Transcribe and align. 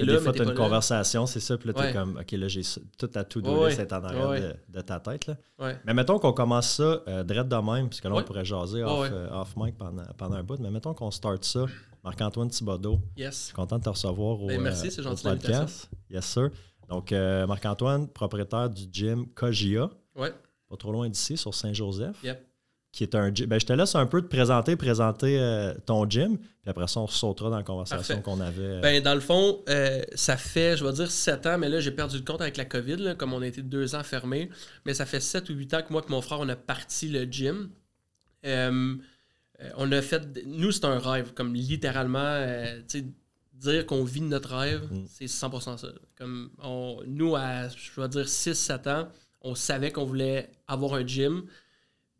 T'es 0.00 0.04
Là, 0.06 0.14
des 0.14 0.18
fois, 0.20 0.32
tu 0.32 0.40
as 0.40 0.44
une 0.44 0.50
là. 0.50 0.56
conversation, 0.56 1.26
c'est 1.26 1.40
ça, 1.40 1.56
puis 1.58 1.68
là, 1.68 1.74
tu 1.74 1.80
Ouais. 1.80 1.92
comme, 1.92 2.16
OK, 2.18 2.30
là, 2.32 2.48
j'ai 2.48 2.62
tout 2.98 3.10
à 3.14 3.24
tout 3.24 3.46
Ouais, 3.46 3.68
list 3.68 3.80
est 3.80 3.92
en 3.92 4.02
arrière 4.04 4.28
ouais. 4.28 4.40
de, 4.40 4.54
de 4.68 4.80
ta 4.80 4.98
tête. 5.00 5.26
Là. 5.26 5.36
Mais 5.84 5.92
mettons 5.94 6.18
qu'on 6.18 6.32
commence 6.32 6.70
ça 6.76 7.02
euh, 7.08 7.22
direct 7.24 7.48
de 7.48 7.56
même, 7.56 7.88
parce 7.88 8.00
que 8.00 8.08
là, 8.08 8.14
on 8.16 8.22
pourrait 8.22 8.44
jaser 8.44 8.82
off, 8.82 9.08
euh, 9.12 9.28
off 9.40 9.54
mic 9.56 9.76
pendant, 9.76 10.02
pendant 10.16 10.36
un 10.36 10.42
bout, 10.42 10.58
mais 10.60 10.70
mettons 10.70 10.94
qu'on 10.94 11.10
start 11.10 11.44
ça. 11.44 11.66
Marc-Antoine 12.04 12.48
Thibodeau, 12.50 12.98
je 13.16 13.22
Yes. 13.24 13.44
suis 13.44 13.54
content 13.54 13.78
de 13.78 13.84
te 13.84 13.88
recevoir 13.88 14.42
au, 14.42 14.46
Ben, 14.48 14.60
merci, 14.60 14.88
euh, 14.88 14.90
c'est 14.90 15.06
au 15.06 15.14
podcast. 15.14 15.88
Yes, 16.10 16.24
sir. 16.24 16.50
Donc, 16.88 17.12
euh, 17.12 17.46
Marc-Antoine, 17.46 18.08
propriétaire 18.08 18.68
du 18.70 18.82
gym 18.90 19.26
Kogia, 19.34 19.88
Ouais. 20.16 20.32
pas 20.68 20.76
trop 20.76 20.90
loin 20.90 21.08
d'ici, 21.08 21.36
sur 21.36 21.54
Saint-Joseph, 21.54 22.16
Yep. 22.24 22.44
Qui 22.92 23.04
est 23.04 23.14
un 23.14 23.34
gym. 23.34 23.46
Ben, 23.46 23.58
je 23.58 23.64
te 23.66 23.72
laisse 23.72 23.94
un 23.94 24.04
peu 24.06 24.20
te 24.20 24.26
présenter, 24.26 24.76
présenter 24.76 25.38
euh, 25.40 25.72
ton 25.86 26.08
gym, 26.08 26.36
puis 26.38 26.48
après 26.68 26.86
ça, 26.88 27.00
on 27.00 27.06
sautera 27.06 27.48
dans 27.48 27.56
la 27.56 27.62
conversation 27.62 28.20
qu'on 28.20 28.38
avait. 28.40 28.62
euh, 28.62 28.80
Ben, 28.82 29.02
dans 29.02 29.14
le 29.14 29.20
fond, 29.20 29.60
euh, 29.70 30.02
ça 30.14 30.36
fait, 30.36 30.76
je 30.76 30.84
vais 30.84 30.92
dire 30.92 31.10
7 31.10 31.46
ans, 31.46 31.58
mais 31.58 31.70
là, 31.70 31.80
j'ai 31.80 31.90
perdu 31.90 32.18
le 32.18 32.22
compte 32.24 32.42
avec 32.42 32.58
la 32.58 32.66
COVID, 32.66 32.96
là, 32.96 33.14
comme 33.14 33.32
on 33.32 33.40
a 33.40 33.46
été 33.46 33.62
deux 33.62 33.94
ans 33.94 34.02
fermés. 34.02 34.50
Mais 34.84 34.92
ça 34.92 35.06
fait 35.06 35.20
7 35.20 35.48
ou 35.48 35.54
8 35.54 35.72
ans 35.74 35.82
que 35.82 35.90
moi 35.92 36.02
et 36.06 36.10
mon 36.10 36.20
frère, 36.20 36.40
on 36.40 36.48
a 36.50 36.56
parti 36.56 37.08
le 37.08 37.24
gym. 37.24 37.70
Euh, 38.44 38.96
on 39.76 39.90
a 39.92 40.02
fait. 40.02 40.44
Nous, 40.46 40.72
c'est 40.72 40.84
un 40.84 40.98
rêve, 40.98 41.32
comme 41.34 41.54
littéralement, 41.54 42.44
tu 42.88 42.98
sais, 43.00 43.04
dire 43.54 43.86
qu'on 43.86 44.02
vit 44.04 44.20
notre 44.20 44.56
rêve, 44.56 44.82
Mm. 44.90 45.04
c'est 45.08 45.26
100% 45.28 45.78
ça. 45.78 45.88
Comme 46.18 46.50
on, 46.62 46.98
nous, 47.06 47.36
à, 47.36 47.68
je 47.68 48.00
vais 48.00 48.08
dire 48.08 48.26
6-7 48.28 48.88
ans, 48.88 49.08
on 49.40 49.54
savait 49.54 49.92
qu'on 49.92 50.04
voulait 50.04 50.50
avoir 50.66 50.94
un 50.94 51.06
gym. 51.06 51.44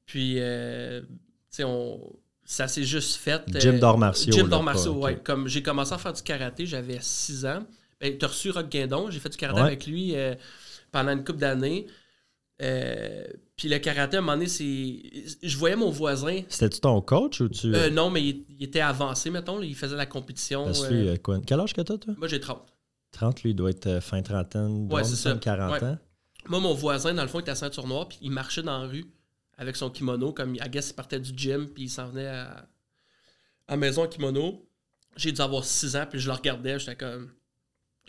Puis, 0.06 0.36
euh, 0.38 1.00
tu 1.02 1.06
sais, 1.50 1.64
on. 1.64 2.00
Ça 2.44 2.66
s'est 2.68 2.82
juste 2.84 3.16
fait. 3.16 3.48
D'arts 3.78 3.96
martiaux, 3.98 4.46
pas- 4.48 4.56
ok. 4.96 5.02
ouais. 5.04 5.20
Comme 5.22 5.46
j'ai 5.48 5.62
commencé 5.62 5.92
à 5.94 5.98
faire 5.98 6.12
du 6.12 6.22
karaté, 6.22 6.66
j'avais 6.66 6.98
6 7.00 7.46
ans. 7.46 7.64
Ben, 8.00 8.18
t'as 8.18 8.26
reçu 8.26 8.50
Rock 8.50 8.68
Guindon, 8.68 9.10
j'ai 9.10 9.20
fait 9.20 9.28
du 9.28 9.36
karaté 9.36 9.60
Ouais. 9.60 9.66
avec 9.68 9.86
lui 9.86 10.16
euh, 10.16 10.34
pendant 10.90 11.12
une 11.12 11.24
couple 11.24 11.38
d'années. 11.38 11.86
Euh, 12.60 13.24
puis 13.56 13.68
le 13.68 13.78
karaté, 13.78 14.16
à 14.16 14.18
un 14.18 14.22
moment 14.22 14.34
donné, 14.34 14.48
c'est. 14.48 15.02
Je 15.42 15.56
voyais 15.56 15.76
mon 15.76 15.90
voisin. 15.90 16.42
C'était-tu 16.48 16.80
ton 16.80 17.00
coach 17.00 17.40
ou 17.40 17.48
tu. 17.48 17.74
Euh, 17.74 17.90
non, 17.90 18.10
mais 18.10 18.22
il, 18.22 18.44
il 18.48 18.64
était 18.64 18.80
avancé, 18.80 19.30
mettons. 19.30 19.58
là, 19.58 19.64
il 19.64 19.74
faisait 19.76 19.96
la 19.96 20.06
compétition. 20.06 20.64
Parce 20.64 20.84
euh, 20.84 21.14
lui, 21.14 21.20
quel 21.46 21.60
âge 21.60 21.72
que 21.72 21.80
t'as, 21.80 21.96
toi? 21.96 22.14
moi, 22.18 22.28
j'ai 22.28 22.40
30. 22.40 22.60
30, 23.12 23.42
lui, 23.42 23.50
il 23.50 23.54
doit 23.54 23.70
être 23.70 24.00
fin 24.00 24.20
trentaine, 24.22 24.82
Ouais, 24.82 24.86
blonde, 25.02 25.04
c'est 25.04 25.16
ça. 25.16 25.34
40 25.34 25.72
Ouais. 25.80 25.84
ans. 25.88 25.98
Moi, 26.48 26.60
mon 26.60 26.74
voisin, 26.74 27.14
dans 27.14 27.22
le 27.22 27.28
fond, 27.28 27.38
il 27.38 27.42
était 27.42 27.50
à 27.52 27.56
ceinture 27.56 27.86
noire, 27.86 28.08
puis 28.08 28.18
il 28.22 28.30
marchait 28.30 28.62
dans 28.62 28.80
la 28.82 28.88
rue 28.88 29.06
avec 29.58 29.76
son 29.76 29.90
kimono, 29.90 30.32
comme, 30.32 30.56
I 30.56 30.68
guess, 30.68 30.90
il 30.90 30.94
partait 30.94 31.20
du 31.20 31.32
gym, 31.36 31.68
puis 31.68 31.84
il 31.84 31.90
s'en 31.90 32.08
venait 32.08 32.28
à, 32.28 32.68
à 33.68 33.72
la 33.72 33.76
maison 33.76 34.04
en 34.04 34.08
kimono. 34.08 34.68
J'ai 35.16 35.32
dû 35.32 35.40
avoir 35.40 35.64
6 35.64 35.96
ans, 35.96 36.06
puis 36.08 36.18
je 36.18 36.28
le 36.28 36.34
regardais, 36.34 36.78
j'étais 36.78 36.96
comme, 36.96 37.30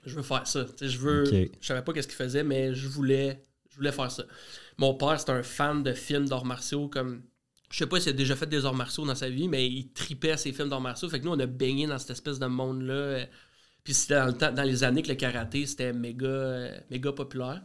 je 0.06 0.16
veux 0.16 0.24
faire 0.24 0.48
ça. 0.48 0.66
Je 0.82 0.98
veux, 0.98 1.26
je 1.26 1.66
savais 1.66 1.82
pas 1.82 1.94
qu'est-ce 1.94 2.08
qu'il 2.08 2.18
faisait, 2.18 2.44
mais 2.44 2.74
je 2.74 2.88
voulais, 2.88 3.46
je 3.70 3.76
voulais 3.76 3.92
faire 3.92 4.12
ça. 4.12 4.24
Mon 4.78 4.94
père, 4.96 5.20
c'est 5.20 5.30
un 5.30 5.44
fan 5.44 5.84
de 5.84 5.94
films 5.94 6.28
d'arts 6.28 6.46
martiaux, 6.46 6.88
comme, 6.88 7.24
je 7.70 7.78
sais 7.78 7.88
pas 7.88 8.00
s'il 8.00 8.10
a 8.10 8.14
déjà 8.14 8.36
fait 8.36 8.46
des 8.48 8.66
arts 8.66 8.76
martiaux 8.76 9.06
dans 9.06 9.16
sa 9.16 9.30
vie, 9.30 9.48
mais 9.48 9.68
il 9.68 9.92
tripait 9.94 10.32
à 10.32 10.38
ces 10.38 10.52
films 10.54 10.70
d'arts 10.70 10.82
martiaux. 10.82 11.10
Fait 11.10 11.20
que 11.20 11.26
nous, 11.26 11.32
on 11.32 11.40
a 11.40 11.46
baigné 11.46 11.88
dans 11.88 11.98
cette 11.98 12.12
espèce 12.12 12.40
de 12.40 12.46
monde-là. 12.46 13.26
Puis 13.84 13.94
c'était 13.94 14.16
dans, 14.16 14.28
le 14.28 14.34
temps, 14.34 14.52
dans 14.52 14.64
les 14.64 14.84
années 14.84 15.02
que 15.02 15.10
le 15.10 15.16
karaté, 15.16 15.66
c'était 15.66 15.92
méga, 15.92 16.28
euh, 16.28 16.80
méga 16.90 17.12
populaire. 17.12 17.64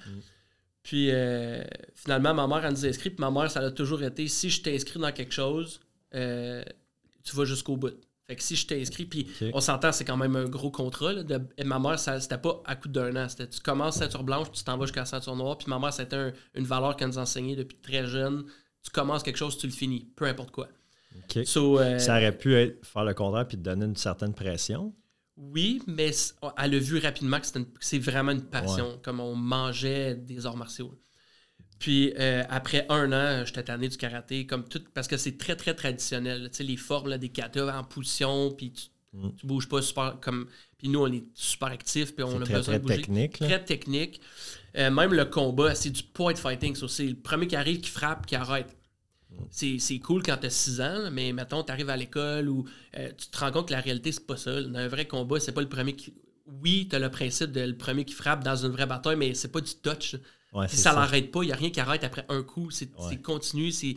Puis 0.88 1.10
euh, 1.10 1.62
finalement, 1.94 2.32
ma 2.32 2.46
mère, 2.46 2.64
elle 2.64 2.72
nous 2.72 2.86
a 2.86 2.88
inscrits. 2.88 3.10
Puis 3.10 3.20
ma 3.20 3.30
mère, 3.30 3.50
ça 3.50 3.60
a 3.60 3.70
toujours 3.70 4.02
été 4.02 4.26
si 4.26 4.48
je 4.48 4.62
t'inscris 4.62 4.98
dans 4.98 5.12
quelque 5.12 5.34
chose, 5.34 5.80
euh, 6.14 6.62
tu 7.22 7.36
vas 7.36 7.44
jusqu'au 7.44 7.76
bout. 7.76 7.92
Fait 8.26 8.36
que 8.36 8.42
si 8.42 8.56
je 8.56 8.66
t'inscris, 8.66 9.04
puis 9.04 9.26
on 9.52 9.60
s'entend, 9.60 9.92
c'est 9.92 10.06
quand 10.06 10.16
même 10.16 10.34
un 10.36 10.44
gros 10.46 10.70
contrat. 10.70 11.12
là, 11.12 11.22
de- 11.24 11.40
et 11.58 11.64
ma 11.64 11.78
mère, 11.78 11.98
c'était 11.98 12.38
pas 12.38 12.62
à 12.64 12.74
coup 12.74 12.88
d'un 12.88 13.14
an. 13.16 13.28
C'était 13.28 13.48
tu 13.48 13.60
commences 13.60 13.96
ceinture 13.98 14.22
blanche, 14.24 14.50
tu 14.50 14.64
t'en 14.64 14.78
vas 14.78 14.86
jusqu'à 14.86 15.04
ceinture 15.04 15.36
noire. 15.36 15.58
Puis 15.58 15.68
ma 15.68 15.78
mère, 15.78 15.92
c'était 15.92 16.16
un- 16.16 16.32
une 16.54 16.64
valeur 16.64 16.96
qu'elle 16.96 17.08
nous 17.08 17.18
enseignait 17.18 17.56
depuis 17.56 17.76
très 17.82 18.06
jeune. 18.06 18.44
Tu 18.82 18.90
commences 18.90 19.22
quelque 19.22 19.36
chose, 19.36 19.58
tu 19.58 19.66
le 19.66 19.72
finis, 19.72 20.08
peu 20.16 20.24
importe 20.24 20.52
quoi. 20.52 20.68
So, 21.44 21.78
euh, 21.80 21.98
Ça 21.98 22.16
aurait 22.16 22.36
pu 22.36 22.54
être, 22.54 22.86
faire 22.86 23.04
le 23.04 23.12
contraire 23.12 23.46
puis 23.46 23.58
te 23.58 23.62
donner 23.62 23.84
une 23.84 23.96
certaine 23.96 24.32
pression. 24.34 24.94
Oui, 25.40 25.80
mais 25.86 26.10
c- 26.12 26.32
elle 26.58 26.74
a 26.74 26.78
vu 26.78 26.98
rapidement 26.98 27.38
que 27.40 27.46
c'est 27.80 27.98
vraiment 27.98 28.32
une 28.32 28.42
passion, 28.44 28.98
comme 29.02 29.20
on 29.20 29.34
mangeait 29.36 30.14
des 30.16 30.44
arts 30.46 30.56
martiaux. 30.56 30.92
Puis 31.78 32.12
euh, 32.18 32.42
après 32.50 32.86
un 32.88 33.12
an, 33.12 33.44
j'étais 33.44 33.62
tanné 33.62 33.88
du 33.88 33.96
karaté, 33.96 34.46
comme 34.46 34.64
tout, 34.68 34.82
parce 34.94 35.06
que 35.06 35.16
c'est 35.16 35.38
très 35.38 35.54
très 35.54 35.74
traditionnel. 35.74 36.48
Tu 36.50 36.56
sais, 36.58 36.64
les 36.64 36.76
formes 36.76 37.08
là, 37.08 37.18
des 37.18 37.28
katas 37.28 37.78
en 37.78 37.84
position, 37.84 38.50
puis 38.52 38.72
tu, 38.72 38.82
Mm. 39.14 39.30
tu 39.38 39.46
bouges 39.46 39.66
pas 39.70 39.80
super 39.80 40.18
comme. 40.20 40.48
Puis 40.76 40.90
nous, 40.90 41.00
on 41.00 41.10
est 41.10 41.24
super 41.32 41.68
actifs, 41.68 42.14
puis 42.14 42.22
on 42.24 42.42
a 42.42 42.44
très, 42.44 42.54
besoin 42.56 42.74
très 42.74 42.78
de 42.78 42.82
bouger. 42.84 42.96
technique. 42.96 43.40
là. 43.40 43.46
Très 43.46 43.64
technique. 43.64 44.20
Euh, 44.76 44.90
même 44.90 45.14
le 45.14 45.24
combat, 45.24 45.74
c'est 45.74 45.88
du 45.88 46.02
point 46.02 46.34
fighting. 46.34 46.74
c'est 46.76 47.06
le 47.06 47.14
premier 47.14 47.46
qui 47.46 47.56
arrive, 47.56 47.80
qui 47.80 47.88
frappe, 47.88 48.26
qui 48.26 48.36
arrête. 48.36 48.76
C'est 49.50 49.78
c'est 49.78 49.98
cool 49.98 50.22
quand 50.22 50.36
t'as 50.40 50.50
6 50.50 50.80
ans, 50.80 50.98
là, 50.98 51.10
mais 51.10 51.32
mettons, 51.32 51.62
t'arrives 51.62 51.90
à 51.90 51.96
l'école 51.96 52.48
ou 52.48 52.66
euh, 52.96 53.10
tu 53.16 53.28
te 53.28 53.38
rends 53.38 53.50
compte 53.52 53.68
que 53.68 53.72
la 53.72 53.80
réalité, 53.80 54.10
c'est 54.12 54.26
pas 54.26 54.36
ça. 54.36 54.50
là. 54.52 54.62
Dans 54.62 54.78
un 54.78 54.88
vrai 54.88 55.06
combat, 55.06 55.38
c'est 55.40 55.52
pas 55.52 55.60
le 55.60 55.68
premier 55.68 55.94
qui. 55.94 56.14
Oui, 56.62 56.88
t'as 56.90 56.98
le 56.98 57.10
principe 57.10 57.52
de 57.52 57.60
le 57.60 57.76
premier 57.76 58.04
qui 58.04 58.14
frappe 58.14 58.42
dans 58.42 58.56
une 58.56 58.72
vraie 58.72 58.86
bataille, 58.86 59.16
mais 59.16 59.34
c'est 59.34 59.52
pas 59.52 59.60
du 59.60 59.74
touch. 59.74 60.16
Ouais, 60.54 60.66
c'est 60.66 60.76
ça 60.76 60.92
ça. 60.92 60.98
l'arrête 60.98 61.30
pas, 61.30 61.42
il 61.42 61.50
y 61.50 61.52
a 61.52 61.56
rien 61.56 61.70
qui 61.70 61.78
arrête 61.78 62.04
après 62.04 62.24
un 62.30 62.42
coup. 62.42 62.70
C'est 62.70 62.90
Ouais. 62.98 63.16
continu, 63.20 63.70
c'est. 63.70 63.96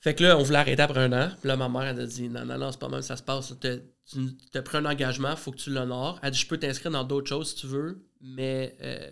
Fait 0.00 0.14
que 0.14 0.24
là, 0.24 0.38
on 0.38 0.42
voulait 0.42 0.58
arrêter 0.58 0.80
après 0.82 1.00
un 1.00 1.12
an. 1.12 1.30
Puis 1.40 1.48
là, 1.48 1.56
ma 1.56 1.68
mère, 1.68 1.82
elle 1.82 2.00
a 2.00 2.06
dit 2.06 2.28
Non, 2.28 2.44
non, 2.46 2.56
non, 2.56 2.72
c'est 2.72 2.78
pas 2.80 2.88
mal, 2.88 3.02
ça 3.02 3.16
se 3.16 3.22
passe. 3.22 3.52
T'as- 3.60 3.76
Tu 4.06 4.36
as 4.54 4.62
pris 4.62 4.78
un 4.78 4.86
engagement, 4.86 5.36
faut 5.36 5.50
que 5.52 5.58
tu 5.58 5.70
l'honores. 5.70 6.18
Elle 6.22 6.30
dit 6.30 6.38
Je 6.38 6.46
peux 6.46 6.56
t'inscrire 6.58 6.90
dans 6.92 7.04
d'autres 7.04 7.28
choses 7.28 7.50
si 7.50 7.56
tu 7.56 7.66
veux, 7.66 8.02
mais 8.22 8.74
euh, 8.80 9.10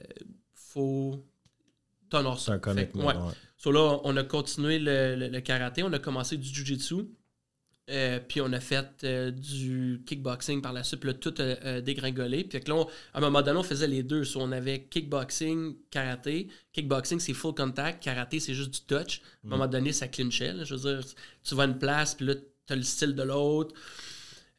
faut 0.55 1.23
t'honores 2.09 2.39
C'est 2.41 2.47
ça. 2.47 2.53
un 2.55 2.59
commitment. 2.59 3.05
ouais. 3.07 3.35
So 3.57 3.73
là, 3.73 4.01
on 4.05 4.17
a 4.17 4.23
continué 4.25 4.79
le, 4.79 5.17
le- 5.17 5.29
le 5.29 5.41
karaté, 5.41 5.83
on 5.83 5.93
a 5.93 5.99
commencé 5.99 6.37
du 6.37 6.47
jujitsu, 6.49 6.95
euh, 7.89 8.19
puis 8.27 8.41
on 8.41 8.53
a 8.53 8.61
fait 8.61 8.87
euh, 9.05 9.31
du 9.31 10.03
kickboxing 10.07 10.61
par 10.61 10.73
la 10.73 10.83
suite, 10.83 11.01
puis 11.01 11.09
là, 11.11 11.15
tout 11.15 11.35
a 11.39 11.43
euh, 11.43 11.81
dégringolé. 11.81 12.45
Puis 12.45 12.61
là, 12.67 12.75
on- 12.75 12.85
à 13.15 13.19
un 13.19 13.21
moment 13.21 13.43
donné, 13.43 13.59
on 13.59 13.63
faisait 13.63 13.87
les 13.87 14.03
deux. 14.03 14.25
So, 14.25 14.41
on 14.43 14.53
avait 14.53 14.83
kickboxing, 14.85 15.77
karaté. 15.91 16.49
Kickboxing, 16.73 17.19
c'est 17.21 17.33
full 17.33 17.55
contact. 17.55 18.03
Karaté, 18.03 18.41
c'est 18.41 18.55
juste 18.55 18.73
du 18.75 18.81
touch. 18.83 19.21
À 19.45 19.47
un 19.47 19.51
moment 19.51 19.67
donné, 19.69 19.93
ça 19.93 20.09
clinchait. 20.09 20.53
là. 20.53 20.65
Je 20.65 20.75
veux 20.75 20.95
dire, 20.97 21.05
tu 21.43 21.55
vas 21.55 21.63
à 21.63 21.67
une 21.67 21.79
place, 21.79 22.15
puis 22.17 22.27
là, 22.27 22.35
tu 22.35 22.73
as 22.73 22.77
le 22.77 22.83
style 22.83 23.15
de 23.15 23.23
l'autre. 23.23 23.75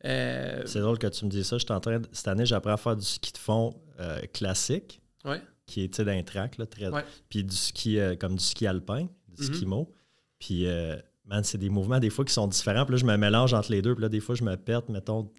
Euh, 0.05 0.63
C'est 0.65 0.79
drôle 0.79 0.97
que 0.99 1.07
tu 1.07 1.25
me 1.25 1.29
dises 1.29 1.47
ça. 1.47 1.57
Je 1.57 1.65
suis 1.65 1.73
en 1.73 1.79
train 1.79 1.99
de- 1.99 2.07
Cette 2.11 2.27
année, 2.27 2.45
j'apprends 2.45 2.73
à 2.73 2.77
faire 2.77 2.95
du 2.95 3.05
ski 3.05 3.31
de 3.33 3.37
fond 3.37 3.75
euh, 3.99 4.19
classique, 4.31 5.01
ouais. 5.25 5.41
Qui 5.67 5.83
est 5.83 5.93
tu 5.93 6.03
d'un 6.03 6.23
track, 6.23 6.57
là, 6.57 6.65
très... 6.65 6.87
Ouais. 6.87 7.03
puis 7.29 7.43
du 7.43 7.55
ski 7.55 7.99
euh, 7.99 8.15
comme 8.15 8.35
du 8.35 8.43
ski 8.43 8.65
alpin, 8.65 9.07
du 9.37 9.43
Mhm. 9.47 9.53
ski 9.53 9.65
mo. 9.67 9.93
Puis, 10.39 10.65
euh, 10.65 10.95
man, 11.25 11.43
c'est 11.43 11.57
des 11.59 11.69
mouvements 11.69 11.99
des 11.99 12.09
fois 12.09 12.25
qui 12.25 12.33
sont 12.33 12.47
différents. 12.47 12.85
Puis 12.85 12.93
là, 12.93 12.97
je 12.97 13.05
me 13.05 13.15
mélange 13.17 13.53
entre 13.53 13.71
les 13.71 13.81
deux. 13.83 13.93
Puis 13.93 14.01
là, 14.01 14.09
des 14.09 14.19
fois, 14.21 14.33
je 14.33 14.43
me 14.43 14.55
perte, 14.57 14.89
mettons, 14.89 15.29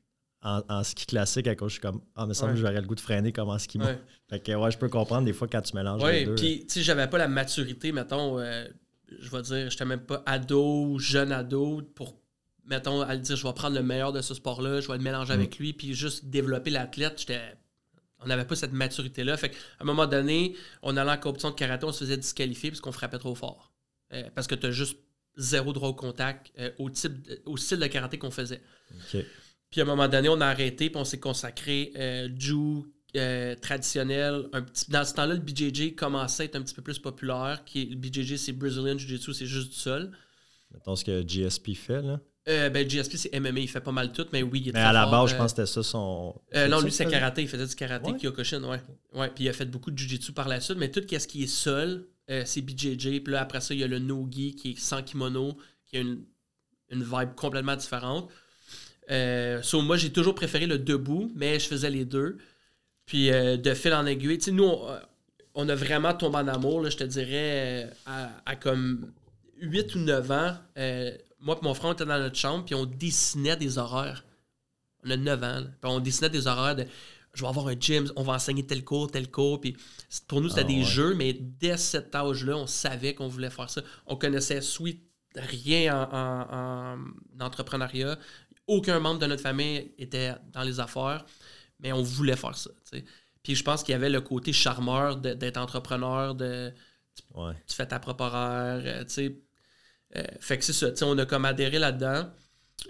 en, 0.43 0.61
en 0.69 0.85
ski 0.85 1.07
classique, 1.07 1.49
à 1.49 1.57
cause 1.57 1.71
je 1.71 1.73
suis 1.75 1.81
comme, 1.81 2.01
ah, 2.15 2.25
mais 2.27 2.35
ça 2.35 2.47
me 2.47 2.49
semble 2.49 2.51
Ouais. 2.51 2.55
que 2.55 2.61
j'aurais 2.69 2.81
le 2.81 2.87
goût 2.87 2.95
de 2.95 3.01
freiner 3.01 3.33
comme 3.33 3.49
en 3.49 3.59
ski 3.59 3.79
mo. 3.79 3.85
Ouais. 3.87 3.99
Fait 4.31 4.39
que, 4.41 4.53
ouais, 4.53 4.71
je 4.71 4.79
peux 4.79 4.89
comprendre 4.89 5.25
des 5.25 5.33
fois 5.33 5.49
quand 5.49 5.63
tu 5.63 5.75
mélanges 5.75 6.01
les 6.05 6.07
Oui, 6.21 6.25
deux. 6.27 6.35
puis 6.37 6.61
tu 6.67 6.75
sais, 6.75 6.83
j'avais 6.83 7.09
pas 7.09 7.19
la 7.19 7.27
maturité, 7.27 7.91
mettons, 7.91 8.39
euh, 8.39 8.67
je 9.19 9.31
vais 9.31 9.43
dire, 9.43 9.71
j'étais 9.71 9.85
même 9.85 10.01
pas 10.05 10.23
ado 10.27 10.99
jeune 11.01 11.33
ado 11.33 11.83
pour, 11.95 12.15
mettons, 12.67 13.01
à 13.01 13.15
le 13.15 13.21
dire, 13.21 13.35
je 13.37 13.45
vais 13.47 13.53
prendre 13.55 13.75
le 13.75 13.83
meilleur 13.83 14.13
de 14.13 14.21
ce 14.21 14.35
sport-là, 14.35 14.81
je 14.81 14.87
vais 14.89 14.97
le 14.99 15.03
mélanger 15.03 15.33
Mm. 15.33 15.37
avec 15.41 15.59
lui, 15.59 15.73
puis 15.73 15.95
juste 15.95 16.27
développer 16.27 16.71
l'athlète, 16.71 17.19
j'étais 17.19 17.41
on 18.21 18.27
n'avait 18.27 18.45
pas 18.45 18.57
cette 18.57 18.73
maturité-là. 18.73 19.37
Fait 19.37 19.51
qu'à 19.51 19.57
un 19.81 19.85
moment 19.85 20.07
donné, 20.07 20.57
on 20.83 20.97
allait 20.97 21.11
en 21.11 21.17
compétition 21.17 21.51
de 21.51 21.55
karaté, 21.55 21.87
on 21.87 21.93
se 21.93 22.01
faisait 22.01 22.17
disqualifier 22.17 22.71
parce 22.71 22.81
qu'on 22.81 22.93
frappait 22.93 23.19
trop 23.19 23.35
fort. 23.35 23.73
Euh, 24.13 24.25
parce 24.35 24.47
que 24.47 24.55
tu 24.55 24.67
as 24.67 24.71
juste 24.71 24.99
zéro 25.37 25.73
droit 25.73 25.91
au 25.91 25.95
contact 25.95 26.53
euh, 26.59 26.71
au, 26.79 26.91
type 26.91 27.13
au 27.45 27.57
style 27.57 27.79
de 27.79 27.87
karaté 27.87 28.19
qu'on 28.19 28.31
faisait. 28.31 28.63
Puis 29.71 29.81
à 29.81 29.85
un 29.85 29.87
moment 29.87 30.09
donné, 30.09 30.29
on 30.29 30.41
a 30.41 30.47
arrêté, 30.47 30.91
puis 30.91 30.99
on 30.99 31.05
s'est 31.05 31.21
consacré 31.21 31.93
euh, 31.97 32.29
Ju 32.39 32.83
traditionnel. 33.61 34.49
Un 34.53 34.63
petit, 34.63 34.91
dans 34.91 35.05
ce 35.05 35.15
temps-là, 35.15 35.35
le 35.35 35.41
BJJ 35.41 35.95
commençait 35.95 36.45
à 36.45 36.47
être 36.47 36.57
un 36.57 36.63
petit 36.63 36.75
peu 36.75 36.83
plus 36.83 36.99
populaire. 36.99 37.63
Qui, 37.65 37.87
le 37.87 37.97
BJJ, 37.97 38.37
c'est 38.37 38.53
Brazilian 38.53 38.97
Jiu-Jitsu, 38.99 39.33
c'est 39.33 39.47
juste 39.47 39.71
du 39.71 39.77
sol. 39.77 40.13
Mettons 40.73 40.97
ce 40.97 41.05
que 41.05 41.27
GSP 41.27 41.75
fait, 41.75 42.03
là. 42.03 42.21
Euh, 42.49 42.71
ben, 42.71 42.89
GSP, 42.89 43.17
c'est 43.17 43.39
MMA, 43.39 43.61
il 43.61 43.69
fait 43.69 43.81
pas 43.81 43.93
mal 43.93 44.11
tout, 44.11 44.27
mais 44.33 44.43
oui, 44.43 44.63
il 44.65 44.69
est 44.71 44.73
Mais 44.73 44.81
à 44.81 44.93
la 44.93 45.07
base, 45.07 45.31
je 45.31 45.37
pense 45.37 45.53
que 45.53 45.63
c'était 45.63 45.67
ça 45.67 45.83
son. 45.83 46.35
Euh, 46.55 46.67
non, 46.69 46.81
lui, 46.81 46.91
c'est 46.91 47.05
karaté. 47.05 47.43
Il 47.43 47.49
faisait 47.49 47.67
du 47.67 47.75
karaté 47.75 48.13
Kyokushin, 48.13 48.65
ouais. 48.65 48.81
ouais. 49.15 49.29
Puis 49.35 49.45
il 49.45 49.49
a 49.51 49.53
fait 49.53 49.67
beaucoup 49.67 49.91
de 49.91 49.99
Jiu-Jitsu 49.99 50.33
par 50.33 50.49
la 50.49 50.61
suite, 50.61 50.79
mais 50.79 50.91
tout 50.91 51.03
ce 51.07 51.27
qui 51.27 51.43
est 51.43 51.47
seul, 51.47 52.07
euh, 52.31 52.43
c'est 52.47 52.63
BJJ. 52.63 53.21
Puis 53.23 53.33
là, 53.33 53.43
après 53.43 53.61
ça, 53.61 53.75
il 53.75 53.81
y 53.81 53.85
a 53.85 53.87
le 53.87 53.99
no-gi 53.99 54.55
qui 54.55 54.71
est 54.71 54.79
sans 54.79 55.03
kimono, 55.03 55.59
qui 55.87 55.99
a 55.99 56.01
une, 56.01 56.23
une 56.91 57.03
vibe 57.03 57.35
complètement 57.37 57.77
différente. 57.77 58.31
Euh, 59.11 59.61
moi, 59.75 59.99
j'ai 59.99 60.11
toujours 60.11 60.35
préféré 60.35 60.67
le 60.67 60.79
debout, 60.79 61.31
mais 61.37 61.59
je 61.59 61.67
faisais 61.67 61.91
les 61.91 62.07
deux. 62.07 62.39
Puis 63.05 63.31
de 63.31 63.75
fil 63.75 63.93
en 63.93 64.07
aiguille, 64.07 64.39
tu 64.39 64.47
sais, 64.47 64.51
nous, 64.53 64.71
on, 65.55 65.69
a 65.69 65.75
vraiment 65.75 66.15
tombé 66.15 66.37
en 66.39 66.49
amour, 66.49 66.83
là, 66.83 66.91
je 66.91 66.97
te 66.97 67.05
dirais, 67.05 67.91
à, 68.07 68.31
à, 68.45 68.57
comme 68.57 69.13
8 69.61 69.95
ou 69.95 69.99
9 70.01 70.31
ans 70.31 70.57
moi 71.41 71.59
et 71.61 71.65
mon 71.65 71.75
frère, 71.75 71.91
on 71.91 71.93
était 71.93 72.05
dans 72.05 72.19
notre 72.19 72.37
chambre, 72.37 72.65
puis 72.65 72.75
on 72.75 72.87
dessinait 72.87 73.57
des 73.57 73.79
horaires. 73.79 74.25
On 75.05 75.11
a 75.11 75.17
9 75.17 75.43
ans, 75.45 75.63
puis 75.81 75.91
on 75.91 76.01
dessinait 76.01 76.31
des 76.31 76.47
horaires 76.47 76.77
de 76.77 76.87
je 77.35 77.43
vais 77.43 77.49
avoir 77.49 77.69
un 77.69 77.77
gym, 77.79 78.11
on 78.17 78.23
va 78.23 78.35
enseigner 78.35 78.67
tel 78.67 78.85
cours, 78.85 79.11
tel 79.11 79.31
cours. 79.31 79.61
Puis 79.61 79.77
pour 80.27 80.41
nous, 80.41 80.49
c'était 80.49 80.63
ah 80.63 80.65
des 80.65 80.83
jeux, 80.83 81.15
mais 81.15 81.33
dès 81.33 81.77
cet 81.77 82.15
âge-là, 82.15 82.57
on 82.57 82.67
savait 82.67 83.15
qu'on 83.15 83.29
voulait 83.29 83.51
faire 83.51 83.71
ça. 83.71 83.83
On 84.07 84.17
connaissait 84.17 84.61
sweet 84.61 85.03
rien 85.37 86.09
en, 86.11 86.99
entrepreneuriat. 87.39 88.19
Aucun 88.67 88.99
membre 88.99 89.21
de 89.21 89.27
notre 89.27 89.43
famille 89.43 89.93
était 89.99 90.35
dans 90.53 90.63
les 90.63 90.81
affaires, 90.81 91.25
mais 91.79 91.93
on 91.93 92.03
voulait 92.03 92.37
faire 92.37 92.57
ça. 92.57 92.71
Puis 93.43 93.55
je 93.55 93.63
pense 93.63 93.83
qu'il 93.85 93.93
y 93.93 93.95
avait 93.95 94.11
le 94.11 94.21
côté 94.21 94.53
charmeur 94.53 95.17
d'être 95.17 95.59
entrepreneur, 95.59 96.35
de 96.35 96.73
tu, 97.15 97.77
fais 97.77 97.87
ta 97.87 97.99
propre 97.99 98.25
horaire, 98.25 98.83
euh, 98.85 99.05
tu 99.05 99.11
sais 99.11 99.37
euh, 100.17 100.23
fait 100.41 100.59
que 100.59 100.65
c'est 100.65 100.73
ça, 100.73 101.07
on 101.07 101.19
a 101.19 101.27
comme 101.27 101.45
adhéré 101.45 101.79
là-dedans. 101.79 102.31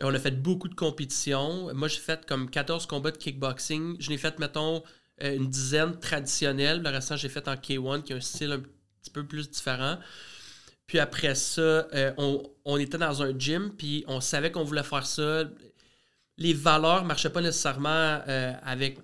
On 0.02 0.14
a 0.14 0.18
fait 0.18 0.30
beaucoup 0.30 0.68
de 0.68 0.74
compétitions. 0.74 1.72
Moi, 1.74 1.88
j'ai 1.88 1.98
fait 1.98 2.24
comme 2.26 2.50
14 2.50 2.86
combats 2.86 3.10
de 3.10 3.16
kickboxing. 3.16 3.96
Je 3.98 4.10
n'ai 4.10 4.18
fait, 4.18 4.38
mettons, 4.38 4.82
euh, 5.22 5.36
une 5.36 5.48
dizaine 5.48 5.98
traditionnelle. 5.98 6.82
Le 6.82 6.90
restant, 6.90 7.16
j'ai 7.16 7.28
fait 7.28 7.48
en 7.48 7.54
K1, 7.54 8.02
qui 8.02 8.12
a 8.12 8.16
un 8.16 8.20
style 8.20 8.52
un 8.52 8.60
petit 8.60 9.10
peu 9.10 9.26
plus 9.26 9.50
différent. 9.50 9.98
Puis 10.86 10.98
après 10.98 11.34
ça, 11.34 11.60
euh, 11.60 12.12
on, 12.64 12.76
était 12.78 12.98
dans 12.98 13.22
un 13.22 13.38
gym, 13.38 13.72
puis 13.76 14.04
on 14.08 14.20
savait 14.20 14.50
qu'on 14.52 14.64
voulait 14.64 14.82
faire 14.82 15.06
ça. 15.06 15.44
Les 16.38 16.54
valeurs 16.54 17.02
ne 17.02 17.08
marchaient 17.08 17.30
pas 17.30 17.42
nécessairement 17.42 18.22
avec 18.62 18.98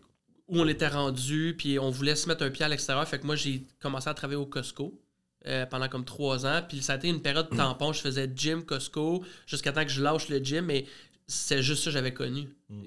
où 0.48 0.60
on 0.60 0.68
était 0.68 0.88
rendu, 0.88 1.54
puis 1.58 1.78
on 1.78 1.90
voulait 1.90 2.14
se 2.14 2.28
mettre 2.28 2.44
un 2.44 2.50
pied 2.50 2.64
à 2.64 2.68
l'extérieur. 2.68 3.06
Fait 3.08 3.18
que 3.18 3.26
moi, 3.26 3.36
j'ai 3.36 3.66
commencé 3.80 4.08
à 4.08 4.14
travailler 4.14 4.38
au 4.38 4.46
Costco. 4.46 5.03
Euh, 5.46 5.66
pendant 5.66 5.90
comme 5.90 6.06
trois 6.06 6.46
ans. 6.46 6.62
Puis 6.66 6.80
ça 6.80 6.94
a 6.94 6.96
été 6.96 7.08
une 7.08 7.20
période 7.20 7.50
de 7.50 7.56
tampon. 7.56 7.92
Je 7.92 8.00
faisais 8.00 8.30
gym, 8.34 8.62
Costco, 8.62 9.22
jusqu'à 9.46 9.72
temps 9.72 9.84
que 9.84 9.90
je 9.90 10.02
lâche 10.02 10.30
le 10.30 10.38
gym, 10.38 10.64
mais 10.64 10.86
c'est 11.26 11.62
juste 11.62 11.82
ça 11.82 11.90
que 11.90 11.92
j'avais 11.92 12.14
connu. 12.14 12.48
Mm. 12.70 12.82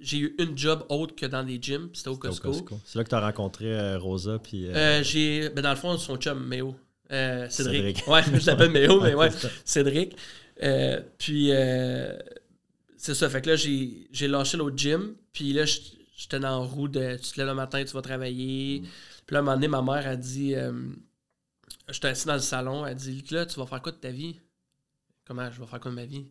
J'ai 0.00 0.18
eu 0.18 0.34
une 0.38 0.56
job 0.56 0.86
autre 0.88 1.14
que 1.14 1.26
dans 1.26 1.44
des 1.44 1.58
gyms, 1.60 1.90
c'était 1.92 2.08
au 2.08 2.16
Costco. 2.16 2.54
C'est 2.86 2.96
là 2.96 3.04
que 3.04 3.10
tu 3.10 3.14
as 3.14 3.20
rencontré 3.20 3.66
euh, 3.66 3.98
Rosa. 3.98 4.38
Puis, 4.38 4.68
euh, 4.68 5.02
j'ai, 5.02 5.50
ben 5.50 5.60
dans 5.60 5.70
le 5.70 5.76
fond, 5.76 5.98
son 5.98 6.16
chum, 6.16 6.46
Méo. 6.46 6.74
Cédric. 7.10 7.50
Cédric. 7.50 8.08
Ouais, 8.08 8.22
je 8.22 8.46
l'appelle 8.46 8.70
Méo, 8.70 8.98
mais 9.02 9.14
ouais, 9.14 9.28
Cédric. 9.66 10.16
puis 11.18 11.50
c'est 12.96 13.14
ça, 13.14 13.28
fait 13.28 13.42
que 13.42 13.50
là, 13.50 13.56
j'ai 13.56 14.28
lâché 14.28 14.56
l'autre 14.56 14.78
gym, 14.78 15.14
puis 15.34 15.52
là, 15.52 15.66
j'étais 15.66 16.40
dans 16.40 16.60
la 16.60 16.66
roue 16.66 16.88
de 16.88 17.18
tu 17.22 17.32
te 17.32 17.38
lèves 17.38 17.48
le 17.48 17.54
matin, 17.54 17.84
tu 17.84 17.92
vas 17.92 18.00
travailler. 18.00 18.80
Mm. 18.80 18.86
Puis 19.26 19.34
là, 19.34 19.40
à 19.40 19.42
un 19.42 19.44
moment 19.44 19.56
donné, 19.56 19.68
ma 19.68 19.82
mère 19.82 20.08
a 20.08 20.16
dit 20.16 20.54
J'étais 21.88 22.08
assis 22.08 22.26
dans 22.26 22.34
le 22.34 22.40
salon. 22.40 22.86
Elle 22.86 22.96
dit 22.96 23.24
Là, 23.30 23.46
tu 23.46 23.58
vas 23.58 23.66
faire 23.66 23.82
quoi 23.82 23.92
de 23.92 23.98
ta 23.98 24.10
vie? 24.10 24.40
Comment 25.24 25.50
je 25.50 25.60
vais 25.60 25.66
faire 25.66 25.80
quoi 25.80 25.90
de 25.90 25.96
ma 25.96 26.04
vie? 26.04 26.26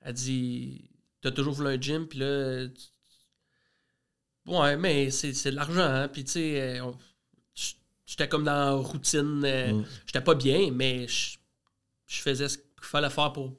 Elle 0.00 0.14
dit 0.14 0.90
T'as 1.20 1.30
toujours 1.30 1.54
voulu 1.54 1.68
un 1.68 1.80
gym, 1.80 2.06
puis 2.06 2.18
là. 2.18 2.66
Ouais, 4.46 4.76
mais 4.76 5.10
c'est 5.10 5.50
de 5.50 5.56
l'argent, 5.56 5.82
hein. 5.82 6.08
Puis 6.08 6.24
tu 6.24 6.32
sais, 6.32 6.60
euh, 6.60 6.92
j'étais 8.06 8.28
comme 8.28 8.44
dans 8.44 8.52
la 8.52 8.70
routine. 8.72 9.42
Euh, 9.44 9.72
mm. 9.72 9.84
J'étais 10.06 10.20
pas 10.20 10.34
bien, 10.34 10.70
mais 10.70 11.06
je 11.08 12.20
faisais 12.20 12.48
ce 12.48 12.58
qu'il 12.58 12.66
fallait 12.82 13.10
faire 13.10 13.32
pour. 13.32 13.52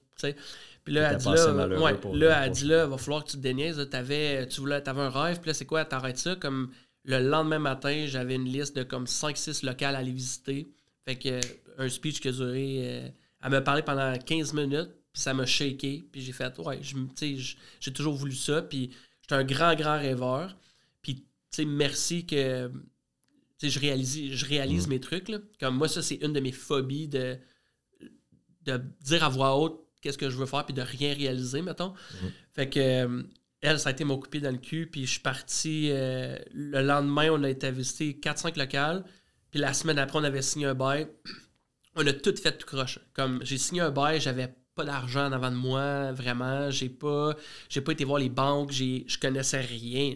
Puis 0.84 0.94
là, 0.94 1.12
elle 1.12 1.18
dit 1.18 1.26
là, 1.26 1.68
ouais, 1.68 2.00
là, 2.14 2.46
elle 2.46 2.52
dit 2.52 2.66
là, 2.66 2.86
il 2.86 2.90
va 2.90 2.98
falloir 2.98 3.26
que 3.26 3.32
tu 3.32 3.38
te 3.38 3.42
déniaises. 3.42 3.86
Avais, 3.92 4.48
tu 4.48 4.62
voulais, 4.62 4.88
avais 4.88 5.02
un 5.02 5.10
rêve, 5.10 5.40
puis 5.42 5.50
là, 5.50 5.54
c'est 5.54 5.66
quoi, 5.66 5.84
t'arrêtes 5.84 6.18
ça? 6.18 6.38
Comme 6.38 6.72
le 7.04 7.20
lendemain 7.20 7.60
matin, 7.60 8.06
j'avais 8.08 8.36
une 8.36 8.48
liste 8.48 8.76
de 8.78 8.84
comme 8.84 9.04
5-6 9.04 9.66
locales 9.66 9.96
à 9.96 10.00
aller 10.00 10.12
visiter. 10.12 10.68
Fait 11.08 11.16
que 11.16 11.30
euh, 11.30 11.42
un 11.78 11.88
speech 11.88 12.20
qui 12.20 12.28
a 12.28 12.32
duré. 12.34 12.80
Euh, 12.80 13.10
elle 13.42 13.52
m'a 13.52 13.62
parlé 13.62 13.82
pendant 13.82 14.18
15 14.18 14.54
minutes, 14.54 14.90
puis 15.14 15.22
ça 15.22 15.34
m'a 15.34 15.46
shaké. 15.46 16.06
Puis 16.12 16.22
j'ai 16.22 16.34
fait, 16.34 16.60
ouais, 16.60 16.82
j'ai 16.82 17.94
toujours 17.94 18.16
voulu 18.16 18.36
ça. 18.36 18.62
Puis 18.62 18.92
j'étais 19.22 19.36
un 19.36 19.46
grand, 19.46 19.74
grand 19.76 19.98
rêveur. 19.98 20.58
Puis, 21.02 21.16
tu 21.16 21.24
sais, 21.52 21.66
merci 21.66 22.26
que. 22.26 22.70
je 23.64 23.80
réalise, 23.80 24.34
je 24.34 24.46
réalise 24.46 24.88
mm. 24.88 24.90
mes 24.90 25.00
trucs. 25.00 25.30
Là. 25.30 25.38
Comme 25.62 25.78
moi, 25.78 25.88
ça, 25.88 26.02
c'est 26.02 26.16
une 26.16 26.34
de 26.34 26.42
mes 26.42 26.52
phobies 26.52 27.08
de, 27.08 27.38
de 28.64 28.82
dire 29.00 29.24
à 29.24 29.30
voix 29.30 29.58
haute 29.58 29.80
qu'est-ce 30.02 30.18
que 30.18 30.30
je 30.30 30.36
veux 30.36 30.46
faire, 30.46 30.66
puis 30.66 30.74
de 30.74 30.82
rien 30.82 31.14
réaliser, 31.14 31.62
mettons. 31.62 31.92
Mm. 31.92 32.28
Fait 32.54 32.70
que. 32.70 32.80
Euh, 32.80 33.24
elle, 33.62 33.80
ça 33.80 33.90
a 33.90 33.92
été 33.92 34.04
mon 34.04 34.20
coupé 34.20 34.40
dans 34.40 34.52
le 34.52 34.60
cul, 34.60 34.86
puis 34.86 35.08
je 35.08 35.12
suis 35.14 35.20
parti. 35.20 35.90
le 35.90 36.82
lendemain, 36.84 37.30
on 37.32 37.44
a 37.44 37.50
été 37.50 37.72
visiter 37.72 38.20
4-5 38.22 38.56
locales. 38.60 39.04
Puis 39.52 39.60
la 39.60 39.74
semaine 39.74 40.00
après, 40.00 40.20
on 40.20 40.24
avait 40.24 40.42
signé 40.42 40.66
un 40.66 40.74
bail. 40.74 41.08
On 41.96 42.06
a 42.06 42.14
tout 42.14 42.36
fait 42.36 42.58
tout 42.58 42.68
croche. 42.68 43.00
Comme 43.14 43.40
j'ai 43.44 43.58
signé 43.58 43.82
un 43.82 43.92
bail, 43.92 44.22
j'avais 44.22 44.54
pas 44.76 44.84
d'argent 44.86 45.26
en 45.26 45.32
avant 45.32 45.52
de 45.52 45.56
moi, 45.56 46.12
vraiment. 46.12 46.70
J'ai 46.70 46.90
pas, 46.90 47.36
j'ai 47.70 47.82
pas 47.82 47.92
été 47.92 48.06
voir 48.06 48.20
les 48.20 48.30
banques, 48.30 48.72
je 48.72 49.20
connaissais 49.20 49.62
rien. 49.62 50.16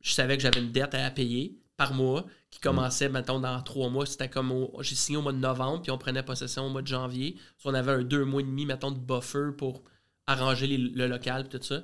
Je 0.00 0.12
savais 0.12 0.36
que 0.36 0.42
j'avais 0.42 0.60
une 0.60 0.70
dette 0.70 0.94
à 0.94 1.10
payer 1.10 1.58
par 1.76 1.94
mois 1.94 2.26
qui 2.50 2.60
commençait, 2.60 3.08
maintenant 3.08 3.40
dans 3.40 3.62
trois 3.62 3.88
mois. 3.88 4.04
C'était 4.04 4.28
comme 4.28 4.68
j'ai 4.80 4.94
signé 4.94 5.16
au 5.16 5.22
mois 5.22 5.32
de 5.32 5.38
novembre, 5.38 5.82
puis 5.82 5.90
on 5.90 5.98
prenait 5.98 6.22
possession 6.22 6.66
au 6.66 6.70
mois 6.70 6.82
de 6.82 6.86
janvier. 6.86 7.36
on 7.64 7.74
avait 7.74 7.92
un 7.92 8.02
deux 8.02 8.24
mois 8.24 8.40
et 8.40 8.44
demi, 8.44 8.66
mettons, 8.66 8.90
de 8.90 8.98
buffer 8.98 9.52
pour 9.56 9.82
arranger 10.26 10.66
le 10.66 11.06
local 11.06 11.46
et 11.46 11.48
tout 11.48 11.62
ça. 11.62 11.82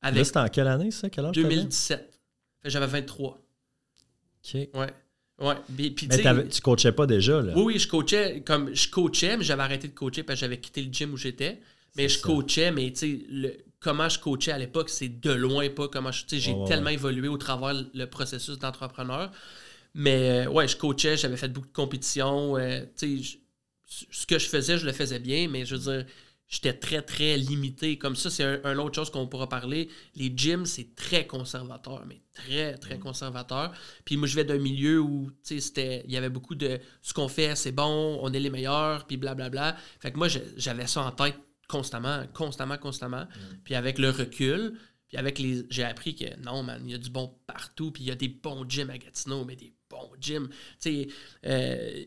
Avec 0.00 0.26
c'était 0.26 0.38
en 0.38 0.48
quelle 0.48 0.68
année, 0.68 0.90
ça? 0.90 1.10
Quel 1.10 1.26
âge 1.26 1.34
2017. 1.34 2.20
J'avais 2.64 2.86
23. 2.86 3.30
OK. 3.30 4.54
Ouais. 4.54 4.94
Ouais. 5.42 5.56
mais 5.68 6.48
tu 6.48 6.60
coachais 6.60 6.92
pas 6.92 7.06
déjà, 7.06 7.42
là? 7.42 7.52
Oui, 7.56 7.62
oui, 7.74 7.78
je 7.78 7.88
coachais. 7.88 8.42
Comme, 8.46 8.74
je 8.74 8.88
coachais, 8.88 9.36
mais 9.36 9.44
j'avais 9.44 9.62
arrêté 9.62 9.88
de 9.88 9.92
coacher 9.92 10.22
parce 10.22 10.38
que 10.38 10.46
j'avais 10.46 10.58
quitté 10.58 10.82
le 10.82 10.92
gym 10.92 11.12
où 11.12 11.16
j'étais. 11.16 11.58
Mais 11.96 12.08
je 12.08 12.20
coachais, 12.20 12.70
mais 12.70 12.90
tu 12.92 13.26
sais, 13.28 13.64
comment 13.80 14.08
je 14.08 14.18
coachais 14.18 14.52
à 14.52 14.58
l'époque, 14.58 14.88
c'est 14.88 15.20
de 15.20 15.32
loin 15.32 15.68
pas 15.68 15.88
comment 15.88 16.12
je. 16.12 16.22
J'ai 16.28 16.54
tellement 16.66 16.90
évolué 16.90 17.28
au 17.28 17.36
travers 17.36 17.84
le 17.92 18.04
processus 18.06 18.58
d'entrepreneur. 18.58 19.30
Mais 19.94 20.46
euh, 20.46 20.50
ouais, 20.50 20.68
je 20.68 20.76
coachais, 20.76 21.16
j'avais 21.16 21.36
fait 21.36 21.48
beaucoup 21.48 21.68
de 21.68 21.72
compétitions. 21.72 22.56
Euh, 22.56 22.80
tu 22.96 23.22
sais, 23.22 23.38
ce 24.10 24.26
que 24.26 24.38
je 24.38 24.48
faisais, 24.48 24.78
je 24.78 24.86
le 24.86 24.92
faisais 24.92 25.18
bien, 25.18 25.48
mais 25.48 25.66
je 25.66 25.76
veux 25.76 25.92
dire, 25.92 26.06
j'étais 26.52 26.74
très, 26.74 27.00
très 27.00 27.38
limité. 27.38 27.96
Comme 27.96 28.14
ça, 28.14 28.28
c'est 28.30 28.44
un, 28.64 28.78
autre 28.78 28.94
chose 28.94 29.10
qu'on 29.10 29.26
pourra 29.26 29.48
parler. 29.48 29.88
Les 30.14 30.32
gyms, 30.36 30.66
c'est 30.66 30.94
très 30.94 31.26
conservateur, 31.26 32.04
mais 32.06 32.20
très, 32.34 32.76
très 32.76 32.98
mm. 32.98 33.00
conservateur. 33.00 33.72
Puis 34.04 34.18
moi, 34.18 34.28
je 34.28 34.36
vais 34.36 34.44
d'un 34.44 34.58
milieu 34.58 35.00
où, 35.00 35.30
tu 35.42 35.58
sais, 35.60 36.02
il 36.04 36.12
y 36.12 36.16
avait 36.16 36.28
beaucoup 36.28 36.54
de 36.54 36.78
ce 37.00 37.14
qu'on 37.14 37.28
fait, 37.28 37.56
c'est 37.56 37.72
bon, 37.72 38.18
on 38.22 38.32
est 38.34 38.38
les 38.38 38.50
meilleurs, 38.50 39.06
puis 39.06 39.16
blablabla. 39.16 39.76
Fait 39.98 40.12
que 40.12 40.18
moi, 40.18 40.28
j'avais 40.28 40.86
ça 40.86 41.02
en 41.02 41.10
tête 41.10 41.36
constamment, 41.68 42.24
constamment, 42.34 42.76
constamment. 42.76 43.24
Mm. 43.24 43.56
Puis 43.64 43.74
avec 43.74 43.98
le 43.98 44.10
recul, 44.10 44.78
puis 45.08 45.16
avec 45.16 45.38
les. 45.38 45.64
J'ai 45.70 45.84
appris 45.84 46.14
que 46.14 46.38
non, 46.38 46.62
man, 46.62 46.82
il 46.84 46.92
y 46.92 46.94
a 46.94 46.98
du 46.98 47.08
bon 47.08 47.34
partout, 47.46 47.92
puis 47.92 48.02
il 48.04 48.08
y 48.08 48.12
a 48.12 48.14
des 48.14 48.28
bons 48.28 48.68
gyms 48.68 48.90
à 48.90 48.98
Gatineau, 48.98 49.46
mais 49.46 49.56
des 49.56 49.72
bons 49.88 50.10
gyms. 50.20 50.48
Tu 50.48 50.54
sais, 50.80 51.08
euh, 51.46 52.04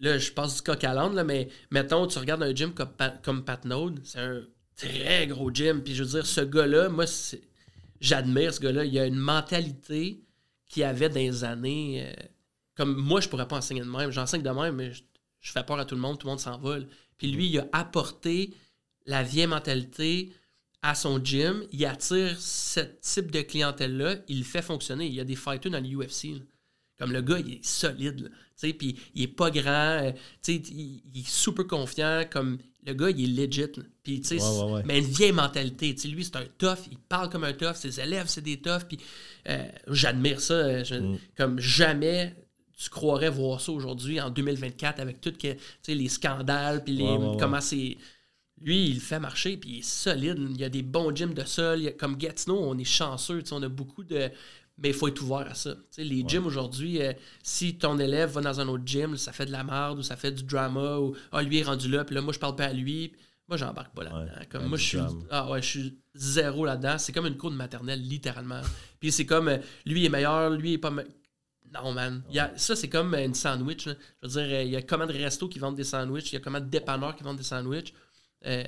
là, 0.00 0.18
je 0.18 0.32
passe 0.32 0.56
du 0.56 0.62
coq 0.62 0.82
à 0.84 0.94
l'âne, 0.94 1.22
mais 1.24 1.48
mettons, 1.70 2.06
tu 2.06 2.18
regardes 2.18 2.42
un 2.42 2.54
gym 2.54 2.72
comme, 2.72 2.90
comme 3.22 3.44
Pat 3.44 3.64
Node, 3.64 4.00
c'est 4.04 4.20
un 4.20 4.42
très 4.76 5.26
gros 5.26 5.50
gym. 5.52 5.82
Puis 5.82 5.94
je 5.94 6.02
veux 6.02 6.10
dire, 6.10 6.26
ce 6.26 6.40
gars-là, 6.40 6.88
moi, 6.88 7.04
j'admire 8.00 8.52
ce 8.52 8.60
gars-là. 8.60 8.84
Il 8.84 8.98
a 8.98 9.06
une 9.06 9.16
mentalité 9.16 10.22
qu'il 10.66 10.84
avait 10.84 11.08
dans 11.08 11.20
les 11.20 11.44
années. 11.44 12.06
Euh, 12.06 12.22
comme 12.74 12.96
moi, 12.96 13.20
je 13.20 13.28
pourrais 13.28 13.48
pas 13.48 13.56
enseigner 13.56 13.82
de 13.82 13.90
même. 13.90 14.10
J'enseigne 14.10 14.42
de 14.42 14.50
même, 14.50 14.76
mais 14.76 14.92
je, 14.92 15.52
fais 15.52 15.62
peur 15.62 15.78
à 15.78 15.84
tout 15.84 15.94
le 15.94 16.00
monde, 16.00 16.18
tout 16.18 16.26
le 16.26 16.32
monde 16.32 16.40
s'envole. 16.40 16.88
Puis 17.18 17.30
lui, 17.30 17.48
il 17.48 17.58
a 17.58 17.68
apporté 17.72 18.54
la 19.06 19.22
vieille 19.22 19.46
mentalité 19.46 20.32
à 20.82 20.94
son 20.94 21.22
gym, 21.22 21.64
il 21.72 21.86
attire 21.86 22.38
ce 22.38 22.80
type 22.80 23.30
de 23.30 23.40
clientèle-là, 23.40 24.16
il 24.28 24.38
le 24.38 24.44
fait 24.44 24.60
fonctionner. 24.60 25.06
Il 25.06 25.14
y 25.14 25.20
a 25.20 25.24
des 25.24 25.36
fighters 25.36 25.72
dans 25.72 25.80
l'UFC. 25.80 26.42
Comme 26.98 27.12
le 27.12 27.22
gars, 27.22 27.38
il 27.38 27.54
est 27.54 27.64
solide. 27.64 28.30
Puis 28.60 28.96
il 29.14 29.22
est 29.22 29.28
pas 29.28 29.50
grand. 29.50 30.00
Euh, 30.02 30.12
il, 30.48 31.02
il, 31.12 31.20
est 31.20 31.28
super 31.28 31.66
confiant. 31.66 32.22
Comme 32.30 32.58
le 32.86 32.94
gars, 32.94 33.10
il 33.10 33.38
est 33.38 33.46
legit. 33.46 33.66
Puis, 34.02 34.22
Mais 34.84 34.98
une 34.98 35.04
vieille 35.04 35.32
mentalité. 35.32 35.94
lui, 36.08 36.24
c'est 36.24 36.36
un 36.36 36.46
tough. 36.58 36.86
Il 36.90 36.98
parle 36.98 37.30
comme 37.30 37.44
un 37.44 37.52
tough. 37.52 37.74
Ses 37.74 38.00
élèves, 38.00 38.26
c'est 38.28 38.42
des 38.42 38.58
toughs. 38.58 38.84
Puis 38.88 38.98
euh, 39.48 39.66
j'admire 39.88 40.40
ça. 40.40 40.54
Euh, 40.54 40.84
mm. 41.00 41.18
Comme 41.36 41.58
jamais 41.58 42.36
tu 42.76 42.90
croirais 42.90 43.30
voir 43.30 43.60
ça 43.60 43.72
aujourd'hui 43.72 44.20
en 44.20 44.30
2024 44.30 45.00
avec 45.00 45.20
tout 45.20 45.32
que, 45.32 45.56
les 45.90 46.08
scandales. 46.08 46.84
Puis 46.84 46.94
les, 46.94 47.18
comment 47.38 47.60
c'est 47.60 47.96
lui, 48.60 48.88
il 48.88 49.00
fait 49.00 49.18
marcher, 49.18 49.56
puis 49.56 49.70
il 49.70 49.78
est 49.78 49.82
solide. 49.82 50.38
Il 50.50 50.58
y 50.58 50.64
a 50.64 50.68
des 50.68 50.82
bons 50.82 51.14
gyms 51.14 51.34
de 51.34 51.44
sol. 51.44 51.92
comme 51.98 52.16
Gatineau, 52.16 52.58
on 52.60 52.78
est 52.78 52.84
chanceux. 52.84 53.42
On 53.50 53.62
a 53.62 53.68
beaucoup 53.68 54.04
de. 54.04 54.30
Mais 54.78 54.88
il 54.88 54.94
faut 54.94 55.06
être 55.06 55.22
ouvert 55.22 55.46
à 55.48 55.54
ça. 55.54 55.76
les 55.98 56.24
gyms 56.26 56.46
aujourd'hui, 56.46 57.00
euh, 57.00 57.12
si 57.42 57.78
ton 57.78 57.98
élève 57.98 58.30
va 58.30 58.40
dans 58.40 58.60
un 58.60 58.68
autre 58.68 58.82
gym, 58.84 59.16
ça 59.16 59.32
fait 59.32 59.46
de 59.46 59.52
la 59.52 59.62
merde 59.62 59.98
ou 59.98 60.02
ça 60.02 60.16
fait 60.16 60.32
du 60.32 60.42
drama 60.42 60.98
ou 60.98 61.14
Ah, 61.30 61.42
lui 61.42 61.58
est 61.58 61.62
rendu 61.62 61.88
là, 61.88 62.04
puis 62.04 62.14
là, 62.14 62.20
moi, 62.20 62.32
je 62.32 62.40
parle 62.40 62.56
pas 62.56 62.66
à 62.66 62.72
lui. 62.72 63.12
Moi, 63.48 63.56
j'embarque 63.56 63.94
pas 63.94 64.04
là-dedans. 64.04 64.32
comme 64.50 64.66
moi, 64.66 64.78
je 64.78 64.84
suis. 64.84 64.98
Ah 65.30 65.50
ouais, 65.50 65.62
je 65.62 65.68
suis 65.68 65.98
zéro 66.14 66.64
là-dedans. 66.64 66.98
C'est 66.98 67.12
comme 67.12 67.26
une 67.26 67.36
cour 67.36 67.50
de 67.50 67.56
maternelle, 67.56 68.00
littéralement. 68.00 68.60
puis 69.00 69.12
c'est 69.12 69.26
comme 69.26 69.48
euh, 69.48 69.58
lui 69.84 70.04
est 70.06 70.08
meilleur, 70.08 70.50
lui 70.50 70.74
est 70.74 70.78
pas. 70.78 70.90
Non, 70.90 71.92
man. 71.92 72.22
ça, 72.56 72.74
c'est 72.76 72.88
comme 72.88 73.14
une 73.14 73.34
sandwich. 73.34 73.84
Je 73.84 73.90
veux 74.22 74.28
dire, 74.28 74.56
euh, 74.56 74.62
il 74.62 74.70
y 74.70 74.76
a 74.76 74.82
combien 74.82 75.06
de 75.06 75.12
restos 75.12 75.48
qui 75.48 75.58
vendent 75.58 75.76
des 75.76 75.84
sandwichs, 75.84 76.32
il 76.32 76.34
y 76.34 76.38
a 76.38 76.40
combien 76.40 76.60
de 76.60 76.68
dépanneurs 76.68 77.14
qui 77.16 77.22
vendent 77.22 77.36
des 77.36 77.42
sandwichs. 77.42 77.92
Euh, 78.46 78.64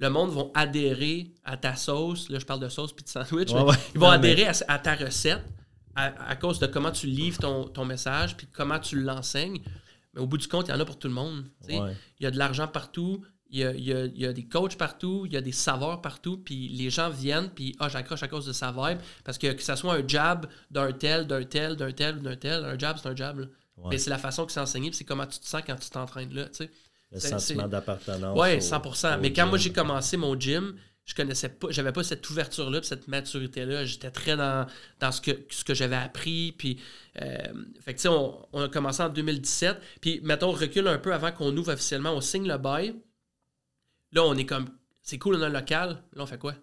le 0.00 0.08
monde 0.08 0.30
va 0.30 0.44
adhérer 0.54 1.30
à 1.44 1.56
ta 1.56 1.76
sauce. 1.76 2.30
Là, 2.30 2.38
je 2.38 2.46
parle 2.46 2.60
de 2.60 2.68
sauce 2.68 2.92
puis 2.92 3.04
de 3.04 3.10
sandwich. 3.10 3.50
Ils 3.94 4.00
vont 4.00 4.08
adhérer 4.08 4.46
à, 4.46 4.78
ta 4.78 4.94
recette 4.94 5.44
à, 5.94 6.34
cause 6.36 6.58
de 6.58 6.66
comment 6.66 6.90
tu 6.90 7.06
livres 7.06 7.38
ton, 7.38 7.84
message 7.84 8.36
puis 8.36 8.46
comment 8.50 8.78
tu 8.78 9.00
l'enseignes. 9.00 9.60
Mais 10.14 10.20
au 10.20 10.26
bout 10.26 10.38
du 10.38 10.48
compte, 10.48 10.68
il 10.68 10.70
y 10.70 10.74
en 10.74 10.80
a 10.80 10.84
pour 10.84 10.98
tout 10.98 11.08
le 11.08 11.14
monde. 11.14 11.44
Il 11.68 11.94
y 12.20 12.26
a 12.26 12.30
de 12.30 12.38
l'argent 12.38 12.66
partout. 12.66 13.22
Il 13.52 13.58
y, 13.58 14.24
a, 14.24 14.32
des 14.32 14.46
coachs 14.46 14.76
partout, 14.76 15.24
il 15.26 15.32
y 15.32 15.36
a 15.36 15.40
des 15.40 15.52
saveurs 15.52 16.00
partout, 16.00 16.38
puis 16.38 16.68
les 16.68 16.88
gens 16.88 17.10
viennent, 17.10 17.50
puis 17.50 17.74
ah, 17.80 17.88
j'accroche 17.88 18.22
à 18.22 18.28
cause 18.28 18.46
de 18.46 18.52
sa 18.52 18.70
vibe, 18.70 19.00
parce 19.24 19.38
que 19.38 19.48
que 19.52 19.62
ça 19.62 19.74
soit 19.74 19.94
un 19.94 20.06
jab 20.06 20.46
d'un 20.70 20.92
tel, 20.92 21.26
d'un 21.26 21.42
tel, 21.42 21.74
d'un 21.74 21.90
tel, 21.90 22.22
d'un 22.22 22.36
tel, 22.36 22.64
un 22.64 22.78
jab, 22.78 22.96
c'est 23.02 23.08
un 23.08 23.16
jab. 23.16 23.50
Mais 23.90 23.98
c'est 23.98 24.10
la 24.10 24.18
façon 24.18 24.46
que 24.46 24.52
c'est 24.52 24.60
enseigné, 24.60 24.90
puis 24.90 24.98
c'est 24.98 25.04
comment 25.04 25.26
tu 25.26 25.40
te 25.40 25.46
sens 25.46 25.62
quand 25.66 25.74
tu 25.74 25.90
t'entraînes 25.90 26.32
là. 26.32 26.46
Le 27.12 27.20
sentiment 27.20 27.68
d'appartenance. 27.68 28.38
Oui, 28.38 28.58
100% 28.58 29.18
Mais 29.20 29.32
quand 29.32 29.46
moi 29.46 29.58
j'ai 29.58 29.72
commencé 29.72 30.16
mon 30.16 30.38
gym, 30.38 30.76
je 31.04 31.14
connaissais 31.14 31.48
pas, 31.48 31.68
j'avais 31.70 31.90
pas 31.92 32.04
cette 32.04 32.28
ouverture-là, 32.30 32.82
cette 32.82 33.08
maturité-là. 33.08 33.84
J'étais 33.84 34.10
très 34.10 34.36
dans, 34.36 34.66
dans 35.00 35.10
ce 35.10 35.20
que, 35.20 35.32
ce 35.50 35.64
que 35.64 35.74
j'avais 35.74 35.96
appris. 35.96 36.52
Puis, 36.56 36.78
euh, 37.20 37.38
fait 37.80 37.94
que, 37.94 38.08
on, 38.08 38.46
on 38.52 38.62
a 38.62 38.68
commencé 38.68 39.02
en 39.02 39.08
2017. 39.08 39.76
Puis, 40.00 40.20
mettons, 40.22 40.50
on 40.50 40.52
recule 40.52 40.86
un 40.86 40.98
peu 40.98 41.12
avant 41.12 41.32
qu'on 41.32 41.56
ouvre 41.56 41.72
officiellement. 41.72 42.12
On 42.12 42.20
signe 42.20 42.46
le 42.46 42.58
bail. 42.58 42.94
Là, 44.12 44.24
on 44.24 44.36
est 44.36 44.46
comme, 44.46 44.68
c'est 45.02 45.18
cool, 45.18 45.34
on 45.36 45.42
a 45.42 45.46
un 45.46 45.48
local. 45.48 46.02
Là, 46.14 46.22
on 46.22 46.26
fait 46.26 46.38
quoi? 46.38 46.54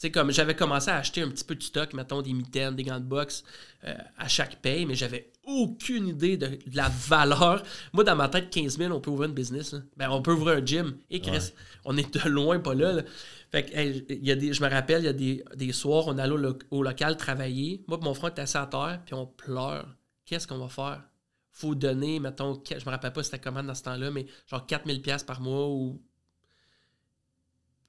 sais, 0.00 0.10
comme 0.10 0.30
j'avais 0.32 0.56
commencé 0.56 0.90
à 0.90 0.96
acheter 0.96 1.20
un 1.20 1.28
petit 1.28 1.44
peu 1.44 1.54
de 1.54 1.62
stock, 1.62 1.92
mettons 1.92 2.22
des 2.22 2.32
mitaines, 2.32 2.74
des 2.74 2.84
gants 2.84 3.00
de 3.00 3.04
boxe 3.04 3.44
euh, 3.84 3.94
à 4.16 4.28
chaque 4.28 4.56
paye, 4.62 4.86
mais 4.86 4.94
j'avais 4.94 5.29
aucune 5.44 6.08
idée 6.08 6.36
de, 6.36 6.58
la 6.72 6.88
valeur. 6.88 7.62
Moi, 7.92 8.04
dans 8.04 8.16
ma 8.16 8.28
tête, 8.28 8.50
15 8.50 8.78
000, 8.78 8.92
on 8.94 9.00
peut 9.00 9.10
ouvrir 9.10 9.28
une 9.28 9.34
business. 9.34 9.74
Ben, 9.96 10.10
on 10.10 10.22
peut 10.22 10.32
ouvrir 10.32 10.58
un 10.58 10.64
gym. 10.64 10.98
Et 11.10 11.20
Chris, 11.20 11.52
on 11.84 11.96
est 11.96 12.14
de 12.14 12.28
loin 12.28 12.60
pas 12.60 12.74
là. 12.74 13.02
Fait 13.50 13.64
que, 13.64 14.14
y 14.14 14.30
a 14.30 14.36
des, 14.36 14.52
je 14.52 14.62
me 14.62 14.68
rappelle, 14.68 15.02
il 15.02 15.06
y 15.06 15.08
a 15.08 15.12
des, 15.12 15.44
des 15.56 15.72
soirs, 15.72 16.06
on 16.06 16.18
allait 16.18 16.32
au, 16.32 16.58
au, 16.70 16.82
local 16.82 17.16
travailler. 17.16 17.84
Moi, 17.88 17.98
mon 18.02 18.14
frère 18.14 18.30
était 18.30 18.42
assis 18.42 18.58
à 18.58 18.66
terre, 18.66 19.00
puis 19.04 19.14
on 19.14 19.26
pleure. 19.26 19.88
Qu'est-ce 20.24 20.46
qu'on 20.46 20.58
va 20.58 20.68
faire? 20.68 21.02
Faut 21.50 21.74
donner, 21.74 22.20
mettons, 22.20 22.62
je 22.68 22.84
me 22.84 22.90
rappelle 22.90 23.12
pas 23.12 23.24
c'était 23.24 23.40
comment 23.40 23.62
dans 23.62 23.74
ce 23.74 23.82
temps-là, 23.82 24.10
mais 24.12 24.26
genre 24.46 24.64
4000$ 24.66 25.24
par 25.24 25.40
mois 25.40 25.68
ou 25.68 26.00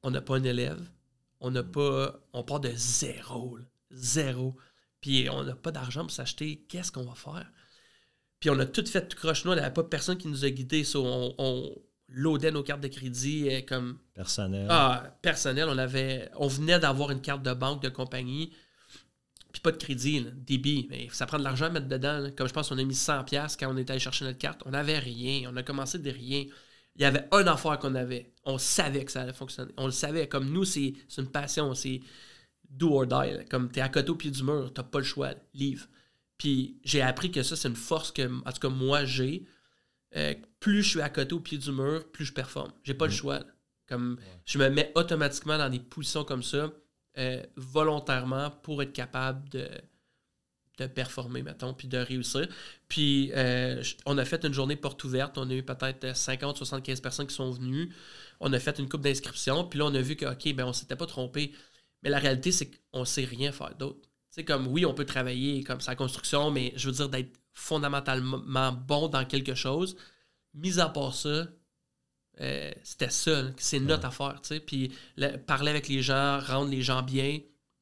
on 0.02 0.10
n'a 0.10 0.22
pas 0.22 0.38
un 0.38 0.44
élève 0.44 0.82
on 1.42 1.52
n'a 1.52 1.64
pas. 1.64 2.20
On 2.34 2.44
part 2.44 2.60
de 2.60 2.72
zéro. 2.74 3.58
zéro. 3.90 4.56
Puis 5.02 5.30
on 5.30 5.44
n'a 5.44 5.56
pas 5.56 5.72
d'argent 5.72 6.02
pour 6.02 6.12
s'acheter. 6.12 6.66
Qu'est-ce 6.70 6.92
qu'on 6.92 7.04
va 7.04 7.16
faire? 7.16 7.52
Puis 8.40 8.50
on 8.50 8.60
a 8.60 8.66
tout 8.66 8.86
fait 8.86 9.08
tout 9.08 9.18
croche. 9.18 9.46
Nous, 9.46 9.52
il 9.52 9.56
n'y 9.56 9.62
avait 9.62 9.74
pas 9.74 9.84
personne 9.84 10.18
qui 10.18 10.28
nous 10.28 10.46
a 10.46 10.50
guidés. 10.50 10.84
on, 10.96 11.36
on 11.38 11.76
loadait 12.08 12.52
nos 12.52 12.64
cartes 12.64 12.82
de 12.82 12.88
crédit 12.88 13.50
euh, 13.50 13.62
comme. 13.62 14.00
Personnel. 14.14 14.68
Ah, 14.70 15.18
personnel. 15.22 15.68
On 15.70 15.78
avait. 15.78 16.30
On 16.36 16.48
venait 16.48 16.80
d'avoir 16.80 17.12
une 17.12 17.22
carte 17.22 17.44
de 17.44 17.54
banque 17.54 17.82
de 17.82 17.90
compagnie. 17.90 18.54
Puis 19.52 19.62
pas 19.62 19.72
de 19.72 19.78
crédit, 19.78 20.26
débit. 20.34 20.88
Mais 20.90 21.10
ça 21.12 21.26
prend 21.26 21.38
de 21.38 21.44
l'argent 21.44 21.66
à 21.66 21.70
mettre 21.70 21.88
dedans. 21.88 22.30
Comme 22.38 22.48
je 22.48 22.54
pense 22.54 22.70
qu'on 22.70 22.78
a 22.78 22.84
mis 22.84 22.94
100$ 22.94 23.58
quand 23.60 23.74
on 23.74 23.78
était 23.78 23.92
allé 23.92 24.00
chercher 24.00 24.26
notre 24.26 24.38
carte. 24.38 24.62
On 24.66 24.72
n'avait 24.72 25.00
rien. 25.00 25.50
On 25.52 25.58
a 25.58 25.64
commencé 25.64 26.00
de 26.00 26.10
rien 26.10 26.46
il 26.96 27.02
y 27.02 27.06
avait 27.06 27.28
un 27.32 27.48
affaire 27.48 27.80
qu'on 27.80 27.96
avait. 27.96 28.34
On 28.46 28.58
savait 28.58 29.06
que 29.06 29.12
ça 29.12 29.22
allait 29.22 29.34
fonctionner. 29.34 29.72
On 29.78 29.86
le 29.86 29.92
savait. 29.92 30.28
Comme 30.28 30.52
nous, 30.52 30.66
c'est 30.66 30.94
une 31.18 31.28
passion. 31.28 31.74
C'est 31.74 32.02
do 32.72 32.94
or 32.94 33.06
die. 33.06 33.46
Comme 33.50 33.72
tu 33.72 33.80
es 33.80 33.82
à 33.82 33.90
côté 33.90 34.10
au 34.10 34.16
pied 34.16 34.32
du 34.32 34.44
mur, 34.44 34.72
tu 34.74 34.82
pas 34.82 35.00
le 35.00 35.06
choix. 35.06 35.34
Livre. 35.54 35.88
Puis 36.38 36.80
j'ai 36.84 37.02
appris 37.02 37.32
que 37.32 37.44
ça, 37.44 37.56
c'est 37.56 37.68
une 37.68 37.76
force 37.76 38.12
que, 38.12 38.24
en 38.24 38.52
tout 38.52 38.60
cas, 38.60 38.70
moi, 38.70 39.06
j'ai. 39.06 39.46
Euh, 40.16 40.34
plus 40.60 40.84
je 40.84 40.90
suis 40.90 41.02
à 41.02 41.10
côté 41.10 41.34
au 41.34 41.40
pied 41.40 41.58
du 41.58 41.72
mur, 41.72 42.04
plus 42.12 42.26
je 42.26 42.34
performe. 42.34 42.72
J'ai 42.84 42.94
pas 42.94 43.06
le 43.06 43.12
mm. 43.12 43.16
choix. 43.16 43.40
Comme 43.88 44.18
je 44.46 44.58
me 44.58 44.70
mets 44.70 44.92
automatiquement 44.96 45.58
dans 45.58 45.70
des 45.70 45.80
positions 45.80 46.24
comme 46.24 46.44
ça, 46.44 46.72
euh, 47.18 47.44
volontairement, 47.58 48.50
pour 48.50 48.82
être 48.82 48.94
capable 48.94 49.50
de, 49.50 49.68
de 50.78 50.88
performer, 50.88 51.44
mettons, 51.44 51.74
puis 51.74 51.88
de 51.88 51.98
réussir. 51.98 52.48
Puis 52.88 53.32
euh, 53.36 53.84
on 54.06 54.18
a 54.18 54.26
fait 54.26 54.44
une 54.46 54.54
journée 54.54 54.76
porte 54.76 55.04
ouverte. 55.04 55.38
On 55.38 55.50
a 55.50 55.54
eu 55.54 55.64
peut-être 55.64 56.16
50, 56.16 56.58
75 56.58 57.02
personnes 57.02 57.28
qui 57.28 57.36
sont 57.36 57.52
venues. 57.52 57.94
On 58.40 58.52
a 58.54 58.60
fait 58.60 58.80
une 58.80 58.90
coupe 58.90 59.02
d'inscription. 59.02 59.66
Puis 59.66 59.80
là, 59.80 59.86
on 59.86 59.96
a 59.96 60.02
vu 60.02 60.16
que, 60.16 60.26
OK, 60.26 60.54
ben 60.56 60.66
on 60.66 60.74
s'était 60.74 60.96
pas 60.96 61.06
trompé. 61.06 61.54
Mais 62.04 62.10
la 62.10 62.20
réalité, 62.20 62.52
c'est 62.52 62.72
qu'on 62.92 63.06
sait 63.06 63.26
rien 63.26 63.52
faire 63.52 63.76
d'autre. 63.76 64.10
C'est 64.30 64.46
comme, 64.46 64.68
oui, 64.68 64.86
on 64.86 64.94
peut 64.94 65.06
travailler 65.06 65.64
comme 65.64 65.82
sa 65.82 65.96
construction, 65.96 66.52
mais 66.52 66.74
je 66.76 66.88
veux 66.90 66.96
dire 66.96 67.10
d'être 67.10 67.38
fondamentalement 67.54 68.72
bon 68.72 69.08
dans 69.08 69.26
quelque 69.26 69.56
chose. 69.56 69.98
Mis 70.54 70.80
à 70.80 70.90
part 70.90 71.14
ça, 71.14 71.48
euh, 72.40 72.72
c'était 72.84 73.10
ça, 73.10 73.44
c'est 73.58 73.80
notre 73.80 74.06
affaire, 74.06 74.40
tu 74.42 74.50
sais. 74.50 74.60
Puis 74.60 74.92
parler 75.46 75.70
avec 75.70 75.88
les 75.88 76.02
gens, 76.02 76.40
rendre 76.40 76.72
les 76.72 76.82
gens 76.82 77.04
bien, 77.04 77.40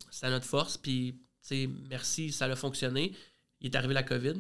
c'est 0.10 0.30
notre 0.30 0.46
force. 0.46 0.78
Puis 0.78 1.16
merci, 1.90 2.32
ça 2.32 2.46
a 2.46 2.56
fonctionné. 2.56 3.14
Il 3.62 3.68
est 3.68 3.76
arrivé 3.76 3.94
la 3.94 4.04
COVID, 4.04 4.36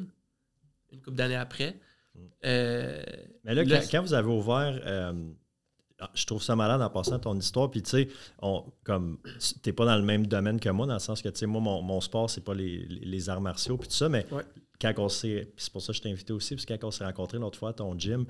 une 0.91 1.01
couple 1.01 1.17
d'années 1.17 1.35
après. 1.35 1.75
Mm. 2.15 2.19
Euh, 2.45 3.03
Mais 3.43 3.53
là, 3.53 3.63
quand, 3.91 4.01
vous 4.01 4.13
avez 4.13 4.27
ouvert, 4.27 4.81
euh, 4.85 5.13
je 6.13 6.25
trouve 6.25 6.41
ça 6.41 6.55
malade 6.55 6.81
en 6.81 6.89
passant 6.89 7.19
ton 7.19 7.37
histoire. 7.37 7.69
Puis, 7.69 7.81
tu 7.81 7.89
sais, 7.89 8.09
comme, 8.83 9.19
t'es 9.61 9.73
pas 9.73 9.85
dans 9.85 9.95
le 9.95 10.03
même 10.03 10.27
domaine 10.27 10.59
que 10.59 10.69
moi, 10.69 10.87
dans 10.87 10.93
le 10.93 10.99
sens 10.99 11.21
que, 11.21 11.29
tu 11.29 11.39
sais, 11.39 11.45
moi, 11.45 11.61
mon, 11.61 12.01
sport, 12.01 12.29
c'est 12.29 12.43
pas 12.43 12.53
les, 12.53 13.29
arts 13.29 13.41
martiaux, 13.41 13.77
puis 13.77 13.87
tout 13.87 13.95
ça. 13.95 14.09
Mais 14.09 14.25
quand 14.81 14.93
on 14.97 15.09
s'est. 15.09 15.51
c'est 15.57 15.71
pour 15.71 15.81
ça 15.81 15.91
que 15.91 15.97
je 15.97 16.01
t'ai 16.01 16.11
invité 16.11 16.33
aussi, 16.33 16.55
parce 16.55 16.65
que 16.65 16.73
quand 16.73 16.87
on 16.87 16.91
s'est 16.91 17.05
rencontrés 17.05 17.37
l'autre 17.37 17.59
fois 17.59 17.69
à 17.69 17.73
ton 17.73 17.97
gym, 17.97 18.25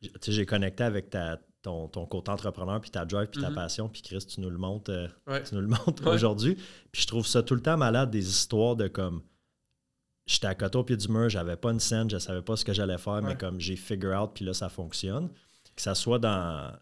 tu 0.00 0.10
sais, 0.20 0.32
j'ai 0.32 0.46
connecté 0.46 0.82
avec 0.82 1.10
ta, 1.10 1.38
ton, 1.62 1.88
ton 1.88 2.06
côté 2.06 2.30
entrepreneur, 2.30 2.80
puis 2.80 2.90
ta 2.90 3.04
drive, 3.04 3.28
puis 3.28 3.40
ta 3.40 3.50
mm-hmm. 3.50 3.54
passion, 3.54 3.88
puis 3.88 4.02
Chris, 4.02 4.24
tu 4.26 4.40
nous 4.40 4.50
le 4.50 4.58
montres, 4.58 4.90
euh, 4.90 5.40
tu 5.46 5.54
nous 5.54 5.60
le 5.60 5.68
montres 5.68 6.06
aujourd'hui. 6.06 6.56
Puis 6.90 7.02
je 7.02 7.06
trouve 7.06 7.26
ça 7.26 7.42
tout 7.42 7.54
le 7.54 7.60
temps 7.60 7.76
malade, 7.76 8.10
des 8.10 8.28
histoires 8.28 8.76
de 8.76 8.88
comme 8.88 9.22
j'étais 10.26 10.46
à 10.46 10.54
côté 10.54 10.78
au 10.78 10.84
pied 10.84 10.96
du 10.96 11.08
mur, 11.08 11.28
j'avais 11.28 11.56
pas 11.56 11.70
une 11.70 11.80
scène, 11.80 12.08
je 12.08 12.18
savais 12.18 12.42
pas 12.42 12.56
ce 12.56 12.64
que 12.64 12.72
j'allais 12.72 12.98
faire, 12.98 13.20
mais 13.22 13.36
comme 13.36 13.60
j'ai 13.60 13.76
figure 13.76 14.20
out, 14.20 14.30
puis 14.34 14.44
là, 14.44 14.54
ça 14.54 14.68
fonctionne. 14.68 15.28
Que 15.76 15.82
ça 15.82 15.94
soit 15.94 16.18
dans 16.18 16.72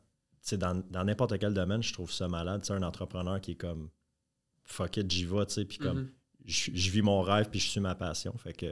dans 0.56 1.04
n'importe 1.04 1.38
quel 1.38 1.54
domaine, 1.54 1.82
je 1.82 1.92
trouve 1.92 2.10
ça 2.10 2.28
malade. 2.28 2.60
C'est 2.64 2.72
un 2.72 2.82
entrepreneur 2.82 3.40
qui 3.40 3.52
est 3.52 3.56
comme 3.56 3.90
fuck 4.64 4.96
it, 4.96 5.10
j'y 5.10 5.24
vais, 5.24 5.46
tu 5.46 5.54
sais, 5.54 5.64
puis 5.64 5.78
comme 5.78 6.08
mm-hmm. 6.44 6.74
je, 6.74 6.90
vis 6.90 7.02
mon 7.02 7.22
rêve, 7.22 7.48
puis 7.50 7.58
je 7.60 7.68
suis 7.68 7.80
ma 7.80 7.94
passion. 7.94 8.34
Fait 8.38 8.52
que 8.52 8.66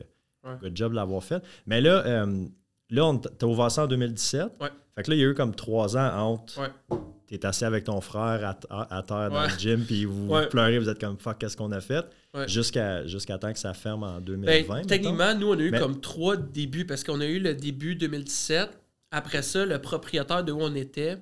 good 0.61 0.77
job 0.77 0.93
de 0.93 0.97
l'avoir 0.97 1.25
fait. 1.25 1.43
Mais 1.67 1.81
là, 1.81 2.07
euh, 2.07 2.47
Là, 2.91 3.13
t'as 3.39 3.47
ouvert 3.47 3.71
ça 3.71 3.85
en 3.85 3.87
2017. 3.87 4.53
Ouais. 4.61 4.69
Fait 4.95 5.03
que 5.03 5.11
là, 5.11 5.17
il 5.17 5.21
y 5.21 5.25
a 5.25 5.29
eu 5.29 5.35
comme 5.35 5.55
trois 5.55 5.97
ans 5.97 6.19
entre. 6.19 6.61
Ouais. 6.61 6.99
T'es 7.27 7.45
assis 7.45 7.65
avec 7.65 7.83
ton 7.83 8.01
frère 8.01 8.57
à, 8.71 9.03
terre 9.03 9.31
dans 9.31 9.43
le 9.43 9.59
gym, 9.59 9.85
puis 9.85 10.05
vous, 10.05 10.33
pleurez, 10.49 10.79
vous 10.79 10.89
êtes 10.89 11.01
comme 11.01 11.19
fuck, 11.19 11.39
qu'est-ce 11.39 11.57
qu'on 11.57 11.73
a 11.73 11.81
fait? 11.81 12.07
Jusqu'à 12.47 13.05
jusqu'à 13.05 13.37
temps 13.37 13.53
que 13.53 13.59
ça 13.59 13.75
ferme 13.75 14.05
en 14.05 14.21
2020. 14.21 14.69
Ben, 14.69 14.87
techniquement, 14.87 15.35
nous, 15.35 15.49
on 15.49 15.59
a 15.59 15.63
eu 15.63 15.73
comme 15.73 16.01
trois 16.01 16.37
débuts, 16.37 16.87
parce 16.87 17.03
qu'on 17.03 17.21
a 17.21 17.27
eu 17.27 17.41
le 17.41 17.55
début 17.55 17.97
2017. 17.97 18.79
Après 19.11 19.43
ça, 19.43 19.67
le 19.67 19.81
propriétaire 19.81 20.45
de 20.45 20.53
où 20.53 20.61
on 20.61 20.75
était, 20.77 21.17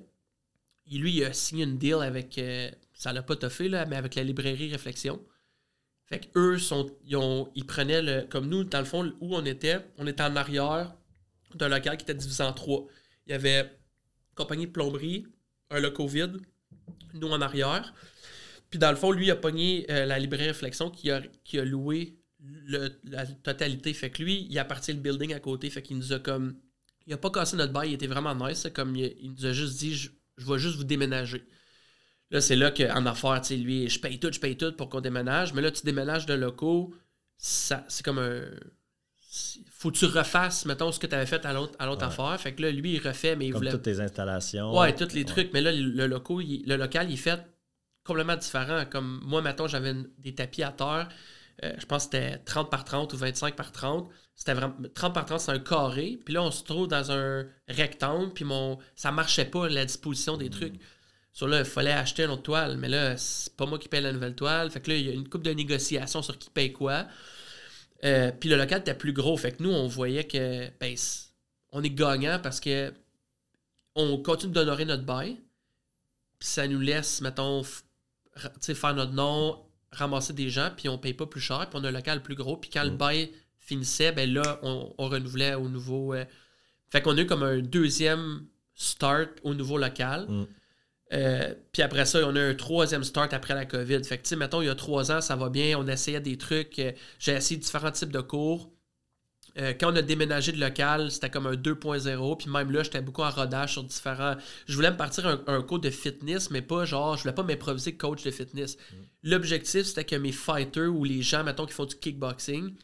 il, 0.87 1.01
lui, 1.01 1.13
il 1.15 1.23
a 1.23 1.33
signé 1.33 1.63
une 1.63 1.77
deal 1.77 1.95
avec. 2.01 2.37
Euh, 2.37 2.69
ça 2.93 3.11
l'a 3.11 3.23
pas 3.23 3.35
toffé, 3.35 3.67
là, 3.67 3.85
mais 3.85 3.95
avec 3.95 4.15
la 4.15 4.23
librairie 4.23 4.71
Réflexion. 4.71 5.21
Fait 6.05 6.19
qu'eux, 6.19 6.59
sont, 6.59 6.95
ils, 7.03 7.65
prenaient 7.65 8.01
le. 8.01 8.21
Comme 8.23 8.47
nous, 8.47 8.63
dans 8.63 8.79
le 8.79 8.85
fond, 8.85 9.13
où 9.19 9.35
on 9.35 9.45
était, 9.45 9.79
on 9.97 10.05
était 10.07 10.23
en 10.23 10.35
arrière 10.35 10.95
d'un 11.55 11.69
local 11.69 11.97
qui 11.97 12.03
était 12.03 12.13
divisé 12.13 12.43
en 12.43 12.53
trois. 12.53 12.85
Il 13.25 13.31
y 13.31 13.33
avait 13.33 13.71
compagnie 14.35 14.67
de 14.67 14.71
plomberie, 14.71 15.25
un 15.71 15.79
local 15.79 16.07
vide, 16.07 16.37
nous 17.13 17.29
en 17.29 17.41
arrière. 17.41 17.93
Puis 18.69 18.79
dans 18.79 18.91
le 18.91 18.97
fond, 18.97 19.11
lui, 19.11 19.27
il 19.27 19.31
a 19.31 19.35
pogné 19.35 19.85
euh, 19.89 20.05
la 20.05 20.19
librairie 20.19 20.47
Réflexion 20.47 20.89
qui 20.91 21.09
a, 21.09 21.21
qui 21.43 21.59
a 21.59 21.65
loué 21.65 22.19
la 22.67 23.25
totalité. 23.25 23.93
Fait 23.93 24.11
que 24.11 24.21
lui, 24.21 24.47
il 24.49 24.59
appartient 24.59 24.93
le 24.93 24.99
building 24.99 25.33
à 25.33 25.39
côté. 25.39 25.69
Fait 25.69 25.81
qu'il 25.81 25.97
nous 25.97 26.13
a 26.13 26.19
comme. 26.19 26.59
Il 27.07 27.13
a 27.13 27.17
pas 27.17 27.29
cassé 27.29 27.55
notre 27.55 27.71
bail, 27.71 27.91
il 27.91 27.93
était 27.93 28.07
vraiment 28.07 28.35
nice. 28.35 28.67
Comme 28.73 28.95
il 28.95 29.31
nous 29.31 29.45
a 29.45 29.53
juste 29.53 29.77
dit 29.77 30.09
je, 30.37 30.45
vais 30.51 30.59
juste 30.59 30.77
vous 30.77 30.83
déménager. 30.83 31.43
Là, 32.31 32.41
c'est 32.41 32.55
là 32.55 32.71
qu'en 32.71 33.05
affaires, 33.05 33.39
tu 33.41 33.49
sais, 33.49 33.55
lui, 33.57 33.89
je 33.89 33.99
paye 33.99 34.19
tout, 34.19 34.31
je 34.31 34.39
paye 34.39 34.57
tout 34.57 34.71
pour 34.73 34.89
qu'on 34.89 35.01
déménage. 35.01 35.53
Mais 35.53 35.61
là, 35.61 35.71
tu 35.71 35.83
déménages 35.85 36.25
de 36.25 36.33
locaux, 36.33 36.93
ça, 37.37 37.83
c'est 37.87 38.03
comme 38.03 38.19
un. 38.19 38.41
Faut 39.69 39.91
que 39.91 39.97
tu 39.97 40.05
refasses, 40.05 40.65
mettons, 40.65 40.91
ce 40.91 40.99
que 40.99 41.07
tu 41.07 41.13
avais 41.15 41.25
fait 41.25 41.45
à 41.45 41.53
l'autre, 41.53 41.75
à 41.77 41.85
l'autre 41.85 42.01
Ouais. 42.01 42.07
affaire. 42.07 42.39
Fait 42.39 42.53
que 42.55 42.61
là, 42.61 42.71
lui, 42.71 42.93
il 42.93 43.05
refait, 43.07 43.35
mais 43.35 43.47
il 43.47 43.51
Comme 43.51 43.59
voulait. 43.59 43.71
toutes 43.71 43.83
tes 43.83 43.99
installations. 43.99 44.75
Ouais, 44.77 44.95
tous 44.95 45.13
les 45.13 45.25
trucs. 45.25 45.51
Mais 45.53 45.61
là, 45.61 45.71
le, 45.71 46.07
loco, 46.07 46.39
il- 46.41 46.63
le 46.65 46.77
local, 46.77 47.09
il 47.09 47.13
est 47.13 47.17
fait 47.17 47.45
complètement 48.03 48.37
différent. 48.37 48.85
Comme 48.89 49.19
moi, 49.23 49.41
mettons, 49.41 49.67
j'avais 49.67 49.91
une- 49.91 50.09
des 50.17 50.33
tapis 50.33 50.63
à 50.63 50.71
terre. 50.71 51.09
euh, 51.63 51.71
je 51.79 51.85
pense 51.85 52.07
que 52.07 52.11
c'était 52.17 52.37
30 52.39 52.69
par 52.69 52.83
30 52.83 53.13
ou 53.13 53.17
25 53.17 53.55
par 53.55 53.71
30. 53.71 54.09
C'était 54.35 54.53
vraiment 54.53 54.75
30 54.93 55.13
par 55.13 55.25
30, 55.25 55.39
c'est 55.39 55.51
un 55.51 55.59
carré. 55.59 56.19
Puis 56.23 56.33
là, 56.33 56.43
on 56.43 56.51
se 56.51 56.63
trouve 56.63 56.87
dans 56.87 57.11
un 57.11 57.45
rectangle. 57.67 58.33
Puis 58.33 58.43
mon 58.43 58.77
ça 58.95 59.11
marchait 59.11 59.45
pas, 59.45 59.69
la 59.69 59.85
disposition 59.85 60.37
des 60.37 60.49
trucs. 60.49 60.75
Sur 61.31 61.47
là, 61.47 61.59
il 61.59 61.65
fallait 61.65 61.91
acheter 61.91 62.23
une 62.23 62.31
autre 62.31 62.43
toile. 62.43 62.77
Mais 62.77 62.89
là, 62.89 63.17
c'est 63.17 63.55
pas 63.55 63.65
moi 63.65 63.79
qui 63.79 63.87
paye 63.87 64.01
la 64.01 64.11
nouvelle 64.11 64.35
toile. 64.35 64.69
Fait 64.71 64.81
que 64.81 64.91
là, 64.91 64.97
il 64.97 65.05
y 65.05 65.09
a 65.09 65.13
une 65.13 65.27
coupe 65.27 65.43
de 65.43 65.51
négociations 65.51 66.21
sur 66.21 66.37
qui 66.37 66.49
paye 66.49 66.73
quoi. 66.73 67.07
Euh, 68.03 68.31
puis 68.31 68.49
le 68.49 68.57
local 68.57 68.81
était 68.81 68.93
plus 68.93 69.13
gros. 69.13 69.37
Fait 69.37 69.53
que 69.53 69.63
nous, 69.63 69.71
on 69.71 69.87
voyait 69.87 70.25
que 70.25 70.69
ben, 70.79 70.95
on 71.71 71.83
est 71.83 71.89
gagnant 71.89 72.39
parce 72.41 72.59
que 72.59 72.93
on 73.95 74.17
continue 74.21 74.53
d'honorer 74.53 74.85
notre 74.85 75.03
bail. 75.03 75.37
Puis 76.39 76.49
ça 76.49 76.67
nous 76.67 76.81
laisse, 76.81 77.21
mettons, 77.21 77.63
faire 77.63 78.93
notre 78.93 79.13
nom, 79.13 79.65
ramasser 79.91 80.33
des 80.33 80.49
gens, 80.49 80.69
puis 80.75 80.89
on 80.89 80.97
paye 80.97 81.13
pas 81.13 81.25
plus 81.25 81.39
cher, 81.39 81.69
puis 81.69 81.79
on 81.79 81.83
a 81.85 81.87
un 81.87 81.91
local 81.91 82.21
plus 82.21 82.35
gros. 82.35 82.57
Puis 82.57 82.69
quand 82.69 82.83
le 82.83 82.91
bail 82.91 83.31
finissait, 83.65 84.11
ben 84.11 84.31
là, 84.31 84.59
on, 84.63 84.93
on 84.97 85.07
renouvelait 85.09 85.55
au 85.55 85.67
nouveau. 85.69 86.13
euh, 86.13 86.25
Fait 86.89 87.01
qu'on 87.01 87.17
a 87.17 87.21
eu 87.21 87.25
comme 87.25 87.43
un 87.43 87.59
deuxième 87.59 88.45
start 88.73 89.29
au 89.43 89.53
nouveau 89.53 89.77
local. 89.77 90.27
Mm. 90.29 90.47
Euh, 91.13 91.53
puis 91.71 91.81
après 91.83 92.05
ça, 92.05 92.27
on 92.27 92.35
a 92.35 92.41
un 92.41 92.55
troisième 92.55 93.03
start 93.03 93.33
après 93.33 93.53
la 93.53 93.65
COVID. 93.65 94.03
Fait 94.03 94.17
que, 94.17 94.23
tu 94.23 94.29
sais, 94.29 94.35
mettons, 94.35 94.61
il 94.61 94.65
y 94.65 94.69
a 94.69 94.75
trois 94.75 95.11
ans, 95.11 95.21
ça 95.21 95.35
va 95.35 95.49
bien. 95.49 95.77
On 95.77 95.87
essayait 95.87 96.19
des 96.21 96.37
trucs. 96.37 96.79
euh, 96.79 96.91
J'ai 97.19 97.33
essayé 97.33 97.59
différents 97.59 97.91
types 97.91 98.11
de 98.11 98.21
cours. 98.21 98.71
Euh, 99.57 99.73
quand 99.79 99.93
on 99.93 99.95
a 99.95 100.01
déménagé 100.01 100.51
de 100.51 100.59
local, 100.59 101.09
c'était 101.11 101.29
comme 101.29 101.47
un 101.47 101.55
2.0. 101.55 102.37
Puis 102.37 102.49
même 102.49 102.71
là, 102.71 102.83
j'étais 102.83 103.01
beaucoup 103.01 103.21
en 103.21 103.29
rodage 103.29 103.73
sur 103.73 103.83
différents. 103.83 104.35
Je 104.67 104.75
voulais 104.75 104.91
me 104.91 104.97
partir 104.97 105.25
un, 105.27 105.41
un 105.47 105.61
cours 105.61 105.79
de 105.79 105.89
fitness, 105.89 106.49
mais 106.51 106.61
pas 106.61 106.83
genre, 106.83 107.15
je 107.15 107.21
voulais 107.21 107.35
pas 107.35 107.43
m'improviser 107.43 107.95
coach 107.95 108.23
de 108.23 108.31
fitness. 108.31 108.75
L'objectif, 109.23 109.83
c'était 109.83 110.03
que 110.03 110.15
mes 110.17 110.33
fighters 110.33 110.93
ou 110.93 111.05
les 111.05 111.21
gens, 111.21 111.43
mettons, 111.45 111.65
qui 111.65 111.73
font 111.73 111.85
du 111.85 111.95
kickboxing, 111.95 112.75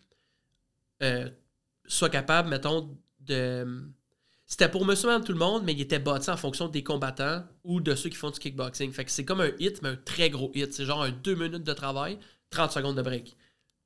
euh, 1.01 1.29
soient 1.87 2.09
capables, 2.09 2.49
mettons, 2.49 2.97
de. 3.19 3.65
C'était 4.47 4.67
pour 4.69 4.85
monsieur 4.85 5.07
madame 5.07 5.23
tout 5.23 5.31
le 5.31 5.37
monde, 5.37 5.63
mais 5.63 5.71
il 5.71 5.79
était 5.79 5.99
bâti 5.99 6.29
en 6.29 6.35
fonction 6.35 6.67
des 6.67 6.83
combattants 6.83 7.43
ou 7.63 7.79
de 7.79 7.95
ceux 7.95 8.09
qui 8.09 8.17
font 8.17 8.31
du 8.31 8.39
kickboxing. 8.39 8.91
Fait 8.91 9.05
que 9.05 9.11
c'est 9.11 9.23
comme 9.23 9.39
un 9.39 9.51
hit, 9.59 9.81
mais 9.81 9.89
un 9.89 9.95
très 9.95 10.29
gros 10.29 10.51
hit. 10.53 10.73
C'est 10.73 10.83
genre 10.85 11.03
un 11.03 11.11
2 11.11 11.35
minutes 11.35 11.63
de 11.63 11.73
travail, 11.73 12.17
30 12.49 12.71
secondes 12.71 12.97
de 12.97 13.01
break. 13.01 13.37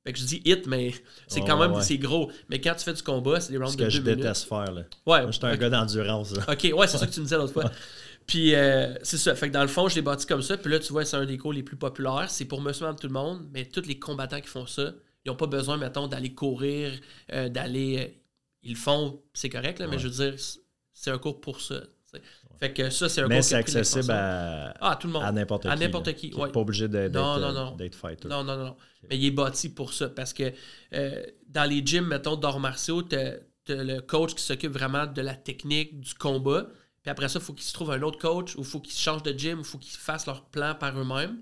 Fait 0.04 0.12
que 0.12 0.18
je 0.18 0.24
dis 0.24 0.42
hit, 0.44 0.66
mais 0.66 0.92
c'est 1.28 1.40
quand 1.42 1.56
même 1.56 1.72
ouais. 1.72 1.82
c'est 1.82 1.98
gros. 1.98 2.32
Mais 2.48 2.60
quand 2.60 2.74
tu 2.74 2.82
fais 2.84 2.92
du 2.94 3.02
combat, 3.02 3.38
c'est 3.40 3.52
des 3.52 3.58
rounds 3.58 3.72
Ce 3.72 3.76
de 3.76 3.84
que 3.84 3.88
2 3.88 3.90
je 3.90 4.00
minutes. 4.02 4.16
déteste 4.16 4.48
faire. 4.48 4.72
Là. 4.72 4.82
Ouais, 5.06 5.22
Moi, 5.22 5.30
j'étais 5.30 5.46
un 5.46 5.54
ok. 5.54 5.58
gars 5.60 5.70
d'endurance. 5.70 6.32
OK, 6.32 6.70
ouais, 6.74 6.86
c'est 6.88 6.98
ça 6.98 7.06
que 7.06 7.12
tu 7.12 7.20
me 7.20 7.24
disais 7.26 7.36
l'autre 7.36 7.52
fois. 7.52 7.70
Puis 8.26 8.56
euh, 8.56 8.92
c'est 9.04 9.18
ça. 9.18 9.36
Fait 9.36 9.46
que 9.48 9.52
dans 9.52 9.62
le 9.62 9.68
fond, 9.68 9.88
je 9.88 9.94
l'ai 9.94 10.02
bâti 10.02 10.26
comme 10.26 10.42
ça. 10.42 10.56
Puis 10.56 10.68
là, 10.72 10.80
tu 10.80 10.92
vois, 10.92 11.04
c'est 11.04 11.16
un 11.16 11.26
des 11.26 11.38
cours 11.38 11.52
les 11.52 11.62
plus 11.62 11.76
populaires. 11.76 12.26
C'est 12.28 12.44
pour 12.44 12.60
monsieur, 12.60 12.86
madame, 12.86 12.98
tout 12.98 13.06
le 13.06 13.12
monde. 13.12 13.46
Mais 13.52 13.66
tous 13.66 13.86
les 13.86 14.00
combattants 14.00 14.40
qui 14.40 14.48
font 14.48 14.66
ça, 14.66 14.94
ils 15.26 15.30
n'ont 15.30 15.36
pas 15.36 15.46
besoin, 15.46 15.76
mettons, 15.76 16.06
d'aller 16.06 16.32
courir, 16.34 16.92
euh, 17.32 17.48
d'aller. 17.48 17.98
euh, 17.98 18.08
ils 18.62 18.70
le 18.72 18.76
font, 18.78 19.20
c'est 19.34 19.48
correct, 19.50 19.78
là, 19.78 19.86
mais 19.86 19.96
Ouais. 19.96 19.98
je 20.02 20.08
veux 20.08 20.30
dire, 20.30 20.40
c'est- 20.94 21.10
un 21.10 21.18
cours 21.18 21.40
pour 21.40 21.60
ça. 21.60 21.80
tu. 22.12 22.20
Fait 22.58 22.72
que 22.72 22.88
ça, 22.88 23.08
c'est 23.10 23.20
un 23.20 23.28
Mais 23.28 23.42
c'est 23.42 23.54
accessible 23.56 24.10
à, 24.10 24.72
Ah, 24.80 24.96
tout 24.96 25.08
le 25.08 25.12
monde. 25.12 25.22
à 25.24 25.30
n'importe 25.30 25.62
qui. 25.64 25.68
À 25.68 25.76
n'importe 25.76 26.14
qui, 26.14 26.32
ouais. 26.34 26.50
pas 26.50 26.60
obligé 26.60 26.88
d'être 26.88 27.12
Non, 27.12 27.38
non, 27.38 27.48
euh, 27.48 27.52
non. 27.52 27.76
d'être 27.76 27.94
fighter. 27.94 28.28
Non, 28.28 28.42
non, 28.42 28.56
non, 28.56 28.64
non. 28.66 28.76
Mais 29.10 29.18
il 29.18 29.26
est 29.26 29.30
bâti 29.30 29.68
pour 29.68 29.92
ça. 29.92 30.08
Parce 30.08 30.32
que 30.32 30.52
euh, 30.94 31.22
dans 31.48 31.68
les 31.68 31.84
gyms, 31.84 32.06
mettons, 32.06 32.36
d'arts 32.36 32.58
martiaux, 32.60 33.02
t'as 33.02 33.32
t'as 33.66 33.82
le 33.82 34.00
coach 34.00 34.34
qui 34.34 34.42
s'occupe 34.42 34.72
vraiment 34.72 35.06
de 35.06 35.20
la 35.20 35.34
technique, 35.34 36.00
du 36.00 36.14
combat. 36.14 36.66
Puis 37.02 37.10
après 37.10 37.28
ça, 37.28 37.40
il 37.40 37.44
faut 37.44 37.52
qu'il 37.52 37.64
se 37.64 37.72
trouve 37.74 37.90
un 37.90 38.00
autre 38.02 38.18
coach 38.18 38.54
ou 38.56 38.60
il 38.60 38.64
faut 38.64 38.80
qu'ils 38.80 38.94
changent 38.94 39.24
de 39.24 39.32
gym 39.36 39.58
ou 39.58 39.62
il 39.62 39.66
faut 39.66 39.78
qu'ils 39.78 39.96
fassent 39.98 40.26
leur 40.26 40.44
plan 40.46 40.74
par 40.74 40.98
eux-mêmes. 40.98 41.36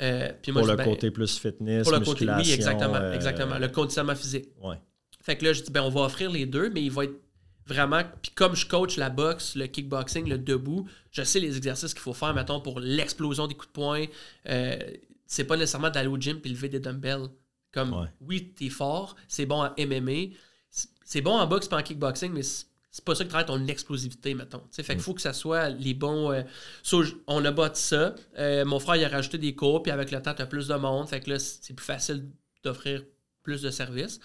Euh, 0.00 0.32
puis 0.42 0.52
moi, 0.52 0.62
Pour 0.62 0.66
je 0.68 0.72
le 0.72 0.78
dis, 0.78 0.84
ben, 0.84 0.94
côté 0.94 1.10
plus 1.10 1.38
fitness, 1.38 1.82
pour 1.88 1.92
le 1.98 2.04
côté, 2.04 2.26
oui, 2.26 2.52
exactement, 2.52 2.94
euh, 2.94 3.12
exactement. 3.12 3.58
Le 3.58 3.68
conditionnement 3.68 4.14
physique. 4.14 4.48
Ouais. 4.62 4.76
Fait 5.22 5.36
que 5.36 5.44
là, 5.44 5.52
je 5.52 5.62
dis, 5.62 5.70
ben, 5.70 5.82
on 5.82 5.90
va 5.90 6.02
offrir 6.02 6.30
les 6.30 6.46
deux, 6.46 6.70
mais 6.70 6.82
il 6.82 6.90
va 6.90 7.04
être 7.04 7.20
vraiment. 7.66 8.02
Puis 8.22 8.32
comme 8.34 8.56
je 8.56 8.66
coach 8.66 8.96
la 8.96 9.10
boxe, 9.10 9.54
le 9.56 9.66
kickboxing, 9.66 10.28
le 10.28 10.38
debout, 10.38 10.88
je 11.10 11.22
sais 11.22 11.38
les 11.40 11.56
exercices 11.56 11.92
qu'il 11.92 12.02
faut 12.02 12.14
faire, 12.14 12.32
mettons, 12.34 12.60
pour 12.60 12.80
l'explosion 12.80 13.46
des 13.46 13.54
coups 13.54 13.68
de 13.68 13.72
poing. 13.72 14.04
Euh, 14.48 14.78
c'est 15.26 15.44
pas 15.44 15.56
nécessairement 15.56 15.90
d'aller 15.90 16.08
au 16.08 16.18
gym 16.18 16.40
puis 16.40 16.50
lever 16.50 16.68
des 16.68 16.80
dumbbells. 16.80 17.28
Comme, 17.72 17.92
Ouais. 17.92 18.08
oui, 18.22 18.52
t'es 18.56 18.68
fort, 18.68 19.14
c'est 19.28 19.46
bon 19.46 19.62
en 19.62 19.70
MMA, 19.76 20.34
c'est- 20.70 20.88
c'est 21.04 21.20
bon 21.20 21.32
en 21.32 21.46
boxe 21.46 21.68
pas 21.68 21.78
en 21.78 21.82
kickboxing, 21.82 22.32
mais 22.32 22.42
c'est 22.90 23.04
pas 23.04 23.14
ça 23.14 23.24
qui 23.24 23.28
travaille 23.30 23.46
ton 23.46 23.66
explosivité, 23.66 24.34
mettons. 24.34 24.58
Tu 24.58 24.66
sais, 24.72 24.82
fait 24.82 24.94
qu'il 24.94 25.02
faut 25.02 25.14
que 25.14 25.20
ça 25.22 25.32
soit 25.32 25.68
les 25.70 25.94
bons. 25.94 26.32
euh, 26.32 26.42
so, 26.82 27.02
on 27.26 27.44
a 27.44 27.50
bâti 27.52 27.80
ça. 27.82 28.14
Euh, 28.38 28.64
mon 28.64 28.80
frère, 28.80 28.96
il 28.96 29.04
a 29.04 29.08
rajouté 29.08 29.38
des 29.38 29.54
cours, 29.54 29.82
puis 29.82 29.92
avec 29.92 30.10
le 30.10 30.20
temps, 30.20 30.34
t'as 30.34 30.46
plus 30.46 30.68
de 30.68 30.74
monde. 30.74 31.08
Fait 31.08 31.20
que 31.20 31.30
là, 31.30 31.38
c'est 31.38 31.74
plus 31.74 31.84
facile 31.86 32.26
d'offrir 32.64 33.02
plus 33.42 33.62
de 33.62 33.70
services. 33.70 34.20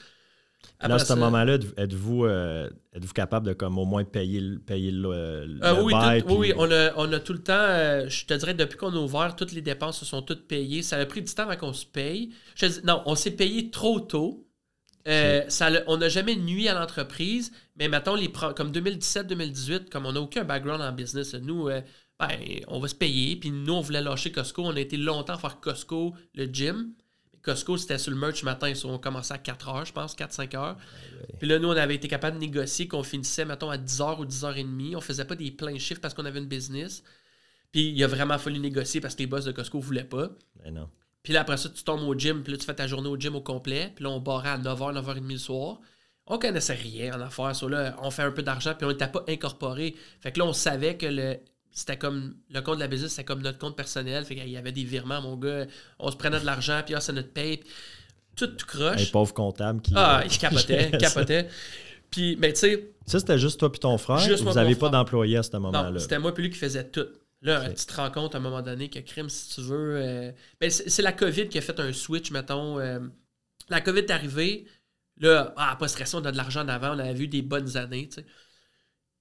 Là, 0.82 0.96
à 0.96 1.00
ce 1.00 1.14
moment-là, 1.14 1.60
êtes-vous 1.78 2.26
euh, 2.26 2.68
êtes-vous 2.94 3.14
capable 3.14 3.46
de 3.48 3.54
comme 3.54 3.78
au 3.78 3.86
moins 3.86 4.04
payer, 4.04 4.40
le- 4.42 4.58
payer 4.58 4.90
le, 4.90 5.46
le 5.46 5.84
oui, 5.84 5.94
bail, 5.94 6.24
tout- 6.24 6.34
oui, 6.34 6.54
on 6.58 6.70
a, 6.72 6.92
on 6.98 7.14
a 7.14 7.20
tout 7.20 7.34
le 7.34 7.44
temps, 7.44 7.54
je 8.10 8.26
te 8.26 8.34
dirais, 8.34 8.56
depuis 8.56 8.76
qu'on 8.78 8.92
a 8.92 8.98
ouvert, 8.98 9.36
toutes 9.36 9.52
les 9.52 9.62
dépenses 9.62 10.00
se 10.00 10.06
sont 10.06 10.24
toutes 10.24 10.48
payées. 10.48 10.82
Ça 10.82 10.98
a 10.98 11.06
pris 11.06 11.22
du 11.22 11.32
temps 11.32 11.44
avant 11.44 11.56
qu'on 11.56 11.72
se 11.74 11.86
paye. 11.86 12.32
Je 12.56 12.66
te 12.66 12.72
dis- 12.72 12.82
non, 12.84 13.04
on 13.06 13.14
s'est 13.14 13.32
payé 13.32 13.70
trop 13.70 14.00
tôt. 14.00 14.48
Ça 15.06 15.70
on 15.86 15.98
n'a 15.98 16.10
jamais 16.10 16.36
nuit 16.36 16.68
à 16.68 16.74
l'entreprise, 16.74 17.52
mais 17.78 17.90
mettons, 17.90 18.16
les, 18.16 18.32
comme 18.32 18.72
2017-2018, 18.72 19.90
comme 19.90 20.06
on 20.06 20.14
n'a 20.14 20.22
aucun 20.22 20.44
background 20.44 20.82
en 20.82 20.92
business, 20.92 21.34
nous, 21.36 21.68
euh, 21.68 21.82
ben, 22.20 22.30
on 22.68 22.80
va 22.80 22.88
se 22.88 22.96
payer. 22.96 23.36
Puis 23.36 23.52
nous, 23.52 23.74
on 23.74 23.82
voulait 23.82 24.02
lâcher 24.02 24.32
Costco. 24.32 24.64
On 24.64 24.76
a 24.76 24.80
été 24.80 24.98
longtemps 24.98 25.34
à 25.34 25.38
faire 25.38 25.60
Costco, 25.60 26.16
le 26.34 26.46
gym. 26.46 26.94
Costco, 27.42 27.78
c'était 27.78 27.98
sur 28.00 28.12
le 28.12 28.18
merch 28.18 28.44
matin. 28.44 28.70
Ils 28.70 28.88
ont 28.88 28.98
commencé 28.98 29.34
à 29.34 29.38
4 29.38 29.70
heures, 29.70 29.86
je 29.86 29.94
pense, 29.94 30.16
4-5 30.16 30.58
heures. 30.58 30.78
Puis 31.40 31.48
là, 31.48 31.60
nous, 31.60 31.68
on 31.68 31.78
avait 31.78 31.96
été 31.96 32.08
capable 32.08 32.38
de 32.38 32.42
négocier 32.42 32.88
qu'on 32.88 33.04
finissait, 33.04 33.46
mettons, 33.46 33.70
à 33.70 33.78
10h 33.78 34.20
ou 34.20 34.26
10h30. 34.26 34.96
On 34.96 35.02
faisait 35.02 35.26
pas 35.26 35.36
des 35.36 35.52
pleins 35.52 35.78
chiffres 35.78 36.02
parce 36.02 36.14
qu'on 36.14 36.26
avait 36.26 36.40
une 36.40 36.48
business. 36.48 37.04
Puis 37.72 37.90
il 37.90 38.04
a 38.04 38.08
vraiment 38.08 38.38
fallu 38.38 38.60
négocier 38.60 39.02
parce 39.02 39.16
que 39.16 39.20
les 39.20 39.28
boss 39.28 39.46
de 39.46 39.52
Costco 39.52 39.80
voulaient 39.80 40.06
pas. 40.06 40.30
Ben 40.64 40.74
non. 40.74 40.90
Puis 41.24 41.34
là, 41.34 41.42
après 41.42 41.58
ça, 41.58 41.70
tu 41.70 41.84
tombes 41.84 42.04
au 42.04 42.18
gym, 42.18 42.42
puis 42.42 42.54
là, 42.54 42.58
tu 42.58 42.66
fais 42.66 42.76
ta 42.76 42.88
journée 42.88 43.10
au 43.10 43.18
gym 43.18 43.36
au 43.36 43.42
complet. 43.42 43.92
Puis 43.96 44.04
là, 44.04 44.12
on 44.12 44.20
barrait 44.20 44.50
à 44.50 44.58
9h, 44.58 44.94
9h30 44.94 45.32
le 45.32 45.38
soir. 45.38 45.82
On 46.28 46.40
connaissait 46.40 46.74
rien 46.74 47.16
en 47.18 47.22
affaires. 47.22 47.56
So 47.56 47.68
là, 47.68 47.96
on 48.02 48.10
fait 48.10 48.24
un 48.24 48.32
peu 48.32 48.42
d'argent, 48.42 48.74
puis 48.76 48.86
on 48.86 48.90
n'était 48.90 49.08
pas 49.08 49.24
incorporé. 49.28 49.96
Fait 50.22 50.32
que 50.32 50.40
là, 50.40 50.46
on 50.46 50.54
savait 50.54 50.98
que 50.98 51.06
le 51.06 51.38
c'était 51.72 51.98
comme 51.98 52.36
le 52.52 52.62
compte 52.62 52.76
de 52.76 52.80
la 52.80 52.88
business, 52.88 53.12
c'était 53.12 53.26
comme 53.26 53.42
notre 53.42 53.58
compte 53.58 53.76
personnel. 53.76 54.24
Fait 54.24 54.36
qu'il 54.36 54.50
y 54.50 54.56
avait 54.58 54.72
des 54.72 54.86
virements, 54.86 55.22
mon 55.22 55.36
gars. 55.36 55.66
On 56.00 56.10
se 56.10 56.16
prenait 56.16 56.40
de 56.40 56.46
l'argent, 56.46 56.82
puis 56.86 56.96
ah, 56.96 57.02
c'est 57.02 57.12
notre 57.12 57.32
paye. 57.34 57.58
Puis 57.58 57.68
Tout, 58.38 58.48
tout 58.48 58.66
croche. 58.66 59.02
Un 59.10 59.12
pauvre 59.12 59.34
comptable 59.34 59.82
qui. 59.82 59.92
ah, 59.96 60.22
euh, 60.22 60.24
il 60.26 60.38
capotait, 60.38 60.92
capotait. 61.00 61.50
Puis, 62.10 62.38
mais 62.40 62.54
tu 62.54 62.60
sais, 62.60 62.92
Ça, 63.06 63.20
c'était 63.20 63.38
juste 63.38 63.60
toi 63.60 63.70
et 63.74 63.78
ton 63.78 63.98
frère. 63.98 64.20
Juste 64.20 64.44
vous 64.44 64.54
n'avez 64.54 64.76
pas 64.76 64.90
d'employé 64.90 65.38
à 65.38 65.44
ce 65.44 65.56
moment-là? 65.58 66.00
c'était 66.00 66.18
moi 66.18 66.34
puis 66.34 66.44
lui 66.44 66.50
qui 66.50 66.58
faisait 66.58 66.86
tout. 66.86 67.08
Là, 67.42 67.70
tu 67.70 67.86
te 67.86 67.94
rends 67.94 68.10
compte 68.10 68.34
à 68.34 68.38
un 68.38 68.42
moment 68.42 68.62
donné 68.62 68.90
que 68.90 69.00
crime, 69.00 69.30
si 69.30 69.54
tu 69.56 69.62
veux. 69.62 69.98
euh, 69.98 70.32
ben, 70.60 70.70
c'est 70.70 70.90
c'est 70.90 71.02
la 71.02 71.12
COVID 71.12 71.50
qui 71.50 71.58
a 71.58 71.62
fait 71.62 71.80
un 71.80 71.92
switch, 71.94 72.32
mettons. 72.32 72.80
euh, 72.80 73.00
la 73.70 73.82
COVID 73.82 74.00
est 74.00 74.12
arrivée. 74.12 74.66
Là, 75.18 75.54
ah, 75.58 75.76
pas 75.80 75.88
stressé, 75.88 76.16
on 76.16 76.26
a 76.26 76.32
de 76.32 76.38
l'argent 76.38 76.62
en 76.62 76.68
avant, 76.68 76.96
on 76.96 77.00
avait 77.00 77.14
vu 77.14 77.28
des 77.28 77.42
bonnes 77.42 77.78
années, 77.78 78.10
tu 78.10 78.16
sais. 78.16 78.26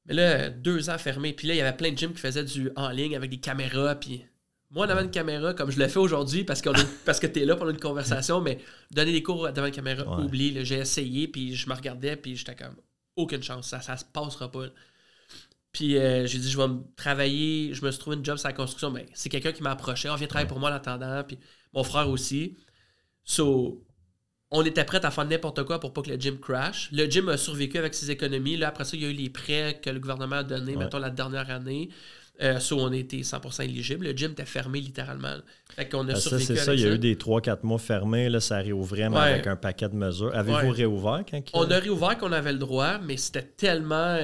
Mais 0.06 0.14
là, 0.14 0.50
deux 0.50 0.90
ans 0.90 0.98
fermés. 0.98 1.32
Puis 1.32 1.48
là, 1.48 1.54
il 1.54 1.56
y 1.58 1.60
avait 1.60 1.76
plein 1.76 1.90
de 1.92 1.96
gyms 1.96 2.12
qui 2.12 2.20
faisaient 2.20 2.44
du 2.44 2.70
en 2.76 2.90
ligne 2.90 3.16
avec 3.16 3.30
des 3.30 3.40
caméras. 3.40 3.94
Puis 3.94 4.24
moi, 4.70 4.86
devant 4.86 5.00
une 5.00 5.10
caméra, 5.10 5.54
comme 5.54 5.70
je 5.70 5.78
le 5.78 5.88
fais 5.88 5.98
aujourd'hui, 5.98 6.44
parce, 6.44 6.60
parce 7.06 7.20
que 7.20 7.26
tu 7.26 7.40
es 7.40 7.44
là 7.46 7.56
pour 7.56 7.68
une 7.70 7.78
conversation, 7.78 8.40
mais 8.42 8.58
donner 8.90 9.12
des 9.12 9.22
cours 9.22 9.50
devant 9.52 9.66
une 9.66 9.72
caméra, 9.72 10.04
Ouais. 10.18 10.24
oublie. 10.24 10.64
J'ai 10.64 10.76
essayé, 10.78 11.28
puis 11.28 11.54
je 11.54 11.68
me 11.70 11.74
regardais, 11.74 12.16
puis 12.16 12.36
j'étais 12.36 12.54
comme, 12.54 12.76
aucune 13.16 13.42
chance, 13.42 13.68
ça, 13.68 13.80
ça 13.80 13.96
se 13.96 14.04
passera 14.04 14.50
pas. 14.50 14.64
là. 14.66 14.72
Puis 15.72 15.96
euh, 15.96 16.26
j'ai 16.26 16.38
dit, 16.38 16.50
je 16.50 16.56
vais 16.58 16.68
me 16.68 16.80
travailler, 16.96 17.72
je 17.74 17.84
me 17.84 17.90
suis 17.90 17.98
trouvé 17.98 18.16
une 18.16 18.24
job 18.24 18.36
sur 18.36 18.48
la 18.48 18.52
construction. 18.54 18.90
Mais 18.90 19.06
c'est 19.14 19.28
quelqu'un 19.28 19.52
qui 19.52 19.62
m'a 19.62 19.70
approché, 19.72 20.08
on 20.10 20.16
vient 20.16 20.26
travailler 20.26 20.48
pour 20.48 20.60
moi 20.60 20.70
en 20.70 20.74
attendant. 20.74 21.24
Puis 21.24 21.38
mon 21.72 21.82
frère 21.82 22.08
aussi. 22.10 22.56
So, 23.24 23.82
on 24.56 24.64
était 24.64 24.84
prêt 24.84 25.04
à 25.04 25.10
faire 25.10 25.24
n'importe 25.24 25.64
quoi 25.64 25.80
pour 25.80 25.92
pas 25.92 26.00
que 26.02 26.10
le 26.10 26.16
gym 26.16 26.38
crash. 26.38 26.88
Le 26.92 27.06
gym 27.06 27.28
a 27.28 27.36
survécu 27.36 27.76
avec 27.76 27.92
ses 27.92 28.10
économies. 28.10 28.56
Là, 28.56 28.68
après 28.68 28.84
ça, 28.84 28.96
il 28.96 29.02
y 29.02 29.06
a 29.06 29.10
eu 29.10 29.12
les 29.12 29.28
prêts 29.28 29.80
que 29.82 29.90
le 29.90 29.98
gouvernement 29.98 30.36
a 30.36 30.42
donnés, 30.44 30.76
Ouais. 30.76 30.84
mettons 30.84 30.98
la 30.98 31.10
dernière 31.10 31.50
année. 31.50 31.88
Euh, 32.42 32.58
soit 32.58 32.82
on 32.82 32.90
était 32.92 33.18
100% 33.22 33.62
éligible. 33.62 34.06
Le 34.06 34.10
gym 34.12 34.32
était 34.32 34.44
fermé 34.44 34.80
littéralement. 34.80 35.36
Fait 35.76 35.88
qu'on 35.88 36.00
a 36.08 36.14
Ben, 36.14 36.16
ça, 36.16 36.36
c'est 36.40 36.56
ça. 36.56 36.74
Il 36.74 36.80
y 36.80 36.84
a 36.84 36.90
eu 36.92 36.98
des 36.98 37.14
3-4 37.14 37.62
mois 37.62 37.78
fermés. 37.78 38.28
Là, 38.28 38.40
ça 38.40 38.56
réouvrait 38.58 39.08
mais 39.08 39.16
Ouais. 39.16 39.22
avec 39.34 39.46
un 39.46 39.54
paquet 39.54 39.88
de 39.88 39.94
mesures. 39.94 40.34
Avez-vous 40.34 40.58
Ouais. 40.58 40.70
réouvert 40.70 41.22
quand 41.30 41.40
On 41.52 41.70
a 41.70 41.78
réouvert 41.78 42.18
qu'on 42.18 42.32
avait 42.32 42.52
le 42.52 42.58
droit, 42.58 42.98
mais 42.98 43.16
c'était 43.18 43.42
tellement 43.44 44.18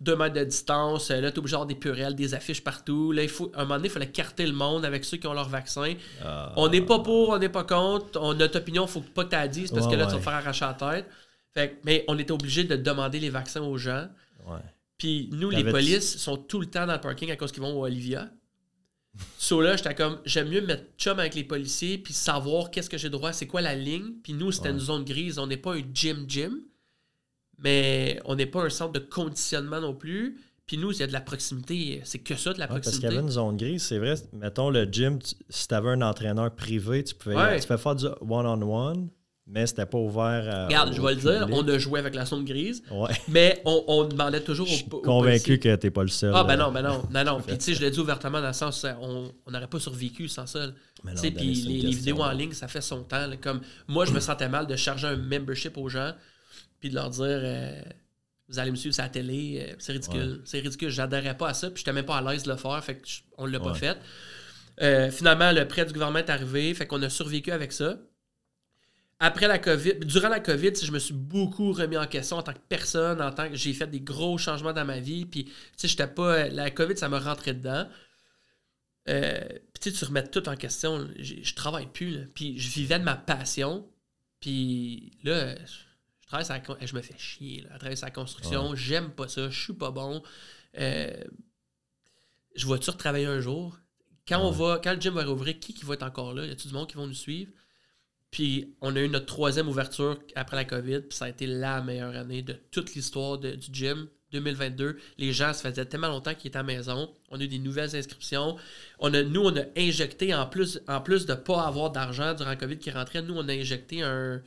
2 0.00 0.14
mètres 0.14 0.34
de 0.36 0.44
distance. 0.44 1.10
euh, 1.10 1.20
là, 1.20 1.28
obligé 1.36 1.52
d'avoir 1.54 1.66
des 1.66 1.74
purelles, 1.74 2.14
des 2.14 2.34
affiches 2.34 2.62
partout. 2.62 3.10
Là, 3.10 3.24
il 3.24 3.28
faut, 3.28 3.50
à 3.52 3.62
un 3.62 3.64
moment 3.64 3.74
donné, 3.78 3.88
il 3.88 3.92
fallait 3.92 4.06
carter 4.12 4.46
le 4.46 4.52
monde 4.52 4.84
avec 4.84 5.04
ceux 5.04 5.16
qui 5.16 5.26
ont 5.26 5.34
leur 5.34 5.48
vaccin. 5.48 5.94
Ah. 6.24 6.52
On 6.56 6.68
n'est 6.68 6.82
pas 6.82 7.00
pour, 7.00 7.30
on 7.30 7.38
n'est 7.38 7.48
pas 7.48 7.64
contre. 7.64 8.20
On, 8.22 8.32
notre 8.32 8.58
opinion, 8.60 8.86
faut 8.86 9.00
pas 9.00 9.24
que 9.24 9.30
tu 9.30 9.34
la 9.36 9.48
dises 9.48 9.72
parce 9.72 9.86
Ouais, 9.86 9.92
que 9.92 9.96
là, 9.98 10.06
tu 10.06 10.12
vas 10.12 10.18
te 10.18 10.22
faire 10.22 10.34
arracher 10.34 10.64
la 10.66 10.74
tête. 10.74 11.06
Fait, 11.52 11.78
mais 11.84 12.04
on 12.06 12.16
était 12.16 12.30
obligé 12.32 12.62
de 12.62 12.76
demander 12.76 13.18
les 13.18 13.30
vaccins 13.30 13.62
aux 13.62 13.76
gens. 13.76 14.06
Ouais. 14.46 14.58
Puis 14.98 15.28
nous, 15.32 15.50
les 15.50 15.64
polices 15.64 16.16
sont 16.18 16.36
tout 16.36 16.60
le 16.60 16.66
temps 16.66 16.86
dans 16.86 16.94
le 16.94 17.00
parking 17.00 17.30
à 17.30 17.36
cause 17.36 17.52
qu'ils 17.52 17.62
vont 17.62 17.78
au 17.78 17.84
Olivia. 17.84 18.30
So 19.38 19.60
là, 19.62 19.76
j'étais 19.76 19.94
comme, 19.94 20.18
j'aime 20.26 20.48
mieux 20.50 20.60
mettre 20.60 20.84
chum 20.98 21.18
avec 21.18 21.34
les 21.34 21.44
policiers 21.44 21.96
puis 21.98 22.12
savoir 22.12 22.70
qu'est-ce 22.70 22.90
que 22.90 22.98
j'ai 22.98 23.08
droit, 23.10 23.32
c'est 23.32 23.46
quoi 23.46 23.60
la 23.62 23.74
ligne. 23.74 24.12
Puis 24.22 24.32
nous, 24.34 24.52
c'était 24.52 24.70
une 24.70 24.78
zone 24.78 25.04
grise. 25.04 25.38
On 25.38 25.46
n'est 25.46 25.56
pas 25.56 25.74
un 25.74 25.82
gym-gym, 25.92 26.60
mais 27.58 28.20
on 28.24 28.34
n'est 28.34 28.46
pas 28.46 28.62
un 28.64 28.68
centre 28.70 28.92
de 28.92 28.98
conditionnement 28.98 29.80
non 29.80 29.94
plus. 29.94 30.38
Puis 30.66 30.78
nous, 30.78 30.90
il 30.92 30.98
y 30.98 31.02
a 31.02 31.06
de 31.06 31.12
la 31.12 31.20
proximité. 31.20 32.00
C'est 32.04 32.18
que 32.18 32.34
ça, 32.34 32.52
de 32.52 32.58
la 32.58 32.64
Ouais, 32.66 32.80
parce 32.80 32.88
qu'il 32.90 32.96
y 32.96 33.00
proximité. 33.02 33.16
avait 33.18 33.26
une 33.26 33.30
zone 33.32 33.56
grise, 33.56 33.82
c'est 33.84 33.98
vrai. 33.98 34.14
Mettons 34.32 34.68
le 34.68 34.84
gym, 34.84 35.18
tu- 35.22 35.34
si 35.48 35.68
tu 35.68 35.74
avais 35.74 35.90
un 35.90 36.02
entraîneur 36.02 36.54
privé, 36.54 37.04
tu 37.04 37.14
pouvais, 37.14 37.36
Ouais. 37.36 37.60
tu 37.60 37.66
pouvais 37.66 37.78
faire 37.78 37.94
du 37.96 38.06
one-on-one, 38.20 39.08
mais 39.46 39.66
c'était 39.66 39.86
pas 39.86 39.98
ouvert 39.98 40.48
à. 40.52 40.66
Regarde, 40.66 40.92
je 40.92 41.00
vais 41.00 41.14
le 41.14 41.20
dire, 41.20 41.48
on 41.52 41.66
a 41.68 41.78
joué 41.78 42.00
avec 42.00 42.14
la 42.14 42.24
zone 42.24 42.44
grise, 42.44 42.82
Ouais. 42.90 43.10
mais 43.28 43.62
on, 43.64 43.84
on 43.86 44.04
demandait 44.04 44.40
toujours 44.40 44.66
Je 44.66 44.74
suis 44.74 44.88
convaincu 44.88 45.58
que 45.58 45.74
t'es 45.76 45.90
pas 45.90 46.02
le 46.02 46.08
seul. 46.08 46.32
Ah, 46.34 46.42
ben 46.44 46.54
euh, 46.54 46.64
non, 46.64 46.72
ben 46.72 46.82
non, 46.82 47.02
non, 47.10 47.24
non. 47.36 47.40
Puis, 47.40 47.56
tu 47.58 47.64
sais, 47.64 47.74
je 47.74 47.80
l'ai 47.80 47.90
dit 47.90 48.00
ouvertement 48.00 48.40
dans 48.40 48.48
le 48.48 48.52
sens, 48.52 48.84
euh, 48.84 48.92
on 49.00 49.32
n'aurait 49.50 49.68
pas 49.68 49.78
survécu 49.78 50.28
sans 50.28 50.46
ça. 50.46 50.66
Tu 50.68 51.16
sais, 51.16 51.30
puis 51.30 51.54
les, 51.54 51.90
vidéos 51.90 52.20
en 52.22 52.32
ligne, 52.32 52.52
ça 52.52 52.66
fait 52.68 52.80
son 52.80 53.02
temps. 53.04 53.26
là. 53.26 53.36
Comme 53.36 53.60
moi, 53.86 54.04
je 54.04 54.12
me 54.12 54.20
sentais 54.20 54.48
mal 54.48 54.66
de 54.66 54.74
charger 54.74 55.06
un 55.06 55.16
membership 55.16 55.76
aux 55.78 55.88
gens, 55.88 56.12
puis 56.80 56.90
de 56.90 56.94
leur 56.96 57.10
dire 57.10 57.22
euh, 57.24 57.80
Vous 58.48 58.58
allez 58.58 58.70
me 58.72 58.76
suivre 58.76 58.94
sur 58.94 59.04
la 59.04 59.08
télé, 59.10 59.64
euh, 59.70 59.74
c'est 59.78 59.92
ridicule. 59.92 60.40
C'est 60.44 60.58
ridicule. 60.58 60.90
J'adhérais 60.90 61.36
pas 61.36 61.50
à 61.50 61.54
ça, 61.54 61.68
puis 61.70 61.78
j'étais 61.78 61.92
même 61.92 62.04
pas 62.06 62.16
à 62.16 62.22
l'aise 62.32 62.42
de 62.42 62.50
le 62.50 62.56
faire, 62.56 62.82
fait 62.82 62.96
que 62.96 63.06
je- 63.08 63.20
on 63.38 63.46
l'a 63.46 63.60
pas 63.60 63.74
fait. 63.74 63.96
Euh, 64.82 65.10
finalement, 65.10 65.52
le 65.52 65.66
prêt 65.68 65.86
du 65.86 65.92
gouvernement 65.92 66.18
est 66.18 66.30
arrivé, 66.30 66.74
fait 66.74 66.86
qu'on 66.86 67.02
a 67.02 67.08
survécu 67.08 67.50
avec 67.52 67.70
ça. 67.72 67.96
Après 69.18 69.48
la 69.48 69.58
COVID, 69.58 69.94
durant 70.00 70.28
la 70.28 70.40
COVID, 70.40 70.74
je 70.74 70.92
me 70.92 70.98
suis 70.98 71.14
beaucoup 71.14 71.72
remis 71.72 71.96
en 71.96 72.06
question 72.06 72.36
en 72.36 72.42
tant 72.42 72.52
que 72.52 72.60
personne, 72.68 73.22
en 73.22 73.32
tant 73.32 73.48
que 73.48 73.56
j'ai 73.56 73.72
fait 73.72 73.86
des 73.86 74.00
gros 74.00 74.36
changements 74.36 74.74
dans 74.74 74.84
ma 74.84 75.00
vie. 75.00 75.24
Puis, 75.24 75.50
j'étais 75.82 76.06
pas. 76.06 76.48
La 76.48 76.70
COVID, 76.70 76.98
ça 76.98 77.08
me 77.08 77.16
rentrait 77.16 77.54
dedans. 77.54 77.88
Euh, 79.08 79.40
puis, 79.80 79.92
tu 79.92 80.04
remets 80.04 80.26
tout 80.26 80.46
en 80.50 80.56
question. 80.56 81.08
Je 81.18 81.54
travaille 81.54 81.86
plus, 81.86 82.10
là. 82.10 82.24
Puis, 82.34 82.58
je 82.58 82.68
vivais 82.70 82.98
de 82.98 83.04
ma 83.04 83.16
passion. 83.16 83.88
Puis, 84.40 85.12
là, 85.24 85.56
je 85.64 86.26
travaille 86.26 86.44
sur 86.44 86.76
la 86.78 86.86
Je 86.86 86.94
me 86.94 87.00
fais 87.00 87.16
chier, 87.16 87.62
là, 87.62 87.70
à 87.74 87.78
travailler 87.78 87.96
sur 87.96 88.06
la 88.06 88.12
construction. 88.12 88.74
J'aime 88.74 89.10
pas 89.10 89.28
ça. 89.28 89.48
Je 89.48 89.58
suis 89.58 89.72
pas 89.72 89.92
bon. 89.92 90.22
Euh, 90.78 91.10
je 92.54 92.66
vais-tu 92.68 92.90
retravailler 92.90 93.26
un 93.26 93.40
jour? 93.40 93.78
Quand, 94.28 94.40
on 94.40 94.50
va, 94.50 94.78
quand 94.82 94.92
le 94.92 95.00
gym 95.00 95.14
va 95.14 95.24
rouvrir, 95.24 95.58
qui, 95.58 95.72
qui 95.72 95.86
va 95.86 95.94
être 95.94 96.02
encore 96.02 96.34
là? 96.34 96.44
Y 96.44 96.50
a-tu 96.50 96.68
du 96.68 96.74
monde 96.74 96.88
qui 96.88 96.96
vont 96.96 97.06
nous 97.06 97.14
suivre? 97.14 97.50
Puis 98.36 98.74
on 98.82 98.94
a 98.96 99.00
eu 99.00 99.08
notre 99.08 99.24
troisième 99.24 99.66
ouverture 99.66 100.18
après 100.34 100.56
la 100.56 100.66
COVID, 100.66 101.00
puis 101.08 101.16
ça 101.16 101.24
a 101.24 101.30
été 101.30 101.46
la 101.46 101.80
meilleure 101.80 102.14
année 102.14 102.42
de 102.42 102.52
toute 102.70 102.94
l'histoire 102.94 103.38
du 103.38 103.56
gym. 103.72 104.08
2022, 104.32 104.98
les 105.16 105.32
gens, 105.32 105.54
ça 105.54 105.70
faisait 105.70 105.86
tellement 105.86 106.08
longtemps 106.08 106.34
qu'ils 106.34 106.48
étaient 106.48 106.58
à 106.58 106.62
la 106.62 106.66
maison. 106.66 107.16
On 107.30 107.40
a 107.40 107.44
eu 107.44 107.48
des 107.48 107.58
nouvelles 107.58 107.96
inscriptions. 107.96 108.58
On 108.98 109.14
a, 109.14 109.22
nous, 109.22 109.40
on 109.40 109.56
a 109.56 109.62
injecté, 109.78 110.34
en 110.34 110.44
plus, 110.44 110.74
de 110.84 111.32
ne 111.32 111.34
pas 111.34 111.66
avoir 111.66 111.92
d'argent 111.92 112.34
durant 112.34 112.50
la 112.50 112.56
COVID 112.56 112.76
qui 112.76 112.90
rentrait, 112.90 113.22
nous, 113.22 113.32
on 113.38 113.48
a 113.48 113.54
injecté 113.54 114.02
un, 114.02 114.42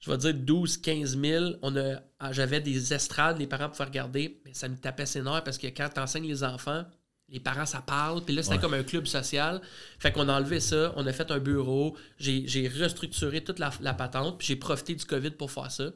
je 0.00 0.10
vais 0.10 0.18
dire 0.18 0.34
12, 0.34 0.76
15 0.76 1.18
000. 1.18 1.44
On 1.62 1.74
a, 1.76 2.02
ah, 2.20 2.32
j'avais 2.32 2.60
des 2.60 2.92
estrades, 2.92 3.38
les 3.38 3.46
parents 3.46 3.70
pouvaient 3.70 3.84
regarder, 3.84 4.42
mais 4.44 4.52
ça 4.52 4.68
nous 4.68 4.76
tapait 4.76 5.06
ses 5.06 5.22
nerfs 5.22 5.44
parce 5.44 5.56
que 5.56 5.68
quand 5.68 5.88
tu 5.94 5.98
enseignes 5.98 6.28
les 6.28 6.44
enfants, 6.44 6.84
les 7.32 7.40
parents, 7.40 7.66
ça 7.66 7.80
parle. 7.80 8.22
Puis 8.24 8.34
là, 8.34 8.42
c'était 8.42 8.56
Ouais. 8.56 8.60
comme 8.60 8.74
un 8.74 8.82
club 8.84 9.06
social. 9.06 9.60
Fait 9.98 10.12
qu'on 10.12 10.28
a 10.28 10.34
enlevé 10.38 10.60
ça, 10.60 10.92
on 10.96 11.06
a 11.06 11.12
fait 11.12 11.30
un 11.30 11.38
bureau, 11.38 11.96
j'ai, 12.18 12.68
restructuré 12.68 13.42
toute 13.42 13.58
la, 13.58 13.70
la 13.80 13.94
patente, 13.94 14.38
puis 14.38 14.46
j'ai 14.46 14.56
profité 14.56 14.94
du 14.94 15.04
COVID 15.04 15.30
pour 15.32 15.50
faire 15.50 15.70
ça. 15.70 15.90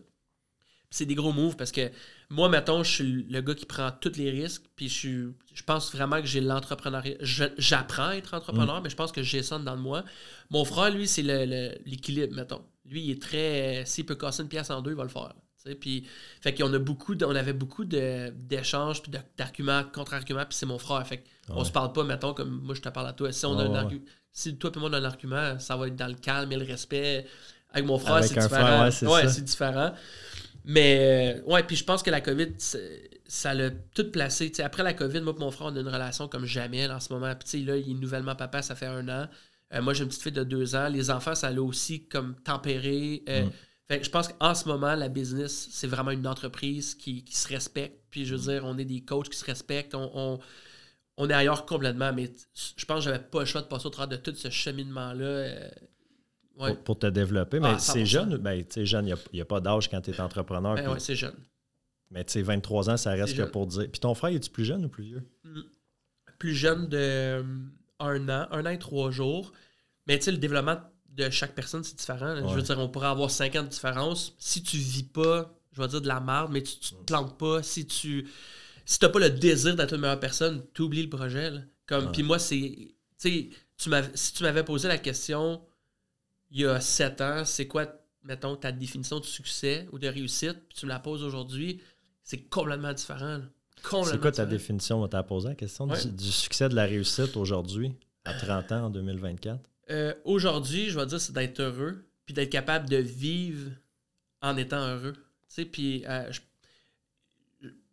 C'est 0.89 1.05
des 1.05 1.17
gros 1.17 1.33
moves 1.33 1.57
parce 1.57 1.73
que 1.73 1.91
moi, 2.31 2.49
mettons, 2.49 2.83
je 2.85 2.91
suis 2.91 3.27
le 3.29 3.41
gars 3.43 3.55
qui 3.55 3.67
prend 3.67 3.91
tous 3.91 4.17
les 4.17 4.31
risques, 4.31 4.63
puis 4.77 4.89
je, 4.89 4.95
suis, 4.95 5.25
je 5.53 5.63
pense 5.65 5.93
vraiment 5.93 6.21
que 6.21 6.27
j'ai 6.27 6.41
l'entrepreneuriat. 6.41 7.17
J'apprends 7.21 8.09
à 8.11 8.15
être 8.17 8.35
entrepreneur, 8.35 8.81
mais 8.81 8.89
je 8.89 8.97
pense 8.97 9.11
que 9.13 9.23
j'ai 9.23 9.43
ça 9.43 9.59
dans 9.59 9.77
moi. 9.77 10.05
Mon 10.51 10.65
frère, 10.65 10.91
lui, 10.91 11.07
c'est 11.09 11.23
le- 11.23 11.45
le- 11.45 11.75
l'équilibre, 11.85 12.35
mettons. 12.35 12.65
Lui, 12.87 13.03
il 13.03 13.11
est 13.11 13.21
très. 13.21 13.85
S'il 13.85 14.07
peut 14.07 14.15
casser 14.15 14.43
une 14.43 14.49
pièce 14.49 14.71
en 14.71 14.81
deux, 14.81 14.93
il 14.93 14.97
va 14.97 15.03
le 15.03 15.09
faire. 15.11 15.35
Puis, 15.75 16.07
fait 16.41 16.55
qu'on 16.55 16.73
a 16.73 16.79
beaucoup 16.79 17.15
de- 17.15 17.25
on 17.25 17.35
avait 17.35 17.53
beaucoup 17.53 17.85
d'échanges, 17.85 19.03
puis 19.03 19.13
d'arguments, 19.37 19.83
contre-arguments, 19.93 20.45
puis 20.45 20.57
c'est 20.57 20.67
mon 20.67 20.79
frère. 20.79 21.07
Fait 21.07 21.25
qu'on 21.49 21.59
Ouais. 21.59 21.65
se 21.65 21.73
parle 21.73 21.93
pas, 21.93 22.05
mettons, 22.05 22.35
comme 22.35 22.61
moi 22.63 22.75
je 22.75 22.81
te 22.83 22.89
parle 22.89 23.09
à 23.09 23.13
toi. 23.13 23.33
Si, 23.33 23.45
on 23.47 23.59
a 23.59 23.63
Ouais, 23.69 23.77
un 23.77 23.85
ouais. 23.87 23.95
argu- 23.97 24.05
si 24.33 24.57
toi 24.57 24.71
et 24.75 24.79
moi 24.79 24.89
on 24.91 24.93
a 24.93 24.99
un 24.99 25.05
argument, 25.05 25.59
ça 25.59 25.77
va 25.77 25.89
être 25.89 25.97
dans 25.97 26.09
le 26.09 26.15
calme 26.15 26.53
et 26.53 26.57
le 26.57 26.65
respect. 26.65 27.27
Avec 27.73 27.87
mon 27.87 27.99
frère, 27.99 28.23
c'est 28.25 28.35
différent. 28.39 28.91
frère, 28.91 29.11
ouais, 29.11 29.29
c'est 29.29 29.45
différent. 29.45 29.93
Mais, 30.65 31.37
euh, 31.47 31.51
ouais, 31.53 31.63
puis 31.63 31.77
je 31.77 31.85
pense 31.85 32.03
que 32.03 32.11
la 32.11 32.21
COVID, 32.21 32.49
ça 33.29 33.55
l'a 33.55 33.71
tout 33.71 34.11
placé. 34.11 34.53
Après 34.63 34.83
la 34.83 34.95
COVID, 34.95 35.21
moi 35.21 35.35
et 35.37 35.41
mon 35.41 35.51
frère, 35.51 35.69
on 35.69 35.77
a 35.77 35.81
une 35.81 35.89
relation 35.89 36.27
comme 36.29 36.45
jamais 36.47 36.87
là, 36.89 36.97
en 36.97 37.01
ce 37.01 37.13
moment. 37.13 37.33
Puis, 37.35 37.65
là, 37.65 37.77
il 37.77 37.91
est 37.91 37.95
nouvellement 37.95 38.35
papa, 38.35 38.63
ça 38.63 38.75
fait 38.75 38.87
un 38.87 39.09
an. 39.09 39.27
Euh, 39.75 39.83
moi, 39.83 39.95
j'ai 39.95 40.03
une 40.05 40.09
petite 40.09 40.23
fille 40.23 40.33
de 40.33 40.45
deux 40.45 40.75
ans. 40.77 40.89
Les 40.89 41.11
enfants, 41.11 41.35
ça 41.35 41.51
l'a 41.51 41.61
aussi 41.63 42.05
comme 42.07 42.35
tempéré. 42.45 43.23
Euh, 43.29 43.45
Mm. 43.47 43.51
Fait 43.89 43.99
que 44.01 44.05
je 44.05 44.11
pense 44.11 44.29
qu'en 44.29 44.55
ce 44.55 44.67
moment, 44.69 44.95
la 44.95 45.09
business, 45.09 45.69
c'est 45.71 45.87
vraiment 45.87 46.11
une 46.11 46.27
entreprise 46.27 46.95
qui, 46.95 47.23
qui 47.25 47.37
se 47.37 47.47
respecte. 47.49 48.01
Puis, 48.11 48.25
je 48.25 48.35
veux 48.35 48.53
dire, 48.53 48.65
on 48.65 48.77
est 48.79 48.85
des 48.85 49.01
coachs 49.03 49.29
qui 49.29 49.39
se 49.39 49.45
respectent. 49.45 49.95
On, 49.95 50.11
on, 50.15 50.39
on 51.19 51.31
est 51.31 51.35
ailleurs 51.35 51.67
complètement. 51.67 52.13
Mais 52.13 52.31
je 52.77 52.85
pense 52.85 53.05
que 53.05 53.11
j'avais 53.11 53.23
pas 53.23 53.41
le 53.41 53.45
choix 53.47 53.63
de 53.63 53.67
passer 53.69 53.87
au 53.87 53.91
travers 53.91 54.19
de 54.19 54.23
tout 54.23 54.35
ce 54.37 54.51
cheminement-là. 54.51 55.25
euh, 55.25 55.69
ouais. 56.59 56.75
Pour, 56.75 56.85
pour 56.85 56.99
te 56.99 57.07
développer. 57.07 57.61
Mais 57.61 57.69
Ah, 57.75 57.79
c'est 57.79 58.03
100%. 58.03 58.07
jeune, 58.07 58.37
ben, 58.39 58.59
tu 58.65 58.67
sais, 58.71 58.87
jeune, 58.87 59.07
il 59.07 59.15
n'y 59.35 59.41
a, 59.41 59.45
pas 59.45 59.61
d'âge 59.61 59.89
quand 59.89 60.01
tu 60.01 60.11
es 60.11 60.21
entrepreneur. 60.21 60.75
Ben 60.75 60.89
ouais, 60.91 60.99
c'est 61.01 61.15
jeune. 61.15 61.37
mais 62.11 62.25
tu 62.25 62.33
sais, 62.33 62.43
23 62.43 62.91
ans, 62.91 62.97
ça 62.97 63.13
reste 63.13 63.37
que 63.37 63.43
pour 63.43 63.67
dire. 63.67 63.89
Puis 63.91 64.01
ton 64.01 64.15
frère, 64.15 64.35
es-tu 64.35 64.51
plus 64.51 64.65
jeune 64.65 64.85
ou 64.85 64.89
plus 64.89 65.05
vieux? 65.05 65.23
plus 66.39 66.55
jeune 66.55 66.87
de 66.89 66.99
euh, 66.99 67.43
un 67.99 68.29
an, 68.29 68.47
un 68.51 68.67
an 68.67 68.71
et 68.71 68.79
trois 68.79 69.11
jours. 69.11 69.53
Mais 70.07 70.19
tu 70.19 70.25
sais, 70.27 70.33
le 70.33 70.37
développement 70.39 70.77
de 71.17 71.31
chaque 71.31 71.55
personne, 71.55 71.83
c'est 71.83 71.97
différent. 71.97 72.37
Je 72.49 72.55
veux 72.55 72.63
dire, 72.63 72.79
on 72.79 72.89
pourrait 72.89 73.09
avoir 73.09 73.31
5 73.31 73.57
ans 73.57 73.63
de 73.63 73.69
différence. 73.69 74.35
Si 74.39 74.63
tu 74.63 74.77
vis 74.77 75.03
pas, 75.05 75.53
je 75.73 75.81
vais 75.83 75.89
dire 75.89 76.01
de 76.01 76.09
la 76.09 76.21
merde, 76.21 76.51
mais 76.53 76.63
tu, 76.63 76.77
tu 76.79 76.91
te 76.95 77.03
plantes 77.05 77.37
pas, 77.39 77.63
si 77.63 77.87
tu 77.87 78.29
si 78.85 78.99
t'as 79.01 79.09
pas 79.09 79.19
le 79.19 79.31
désir 79.31 79.75
d'être 79.75 79.95
une 79.95 80.01
meilleure 80.03 80.21
personne, 80.21 80.63
tu 80.73 80.83
oublies 80.83 81.03
le 81.03 81.09
projet. 81.11 81.51
là. 81.51 81.61
Comme. 81.87 82.13
Puis 82.13 82.23
moi, 82.23 82.39
c'est. 82.39 82.95
Tu 83.19 83.51
si 84.15 84.33
tu 84.33 84.43
m'avais 84.43 84.63
posé 84.65 84.89
la 84.89 84.99
question 84.99 85.61
il 86.51 86.61
y 86.61 86.67
a 86.67 86.81
7 86.81 87.21
ans, 87.21 87.45
c'est 87.45 87.67
quoi, 87.67 87.87
mettons, 88.23 88.55
ta 88.57 88.71
définition 88.73 89.19
de 89.21 89.25
succès 89.25 89.89
ou 89.93 89.99
de 89.99 90.07
réussite, 90.09 90.57
puis 90.69 90.79
tu 90.79 90.87
me 90.87 90.91
la 90.91 91.01
poses 91.01 91.23
aujourd'hui, 91.25 91.81
c'est 92.23 92.43
complètement 92.49 92.93
différent. 92.93 93.41
C'est 93.77 94.21
quoi 94.21 94.31
ta 94.33 94.45
différent. 94.45 94.49
définition? 94.49 95.03
On 95.03 95.09
t'a 95.09 95.23
posé 95.25 95.49
la 95.49 95.55
question 95.57 95.89
Ouais. 95.89 96.01
du, 96.05 96.13
du 96.13 96.31
succès 96.33 96.69
de 96.69 96.75
la 96.75 96.85
réussite 96.85 97.37
aujourd'hui, 97.37 97.93
à 98.25 98.35
30 98.35 98.73
ans, 98.73 98.85
en 98.87 98.91
2024. 98.91 99.61
Euh, 99.91 100.15
Aujourd'hui, 100.25 100.91
je 100.91 100.99
vais 100.99 101.07
dire, 101.07 101.21
c'est 101.21 101.33
d'être 101.33 101.61
heureux, 101.61 102.05
puis 102.25 102.35
d'être 102.35 102.51
capable 102.51 102.89
de 102.89 102.97
vivre 102.97 103.71
en 104.43 104.57
étant 104.57 104.81
heureux. 104.87 105.13
Tu 105.15 105.21
sais, 105.49 105.65
puis, 105.65 106.05
euh, 106.07 106.31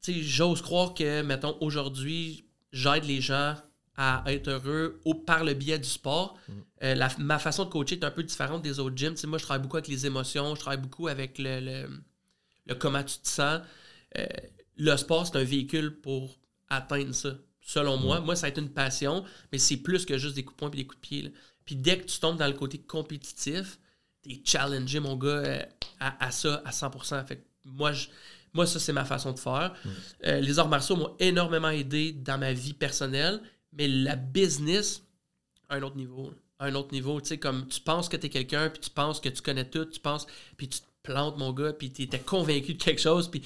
j'ose 0.08 0.62
croire 0.62 0.94
que, 0.94 1.22
mettons, 1.22 1.58
aujourd'hui, 1.62 2.46
j'aide 2.72 3.06
les 3.06 3.22
gens 3.22 3.56
à 3.96 4.24
être 4.28 4.48
heureux 4.50 5.00
au, 5.06 5.14
par 5.14 5.44
le 5.44 5.54
biais 5.54 5.78
du 5.78 5.88
sport. 5.88 6.38
Euh, 6.82 6.96
la- 6.96 7.16
ma 7.20 7.38
façon 7.38 7.66
de 7.66 7.70
coacher 7.70 7.96
est 8.00 8.04
un 8.04 8.10
peu 8.12 8.24
différente 8.24 8.64
des 8.64 8.80
autres 8.80 8.98
gyms. 8.98 9.16
Moi, 9.26 9.38
je 9.38 9.44
travaille 9.44 9.62
beaucoup 9.62 9.78
avec 9.78 9.88
les 9.88 10.06
émotions, 10.08 10.56
je 10.56 10.60
travaille 10.60 10.82
beaucoup 10.82 11.08
avec 11.08 11.38
le, 11.38 11.60
le, 11.60 12.02
le 12.66 12.76
comment 12.76 13.04
tu 13.04 13.20
te 13.20 13.28
sens. 13.28 13.62
Euh, 14.18 14.26
le 14.78 14.98
sport, 14.98 15.28
c'est 15.28 15.38
un 15.38 15.44
véhicule 15.44 16.00
pour 16.02 16.40
atteindre 16.70 17.14
ça. 17.14 17.36
Selon 17.62 17.98
moi, 17.98 18.20
moi, 18.20 18.36
ça 18.36 18.48
a 18.48 18.50
été 18.50 18.60
une 18.60 18.74
passion, 18.74 19.24
mais 19.52 19.58
c'est 19.60 19.78
plus 19.78 20.06
que 20.06 20.18
juste 20.18 20.36
des 20.36 20.44
coups 20.44 20.56
de 20.56 20.60
poing 20.60 20.72
et 20.72 20.76
des 20.78 20.86
coups 20.88 20.98
de 21.00 21.08
pied. 21.08 21.22
là. 21.22 21.30
Puis 21.66 21.76
dès 21.76 21.98
que 22.00 22.06
tu 22.06 22.20
tombes 22.20 22.38
dans 22.38 22.48
le 22.48 22.54
côté 22.54 22.78
compétitif, 22.80 23.80
t'es 24.22 24.42
challengé, 24.44 25.00
mon 25.00 25.16
gars, 25.16 25.28
euh, 25.30 25.64
à, 26.00 26.26
à 26.26 26.32
ça 26.32 26.62
à 26.66 26.72
100%. 26.72 27.26
Fait 27.26 27.38
que 27.38 27.42
moi, 27.66 27.92
je- 27.94 28.08
moi, 28.54 28.66
ça, 28.68 28.80
c'est 28.80 28.94
ma 28.94 29.06
façon 29.06 29.32
de 29.32 29.40
faire. 29.40 29.74
Euh, 30.26 30.40
les 30.40 30.60
arts 30.60 30.68
martiaux 30.70 30.96
m'ont 30.96 31.16
énormément 31.20 31.70
aidé 31.70 32.12
dans 32.12 32.38
ma 32.38 32.54
vie 32.54 32.74
personnelle, 32.74 33.42
mais 33.72 33.88
la 33.88 34.16
business, 34.16 35.04
à 35.70 35.76
un 35.76 35.82
autre 35.84 35.96
niveau. 35.98 36.32
À 36.60 36.66
un 36.68 36.76
autre 36.76 36.92
niveau, 36.94 37.20
tu 37.20 37.30
sais, 37.30 37.38
comme 37.40 37.68
tu 37.68 37.82
penses 37.82 38.08
que 38.10 38.16
tu 38.18 38.28
es 38.28 38.30
quelqu'un, 38.30 38.70
puis 38.70 38.80
tu 38.82 38.90
penses 38.92 39.20
que 39.20 39.30
tu 39.30 39.42
connais 39.42 39.68
tout, 39.70 39.86
tu 39.86 40.00
penses, 40.00 40.28
puis 40.56 40.68
tu 40.70 40.80
te 40.82 40.86
plantes, 41.02 41.38
mon 41.38 41.52
gars, 41.52 41.74
puis 41.74 41.92
tu 41.92 42.04
étais 42.04 42.20
convaincu 42.20 42.76
de 42.76 42.82
quelque 42.84 43.02
chose, 43.02 43.30
puis 43.32 43.42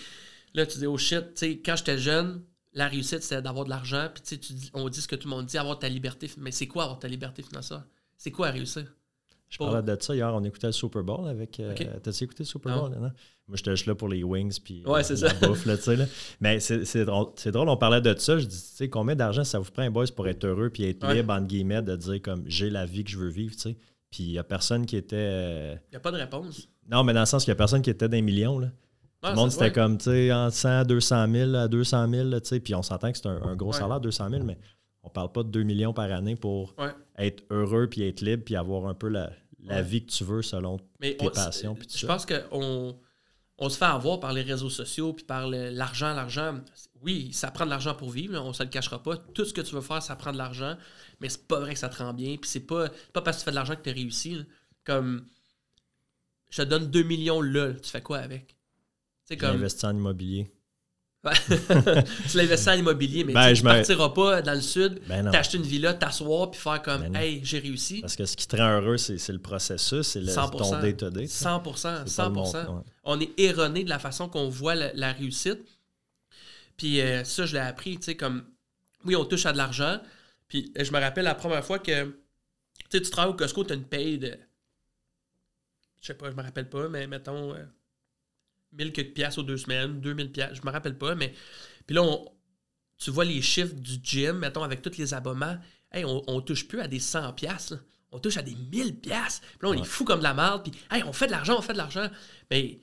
là, 0.53 0.65
tu 0.65 0.77
dis, 0.79 0.85
oh 0.87 0.97
shit, 0.97 1.21
tu 1.33 1.37
sais, 1.37 1.57
quand 1.65 1.75
j'étais 1.77 1.97
jeune, 1.97 2.43
la 2.73 2.87
réussite, 2.89 3.23
c'est 3.23 3.41
d'avoir 3.41 3.63
de 3.65 3.69
l'argent. 3.71 4.09
Puis 4.13 4.37
tu 4.37 4.55
sais, 4.55 4.69
on 4.73 4.87
dit 4.89 5.01
ce 5.01 5.07
que 5.07 5.15
tout 5.15 5.27
le 5.29 5.35
monde 5.35 5.45
dit, 5.47 5.57
avoir 5.57 5.79
ta 5.79 5.89
liberté. 5.89 6.29
Mais 6.37 6.51
c'est 6.51 6.67
quoi 6.67 6.83
avoir 6.83 6.99
ta 6.99 7.07
liberté 7.07 7.41
financière? 7.41 7.83
C'est 8.17 8.31
quoi 8.31 8.49
réussir? 8.49 8.85
Je 9.49 9.57
parlais 9.59 9.81
de 9.81 9.97
ça 10.01 10.13
hier, 10.13 10.29
on 10.35 10.43
écoutait 10.43 10.67
le 10.67 10.73
Super 10.73 11.03
Bowl 11.03 11.25
avec. 11.29 11.59
euh. 11.61 11.73
T'as-tu 12.03 12.25
écouté 12.25 12.43
le 12.43 12.47
Super. 12.47 12.81
Bowl? 12.81 12.91
Non? 12.91 12.99
Moi, 13.47 13.55
j'étais 13.55 13.71
juste 13.71 13.85
là 13.85 13.95
pour 13.95 14.09
les 14.09 14.21
wings 14.21 14.59
puis 14.61 14.83
Ouais, 14.85 14.99
euh, 14.99 15.03
c'est 15.03 15.15
ça. 15.15 15.33
bouffe, 15.35 15.65
là, 15.65 15.77
tu 15.77 15.83
sais. 15.83 15.95
là. 15.95 16.05
Mais 16.41 16.59
c'est 16.59 17.05
drôle, 17.05 17.69
on 17.69 17.77
parlait 17.77 18.01
de 18.01 18.13
ça. 18.17 18.37
Je 18.39 18.45
dis, 18.45 18.59
tu 18.59 18.75
sais, 18.75 18.89
combien 18.89 19.15
d'argent 19.15 19.45
ça 19.45 19.59
vous 19.59 19.71
prend, 19.71 19.83
un 19.83 19.89
boys, 19.91 20.07
pour 20.13 20.27
être 20.27 20.43
heureux 20.43 20.69
puis 20.69 20.83
être 20.83 21.07
Ouais. 21.07 21.15
libre, 21.15 21.31
entre 21.33 21.47
guillemets, 21.47 21.81
de 21.81 21.95
dire 21.95 22.21
comme 22.21 22.43
j'ai 22.45 22.69
la 22.69 22.85
vie 22.85 23.05
que 23.05 23.09
je 23.11 23.17
veux 23.17 23.29
vivre, 23.29 23.53
tu 23.55 23.61
sais? 23.61 23.77
Puis 24.11 24.23
il 24.23 24.31
n'y 24.31 24.37
a 24.37 24.43
personne 24.43 24.85
qui 24.85 24.97
était. 24.97 25.15
euh, 25.17 25.75
Il 25.87 25.91
n'y 25.91 25.97
a 25.97 25.99
pas 26.01 26.11
de 26.11 26.17
réponse. 26.17 26.67
Non, 26.89 27.05
mais 27.05 27.13
dans 27.13 27.21
le 27.21 27.25
sens 27.25 27.45
qu'il 27.45 27.51
n'y 27.51 27.55
a 27.55 27.57
personne 27.57 27.81
qui 27.81 27.89
était 27.89 28.09
d'un 28.09 28.21
million, 28.21 28.59
là. 28.59 28.67
Tout 29.21 29.29
le 29.29 29.35
monde, 29.35 29.51
c'était 29.51 29.65
ouais. 29.65 29.71
comme, 29.71 29.97
tu 29.97 30.05
sais, 30.05 30.31
en 30.33 30.49
100, 30.51 30.83
200 30.83 31.31
000 31.31 31.55
à 31.55 31.67
200 31.69 32.09
000, 32.09 32.27
là, 32.29 32.41
tu 32.41 32.49
sais. 32.49 32.59
Puis 32.59 32.75
on 32.75 32.83
s'entend 32.83 33.11
que 33.13 33.17
c'est 33.17 33.27
un, 33.27 33.41
un 33.43 33.55
gros 33.55 33.71
salaire, 33.73 33.99
200 34.01 34.29
000, 34.29 34.43
mais 34.43 34.57
on 35.03 35.09
parle 35.09 35.31
pas 35.31 35.43
de 35.43 35.49
2 35.49 35.63
millions 35.63 35.93
par 35.93 36.11
année 36.11 36.35
pour 36.35 36.73
Ouais. 36.77 36.93
être 37.17 37.43
heureux 37.49 37.87
puis 37.89 38.03
être 38.03 38.21
libre 38.21 38.43
puis 38.43 38.55
avoir 38.55 38.87
un 38.87 38.93
peu 38.93 39.07
la, 39.07 39.31
la 39.63 39.77
Ouais. 39.77 39.83
vie 39.83 40.05
que 40.05 40.11
tu 40.11 40.23
veux 40.23 40.41
selon 40.41 40.79
Mais 40.99 41.15
tes 41.15 41.27
on- 41.27 41.31
passions. 41.31 41.75
puis 41.75 41.87
tout 41.87 41.97
Je 41.97 42.05
ça. 42.05 42.07
pense 42.07 42.25
qu'on 42.25 42.99
on 43.59 43.69
se 43.69 43.77
fait 43.77 43.85
avoir 43.85 44.19
par 44.19 44.33
les 44.33 44.43
réseaux 44.43 44.69
sociaux 44.69 45.13
puis 45.13 45.25
par 45.25 45.47
l'argent, 45.47 46.13
l'argent. 46.13 46.59
Oui, 47.01 47.31
ça 47.33 47.49
prend 47.51 47.65
de 47.65 47.69
l'argent 47.71 47.95
pour 47.95 48.09
vivre, 48.11 48.39
on 48.41 48.53
se 48.53 48.61
le 48.63 48.69
cachera 48.69 49.01
pas. 49.01 49.17
Tout 49.17 49.45
ce 49.45 49.53
que 49.53 49.61
tu 49.61 49.73
veux 49.75 49.81
faire, 49.81 50.01
ça 50.03 50.15
prend 50.15 50.31
de 50.31 50.37
l'argent, 50.37 50.77
mais 51.19 51.29
c'est 51.29 51.47
pas 51.47 51.59
vrai 51.59 51.73
que 51.73 51.79
ça 51.79 51.89
te 51.89 51.97
rend 51.97 52.13
bien. 52.13 52.35
Puis 52.37 52.49
c'est 52.49 52.59
pas, 52.67 52.89
pas 53.13 53.21
parce 53.21 53.37
que 53.37 53.41
tu 53.41 53.45
fais 53.45 53.51
de 53.51 53.55
l'argent 53.55 53.75
que 53.75 53.81
tu 53.81 53.91
réussi. 53.91 54.35
là. 54.35 54.43
Comme, 54.83 55.25
je 56.49 56.61
te 56.61 56.67
donne 56.67 56.89
2 56.89 57.03
millions 57.03 57.41
là, 57.41 57.73
tu 57.73 57.89
fais 57.89 58.01
quoi 58.01 58.19
avec? 58.19 58.55
J'ai 59.29 59.37
comme, 59.37 59.55
investi 59.55 59.85
en 59.85 59.95
immobilier. 59.95 60.49
tu 62.29 62.37
l'investis 62.37 62.67
en 62.67 62.73
immobilier, 62.73 63.23
mais 63.23 63.33
Ben, 63.33 63.53
tu 63.53 63.63
me- 63.63 63.69
partiras 63.69 64.09
pas 64.09 64.41
dans 64.41 64.53
le 64.53 64.61
sud, 64.61 64.99
Ben 65.07 65.29
t'acheter 65.31 65.57
une 65.57 65.63
villa, 65.63 65.93
t'asseoir 65.93 66.51
puis 66.51 66.59
faire 66.59 66.81
comme, 66.81 67.01
Ben 67.09 67.15
hey, 67.15 67.41
j'ai 67.43 67.59
réussi. 67.59 68.01
Parce 68.01 68.15
que 68.15 68.25
ce 68.25 68.35
qui 68.37 68.47
te 68.47 68.55
rend 68.55 68.79
heureux, 68.81 68.97
c'est 68.97 69.29
le 69.29 69.39
processus, 69.39 70.07
c'est 70.07 70.21
le- 70.21 70.27
100%. 70.31 70.57
ton 70.57 70.79
day-to-day. 70.81 71.21
tu 71.27 71.27
sais. 71.33 71.43
100%, 71.45 72.03
C'est 72.05 72.15
pas 72.17 72.29
le 72.29 72.33
100%. 72.33 72.33
monde, 72.33 72.55
ouais. 72.77 72.83
On 73.03 73.19
est 73.19 73.39
erroné 73.39 73.83
de 73.83 73.89
la 73.89 73.99
façon 73.99 74.29
qu'on 74.29 74.49
voit 74.49 74.75
la, 74.75 74.91
la 74.93 75.11
réussite. 75.13 75.59
Puis 76.77 77.01
euh, 77.01 77.23
ça, 77.23 77.45
je 77.45 77.53
l'ai 77.53 77.59
appris, 77.61 77.97
tu 77.97 78.03
sais, 78.03 78.15
comme, 78.15 78.43
oui, 79.05 79.15
on 79.15 79.25
touche 79.25 79.45
à 79.45 79.51
de 79.53 79.57
l'argent. 79.57 79.99
Puis 80.47 80.71
euh, 80.77 80.83
je 80.83 80.91
me 80.91 80.99
rappelle 80.99 81.23
la 81.25 81.35
première 81.35 81.65
fois 81.65 81.79
que, 81.79 82.03
tu 82.03 82.17
sais, 82.91 83.01
tu 83.01 83.09
travailles 83.09 83.33
au 83.33 83.35
Costco, 83.35 83.63
tu 83.63 83.73
as 83.73 83.75
une 83.75 83.83
paye 83.83 84.17
de, 84.19 84.37
je 86.01 86.07
sais 86.07 86.13
pas, 86.13 86.29
je 86.29 86.35
me 86.35 86.43
rappelle 86.43 86.69
pas, 86.69 86.87
mais 86.89 87.07
mettons, 87.07 87.53
euh, 87.53 87.63
1000 88.73 88.91
quelques 88.93 89.13
piastres 89.13 89.39
aux 89.39 89.43
deux 89.43 89.57
semaines, 89.57 89.99
2000 90.01 90.31
piastres, 90.31 90.55
je 90.55 90.65
me 90.65 90.71
rappelle 90.71 90.97
pas, 90.97 91.15
mais, 91.15 91.33
puis 91.85 91.95
là, 91.95 92.03
on- 92.03 92.25
tu 92.97 93.11
vois 93.11 93.25
les 93.25 93.41
chiffres 93.41 93.75
du 93.75 93.97
gym, 94.03 94.37
mettons, 94.39 94.63
avec 94.63 94.81
tous 94.81 94.97
les 94.97 95.13
abonnements, 95.13 95.57
hey, 95.91 96.03
on, 96.05 96.23
on 96.27 96.41
touche 96.41 96.67
plus 96.67 96.79
à 96.81 96.87
des 96.87 96.99
100 96.99 97.33
piastres, 97.33 97.75
on 98.11 98.19
touche 98.19 98.37
à 98.37 98.41
des 98.41 98.55
1000 98.55 98.95
piastres. 98.99 99.41
Puis 99.59 99.59
là, 99.61 99.69
on 99.69 99.73
est 99.73 99.85
fou 99.85 100.03
comme 100.03 100.19
de 100.19 100.23
la 100.23 100.33
merde, 100.33 100.63
puis 100.63 100.71
hey, 100.91 101.03
on 101.03 101.13
fait 101.13 101.27
de 101.27 101.31
l'argent, 101.31 101.57
on 101.57 101.61
fait 101.61 101.73
de 101.73 101.77
l'argent. 101.77 102.07
Mais 102.51 102.79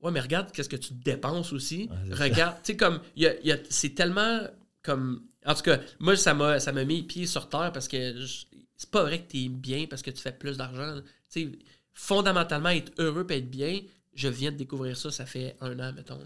Ouais, 0.00 0.10
mais 0.10 0.18
regarde 0.20 0.50
qu'est-ce 0.50 0.68
que 0.68 0.74
tu 0.74 0.94
dépenses 0.94 1.52
aussi. 1.52 1.88
Ouais, 1.88 2.14
regarde, 2.24 2.56
tu 2.64 2.72
sais, 2.72 2.76
comme, 2.76 3.00
y 3.14 3.24
a- 3.24 3.40
y 3.42 3.52
a- 3.52 3.58
c'est 3.70 3.90
tellement 3.94 4.40
comme. 4.82 5.22
En 5.46 5.54
tout 5.54 5.62
cas, 5.62 5.78
moi, 6.00 6.16
ça 6.16 6.34
m'a, 6.34 6.58
ça 6.58 6.72
m'a 6.72 6.84
mis 6.84 6.96
les 6.96 7.02
pieds 7.04 7.26
sur 7.26 7.48
terre 7.48 7.70
parce 7.72 7.86
que 7.86 8.18
je- 8.20 8.46
c'est 8.76 8.90
pas 8.90 9.04
vrai 9.04 9.22
que 9.22 9.30
tu 9.30 9.44
es 9.44 9.48
bien 9.48 9.86
parce 9.86 10.02
que 10.02 10.10
tu 10.10 10.20
fais 10.20 10.32
plus 10.32 10.56
d'argent. 10.56 11.00
Tu 11.30 11.42
sais, 11.44 11.52
fondamentalement, 11.94 12.70
être 12.70 12.90
heureux 12.98 13.24
et 13.30 13.36
être 13.38 13.48
bien, 13.50 13.80
je 14.14 14.28
viens 14.28 14.52
de 14.52 14.56
découvrir 14.56 14.96
ça, 14.96 15.10
ça 15.10 15.26
fait 15.26 15.56
un 15.60 15.78
an, 15.80 15.92
mettons. 15.92 16.18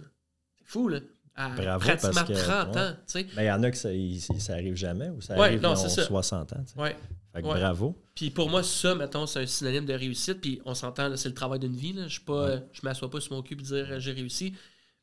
C'est 0.59 0.67
fou, 0.67 0.89
là. 0.89 1.01
À 1.39 1.51
Bravo, 1.51 1.81
pratiquement 1.85 2.13
parce 2.15 2.29
que- 2.29 2.33
30 2.45 2.75
ouais. 2.75 2.81
ans, 2.81 2.93
tu 2.95 2.99
sais. 3.13 3.27
Mais 3.37 3.45
il 3.45 3.49
y 3.49 3.53
en 3.53 3.63
a 3.63 3.71
que 3.71 3.77
ça, 3.77 3.91
ça 4.39 4.55
arrive 4.55 4.75
jamais 4.75 5.11
ou 5.11 5.21
ça 5.21 5.35
Ouais, 5.37 5.49
arrive 5.49 5.61
non, 5.61 5.77
ça. 5.77 5.89
60 5.91 6.53
ans. 6.55 6.65
tu 6.67 6.73
sais. 6.73 6.81
Ouais. 6.81 6.97
Fait 7.35 7.43
que 7.43 7.47
bravo. 7.47 7.95
Puis 8.15 8.31
pour 8.31 8.49
moi, 8.49 8.63
ça, 8.63 8.95
mettons, 8.95 9.27
c'est 9.27 9.41
un 9.43 9.47
synonyme 9.47 9.85
de 9.85 9.93
réussite. 9.93 10.41
Puis 10.41 10.63
on 10.65 10.75
s'entend, 10.75 11.15
c'est 11.17 11.29
le 11.29 11.35
travail 11.35 11.59
d'une 11.59 11.77
vie. 11.77 11.93
Là. 11.93 12.09
Je 12.09 12.21
ne 12.27 12.61
m'assois 12.83 13.11
pas 13.11 13.21
sur 13.21 13.35
mon 13.35 13.43
cul 13.43 13.53
et 13.53 13.57
dire 13.59 13.87
euh, 13.91 13.99
j'ai 14.01 14.13
réussi. 14.13 14.55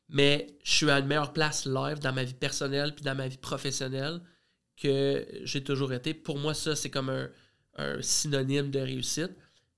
Mais 0.08 0.48
je 0.64 0.72
suis 0.72 0.90
à 0.90 0.98
une 0.98 1.06
meilleure 1.06 1.32
place 1.32 1.66
live 1.66 2.00
dans 2.00 2.12
ma 2.12 2.24
vie 2.24 2.34
personnelle 2.34 2.92
puis 2.96 3.04
dans 3.04 3.14
ma 3.14 3.28
vie 3.28 3.38
professionnelle 3.38 4.20
que 4.76 5.24
j'ai 5.44 5.62
toujours 5.62 5.92
été. 5.92 6.12
Pour 6.14 6.38
moi, 6.38 6.52
ça, 6.54 6.74
c'est 6.74 6.90
comme 6.90 7.10
un, 7.10 7.28
un 7.76 8.02
synonyme 8.02 8.70
de 8.72 8.80
réussite. 8.80 9.30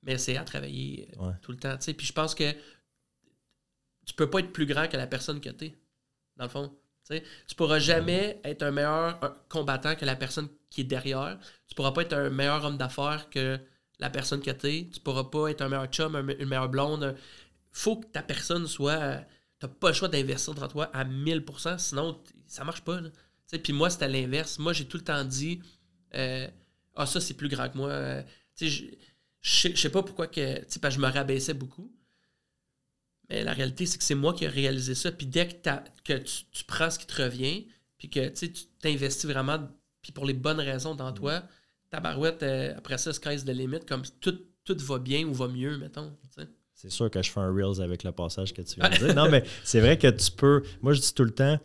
Mais 0.02 0.16
c'est 0.18 0.36
à 0.38 0.44
travailler 0.44 1.08
euh, 1.20 1.26
Ouais. 1.26 1.32
tout 1.42 1.52
le 1.52 1.58
temps. 1.58 1.76
tu 1.76 1.84
sais. 1.84 1.92
Puis 1.92 2.06
je 2.06 2.12
pense 2.14 2.34
que 2.34 2.44
tu 4.06 4.14
peux 4.14 4.30
pas 4.30 4.40
être 4.40 4.52
plus 4.52 4.66
grand 4.66 4.88
que 4.88 4.96
la 4.96 5.06
personne 5.08 5.40
que 5.40 5.50
tu 5.50 5.66
es, 5.66 5.76
dans 6.36 6.44
le 6.44 6.50
fond. 6.50 6.68
Tu 7.08 7.16
sais, 7.16 7.24
tu 7.46 7.54
pourras 7.54 7.78
jamais 7.78 8.40
être 8.44 8.62
un 8.62 8.70
meilleur 8.72 9.20
combattant 9.48 9.94
que 9.96 10.04
la 10.04 10.16
personne 10.16 10.48
qui 10.70 10.82
est 10.82 10.84
derrière. 10.84 11.38
Tu 11.68 11.74
pourras 11.74 11.92
pas 11.92 12.02
être 12.02 12.14
un 12.14 12.30
meilleur 12.30 12.64
homme 12.64 12.78
d'affaires 12.78 13.28
que 13.30 13.60
la 14.00 14.10
personne 14.10 14.42
que 14.42 14.50
tu 14.50 14.66
es. 14.68 14.88
Tu 14.92 15.00
pourras 15.00 15.24
pas 15.24 15.48
être 15.50 15.62
un 15.62 15.68
meilleur 15.68 15.86
chum, 15.86 16.16
une 16.16 16.48
meilleure 16.48 16.68
blonde. 16.68 17.16
faut 17.72 17.96
que 17.98 18.06
ta 18.06 18.22
personne 18.22 18.66
soit. 18.66 19.22
Tu 19.60 19.68
pas 19.68 19.88
le 19.88 19.94
choix 19.94 20.08
d'investir 20.08 20.54
dans 20.54 20.68
toi 20.68 20.90
à 20.94 21.04
1000%, 21.04 21.78
sinon 21.78 22.22
ça 22.46 22.64
marche 22.64 22.82
pas. 22.82 23.00
Puis 23.62 23.72
moi, 23.72 23.90
c'était 23.90 24.08
l'inverse. 24.08 24.58
Moi, 24.58 24.72
j'ai 24.72 24.86
tout 24.86 24.98
le 24.98 25.04
temps 25.04 25.24
dit 25.24 25.60
euh, 26.14 26.48
Ah, 26.94 27.06
ça, 27.06 27.20
c'est 27.20 27.34
plus 27.34 27.48
grand 27.48 27.68
que 27.70 27.76
moi. 27.78 27.88
Euh, 27.90 28.22
tu 28.56 28.70
sais, 28.70 28.88
je- 29.42 29.74
sais- 29.76 29.90
pas 29.90 30.02
pourquoi 30.02 30.26
que 30.28 30.40
je 30.90 30.98
me 30.98 31.06
rabaissais 31.08 31.54
beaucoup. 31.54 31.92
Mais 33.30 33.42
la 33.44 33.52
réalité, 33.52 33.86
c'est 33.86 33.98
que 33.98 34.04
c'est 34.04 34.14
moi 34.14 34.32
qui 34.34 34.44
ai 34.44 34.48
réalisé 34.48 34.94
ça. 34.94 35.10
Puis 35.12 35.26
dès 35.26 35.48
que, 35.48 35.54
tu, 36.04 36.44
tu 36.52 36.64
prends 36.64 36.90
ce 36.90 36.98
qui 36.98 37.06
te 37.06 37.20
revient, 37.22 37.66
puis 37.98 38.08
que 38.08 38.28
tu 38.28 38.50
t'investis 38.80 39.28
vraiment, 39.28 39.58
puis 40.02 40.12
pour 40.12 40.24
les 40.26 40.34
bonnes 40.34 40.60
raisons 40.60 40.94
dans 40.94 41.12
toi, 41.12 41.42
ta 41.90 42.00
barouette, 42.00 42.42
euh, 42.42 42.74
après 42.76 42.98
ça, 42.98 43.12
sky's 43.12 43.44
the 43.44 43.48
limit, 43.50 43.80
comme 43.88 44.02
tout, 44.20 44.38
tout 44.64 44.76
va 44.78 44.98
bien 44.98 45.24
ou 45.26 45.32
va 45.34 45.48
mieux, 45.48 45.76
mettons. 45.78 46.12
C'est 46.74 46.90
sûr 46.90 47.10
que 47.10 47.22
je 47.22 47.30
fais 47.30 47.40
un 47.40 47.52
Reels 47.52 47.80
avec 47.80 48.04
le 48.04 48.12
passage 48.12 48.52
que 48.52 48.60
tu 48.62 48.78
viens 48.78 48.90
de 48.90 48.96
dire. 48.96 49.14
Non, 49.14 49.30
mais 49.30 49.44
c'est 49.64 49.80
vrai 49.80 49.96
que 49.98 50.08
tu 50.08 50.30
peux. 50.30 50.62
Moi, 50.82 50.92
je 50.92 51.00
dis 51.00 51.14
tout 51.14 51.24
le 51.24 51.30
temps, 51.30 51.58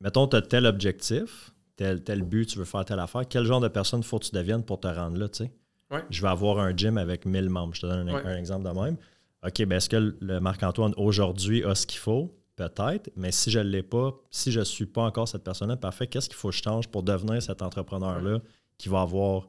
mettons, 0.00 0.28
tu 0.28 0.36
as 0.36 0.42
tel 0.42 0.66
objectif, 0.66 1.50
tel, 1.76 2.04
tel 2.04 2.22
but, 2.22 2.46
tu 2.46 2.58
veux 2.58 2.66
faire 2.66 2.84
telle 2.84 3.00
affaire. 3.00 3.22
Quel 3.28 3.44
genre 3.46 3.60
de 3.60 3.68
personne 3.68 4.02
faut 4.02 4.18
que 4.18 4.26
tu 4.26 4.32
deviennes 4.32 4.62
pour 4.62 4.78
te 4.78 4.86
rendre 4.86 5.16
là, 5.16 5.28
tu 5.30 5.44
sais? 5.44 5.50
Ouais. 5.90 6.04
Je 6.10 6.20
vais 6.20 6.28
avoir 6.28 6.58
un 6.58 6.76
gym 6.76 6.98
avec 6.98 7.24
1000 7.24 7.48
membres. 7.48 7.74
Je 7.74 7.80
te 7.80 7.86
donne 7.86 8.08
un, 8.08 8.14
Ouais. 8.14 8.22
un 8.26 8.36
exemple 8.36 8.68
de 8.68 8.78
même. 8.78 8.96
OK, 9.46 9.64
ben 9.64 9.76
est-ce 9.76 9.88
que 9.88 9.96
le- 9.96 10.16
le 10.20 10.40
Marc-Antoine 10.40 10.92
aujourd'hui 10.96 11.64
a 11.64 11.74
ce 11.74 11.86
qu'il 11.86 11.98
faut? 11.98 12.36
Peut-être, 12.56 13.10
mais 13.16 13.32
si 13.32 13.50
je 13.50 13.58
ne 13.58 13.64
l'ai 13.64 13.82
pas, 13.82 14.12
si 14.30 14.52
je 14.52 14.60
ne 14.60 14.64
suis 14.64 14.84
pas 14.84 15.02
encore 15.02 15.26
cette 15.26 15.42
personne-là, 15.44 15.76
parfait, 15.76 16.06
qu'est-ce 16.06 16.28
qu'il 16.28 16.36
faut 16.36 16.50
que 16.50 16.56
je 16.56 16.62
change 16.62 16.88
pour 16.88 17.02
devenir 17.02 17.40
cet 17.42 17.62
entrepreneur-là 17.62 18.40
qui 18.76 18.90
va 18.90 19.00
avoir, 19.00 19.48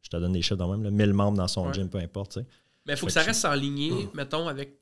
je 0.00 0.08
te 0.10 0.16
donne 0.16 0.32
des 0.32 0.42
chiffres 0.42 0.56
de 0.56 0.64
même, 0.70 0.84
là, 0.84 0.90
1000 0.92 1.12
membres 1.12 1.36
dans 1.38 1.48
son 1.48 1.66
Ouais. 1.66 1.74
gym, 1.74 1.88
peu 1.90 1.98
importe, 1.98 2.32
tu 2.34 2.40
sais. 2.40 2.46
Mais 2.86 2.92
il 2.92 2.96
faut 2.96 3.06
que 3.06 3.12
ça 3.12 3.22
reste 3.22 3.44
aligné, 3.44 3.92
mettons, 4.14 4.46
avec. 4.46 4.78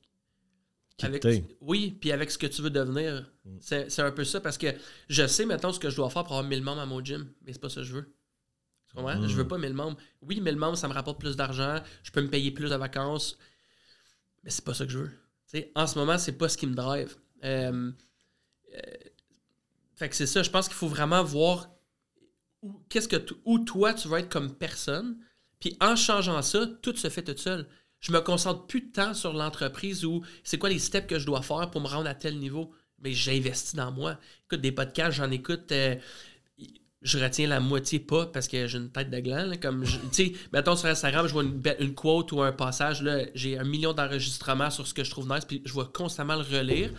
Qui 0.97 1.05
avec 1.07 1.25
oui, 1.61 1.97
puis 1.99 2.11
avec 2.11 2.29
ce 2.29 2.37
que 2.37 2.45
tu 2.45 2.61
veux 2.61 2.69
devenir. 2.69 3.31
Mm. 3.45 3.57
C'est 3.61 3.89
c'est 3.89 4.01
un 4.03 4.11
peu 4.11 4.23
ça 4.25 4.39
parce 4.41 4.57
que 4.59 4.67
je 5.09 5.25
sais, 5.25 5.45
mettons, 5.47 5.71
ce 5.71 5.79
que 5.79 5.89
je 5.89 5.95
dois 5.95 6.09
faire 6.11 6.23
pour 6.23 6.33
avoir 6.33 6.47
1000 6.47 6.61
membres 6.61 6.81
à 6.81 6.85
mon 6.85 7.03
gym, 7.03 7.27
mais 7.43 7.53
c'est 7.53 7.59
pas 7.61 7.69
ça 7.69 7.81
que 7.81 7.87
je 7.87 7.93
veux. 7.93 8.13
Tu 8.89 8.95
comprends? 8.95 9.17
Mm. 9.17 9.27
Je 9.27 9.35
veux 9.35 9.47
pas 9.47 9.57
1000 9.57 9.73
membres. 9.73 9.97
Oui, 10.21 10.39
1000 10.41 10.55
membres, 10.57 10.77
ça 10.77 10.87
me 10.87 10.93
rapporte 10.93 11.19
plus 11.19 11.35
d'argent, 11.35 11.79
je 12.03 12.11
peux 12.11 12.21
me 12.21 12.27
payer 12.29 12.51
plus 12.51 12.69
de 12.69 12.75
vacances, 12.75 13.37
mais 14.43 14.49
c'est 14.49 14.63
pas 14.65 14.73
ça 14.73 14.85
que 14.85 14.91
je 14.91 14.99
veux. 14.99 15.11
En 15.75 15.85
ce 15.87 15.99
moment, 15.99 16.17
c'est 16.17 16.37
pas 16.37 16.47
ce 16.49 16.57
qui 16.57 16.67
me 16.67 16.75
drive. 16.75 17.15
Euh, 17.43 17.91
euh, 18.73 18.79
fait 19.95 20.09
que 20.09 20.15
c'est 20.15 20.27
ça, 20.27 20.43
je 20.43 20.49
pense 20.49 20.67
qu'il 20.67 20.77
faut 20.77 20.87
vraiment 20.87 21.23
voir 21.23 21.69
où, 22.61 22.81
qu'est-ce 22.89 23.07
que 23.07 23.17
où 23.45 23.59
toi 23.59 23.93
tu 23.93 24.07
veux 24.07 24.19
être 24.19 24.29
comme 24.29 24.53
personne. 24.55 25.17
Puis 25.59 25.77
en 25.81 25.95
changeant 25.95 26.41
ça, 26.41 26.65
tout 26.81 26.95
se 26.95 27.09
fait 27.09 27.23
tout 27.23 27.37
seul. 27.37 27.67
Je 27.99 28.11
me 28.11 28.19
concentre 28.19 28.65
plus 28.65 28.81
de 28.81 28.91
temps 28.91 29.13
sur 29.13 29.33
l'entreprise 29.33 30.05
ou 30.05 30.23
c'est 30.43 30.57
quoi 30.57 30.69
les 30.69 30.79
steps 30.79 31.07
que 31.07 31.19
je 31.19 31.25
dois 31.25 31.41
faire 31.43 31.69
pour 31.69 31.81
me 31.81 31.87
rendre 31.87 32.09
à 32.09 32.15
tel 32.15 32.39
niveau. 32.39 32.71
Mais 32.99 33.13
j'investis 33.13 33.75
dans 33.75 33.91
moi. 33.91 34.19
Écoute, 34.45 34.61
des 34.61 34.71
podcasts, 34.71 35.17
j'en 35.17 35.31
écoute. 35.31 35.71
euh, 35.71 35.95
je 37.01 37.17
retiens 37.17 37.47
la 37.47 37.59
moitié 37.59 37.99
pas 37.99 38.27
parce 38.27 38.47
que 38.47 38.67
j'ai 38.67 38.77
une 38.77 38.91
tête 38.91 39.09
de 39.09 39.19
gland. 39.19 39.45
là, 39.45 39.57
comme 39.57 39.83
tu 39.85 39.91
sais, 40.11 40.33
mettons 40.53 40.75
sur 40.75 40.87
Instagram, 40.87 41.27
je 41.27 41.33
vois 41.33 41.43
une, 41.43 41.61
une 41.79 41.93
quote 41.95 42.31
ou 42.31 42.41
un 42.41 42.51
passage. 42.51 43.01
là, 43.01 43.25
J'ai 43.33 43.57
un 43.57 43.63
million 43.63 43.93
d'enregistrements 43.93 44.69
sur 44.69 44.85
ce 44.87 44.93
que 44.93 45.03
je 45.03 45.09
trouve 45.09 45.27
nice, 45.27 45.45
puis 45.45 45.61
je 45.65 45.73
vais 45.73 45.85
constamment 45.93 46.35
le 46.35 46.41
relire. 46.43 46.91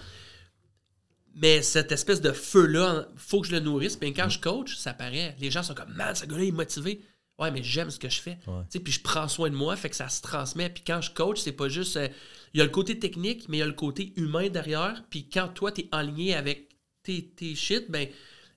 Mais 1.34 1.62
cette 1.62 1.92
espèce 1.92 2.20
de 2.20 2.32
feu-là, 2.32 3.08
faut 3.16 3.40
que 3.40 3.46
je 3.46 3.52
le 3.52 3.60
nourrisse. 3.60 3.96
Puis 3.96 4.12
quand 4.12 4.28
je 4.28 4.38
coach, 4.38 4.76
ça 4.76 4.92
paraît. 4.92 5.34
Les 5.40 5.50
gens 5.50 5.62
sont 5.62 5.74
comme, 5.74 5.92
man, 5.94 6.14
ce 6.14 6.26
gars-là 6.26 6.44
est 6.44 6.50
motivé. 6.50 7.00
Ouais, 7.38 7.50
mais 7.50 7.62
j'aime 7.62 7.90
ce 7.90 7.98
que 7.98 8.10
je 8.10 8.20
fais. 8.20 8.38
Ouais. 8.46 8.80
Puis 8.84 8.92
je 8.92 9.00
prends 9.00 9.28
soin 9.28 9.48
de 9.48 9.54
moi, 9.54 9.74
fait 9.76 9.88
que 9.88 9.96
ça 9.96 10.08
se 10.08 10.20
transmet. 10.20 10.68
Puis 10.68 10.84
quand 10.86 11.00
je 11.00 11.10
coach, 11.10 11.40
c'est 11.40 11.52
pas 11.52 11.68
juste. 11.68 11.96
euh, 11.96 12.08
Il 12.52 12.58
y 12.58 12.60
a 12.60 12.64
le 12.64 12.70
côté 12.70 12.98
technique, 12.98 13.48
mais 13.48 13.56
il 13.56 13.60
y 13.60 13.62
a 13.62 13.66
le 13.66 13.72
côté 13.72 14.12
humain 14.16 14.48
derrière. 14.50 15.02
Puis 15.08 15.28
quand 15.32 15.48
toi, 15.48 15.72
tu 15.72 15.82
es 15.82 15.88
aligné 15.90 16.34
avec 16.34 16.68
tes, 17.02 17.24
tes 17.24 17.54
shit, 17.54 17.90
ben, 17.90 18.06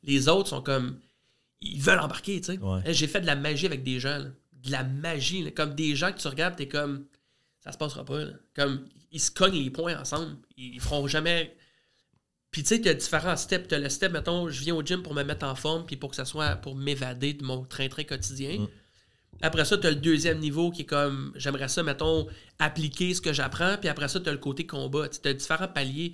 les 0.04 0.28
autres 0.28 0.50
sont 0.50 0.62
comme. 0.62 1.00
Ils 1.62 1.82
veulent 1.82 2.00
embarquer, 2.00 2.42
tu 2.42 2.54
sais. 2.54 2.60
Ouais. 2.60 2.82
J'ai 2.94 3.08
fait 3.08 3.22
de 3.22 3.26
la 3.26 3.36
magie 3.36 3.66
avec 3.66 3.84
des 3.84 4.00
gens, 4.00 4.18
là. 4.18 4.30
De 4.64 4.72
la 4.72 4.84
magie, 4.84 5.44
là. 5.44 5.52
Comme 5.52 5.76
des 5.76 5.96
gens 5.96 6.12
que 6.12 6.20
tu 6.20 6.28
regardes, 6.28 6.56
t'es 6.56 6.68
comme. 6.68 7.06
Ça 7.60 7.72
se 7.72 7.78
passera 7.78 8.06
pas, 8.06 8.26
là. 8.26 8.34
Comme, 8.56 8.88
ils 9.12 9.20
se 9.20 9.32
cognent 9.32 9.64
les 9.64 9.70
points 9.70 10.00
ensemble. 10.00 10.36
Ils 10.58 10.80
feront 10.80 11.08
jamais. 11.08 11.56
Puis 12.52 12.64
tu 12.64 12.70
sais, 12.70 12.82
tu 12.82 12.90
as 12.90 12.94
différents 12.94 13.38
steps. 13.38 13.68
Tu 13.68 13.76
as 13.76 13.80
le 13.80 13.90
step, 13.90 14.12
mettons, 14.12 14.50
je 14.50 14.62
viens 14.62 14.76
au 14.76 14.84
gym 14.84 15.04
pour 15.04 15.14
me 15.14 15.24
mettre 15.24 15.46
en 15.46 15.56
forme, 15.56 15.86
puis 15.86 15.98
pour 15.98 16.12
que 16.12 16.16
ça 16.16 16.26
soit 16.26 16.56
pour 16.56 16.76
m'évader 16.76 17.34
de 17.34 17.44
mon 17.44 17.64
train-train 17.64 18.04
quotidien. 18.04 18.60
Mm. 18.60 18.68
Après 19.42 19.66
ça, 19.66 19.78
tu 19.78 19.88
as 19.88 19.90
le 19.90 19.98
deuxième 19.98 20.40
niveau 20.40 20.72
qui 20.72 20.84
est 20.84 20.86
comme, 20.86 21.34
j'aimerais 21.36 21.68
ça, 21.68 21.84
mettons, 21.84 22.28
appliquer 22.60 23.14
ce 23.14 23.22
que 23.22 23.34
j'apprends. 23.34 23.78
Puis 23.78 23.90
après 23.90 24.08
ça, 24.08 24.20
tu 24.20 24.30
as 24.30 24.32
le 24.32 24.38
côté 24.38 24.66
combat. 24.66 25.10
Tu 25.10 25.28
as 25.28 25.34
différents 25.34 25.68
paliers. 25.68 26.14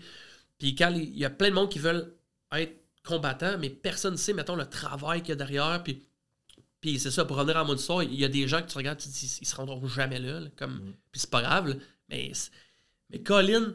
Puis 0.57 0.75
quand 0.75 0.91
il 0.95 1.17
y 1.17 1.25
a 1.25 1.29
plein 1.29 1.49
de 1.49 1.55
monde 1.55 1.69
qui 1.69 1.79
veulent 1.79 2.13
être 2.53 2.80
combattants, 3.03 3.57
mais 3.57 3.69
personne 3.69 4.13
ne 4.13 4.17
sait, 4.17 4.33
mettons, 4.33 4.55
le 4.55 4.65
travail 4.65 5.21
qu'il 5.21 5.29
y 5.29 5.31
a 5.33 5.35
derrière. 5.35 5.81
Puis, 5.83 6.03
puis 6.79 6.99
c'est 6.99 7.11
ça, 7.11 7.25
pour 7.25 7.37
revenir 7.37 7.57
à 7.57 7.63
mon 7.63 7.75
histoire, 7.75 8.03
il 8.03 8.13
y 8.15 8.25
a 8.25 8.29
des 8.29 8.47
gens 8.47 8.61
que 8.61 8.67
tu 8.67 8.77
regardes, 8.77 8.99
tu 8.99 9.07
te 9.09 9.13
dis, 9.13 9.37
ils 9.41 9.45
se 9.47 9.55
rendront 9.55 9.85
jamais 9.87 10.19
là. 10.19 10.39
là, 10.39 10.47
comme, 10.55 10.75
Mm. 10.75 10.93
Puis 11.11 11.21
c'est 11.21 11.29
pas 11.29 11.41
grave. 11.41 11.67
là. 11.69 11.75
mais, 12.09 12.31
mais 13.09 13.21
Colin, 13.21 13.73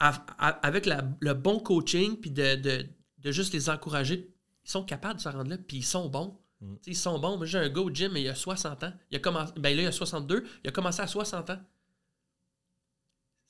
a- 0.00 0.24
a- 0.38 0.48
avec 0.66 0.86
la- 0.86 1.04
le 1.20 1.34
bon 1.34 1.58
coaching, 1.60 2.16
puis 2.16 2.30
de, 2.30 2.54
de- 2.56 2.86
de 3.18 3.32
juste 3.32 3.52
les 3.52 3.68
encourager, 3.68 4.30
ils 4.64 4.70
sont 4.70 4.84
capables 4.84 5.16
de 5.16 5.20
se 5.22 5.28
rendre 5.28 5.50
là, 5.50 5.58
puis 5.58 5.78
ils 5.78 5.84
sont 5.84 6.08
bons. 6.08 6.38
Mm. 6.60 6.74
Ils 6.86 6.96
sont 6.96 7.18
bons. 7.18 7.36
Moi, 7.36 7.46
j'ai 7.46 7.58
un 7.58 7.68
gars 7.68 7.80
au 7.82 7.90
gym, 7.92 8.12
mais 8.12 8.22
il 8.22 8.28
a 8.28 8.34
60 8.34 8.84
ans. 8.84 8.92
Il 9.10 9.16
a 9.16 9.20
commencé, 9.20 9.52
ben 9.56 9.76
là, 9.76 9.82
il 9.82 9.86
a 9.86 9.92
62. 9.92 10.44
Il 10.64 10.68
a 10.68 10.72
commencé 10.72 11.00
à 11.02 11.06
60 11.06 11.50
ans. 11.50 11.60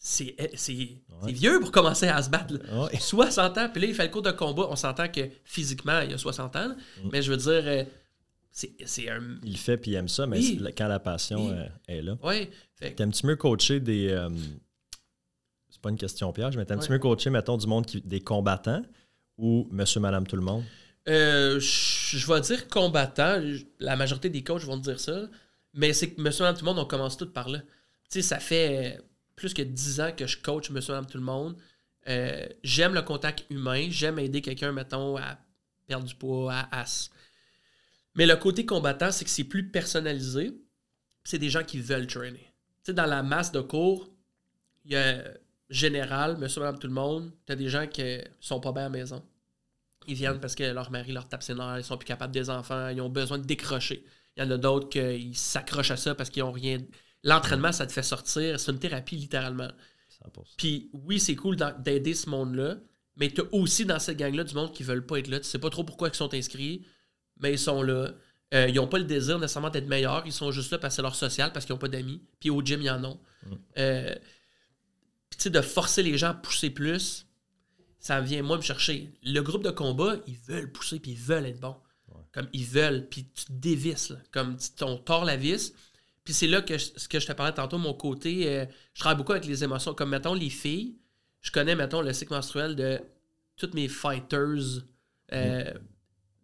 C'est 0.01 0.37
c'est 0.55 0.89
vieux 1.27 1.59
pour 1.61 1.73
commencer 1.73 2.07
à 2.07 2.23
se 2.23 2.31
battre. 2.31 2.55
Ouais. 2.55 2.97
60 3.01 3.59
ans, 3.59 3.69
puis 3.73 3.83
là, 3.83 3.89
il 3.89 3.95
fait 3.95 4.05
le 4.05 4.11
cours 4.13 4.23
de 4.23 4.31
combat. 4.31 4.67
On 4.71 4.77
s'entend 4.77 5.09
que 5.09 5.23
physiquement, 5.45 6.01
il 6.01 6.15
a 6.15 6.19
60 6.19 6.55
ans. 6.57 6.69
Mm. 7.03 7.09
Mais 7.13 7.21
je 7.23 7.31
veux 7.33 7.37
dire, 7.37 7.63
euh, 7.67 7.85
c'est 8.53 9.09
un. 9.11 9.21
Il 9.43 9.53
le 9.53 9.59
fait 9.59 9.77
puis 9.77 9.91
il 9.91 9.95
aime 9.97 10.09
ça, 10.09 10.27
mais 10.27 10.39
Oui. 10.39 10.61
quand 10.77 10.87
la 10.89 11.01
passion 11.01 11.47
Oui. 11.49 11.53
euh, 11.53 11.67
est 11.89 12.03
là. 12.03 12.17
Que- 12.81 12.87
T'aimes-tu 12.89 13.27
mieux 13.27 13.35
coacher 13.37 13.81
des. 13.81 14.09
euh, 14.11 14.31
c'est 15.69 15.81
pas 15.81 15.91
une 15.91 15.97
question 15.99 16.33
piège, 16.33 16.57
mais 16.57 16.65
t'aimes-tu 16.65 16.87
Ouais. 16.89 16.95
mieux 16.95 16.99
coacher, 17.01 17.31
mettons, 17.31 17.57
du 17.57 17.67
monde 17.67 17.85
qui, 17.87 18.01
des 18.01 18.21
combattants 18.21 18.83
ou 19.37 19.67
monsieur, 19.73 20.01
madame, 20.01 20.27
tout 20.27 20.37
le 20.37 20.43
monde? 20.43 20.63
Euh, 21.09 21.59
je 21.59 22.17
je 22.19 22.27
vais 22.33 22.41
dire 22.41 22.69
combattant. 22.69 23.41
La 23.81 23.97
majorité 23.97 24.31
des 24.31 24.43
coachs 24.45 24.63
vont 24.63 24.79
te 24.79 24.85
dire 24.85 25.01
ça. 25.01 25.23
Mais 25.75 25.93
c'est 25.93 26.11
que 26.11 26.21
monsieur, 26.21 26.45
madame, 26.45 26.59
tout 26.59 26.65
le 26.65 26.71
monde, 26.73 26.79
on 26.79 26.87
commence 26.87 27.17
tout 27.17 27.31
par 27.31 27.49
là. 27.49 27.59
Tu 27.59 27.67
sais, 28.11 28.23
ça 28.23 28.39
fait 28.39 29.01
plus 29.39 29.55
que 29.55 29.63
10 29.63 30.01
ans 30.01 30.13
que 30.17 30.27
je 30.27 30.37
coach 30.39 30.71
monsieur, 30.71 30.93
madame, 30.95 31.07
tout 31.11 31.19
le 31.19 31.25
monde. 31.25 31.57
Euh, 32.09 32.47
j'aime 32.63 32.95
le 32.95 33.03
contact 33.03 33.45
humain. 33.51 33.87
J'aime 33.91 34.19
aider 34.19 34.41
quelqu'un, 34.43 34.73
mettons, 34.73 35.17
à 35.17 35.39
perdre 35.87 36.07
du 36.07 36.15
poids, 36.15 36.53
à, 36.53 36.81
à 36.81 36.83
s- 36.83 37.11
Mais 38.15 38.27
le 38.27 38.37
côté 38.37 38.67
combattant, 38.67 39.11
c'est 39.13 39.25
que 39.25 39.31
c'est 39.31 39.45
plus 39.45 39.69
personnalisé. 39.71 40.53
C'est 41.25 41.39
des 41.39 41.51
gens 41.51 41.63
qui 41.65 41.81
veulent 41.81 42.07
trainer. 42.07 42.39
Tu 42.85 42.91
sais, 42.91 42.93
dans 42.95 43.07
la 43.07 43.23
masse 43.23 43.53
de 43.53 43.61
cours, 43.61 44.11
il 44.85 44.93
y 44.93 44.97
a 44.97 45.23
général, 45.71 46.39
monsieur, 46.39 46.61
madame, 46.63 46.79
tout 46.79 46.87
le 46.89 46.95
monde. 46.95 47.33
Tu 47.47 47.53
as 47.53 47.57
des 47.57 47.69
gens 47.69 47.87
qui 47.87 48.19
sont 48.41 48.61
pas 48.61 48.73
bien 48.73 48.83
à 48.83 48.85
la 48.87 48.91
maison. 48.91 49.23
Ils 50.07 50.15
viennent 50.15 50.41
parce 50.41 50.55
que 50.55 50.65
leur 50.65 50.91
mari 50.91 51.13
leur 51.13 51.29
tape 51.29 51.43
ses 51.43 51.55
nerfs, 51.55 51.79
ils 51.79 51.85
sont 51.85 51.99
plus 51.99 52.07
capables 52.07 52.33
des 52.33 52.49
enfants, 52.51 52.89
ils 52.89 53.01
ont 53.03 53.11
besoin 53.11 53.39
de 53.39 53.45
décrocher. 53.45 54.05
Il 54.37 54.43
y 54.43 54.47
en 54.47 54.51
a 54.51 54.57
d'autres 54.57 54.89
qui 54.89 55.35
s'accrochent 55.35 55.91
à 55.91 55.97
ça 55.99 56.15
parce 56.15 56.31
qu'ils 56.31 56.43
ont 56.45 56.53
rien. 56.53 56.79
L'entraînement, 57.25 57.73
ça 57.73 57.87
te 57.87 57.93
fait 57.93 58.03
sortir. 58.03 58.59
C'est 58.61 58.71
une 58.71 58.79
thérapie, 58.79 59.17
littéralement. 59.17 59.71
100%. 60.25 60.43
Puis 60.57 60.91
oui, 60.93 61.21
c'est 61.21 61.37
cool 61.37 61.57
d'aider 61.79 62.15
ce 62.15 62.29
monde-là, 62.31 62.77
mais 63.17 63.31
tu 63.31 63.41
as 63.41 63.45
aussi 63.53 63.85
dans 63.85 63.99
cette 63.99 64.17
gang-là 64.17 64.45
du 64.45 64.55
monde 64.55 64.73
qui 64.73 64.83
veulent 64.83 65.05
pas 65.05 65.19
être 65.19 65.29
là. 65.29 65.41
Tu 65.41 65.47
sais 65.47 65.59
pas 65.59 65.71
trop 65.71 65.85
pourquoi 65.85 66.09
ils 66.09 66.15
sont 66.15 66.33
inscrits, 66.35 66.87
mais 67.41 67.53
ils 67.53 67.59
sont 67.59 67.83
là. 67.83 68.13
Euh, 68.55 68.67
ils 68.69 68.77
n'ont 68.77 68.87
pas 68.87 68.99
le 68.99 69.05
désir 69.05 69.39
nécessairement 69.39 69.71
d'être 69.71 69.89
meilleurs. 69.89 70.23
Ils 70.25 70.33
sont 70.33 70.51
juste 70.51 70.71
là 70.73 70.79
parce 70.79 70.95
que 70.95 70.97
c'est 70.97 71.03
leur 71.03 71.15
social, 71.15 71.53
parce 71.53 71.67
qu'ils 71.67 71.75
n'ont 71.75 71.79
pas 71.81 71.89
d'amis. 71.89 72.23
Puis 72.41 72.51
au 72.51 72.63
gym, 72.63 72.81
ils 72.81 72.91
en 72.91 73.05
ont. 73.05 73.21
Euh, 73.77 74.15
puis 75.29 75.37
tu 75.37 75.43
sais, 75.45 75.51
de 75.51 75.61
forcer 75.61 76.03
les 76.03 76.17
gens 76.17 76.31
à 76.31 76.35
pousser 76.35 76.71
plus, 76.71 77.27
ça 78.01 78.21
vient 78.21 78.43
moi 78.43 78.57
me 78.57 78.63
chercher. 78.63 79.13
Le 79.23 79.41
groupe 79.41 79.65
de 79.65 79.71
combat, 79.71 80.17
ils 80.27 80.39
veulent 80.39 80.73
pousser, 80.73 80.99
puis 80.99 81.13
ils 81.13 81.19
veulent 81.19 81.47
être 81.47 81.61
bons. 81.61 81.77
Comme 82.33 82.49
ils 82.53 82.65
veulent, 82.65 83.09
puis 83.09 83.29
tu 83.35 83.47
te 83.47 83.53
dévisses. 83.53 84.11
là. 84.11 84.17
Comme 84.31 84.57
tu 84.57 84.85
on 84.85 84.97
tord 84.97 85.25
la 85.25 85.37
vis. 85.37 85.75
Puis 86.29 86.35
c'est 86.35 86.47
là 86.47 86.61
que 86.61 86.77
je- 86.77 86.91
ce 86.95 87.09
que 87.09 87.19
je 87.19 87.27
te 87.27 87.33
parlais 87.33 87.55
tantôt, 87.55 87.79
mon 87.79 87.95
côté, 87.95 88.47
euh, 88.51 88.67
je 88.93 89.01
travaille 89.01 89.17
beaucoup 89.17 89.33
avec 89.33 89.47
les 89.47 89.65
émotions. 89.65 89.95
Comme 89.95 90.11
mettons 90.11 90.35
les 90.35 90.51
filles, 90.51 90.99
je 91.41 91.51
connais 91.51 91.75
mettons 91.75 92.03
le 92.03 92.13
cycle 92.13 92.35
menstruel 92.35 92.77
de 92.77 93.01
toutes 93.57 93.73
mes 93.73 93.89
fighters. 93.89 94.83
euh, 95.33 95.73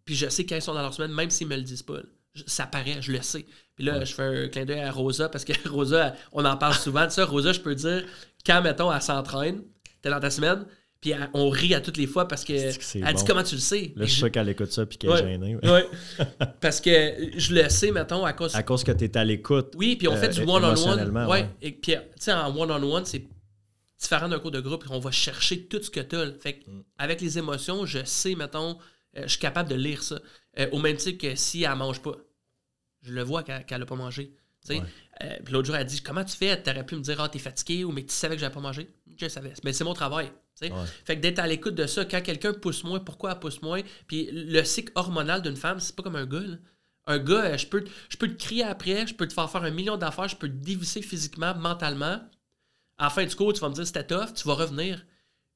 Puis 0.03 0.15
je 0.15 0.27
sais 0.27 0.43
quand 0.43 0.55
ils 0.55 0.61
sont 0.63 0.73
dans 0.73 0.81
leur 0.81 0.91
semaine, 0.95 1.11
même 1.13 1.29
s'ils 1.29 1.45
me 1.47 1.55
le 1.55 1.61
disent 1.61 1.83
pas. 1.83 1.97
là. 1.97 2.03
Ça 2.47 2.65
paraît, 2.65 2.99
je 2.99 3.11
le 3.11 3.21
sais. 3.21 3.45
Puis 3.75 3.85
là, 3.85 4.03
je 4.03 4.15
fais 4.15 4.23
un 4.23 4.47
clin 4.47 4.65
d'œil 4.65 4.79
à 4.79 4.91
Rosa 4.91 5.29
parce 5.29 5.45
que 5.45 5.53
Rosa, 5.69 6.15
on 6.31 6.43
en 6.45 6.57
parle 6.57 6.73
souvent 6.73 7.05
de 7.05 7.11
ça. 7.11 7.23
Rosa, 7.23 7.53
je 7.53 7.59
peux 7.59 7.75
dire, 7.75 8.05
quand 8.43 8.63
mettons, 8.63 8.91
elle 8.91 9.01
s'entraîne, 9.03 9.61
t'es 10.01 10.09
dans 10.09 10.19
ta 10.19 10.31
semaine, 10.31 10.65
puis 11.11 11.13
on 11.33 11.49
rit 11.49 11.73
à 11.75 11.81
toutes 11.81 11.97
les 11.97 12.07
fois 12.07 12.27
parce 12.27 12.43
que 12.43 12.53
elle 12.53 13.13
dit 13.15 13.23
comment 13.25 13.43
tu 13.43 13.55
le 13.55 13.61
sais. 13.61 13.93
Là, 13.95 14.05
je 14.05 14.09
suis 14.11 14.19
sûr 14.19 14.31
qu'elle 14.31 14.49
écoute 14.49 14.71
ça 14.71 14.85
puis 14.85 14.97
qu'elle 14.97 15.11
Ouais. 15.11 15.19
est 15.21 15.27
gênée. 15.31 15.55
ouais. 15.55 15.69
Ouais. 15.69 15.85
Parce 16.61 16.81
que 16.81 16.89
je 17.37 17.53
le 17.53 17.69
sais, 17.69 17.91
mettons, 17.91 18.25
à 18.25 18.33
cause. 18.33 18.55
À 18.55 18.63
cause 18.63 18.83
que 18.83 18.91
tu 18.91 19.03
es 19.05 19.17
à 19.17 19.23
l'écoute. 19.23 19.73
Oui, 19.75 19.95
puis 19.95 20.07
on 20.07 20.15
fait 20.15 20.29
euh, 20.29 20.31
du 20.31 20.41
one-on-one. 20.41 20.63
émotionnellement, 20.65 21.25
ouais. 21.27 21.41
ouais. 21.41 21.49
Et 21.61 21.71
puis, 21.71 21.93
tu 21.93 21.97
sais, 22.19 22.33
en 22.33 22.55
one-on-one, 22.55 23.05
c'est 23.05 23.23
différent 23.99 24.27
d'un 24.27 24.39
cours 24.39 24.51
de 24.51 24.59
groupe. 24.61 24.83
On 24.89 24.99
va 24.99 25.11
chercher 25.11 25.65
tout 25.67 25.81
ce 25.81 25.89
que 25.91 25.99
tu 25.99 26.15
as. 26.15 26.31
Fait 26.39 26.53
que, 26.59 26.69
Mm. 26.69 26.83
avec 26.97 27.21
les 27.21 27.37
émotions, 27.37 27.85
je 27.85 28.03
sais, 28.03 28.35
mettons, 28.35 28.77
euh, 29.17 29.23
je 29.23 29.27
suis 29.29 29.39
capable 29.39 29.69
de 29.69 29.75
lire 29.75 30.01
ça. 30.03 30.19
Euh, 30.59 30.67
au 30.71 30.79
même 30.79 30.97
titre 30.97 31.21
que 31.27 31.35
si 31.35 31.63
elle 31.63 31.75
mange 31.75 32.01
pas. 32.01 32.15
Je 33.03 33.11
le 33.13 33.21
vois 33.21 33.43
qu'elle 33.43 33.79
n'a 33.79 33.85
pas 33.85 33.95
mangé. 33.95 34.31
tu 34.65 34.73
sais. 34.73 34.79
Ouais. 34.79 34.85
Euh, 35.23 35.37
puis 35.43 35.53
l'autre 35.53 35.67
jour, 35.67 35.75
elle 35.75 35.85
dit 35.85 36.01
Comment 36.01 36.23
tu 36.25 36.35
fais? 36.35 36.61
Tu 36.61 36.69
aurais 36.71 36.85
pu 36.85 36.95
me 36.95 37.01
dire 37.01 37.21
Ah, 37.21 37.29
t'es 37.29 37.37
fatigué 37.39 37.83
ou 37.83 37.91
mais 37.91 38.03
tu 38.03 38.13
savais 38.13 38.35
que 38.35 38.41
j'avais 38.41 38.53
pas 38.53 38.59
mangé? 38.61 38.89
Je 39.15 39.27
savais. 39.27 39.53
Mais 39.63 39.71
c'est 39.73 39.83
mon 39.83 39.93
travail. 39.93 40.31
Ouais. 40.71 40.85
Fait 41.03 41.15
que 41.17 41.21
d'être 41.21 41.39
à 41.39 41.47
l'écoute 41.47 41.75
de 41.75 41.85
ça, 41.85 42.05
quand 42.05 42.21
quelqu'un 42.21 42.53
pousse 42.53 42.83
moins, 42.83 42.99
pourquoi 42.99 43.31
elle 43.33 43.39
pousse 43.39 43.61
moins? 43.61 43.81
Puis 44.07 44.29
le 44.31 44.63
cycle 44.63 44.91
hormonal 44.95 45.41
d'une 45.41 45.55
femme, 45.57 45.79
c'est 45.79 45.95
pas 45.95 46.03
comme 46.03 46.15
un 46.15 46.25
gars. 46.25 46.39
là. 46.39 46.55
Un 47.07 47.19
gars, 47.19 47.43
euh, 47.45 47.57
je 47.57 47.67
peux, 47.67 47.83
te- 47.83 47.89
je 48.09 48.17
peux 48.17 48.27
te 48.27 48.41
crier 48.41 48.63
après, 48.63 49.05
je 49.05 49.13
peux 49.13 49.27
te 49.27 49.33
faire 49.33 49.49
faire 49.51 49.63
un 49.63 49.69
million 49.71 49.95
d'affaires, 49.97 50.27
je 50.27 50.35
peux 50.35 50.47
te 50.47 50.53
dévisser 50.53 51.01
physiquement, 51.01 51.53
mentalement. 51.55 52.19
À 52.97 53.03
la 53.05 53.09
fin 53.09 53.25
du 53.25 53.35
cours, 53.35 53.51
tu 53.53 53.59
vas 53.59 53.69
me 53.69 53.73
dire 53.75 53.85
c'était 53.85 54.07
tough, 54.07 54.33
tu 54.33 54.47
vas 54.47 54.53
revenir. 54.55 55.05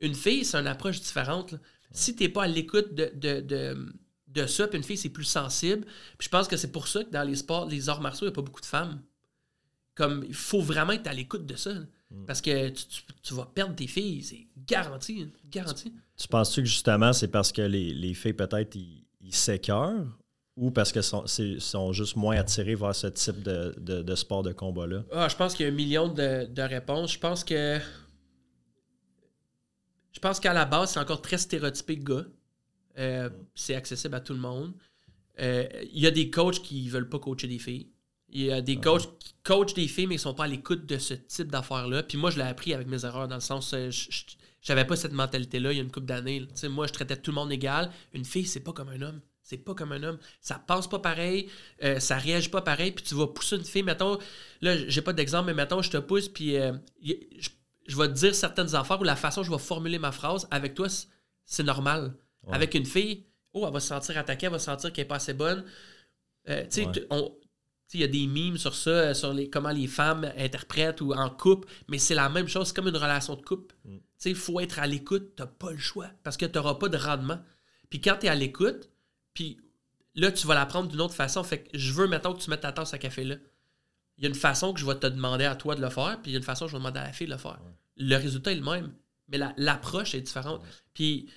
Une 0.02 0.14
fille, 0.16 0.44
c'est 0.46 0.58
une 0.58 0.68
approche 0.68 1.00
différente. 1.00 1.54
là. 1.54 1.58
Si 1.92 2.16
tu 2.16 2.24
n'es 2.24 2.30
pas 2.30 2.44
à 2.44 2.48
l'écoute 2.48 2.94
de, 2.94 3.12
de, 3.16 3.40
de, 3.42 3.94
de 4.28 4.46
ça, 4.46 4.68
puis 4.68 4.78
une 4.78 4.84
fille, 4.84 4.98
c'est 4.98 5.10
plus 5.10 5.24
sensible. 5.24 5.86
Puis 6.18 6.26
je 6.26 6.30
pense 6.30 6.48
que 6.48 6.56
c'est 6.58 6.72
pour 6.72 6.88
ça 6.88 7.04
que 7.04 7.10
dans 7.10 7.24
les 7.24 7.36
sports, 7.36 7.66
les 7.68 7.90
arts 7.90 8.02
martiaux, 8.02 8.28
il 8.28 8.30
n'y 8.30 8.34
a 8.34 8.36
pas 8.36 8.42
beaucoup 8.44 8.62
de 8.62 8.66
femmes. 8.68 9.02
Comme, 9.96 10.24
il 10.28 10.34
faut 10.36 10.62
vraiment 10.62 10.94
être 10.94 11.08
à 11.08 11.14
l'écoute 11.14 11.46
de 11.46 11.56
ça. 11.56 11.74
là. 11.74 11.82
Parce 12.26 12.42
que 12.42 12.70
tu, 12.70 12.86
tu- 12.88 13.02
tu 13.22 13.34
vas 13.34 13.46
perdre 13.46 13.76
tes 13.76 13.88
filles, 13.88 14.48
garanti. 14.70 15.22
hein, 15.24 15.30
Garanti. 15.50 15.94
Tu 16.18 16.28
penses-tu 16.28 16.62
que 16.62 16.68
justement, 16.68 17.14
c'est 17.14 17.28
parce 17.30 17.52
que 17.52 17.62
les, 17.62 17.94
les 17.94 18.14
filles, 18.14 18.34
peut-être, 18.34 18.76
ils, 18.76 19.34
s'écœurent 19.34 20.06
ou 20.56 20.72
parce 20.72 20.92
qu'elles 20.92 21.04
sont, 21.04 21.24
sont 21.60 21.94
juste 21.94 22.16
moins 22.16 22.38
attirées 22.38 22.76
vers 22.76 22.94
ce 22.96 23.08
type 23.08 23.42
de, 23.44 23.74
de- 23.80 24.02
de 24.02 24.16
sport 24.16 24.44
de 24.44 24.52
combat-là? 24.52 25.04
Ah, 25.12 25.28
je 25.30 25.36
pense 25.36 25.54
qu'il 25.56 25.66
y 25.66 25.70
a 25.70 25.72
un 25.72 25.76
million 25.76 26.08
de, 26.08 26.46
de 26.46 26.62
réponses. 26.62 27.14
Je 27.14 27.20
pense 27.20 27.44
que. 27.44 27.80
Je 30.12 30.20
pense 30.20 30.40
qu'à 30.40 30.54
la 30.54 30.66
base, 30.66 30.92
c'est 30.92 31.00
encore 31.00 31.22
très 31.22 31.38
stéréotypé 31.38 31.98
gars. 31.98 32.26
Euh, 32.98 33.30
c'est 33.56 33.76
accessible 33.76 34.16
à 34.16 34.20
tout 34.20 34.34
le 34.34 34.40
monde. 34.40 34.74
Euh, 35.40 35.66
Il 35.94 36.00
y 36.00 36.08
a 36.08 36.12
des 36.12 36.30
coachs 36.30 36.62
qui 36.62 36.90
veulent 36.90 37.08
pas 37.08 37.20
coacher 37.20 37.48
des 37.48 37.60
filles. 37.60 37.88
Il 38.32 38.42
y 38.42 38.52
a 38.52 38.62
des 38.62 38.78
coachs 38.78 39.18
qui 39.20 39.34
coachent 39.44 39.74
des 39.74 39.88
filles, 39.88 40.08
mais 40.08 40.16
ils 40.16 40.20
sont 40.20 40.34
pas 40.34 40.44
à 40.44 40.48
l'écoute 40.48 40.86
de 40.86 40.98
ce 40.98 41.14
type 41.14 41.50
d'affaires-là. 41.50 42.04
Puis 42.04 42.18
moi, 42.18 42.30
je 42.32 42.38
l'ai 42.38 42.44
appris 42.44 42.74
avec 42.74 42.88
mes 42.88 43.06
erreurs, 43.06 43.28
dans 43.28 43.36
le 43.36 43.42
sens, 43.42 43.74
euh, 43.74 43.90
je- 43.92 44.08
je- 44.12 44.26
j'avais 44.62 44.86
pas 44.86 44.96
cette 44.96 45.14
mentalité-là 45.14 45.72
il 45.72 45.78
y 45.78 45.80
a 45.80 45.84
une 45.84 45.92
couple 45.92 46.08
d'années. 46.08 46.48
Moi, 46.64 46.88
je 46.88 46.94
traitais 46.94 47.16
tout 47.18 47.32
le 47.32 47.36
monde 47.36 47.52
égal. 47.52 47.92
Une 48.14 48.26
fille, 48.26 48.46
c'est 48.46 48.60
pas 48.60 48.74
comme 48.74 48.90
un 48.90 49.02
homme. 49.02 49.22
C'est 49.42 49.58
pas 49.58 49.74
comme 49.74 49.92
un 49.94 50.04
homme. 50.04 50.20
Ça 50.42 50.62
pense 50.68 50.88
pas 50.88 51.00
pareil, 51.00 51.50
euh, 51.84 52.00
ça 52.00 52.18
réagit 52.18 52.50
pas 52.50 52.62
pareil, 52.62 52.92
puis 52.92 53.04
tu 53.04 53.16
vas 53.16 53.26
pousser 53.28 53.56
une 53.56 53.64
fille, 53.66 53.82
mettons, 53.84 54.20
là, 54.62 54.78
j'ai 54.88 55.02
pas 55.02 55.14
d'exemple, 55.14 55.48
mais 55.48 55.54
mettons, 55.56 55.82
je 55.82 55.90
te 55.90 55.98
pousse, 55.98 56.30
puis 56.30 56.56
euh, 56.56 56.74
je, 57.04 57.14
je 57.88 57.98
vais 57.98 58.08
te 58.10 58.14
dire 58.14 58.36
certaines 58.36 58.76
affaires 58.76 59.00
ou 59.02 59.04
la 59.04 59.16
façon 59.16 59.42
dont 59.42 59.46
je 59.48 59.52
vais 59.52 59.58
formuler 59.58 59.98
ma 59.98 60.12
phrase, 60.12 60.48
avec 60.52 60.76
toi, 60.76 60.88
c'est 61.46 61.64
normal. 61.64 62.14
Ouais. 62.44 62.54
Avec 62.56 62.76
une 62.76 62.86
fille, 62.86 63.26
oh, 63.54 63.66
elle 63.66 63.74
va 63.74 63.80
se 63.80 63.88
sentir 63.88 64.18
attaquée, 64.20 64.46
elle 64.46 64.52
va 64.52 64.60
se 64.60 64.66
sentir 64.66 64.94
qu'elle 64.94 65.06
est 65.06 65.08
pas 65.08 65.16
assez 65.16 65.34
bonne. 65.34 65.66
Euh, 66.48 66.62
tu 66.66 66.68
sais, 66.70 66.86
Ouais. 66.86 66.92
tu- 66.92 67.02
on- 67.10 67.30
tu 67.30 67.36
sais, 67.39 67.39
il 67.94 68.02
y 68.02 68.04
a 68.04 68.08
des 68.08 68.28
mimes 68.28 68.58
sur 68.58 68.76
ça, 68.76 68.90
euh, 68.90 69.14
sur 69.14 69.34
les, 69.34 69.50
comment 69.50 69.72
les 69.72 69.88
femmes 69.88 70.32
interprètent 70.38 71.02
ou 71.02 71.14
en 71.14 71.30
couple, 71.30 71.68
mais 71.88 71.98
c'est 71.98 72.16
la 72.16 72.30
même 72.30 72.48
chose, 72.48 72.68
c'est 72.68 72.76
comme 72.76 72.88
une 72.88 72.98
relation 72.98 73.36
de 73.36 73.42
couple. 73.42 73.76
Mm. 73.86 73.98
Tu 74.22 74.30
il 74.30 74.36
faut 74.36 74.60
être 74.60 74.80
à 74.80 74.88
l'écoute, 74.88 75.36
t'as 75.36 75.48
pas 75.48 75.72
le 75.72 75.78
choix, 75.78 76.08
parce 76.24 76.38
que 76.38 76.46
tu 76.46 76.58
n'auras 76.58 76.76
pas 76.76 76.90
de 76.90 76.98
rendement. 76.98 77.40
Puis 77.90 78.00
quand 78.02 78.18
tu 78.20 78.28
es 78.28 78.30
à 78.30 78.36
l'écoute, 78.36 78.90
puis 79.34 79.58
là, 80.16 80.32
tu 80.32 80.46
vas 80.46 80.56
l'apprendre 80.56 80.90
d'une 80.90 81.02
autre 81.02 81.14
façon. 81.16 81.44
Fait 81.44 81.64
que 81.64 81.78
je 81.78 81.94
veux, 81.94 82.08
mettons, 82.08 82.34
que 82.34 82.42
tu 82.42 82.50
mettes 82.50 82.62
ta 82.62 82.72
tasse 82.72 82.94
à 82.94 82.98
café 82.98 83.24
là. 83.24 83.36
Il 84.18 84.24
y 84.24 84.26
a 84.26 84.30
une 84.30 84.36
façon 84.36 84.74
que 84.74 84.80
je 84.80 84.86
vais 84.86 84.96
te 84.96 85.08
demander 85.08 85.46
à 85.46 85.56
toi 85.56 85.76
de 85.76 85.82
le 85.82 85.90
faire, 85.90 86.20
puis 86.22 86.32
il 86.32 86.34
y 86.34 86.36
a 86.36 86.40
une 86.40 86.44
façon 86.44 86.66
que 86.66 86.72
je 86.72 86.76
vais 86.76 86.80
demander 86.80 87.00
à 87.00 87.06
la 87.06 87.14
fille 87.14 87.28
de 87.28 87.32
le 87.32 87.38
faire. 87.38 87.58
Le 87.96 88.16
résultat 88.18 88.52
est 88.52 88.56
le 88.56 88.70
même, 88.70 88.92
mais 89.30 89.38
la- 89.38 89.54
l'approche 89.58 90.14
est 90.14 90.22
différente. 90.22 90.62
Puis 90.94 91.30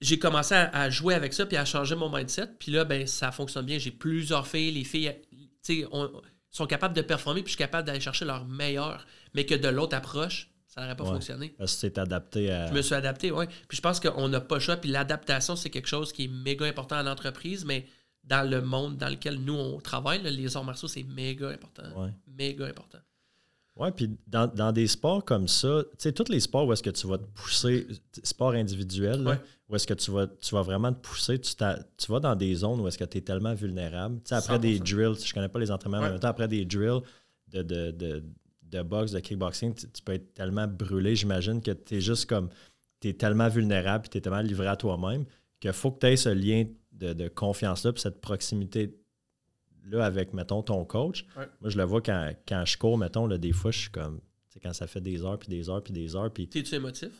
j'ai 0.00 0.18
commencé 0.18 0.54
à, 0.54 0.68
à 0.70 0.90
jouer 0.90 1.14
avec 1.14 1.32
ça, 1.32 1.46
puis 1.46 1.56
à 1.56 1.64
changer 1.64 1.96
mon 1.96 2.08
mindset. 2.14 2.46
Puis 2.58 2.70
là, 2.70 2.84
ben, 2.84 3.06
ça 3.06 3.32
fonctionne 3.32 3.66
bien. 3.66 3.78
J'ai 3.78 3.90
plusieurs 3.90 4.46
filles. 4.46 4.72
Les 4.72 4.84
filles, 4.84 5.14
tu 5.30 5.31
on- 5.92 6.10
sont 6.50 6.66
capables 6.66 6.94
de 6.94 7.00
performer, 7.02 7.40
puis 7.42 7.50
je 7.52 7.56
suis 7.56 7.64
capable 7.64 7.86
d'aller 7.86 8.00
chercher 8.00 8.24
leur 8.26 8.44
meilleur. 8.44 9.06
Mais 9.34 9.46
que 9.46 9.54
de 9.54 9.68
l'autre 9.68 9.96
approche, 9.96 10.48
Ça 10.74 10.80
n'aurait 10.80 10.96
pas 10.96 11.04
Ouais. 11.04 11.10
fonctionné. 11.10 11.50
Parce 11.58 11.74
que 11.74 11.80
c'est 11.80 11.98
adapté 11.98 12.50
à. 12.50 12.68
Je 12.68 12.72
me 12.72 12.80
suis 12.80 12.94
adapté, 12.94 13.30
oui. 13.30 13.44
Puis 13.68 13.76
je 13.76 13.82
pense 13.82 14.00
qu'on 14.00 14.26
n'a 14.30 14.40
pas 14.40 14.54
le 14.54 14.60
choix. 14.62 14.76
Puis 14.76 14.88
l'adaptation, 14.88 15.54
c'est 15.54 15.68
quelque 15.68 15.86
chose 15.86 16.14
qui 16.14 16.24
est 16.24 16.28
méga 16.28 16.64
important 16.64 16.96
à 16.96 17.02
l'entreprise, 17.02 17.66
mais 17.66 17.86
dans 18.24 18.48
le 18.48 18.62
monde 18.62 18.96
dans 18.96 19.10
lequel 19.10 19.34
nous, 19.38 19.52
on 19.52 19.80
travaille, 19.80 20.22
là, 20.22 20.30
les 20.30 20.56
arts 20.56 20.64
martiaux, 20.64 20.88
c'est 20.88 21.02
méga 21.02 21.50
important. 21.50 21.82
Ouais. 22.02 22.08
Méga 22.26 22.64
important. 22.64 22.96
Oui, 23.76 23.88
puis 23.96 24.10
dans, 24.26 24.46
dans 24.46 24.70
des 24.70 24.86
sports 24.86 25.24
comme 25.24 25.48
ça, 25.48 25.82
tu 25.92 25.96
sais, 25.98 26.12
tous 26.12 26.28
les 26.30 26.40
sports 26.40 26.66
où 26.66 26.72
est-ce 26.74 26.82
que 26.82 26.90
tu 26.90 27.06
vas 27.06 27.16
te 27.18 27.24
pousser, 27.24 27.86
sport 28.22 28.50
individuel, 28.52 29.22
là, 29.22 29.30
Ouais. 29.30 29.40
où 29.70 29.76
est-ce 29.76 29.86
que 29.86 29.94
tu 29.94 30.10
vas, 30.10 30.26
tu 30.26 30.54
vas 30.54 30.60
vraiment 30.62 30.92
te 30.92 30.98
pousser, 31.00 31.40
tu, 31.40 31.54
vas 32.12 32.20
dans 32.20 32.36
des 32.36 32.54
zones 32.54 32.80
où 32.80 32.88
est-ce 32.88 32.98
que 32.98 33.04
tu 33.04 33.18
es 33.18 33.20
tellement 33.22 33.54
vulnérable. 33.54 34.16
Tu 34.16 34.28
sais, 34.28 34.34
après 34.34 34.58
des 34.58 34.78
100%. 34.78 34.82
drills, 34.94 35.24
je 35.26 35.32
connais 35.32 35.48
pas 35.48 35.58
les 35.58 35.70
entraînements, 35.70 36.00
mais 36.00 36.08
en 36.08 36.10
même 36.10 36.20
temps, 36.20 36.28
après 36.28 36.48
des 36.48 36.66
drills 36.66 37.00
de, 37.48 37.62
de, 37.62 37.90
de, 37.92 38.22
de 38.64 38.82
boxe, 38.82 39.12
de 39.12 39.20
kickboxing, 39.20 39.74
tu, 39.74 39.90
tu 39.90 40.02
peux 40.02 40.12
être 40.12 40.34
tellement 40.34 40.66
brûlé, 40.66 41.16
j'imagine, 41.16 41.62
que 41.62 41.70
tu 41.70 41.96
es 41.96 42.00
juste 42.02 42.26
comme, 42.26 42.50
tu 43.00 43.08
es 43.08 43.14
tellement 43.14 43.48
vulnérable, 43.48 44.06
tu 44.10 44.18
es 44.18 44.20
tellement 44.20 44.40
livré 44.42 44.66
à 44.66 44.76
toi-même, 44.76 45.24
qu'il 45.60 45.72
faut 45.72 45.90
que 45.92 46.00
tu 46.00 46.06
aies 46.08 46.16
ce 46.16 46.28
lien 46.28 46.64
de, 46.92 47.14
de 47.14 47.28
confiance-là, 47.28 47.92
puis 47.94 48.02
cette 48.02 48.20
proximité 48.20 48.94
là 49.84 50.04
avec, 50.04 50.32
mettons, 50.32 50.62
ton 50.62 50.84
coach. 50.84 51.24
Ouais. 51.36 51.48
Moi, 51.60 51.70
je 51.70 51.76
le 51.78 51.84
vois 51.84 52.00
quand, 52.02 52.32
quand 52.46 52.64
je 52.64 52.76
cours, 52.78 52.96
mettons, 52.98 53.26
là, 53.26 53.38
des 53.38 53.52
fois, 53.52 53.70
je 53.70 53.78
suis 53.80 53.90
comme, 53.90 54.20
tu 54.20 54.54
sais, 54.54 54.60
quand 54.60 54.72
ça 54.72 54.86
fait 54.86 55.00
des 55.00 55.24
heures, 55.24 55.38
puis 55.38 55.48
des 55.48 55.68
heures, 55.68 55.82
puis 55.82 55.92
des 55.92 56.14
heures, 56.16 56.32
puis... 56.32 56.48
T'es-tu 56.48 56.74
émotif? 56.74 57.10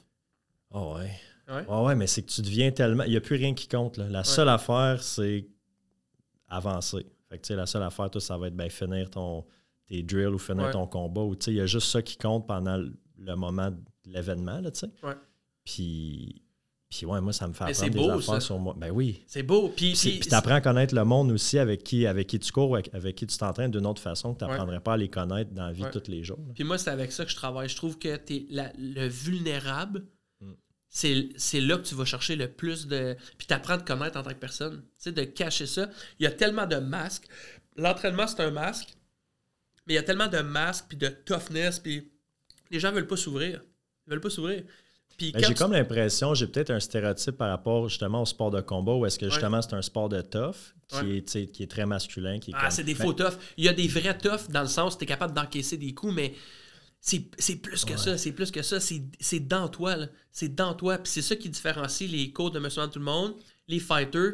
Oh 0.71 0.95
ouais. 0.97 1.11
Ouais. 1.49 1.65
Ah 1.69 1.83
ouais, 1.83 1.95
mais 1.97 2.07
c'est 2.07 2.23
que 2.23 2.31
tu 2.31 2.41
deviens 2.43 2.71
tellement... 2.71 3.05
Il 3.05 3.11
n'y 3.11 3.17
a 3.17 3.21
plus 3.21 3.37
rien 3.37 3.53
qui 3.55 3.69
compte, 3.69 3.97
là. 3.97 4.09
La 4.09 4.25
seule 4.25 4.49
affaire, 4.49 5.03
c'est 5.03 5.47
avancer. 6.49 7.07
Fait 7.29 7.37
que, 7.39 7.43
tu 7.43 7.49
sais, 7.49 7.57
la 7.57 7.67
seule 7.67 7.83
affaire, 7.83 8.11
toi, 8.11 8.21
ça 8.21 8.37
va 8.39 8.49
être, 8.49 8.57
ben, 8.57 8.71
finir 8.71 9.11
ton, 9.11 9.45
tes 9.87 10.03
drills 10.03 10.27
ou 10.35 10.39
finir 10.39 10.67
Ouais. 10.67 10.71
ton 10.71 10.87
combat, 10.87 11.23
ou, 11.23 11.35
tu 11.35 11.47
sais, 11.47 11.51
il 11.53 11.57
y 11.57 11.61
a 11.61 11.67
juste 11.67 11.89
ça 11.89 12.01
qui 12.03 12.17
compte 12.17 12.47
pendant 12.47 12.77
le- 12.77 13.37
moment 13.37 13.71
de 13.71 13.79
l'événement, 14.05 14.61
là, 14.61 14.71
tu 14.71 14.81
sais. 14.81 14.91
Ouais. 15.03 15.15
Puis... 15.65 16.43
Puis 16.95 17.07
ouais, 17.07 17.21
moi, 17.23 17.33
ça 17.33 17.49
me 17.49 17.55
fait 17.55 17.65
apprendre 17.65 17.91
des 17.91 17.99
beau, 17.99 18.11
affaires 18.11 18.35
ça. 18.35 18.41
sur 18.41 18.59
moi. 18.59 18.75
Ben 18.77 18.91
oui. 18.91 19.23
C'est 19.27 19.43
beau. 19.43 19.71
Puis, 19.71 19.95
Puis, 19.95 20.19
puis- 20.19 20.29
tu 20.29 20.35
apprends 20.35 20.57
à 20.57 20.61
connaître 20.61 20.95
le 20.95 21.05
monde 21.05 21.31
aussi 21.33 21.59
avec 21.59 21.83
qui, 21.83 22.07
avec 22.07 22.27
qui 22.27 22.39
tu 22.39 22.53
cours, 22.53 22.75
avec, 22.75 22.95
avec 22.95 23.17
qui 23.17 23.27
tu 23.27 23.39
t'entraînes 23.39 23.71
d'une 23.71 23.87
autre 23.87 24.03
façon 24.03 24.35
que 24.35 24.41
tu 24.41 24.45
Ouais. 24.45 24.51
n'apprendrais 24.51 24.81
pas 24.81 24.93
à 24.93 24.97
les 24.99 25.09
connaître 25.09 25.53
dans 25.53 25.67
la 25.67 25.73
vie 25.73 25.85
Ouais. 25.85 25.91
de 25.91 25.99
tous 25.99 26.11
les 26.11 26.23
jours. 26.23 26.39
là. 26.47 26.53
Puis 26.55 26.65
moi, 26.65 26.77
c'est 26.77 26.91
avec 26.91 27.11
ça 27.13 27.25
que 27.25 27.31
je 27.31 27.37
travaille. 27.37 27.69
Je 27.71 27.77
trouve 27.77 27.99
que 27.99 28.21
la- 28.51 28.73
le 28.79 29.09
vulnérable, 29.09 30.05
Mm. 30.43 30.53
c'est 30.91 31.29
c'est 31.37 31.61
là 31.63 31.79
que 31.79 31.83
tu 31.85 31.95
vas 31.95 32.05
chercher 32.05 32.37
le 32.37 32.49
plus 32.49 32.87
de. 32.87 33.17
Puis 33.39 33.47
t'apprends 33.47 33.75
à 33.75 33.79
te 33.79 33.87
connaître 33.91 34.19
en 34.19 34.23
tant 34.23 34.31
que 34.31 34.35
personne. 34.35 34.83
Tu 34.83 34.89
sais, 34.99 35.13
de 35.13 35.25
cacher 35.25 35.67
ça. 35.67 35.89
Il 36.19 36.25
y 36.25 36.27
a 36.27 36.31
tellement 36.31 36.67
de 36.67 36.77
masques. 36.77 37.27
L'entraînement, 37.77 38.27
c'est 38.27 38.41
un 38.43 38.51
masque. 38.51 38.95
Mais 39.87 39.95
il 39.95 39.97
y 39.97 39.99
a 39.99 40.03
tellement 40.03 40.29
de 40.29 40.39
masques, 40.41 40.85
puis 40.91 40.99
de 40.99 41.09
toughness, 41.09 41.79
puis 41.79 42.13
les 42.71 42.79
gens 42.79 42.93
veulent 42.93 43.07
pas 43.07 43.17
s'ouvrir. 43.17 43.63
Ils 44.07 44.11
veulent 44.11 44.21
pas 44.21 44.31
s'ouvrir. 44.31 44.65
Ben, 45.31 45.45
j'ai 45.47 45.55
comme 45.55 45.73
l'impression, 45.73 46.35
j'ai 46.35 46.49
peut-être 46.49 46.71
un 46.71 46.81
stéréotype 46.81 47.37
par 47.37 47.51
rapport 47.51 47.89
justement 47.89 48.23
au 48.23 48.27
sport 48.27 48.51
de 48.51 48.61
combat 48.61 48.95
où 48.95 49.07
est-ce 49.07 49.19
que 49.19 49.29
justement 49.31 49.63
c'est 49.63 49.75
un 49.75 49.83
sport 49.83 50.09
de 50.09 50.21
tough 50.23 50.57
qui, 50.89 50.97
Ouais. 50.97 51.17
est, 51.19 51.53
qui 51.53 51.63
est 51.63 51.71
très 51.71 51.87
masculin. 51.87 52.39
Qui 52.41 52.51
est 52.51 52.55
Ah, 52.59 52.71
c'est 52.71 52.83
des 52.85 52.95
Ben, 52.95 53.05
faux 53.05 53.13
toughs. 53.13 53.39
Il 53.57 53.65
y 53.65 53.69
a 53.69 53.73
des 53.73 53.87
vrais 53.87 54.19
toughs 54.19 54.51
dans 54.51 54.63
le 54.63 54.67
sens 54.69 54.95
où 54.95 54.99
tu 54.99 55.05
es 55.05 55.07
capable 55.07 55.35
d'encaisser 55.35 55.77
des 55.77 55.95
coups, 55.95 56.13
mais 56.15 56.35
c'est 57.01 57.25
c'est 57.39 57.57
plus 57.57 57.85
que 57.85 57.97
ça. 57.97 58.19
C'est 58.19 58.33
plus 58.33 58.51
que 58.51 58.63
ça. 58.63 58.81
C'est 58.81 59.03
c'est 59.21 59.41
dans 59.41 59.69
toi. 59.69 59.97
C'est 60.31 60.55
dans 60.55 60.75
toi. 60.75 60.99
Puis 60.99 61.13
c'est 61.13 61.23
ça 61.23 61.37
qui 61.37 61.49
différencie 61.49 62.11
les 62.11 62.33
coachs 62.33 62.53
de 62.55 62.59
Monsieur 62.59 62.87
Tout 62.89 62.99
le 62.99 63.05
Monde, 63.05 63.35
les 63.69 63.79
fighters, 63.81 64.33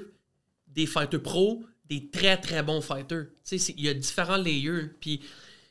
des 0.68 0.86
fighters 0.86 1.22
pros, 1.22 1.64
des 1.88 2.08
très 2.10 2.36
très 2.36 2.62
bons 2.62 2.80
fighters. 2.80 3.26
Il 3.50 3.80
y 3.84 3.88
a 3.88 3.94
différents 3.94 4.36
layers. 4.36 4.88
Puis, 5.00 5.20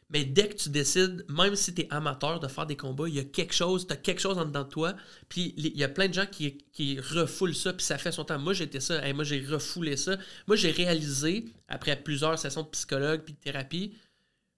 mais 0.10 0.24
dès 0.24 0.48
que 0.50 0.56
tu 0.56 0.70
décides, 0.70 1.26
même 1.30 1.56
si 1.56 1.74
tu 1.76 1.82
es 1.82 1.88
amateur 1.94 2.40
de 2.40 2.48
faire 2.48 2.66
des 2.66 2.78
combats, 2.78 3.10
il 3.10 3.16
y 3.16 3.20
a 3.20 3.24
quelque 3.26 3.54
chose, 3.54 3.88
tu 3.88 3.94
as 3.94 3.98
quelque 3.98 4.22
chose 4.22 4.38
en 4.38 4.46
dedans 4.46 4.64
de 4.64 4.70
toi. 4.70 4.96
Puis 5.28 5.54
il 5.58 5.78
y 5.78 5.84
a 5.84 5.90
plein 5.90 6.08
de 6.08 6.14
gens 6.14 6.26
qui, 6.26 6.60
qui 6.72 7.00
refoulent 7.00 7.54
ça, 7.56 7.74
puis 7.74 7.86
ça 7.86 7.98
fait 7.98 8.12
son 8.14 8.24
temps. 8.24 8.40
Moi, 8.40 8.54
j'étais 8.54 8.80
ça. 8.80 9.06
Hey, 9.06 9.14
moi, 9.14 9.26
j'ai 9.26 9.46
refoulé 9.46 9.98
ça. 9.98 10.18
Moi, 10.48 10.56
j'ai 10.56 10.72
réalisé, 10.72 11.46
après 11.68 11.96
plusieurs 12.02 12.40
sessions 12.40 12.64
de 12.64 12.70
psychologue 12.70 13.22
puis 13.26 13.34
de 13.34 13.40
thérapie, 13.40 13.96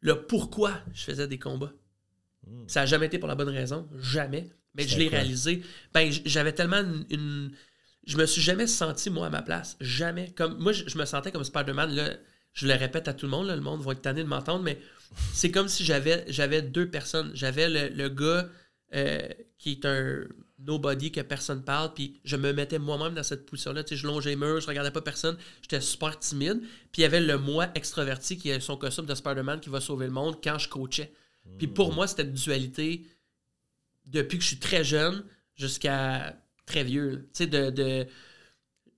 le 0.01 0.21
pourquoi 0.27 0.73
je 0.93 1.03
faisais 1.03 1.27
des 1.27 1.39
combats. 1.39 1.73
Ça 2.67 2.81
n'a 2.81 2.85
jamais 2.85 3.07
été 3.07 3.19
pour 3.19 3.27
la 3.27 3.35
bonne 3.35 3.49
raison. 3.49 3.87
Jamais. 3.99 4.49
Mais 4.75 4.87
je 4.87 4.97
l'ai 4.97 5.07
réalisé. 5.07 5.61
Ben, 5.93 6.11
j'avais 6.25 6.53
tellement 6.53 6.77
une, 6.81 7.05
une- 7.09 7.51
Je 8.05 8.17
me 8.17 8.25
suis 8.25 8.41
jamais 8.41 8.65
senti, 8.67 9.09
moi, 9.09 9.27
à 9.27 9.29
ma 9.29 9.41
place. 9.41 9.77
Jamais. 9.81 10.31
Comme, 10.35 10.57
moi, 10.59 10.71
je, 10.73 10.83
je 10.87 10.97
me 10.97 11.05
sentais 11.05 11.31
comme 11.31 11.43
Spider-Man. 11.43 12.17
Je 12.59 12.67
le 12.67 12.73
répète 12.73 13.07
à 13.07 13.13
tout 13.13 13.25
le 13.25 13.31
monde. 13.31 13.47
là, 13.47 13.55
le 13.55 13.61
monde 13.61 13.81
va 13.81 13.93
être 13.93 14.01
tanné 14.01 14.21
de 14.21 14.27
m'entendre, 14.27 14.63
mais 14.63 14.77
c'est 15.33 15.49
comme 15.49 15.69
si 15.69 15.85
j'avais, 15.85 16.25
j'avais 16.27 16.61
deux 16.61 16.89
personnes. 16.89 17.31
J'avais 17.33 17.69
le, 17.69 17.87
le 17.95 18.09
gars 18.09 18.49
euh, 18.95 19.27
qui 19.57 19.71
est 19.71 19.85
un 19.85 20.25
nobody 20.59 21.09
que 21.11 21.21
personne 21.21 21.63
parle, 21.63 21.93
puis 21.93 22.19
je 22.25 22.35
me 22.35 22.51
mettais 22.51 22.79
moi-même 22.79 23.13
dans 23.13 23.23
cette 23.23 23.45
position-là. 23.45 23.83
Tu 23.85 23.95
sais, 23.95 24.01
je 24.01 24.05
longeais 24.07 24.31
les 24.31 24.35
murs, 24.35 24.59
je 24.59 24.67
regardais 24.67 24.91
pas 24.91 25.01
personne. 25.01 25.37
J'étais 25.61 25.79
super 25.79 26.19
timide. 26.19 26.59
Puis 26.91 26.97
il 26.97 27.01
y 27.03 27.05
avait 27.05 27.21
le 27.21 27.37
moi 27.37 27.69
extraverti 27.75 28.37
qui 28.37 28.51
a 28.51 28.59
son 28.59 28.75
costume 28.75 29.05
de 29.05 29.15
Spider-Man 29.15 29.61
qui 29.61 29.69
va 29.69 29.79
sauver 29.79 30.07
le 30.07 30.11
monde 30.11 30.37
quand 30.43 30.57
je 30.57 30.67
coachais. 30.67 31.13
Puis 31.57 31.67
pour 31.67 31.93
moi, 31.93 32.07
c'était 32.07 32.23
une 32.23 32.33
dualité 32.33 33.07
depuis 34.05 34.37
que 34.37 34.43
je 34.43 34.49
suis 34.49 34.59
très 34.59 34.83
jeune 34.83 35.23
jusqu'à 35.55 36.35
très 36.65 36.83
vieux. 36.83 37.29
Tu 37.33 37.43
sais, 37.43 37.47
de, 37.47 37.69
de- 37.69 38.05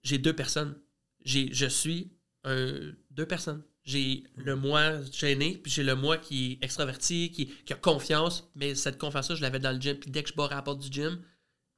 j'ai 0.03 0.17
deux 0.17 0.33
personnes. 0.35 0.75
J'ai, 1.23 1.53
je 1.53 1.67
suis 1.67 2.11
un- 2.43 2.91
deux 3.11 3.25
personnes. 3.25 3.63
J'ai 3.83 4.23
le 4.35 4.55
moi 4.55 5.01
gêné, 5.11 5.57
puis 5.57 5.71
j'ai 5.71 5.83
le 5.83 5.95
moi 5.95 6.17
qui 6.17 6.53
est 6.53 6.63
extraverti, 6.63 7.31
qui, 7.31 7.47
qui 7.47 7.73
a 7.73 7.75
confiance, 7.75 8.49
mais 8.55 8.75
cette 8.75 8.97
confiance-là, 8.99 9.35
je 9.35 9.41
l'avais 9.41 9.59
dans 9.59 9.71
le 9.71 9.81
gym. 9.81 9.97
Puis 9.97 10.11
dès 10.11 10.23
que 10.23 10.29
je 10.29 10.35
barrais 10.35 10.53
à 10.53 10.57
la 10.57 10.61
porte 10.61 10.79
du 10.81 10.91
gym, 10.91 11.19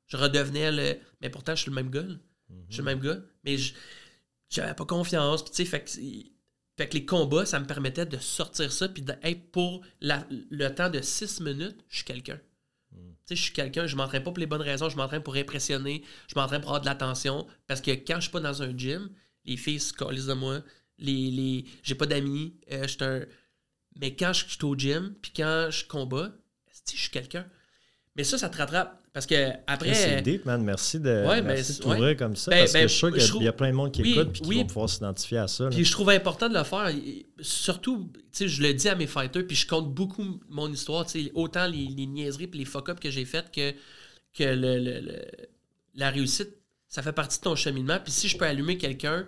je 0.08 0.18
redevenais 0.18 0.72
le. 0.72 1.00
Mais 1.22 1.30
pourtant, 1.30 1.56
je 1.56 1.62
suis 1.62 1.72
le 1.72 1.76
même 1.76 1.90
gars. 1.90 2.06
Je 2.70 2.74
suis 2.74 2.80
le 2.80 2.86
même 2.86 3.00
gars, 3.00 3.20
mais 3.44 3.58
je 3.58 3.74
j'avais 4.50 4.76
pas 4.76 4.86
confiance. 4.86 5.44
Puis 5.44 5.52
tu 5.52 5.58
sais, 5.58 5.66
fait 5.66 5.84
que, 5.84 5.92
fait 6.78 6.90
que 6.90 6.94
les 6.94 7.06
combats, 7.06 7.46
ça 7.46 7.60
me 7.60 7.66
permettait 7.66 8.06
de 8.06 8.18
sortir 8.18 8.72
ça, 8.72 8.90
puis 8.90 9.02
de, 9.02 9.14
hey, 9.24 9.36
pour 9.36 9.84
la- 10.02 10.28
le 10.30 10.68
temps 10.70 10.90
de 10.90 11.02
six 11.02 11.40
minutes, 11.40 11.78
je 11.90 11.98
suis 11.98 12.06
quelqu'un. 12.06 12.40
Tu 12.92 13.00
sais, 13.26 13.36
je 13.36 13.42
suis 13.44 13.54
quelqu'un, 13.54 13.88
je 13.88 13.96
m'entraîne 13.96 14.22
pas 14.24 14.32
pour 14.32 14.40
les 14.40 14.46
bonnes 14.46 14.62
raisons, 14.62 14.90
je 14.90 14.98
m'entraîne 14.98 15.24
pour 15.24 15.36
impressionner, 15.36 16.04
je 16.28 16.36
m'entraîne 16.36 16.62
pour 16.62 16.70
avoir 16.72 16.82
de 16.82 16.86
l'attention. 16.86 17.48
Parce 17.68 17.80
que 17.82 17.92
quand 17.92 18.16
je 18.16 18.22
suis 18.24 18.32
pas 18.32 18.40
dans 18.42 18.62
un 18.62 18.78
gym, 18.78 19.10
les 19.46 19.58
filles 19.58 19.80
se 19.80 19.94
calissent 19.94 20.26
de 20.26 20.34
moi, 20.34 20.62
les, 21.04 21.30
les, 21.32 21.66
j'ai 21.84 21.96
pas 21.96 22.06
d'amis, 22.08 22.54
euh, 22.72 22.84
je 22.84 22.88
suis 22.88 23.04
un. 23.04 23.22
Mais 24.00 24.16
quand 24.16 24.34
je 24.34 24.46
suis 24.48 24.64
au 24.66 24.76
gym, 24.76 25.14
puis 25.22 25.32
quand 25.36 25.68
je 25.70 25.86
combats, 25.86 26.32
esti, 26.72 26.96
je 26.98 27.02
suis 27.04 27.12
quelqu'un. 27.12 27.46
Mais 28.16 28.24
ça, 28.24 28.38
ça 28.40 28.50
te 28.50 28.58
rattrape. 28.58 29.00
Parce 29.14 29.28
que 29.28 29.52
après. 29.68 29.94
C'est 29.94 30.22
deep, 30.24 30.46
man. 30.46 30.64
Merci 30.64 31.00
de, 31.00 31.24
Ouais, 31.28 31.42
merci 31.44 31.74
ben, 31.74 31.78
de 31.78 31.82
t'ouvrir 31.84 32.04
ouais. 32.04 32.16
comme 32.16 32.36
ça. 32.36 32.50
Ben, 32.50 32.60
parce 32.62 32.72
que 32.72 32.78
ben, 32.80 32.82
je 32.84 32.88
suis 32.88 32.98
sûr 33.00 33.10
qu'il 33.12 33.18
y, 33.18 33.22
a- 33.22 33.26
je 33.26 33.30
trouve- 33.30 33.42
il 33.44 33.46
y 33.46 33.48
a 33.48 33.54
plein 33.54 33.70
de 33.70 33.76
monde 33.76 33.92
qui 33.92 34.02
Oui, 34.02 34.12
écoute 34.14 34.38
et 34.38 34.42
qui 34.42 34.54
vont 34.56 34.66
pouvoir 34.66 34.90
s'identifier 34.90 35.38
à 35.38 35.48
ça. 35.48 35.70
Puis 35.70 35.86
je 35.86 35.92
trouve 35.92 36.10
important 36.10 36.50
de 36.50 36.56
le 36.58 36.64
faire. 36.64 36.90
Surtout, 37.40 38.10
tu 38.14 38.22
sais, 38.32 38.48
je 38.48 38.62
le 38.64 38.74
dis 38.74 38.90
à 38.90 38.96
mes 38.96 39.06
fighters, 39.06 39.46
puis 39.46 39.56
je 39.56 39.68
compte 39.68 39.94
beaucoup 39.94 40.40
mon 40.50 40.72
histoire, 40.72 41.06
tu 41.06 41.24
sais, 41.26 41.32
autant 41.36 41.68
les, 41.68 41.86
les 41.86 42.06
niaiseries 42.08 42.50
et 42.52 42.58
les 42.58 42.66
fuck-ups 42.66 43.00
que 43.00 43.12
j'ai 43.12 43.26
faites 43.26 43.52
que, 43.52 43.72
que 44.34 44.44
le, 44.44 44.80
le- 44.80 45.00
le- 45.02 45.26
la 45.96 46.10
réussite, 46.10 46.50
ça 46.88 47.04
fait 47.04 47.14
partie 47.14 47.38
de 47.38 47.44
ton 47.44 47.56
cheminement. 47.56 48.00
Puis 48.04 48.12
si 48.12 48.28
je 48.28 48.36
peux 48.38 48.46
allumer 48.46 48.78
quelqu'un, 48.80 49.28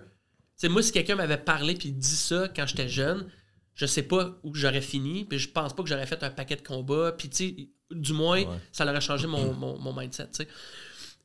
sais, 0.56 0.68
moi, 0.68 0.82
si 0.82 0.92
quelqu'un 0.92 1.16
m'avait 1.16 1.36
parlé 1.38 1.74
puis 1.74 1.92
dit 1.92 2.06
ça 2.16 2.48
quand 2.54 2.66
j'étais 2.66 2.88
jeune, 2.88 3.26
je 3.74 3.86
sais 3.86 4.02
pas 4.02 4.38
où 4.42 4.54
j'aurais 4.54 4.80
fini, 4.80 5.24
puis 5.24 5.38
je 5.38 5.48
pense 5.50 5.74
pas 5.74 5.82
que 5.82 5.88
j'aurais 5.88 6.06
fait 6.06 6.22
un 6.22 6.30
paquet 6.30 6.56
de 6.56 6.62
combats, 6.62 7.12
puis 7.12 7.28
tu 7.28 7.36
sais, 7.36 7.68
du 7.90 8.12
moins, 8.12 8.40
Ouais. 8.42 8.58
ça 8.72 8.84
aurait 8.84 9.00
changé 9.00 9.26
mon, 9.26 9.52
mon, 9.54 9.78
mon 9.78 9.92
mindset, 9.92 10.28
tu 10.28 10.36
sais. 10.44 10.48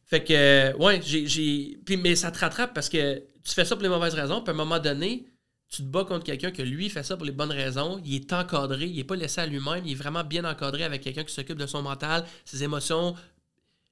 Fait 0.05 0.23
que, 0.23 0.33
euh, 0.33 0.73
ouais, 0.77 0.99
j'ai. 1.01 1.79
Puis, 1.85 1.95
mais 1.95 2.15
ça 2.17 2.31
te 2.31 2.39
rattrape 2.39 2.73
parce 2.73 2.89
que 2.89 3.19
tu 3.43 3.53
fais 3.53 3.63
ça 3.63 3.75
pour 3.77 3.83
les 3.83 3.89
mauvaises 3.89 4.13
raisons, 4.13 4.41
puis 4.41 4.51
à 4.51 4.53
un 4.53 4.57
moment 4.57 4.77
donné, 4.79 5.25
tu 5.69 5.83
te 5.83 5.87
bats 5.87 6.03
contre 6.03 6.25
quelqu'un 6.25 6.51
que 6.51 6.61
lui 6.61 6.89
fait 6.89 7.01
ça 7.03 7.15
pour 7.15 7.25
les 7.25 7.31
bonnes 7.31 7.53
raisons, 7.53 8.01
il 8.03 8.15
est 8.15 8.33
encadré, 8.33 8.85
il 8.87 8.97
n'est 8.97 9.05
pas 9.05 9.15
laissé 9.15 9.39
à 9.39 9.45
lui-même, 9.45 9.85
il 9.85 9.93
est 9.93 9.95
vraiment 9.95 10.25
bien 10.25 10.43
encadré 10.43 10.83
avec 10.83 11.01
quelqu'un 11.01 11.23
qui 11.23 11.33
s'occupe 11.33 11.57
de 11.57 11.65
son 11.65 11.81
mental, 11.81 12.25
ses 12.43 12.61
émotions. 12.63 13.15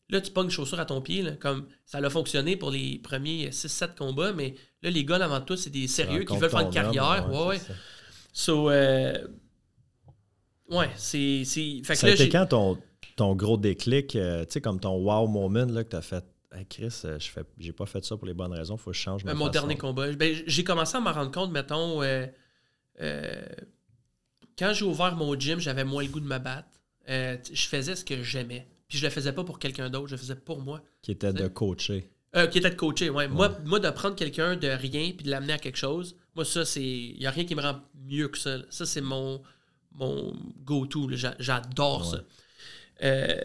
Là, 0.09 0.19
tu 0.19 0.31
pognes 0.31 0.45
une 0.47 0.51
chaussure 0.51 0.79
à 0.81 0.85
ton 0.85 0.99
pied, 1.01 1.21
là, 1.21 1.31
comme 1.33 1.67
ça 1.85 1.99
a 1.99 2.09
fonctionné 2.09 2.57
pour 2.57 2.71
les 2.71 2.97
premiers 2.99 3.51
6-7 3.51 3.95
combats, 3.95 4.33
mais 4.33 4.55
là, 4.81 4.89
les 4.89 5.03
gars, 5.05 5.23
avant 5.23 5.41
tout, 5.41 5.55
c'est 5.57 5.69
des 5.69 5.87
sérieux 5.87 6.23
qui 6.23 6.35
veulent 6.37 6.49
faire 6.49 6.59
une 6.61 6.69
carrière. 6.71 7.25
homme, 7.27 7.31
Ouais, 7.41 7.47
ouais. 7.47 7.59
ça. 7.59 7.73
So, 8.33 8.69
euh, 8.69 9.13
ouais, 10.69 10.89
c'est. 10.95 11.43
c'est- 11.45 11.81
Fait 11.83 11.93
que 11.93 11.99
Ça 11.99 12.07
là, 12.07 12.11
a 12.11 12.15
été 12.15 12.23
j'ai- 12.25 12.29
quand 12.29 12.45
ton, 12.47 12.77
ton 13.15 13.35
gros 13.35 13.57
déclic, 13.57 14.15
euh, 14.15 14.45
tu 14.45 14.53
sais, 14.53 14.61
comme 14.61 14.79
ton 14.79 14.95
wow 14.97 15.27
moment 15.27 15.65
là, 15.65 15.83
que 15.83 15.89
tu 15.89 15.95
as 15.95 16.01
fait 16.01 16.23
Hey, 16.51 16.65
Chris, 16.65 17.01
euh, 17.05 17.19
je 17.19 17.29
fais, 17.29 17.43
j'ai 17.59 17.71
pas 17.73 17.85
fait 17.85 18.03
ça 18.03 18.17
pour 18.17 18.25
les 18.25 18.33
bonnes 18.33 18.53
raisons, 18.53 18.75
faut 18.75 18.89
que 18.89 18.97
je 18.97 19.01
change 19.03 19.23
ma 19.23 19.35
mon 19.35 19.41
façon. 19.45 19.51
dernier 19.51 19.77
combat. 19.77 20.11
Ben, 20.13 20.35
j'ai 20.47 20.63
commencé 20.63 20.97
à 20.97 20.99
m'en 20.99 21.11
rendre 21.13 21.29
compte, 21.31 21.51
mettons, 21.51 22.01
euh, 22.01 22.25
euh, 23.01 23.45
quand 24.57 24.73
j'ai 24.73 24.83
ouvert 24.83 25.15
mon 25.15 25.39
gym, 25.39 25.59
j'avais 25.59 25.83
moins 25.83 26.01
le 26.01 26.09
goût 26.09 26.19
de 26.19 26.25
me 26.25 26.39
battre. 26.39 26.67
Euh, 27.07 27.37
je 27.53 27.67
faisais 27.67 27.95
ce 27.95 28.03
que 28.03 28.23
j'aimais. 28.23 28.67
Puis 28.87 28.97
je 28.97 29.05
le 29.05 29.11
faisais 29.11 29.31
pas 29.31 29.43
pour 29.43 29.59
quelqu'un 29.59 29.91
d'autre, 29.91 30.07
je 30.07 30.13
le 30.15 30.17
faisais 30.17 30.33
pour 30.35 30.59
moi. 30.59 30.81
Qui 31.03 31.11
était 31.11 31.31
de 31.33 31.47
coacher. 31.47 32.09
Euh, 32.35 32.45
qui 32.45 32.59
était 32.59 32.69
de 32.69 32.75
coacher, 32.75 33.09
ouais. 33.09 33.27
Moi, 33.27 33.57
moi, 33.65 33.79
de 33.79 33.89
prendre 33.89 34.15
quelqu'un 34.15 34.55
de 34.55 34.67
rien 34.67 35.11
puis 35.11 35.25
de 35.25 35.31
l'amener 35.31 35.53
à 35.53 35.57
quelque 35.57 35.77
chose, 35.77 36.15
moi, 36.35 36.45
ça, 36.45 36.63
c'est. 36.63 36.83
Il 36.83 37.17
n'y 37.19 37.25
a 37.25 37.31
rien 37.31 37.43
qui 37.43 37.55
me 37.55 37.61
rend 37.61 37.81
mieux 38.07 38.27
que 38.27 38.37
ça. 38.37 38.57
Ça, 38.69 38.85
c'est 38.85 39.01
mon, 39.01 39.41
mon 39.93 40.33
go-to. 40.63 41.09
J'adore 41.39 42.05
ça. 42.05 42.21
Euh, 43.03 43.41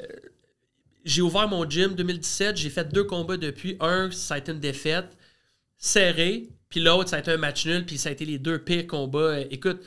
j'ai 1.05 1.23
ouvert 1.23 1.49
mon 1.49 1.69
gym 1.69 1.95
2017, 1.95 2.57
j'ai 2.57 2.71
fait 2.71 2.93
deux 2.93 3.05
combats 3.05 3.37
depuis. 3.37 3.77
Un, 3.81 4.11
ça 4.11 4.35
a 4.35 4.39
été 4.39 4.53
une 4.53 4.61
défaite 4.61 5.17
serrée, 5.79 6.49
puis 6.69 6.81
l'autre, 6.81 7.11
ça 7.11 7.17
a 7.17 7.19
été 7.21 7.31
un 7.31 7.37
match 7.37 7.67
nul, 7.67 7.85
puis 7.85 7.99
ça 7.99 8.09
a 8.09 8.13
été 8.13 8.25
les 8.25 8.39
deux 8.39 8.59
pires 8.59 8.87
combats. 8.87 9.19
Euh, 9.19 9.45
écoute, 9.51 9.83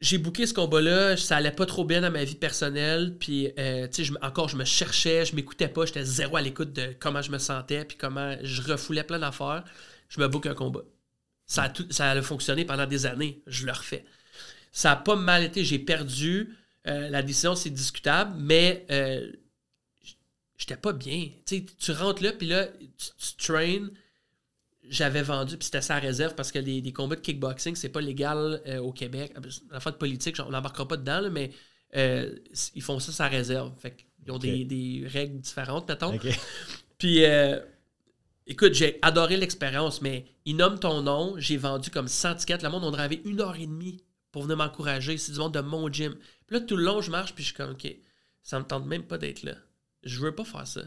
j'ai 0.00 0.16
booké 0.16 0.46
ce 0.46 0.54
combat-là, 0.54 1.16
ça 1.16 1.36
allait 1.36 1.50
pas 1.50 1.66
trop 1.66 1.84
bien 1.84 2.00
dans 2.00 2.10
ma 2.10 2.24
vie 2.24 2.34
personnelle, 2.34 3.16
puis 3.18 3.52
euh, 3.58 3.86
tu 3.88 4.02
encore 4.22 4.48
je 4.48 4.56
me 4.56 4.64
cherchais, 4.64 5.26
je 5.26 5.36
m'écoutais 5.36 5.68
pas, 5.68 5.84
j'étais 5.84 6.04
zéro 6.04 6.36
à 6.36 6.42
l'écoute 6.42 6.72
de 6.72 6.94
comment 6.98 7.20
je 7.20 7.30
me 7.30 7.38
sentais, 7.38 7.84
puis 7.84 7.98
comment 7.98 8.34
je 8.42 8.62
refoulais 8.62 9.04
plein 9.04 9.18
d'affaires. 9.18 9.64
Je 10.08 10.20
me 10.20 10.26
book 10.28 10.46
un 10.46 10.54
combat. 10.54 10.82
Ça 11.46 11.64
a, 11.64 11.68
tout, 11.68 11.86
ça 11.90 12.10
a 12.10 12.22
fonctionné 12.22 12.64
pendant 12.64 12.86
des 12.86 13.06
années, 13.06 13.42
je 13.46 13.66
le 13.66 13.72
refais. 13.72 14.04
Ça 14.72 14.92
a 14.92 14.96
pas 14.96 15.16
mal 15.16 15.44
été, 15.44 15.64
j'ai 15.64 15.78
perdu. 15.78 16.56
Euh, 16.86 17.10
la 17.10 17.22
décision, 17.22 17.54
c'est 17.54 17.70
discutable, 17.70 18.34
mais 18.38 18.86
euh, 18.90 19.30
j'étais 20.56 20.76
pas 20.76 20.92
bien. 20.92 21.28
tu 21.46 21.92
rentres 21.92 22.22
là, 22.22 22.32
puis 22.32 22.46
là, 22.46 22.68
tu, 23.18 23.36
trains. 23.36 23.88
J'avais 24.90 25.22
vendu, 25.22 25.56
puis 25.56 25.64
c'était 25.64 25.80
ça 25.80 25.96
réserve 25.96 26.34
parce 26.34 26.52
que 26.52 26.58
les, 26.58 26.92
combats 26.92 27.16
de 27.16 27.20
kickboxing, 27.20 27.76
c'est 27.76 27.88
pas 27.88 28.00
légal 28.00 28.60
euh, 28.66 28.78
au 28.78 28.92
Québec. 28.92 29.32
La 29.70 29.80
fois 29.80 29.92
de 29.92 29.96
politique, 29.96 30.36
on 30.44 30.50
n'embarquera 30.50 30.86
pas 30.86 30.96
dedans, 30.96 31.30
mais 31.30 31.50
ils 31.94 32.82
font 32.82 32.98
ça 32.98 33.12
sa 33.12 33.28
réserve. 33.28 33.72
Fait 33.78 33.96
ils 34.26 34.32
ont 34.32 34.38
des, 34.38 35.06
règles 35.06 35.40
différentes, 35.40 35.88
mettons. 35.88 36.18
Puis, 36.98 37.22
écoute, 38.46 38.74
j'ai 38.74 38.98
adoré 39.00 39.36
l'expérience, 39.36 40.02
mais 40.02 40.26
ils 40.44 40.56
nomment 40.56 40.78
ton 40.78 41.02
nom, 41.02 41.34
j'ai 41.38 41.56
vendu 41.56 41.90
comme 41.90 42.08
100 42.08 42.36
tickets. 42.36 42.62
Le 42.62 42.68
monde, 42.68 42.84
on 42.84 42.92
avait 42.92 43.22
une 43.24 43.40
heure 43.40 43.56
et 43.56 43.66
demie 43.66 44.02
pour 44.32 44.42
venir 44.42 44.56
m'encourager. 44.56 45.16
C'est 45.16 45.32
du 45.32 45.38
monde 45.38 45.54
de 45.54 45.60
mon 45.60 45.90
gym. 45.90 46.14
Puis 46.46 46.58
là, 46.58 46.60
tout 46.60 46.76
le 46.76 46.84
long, 46.84 47.00
je 47.00 47.10
marche, 47.10 47.34
puis 47.34 47.44
je 47.44 47.48
suis 47.48 47.56
comme, 47.56 47.72
OK, 47.72 47.88
ça 48.42 48.58
me 48.58 48.64
tente 48.64 48.86
même 48.86 49.04
pas 49.04 49.18
d'être 49.18 49.42
là. 49.42 49.54
Je 50.02 50.20
veux 50.20 50.34
pas 50.34 50.44
faire 50.44 50.66
ça. 50.66 50.82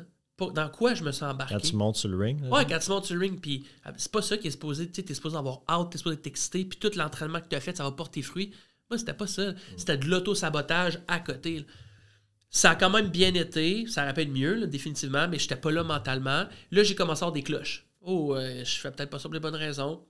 Dans 0.51 0.69
quoi 0.69 0.93
je 0.93 1.03
me 1.03 1.11
sens 1.11 1.33
embarqué? 1.33 1.55
Quand 1.55 1.61
tu 1.61 1.75
montes 1.75 1.95
sur 1.95 2.09
le 2.09 2.17
ring? 2.17 2.41
ouais, 2.49 2.65
quand 2.65 2.79
tu 2.79 2.89
montes 2.89 3.05
sur 3.05 3.15
le 3.15 3.21
ring, 3.21 3.39
puis 3.39 3.65
ah, 3.85 3.91
c'est 3.97 4.11
pas 4.11 4.21
ça 4.21 4.37
qui 4.37 4.47
est 4.47 4.51
supposé, 4.51 4.87
tu 4.87 4.95
sais, 4.95 5.03
t'es 5.03 5.13
supposé 5.13 5.37
avoir 5.37 5.61
out, 5.71 5.89
t'es 5.91 5.97
supposé 5.97 6.17
t'exciter, 6.17 6.65
puis 6.65 6.77
tout 6.77 6.91
l'entraînement 6.95 7.39
que 7.39 7.47
tu 7.47 7.55
as 7.55 7.61
fait, 7.61 7.75
ça 7.75 7.83
va 7.83 7.91
porter 7.91 8.21
fruit. 8.21 8.51
Moi, 8.89 8.97
c'était 8.97 9.13
pas 9.13 9.27
ça. 9.27 9.53
C'était 9.77 9.97
de 9.97 10.05
l'auto-sabotage 10.05 10.99
à 11.07 11.19
côté. 11.19 11.65
Ça 12.49 12.71
a 12.71 12.75
quand 12.75 12.89
même 12.89 13.07
bien 13.07 13.33
été, 13.33 13.87
ça 13.87 14.05
rappelle 14.05 14.29
mieux, 14.29 14.67
définitivement, 14.67 15.27
mais 15.27 15.39
j'étais 15.39 15.55
pas 15.55 15.71
là 15.71 15.83
mentalement. 15.83 16.45
Là, 16.71 16.83
j'ai 16.83 16.93
commencé 16.93 17.23
à 17.23 17.25
avoir 17.25 17.33
des 17.33 17.41
cloches. 17.41 17.87
Oh, 18.01 18.35
euh, 18.35 18.63
je 18.63 18.79
fais 18.79 18.91
peut-être 18.91 19.09
pas 19.09 19.17
ça 19.17 19.23
pour 19.23 19.33
les 19.33 19.39
bonnes 19.39 19.55
raisons. 19.55 20.03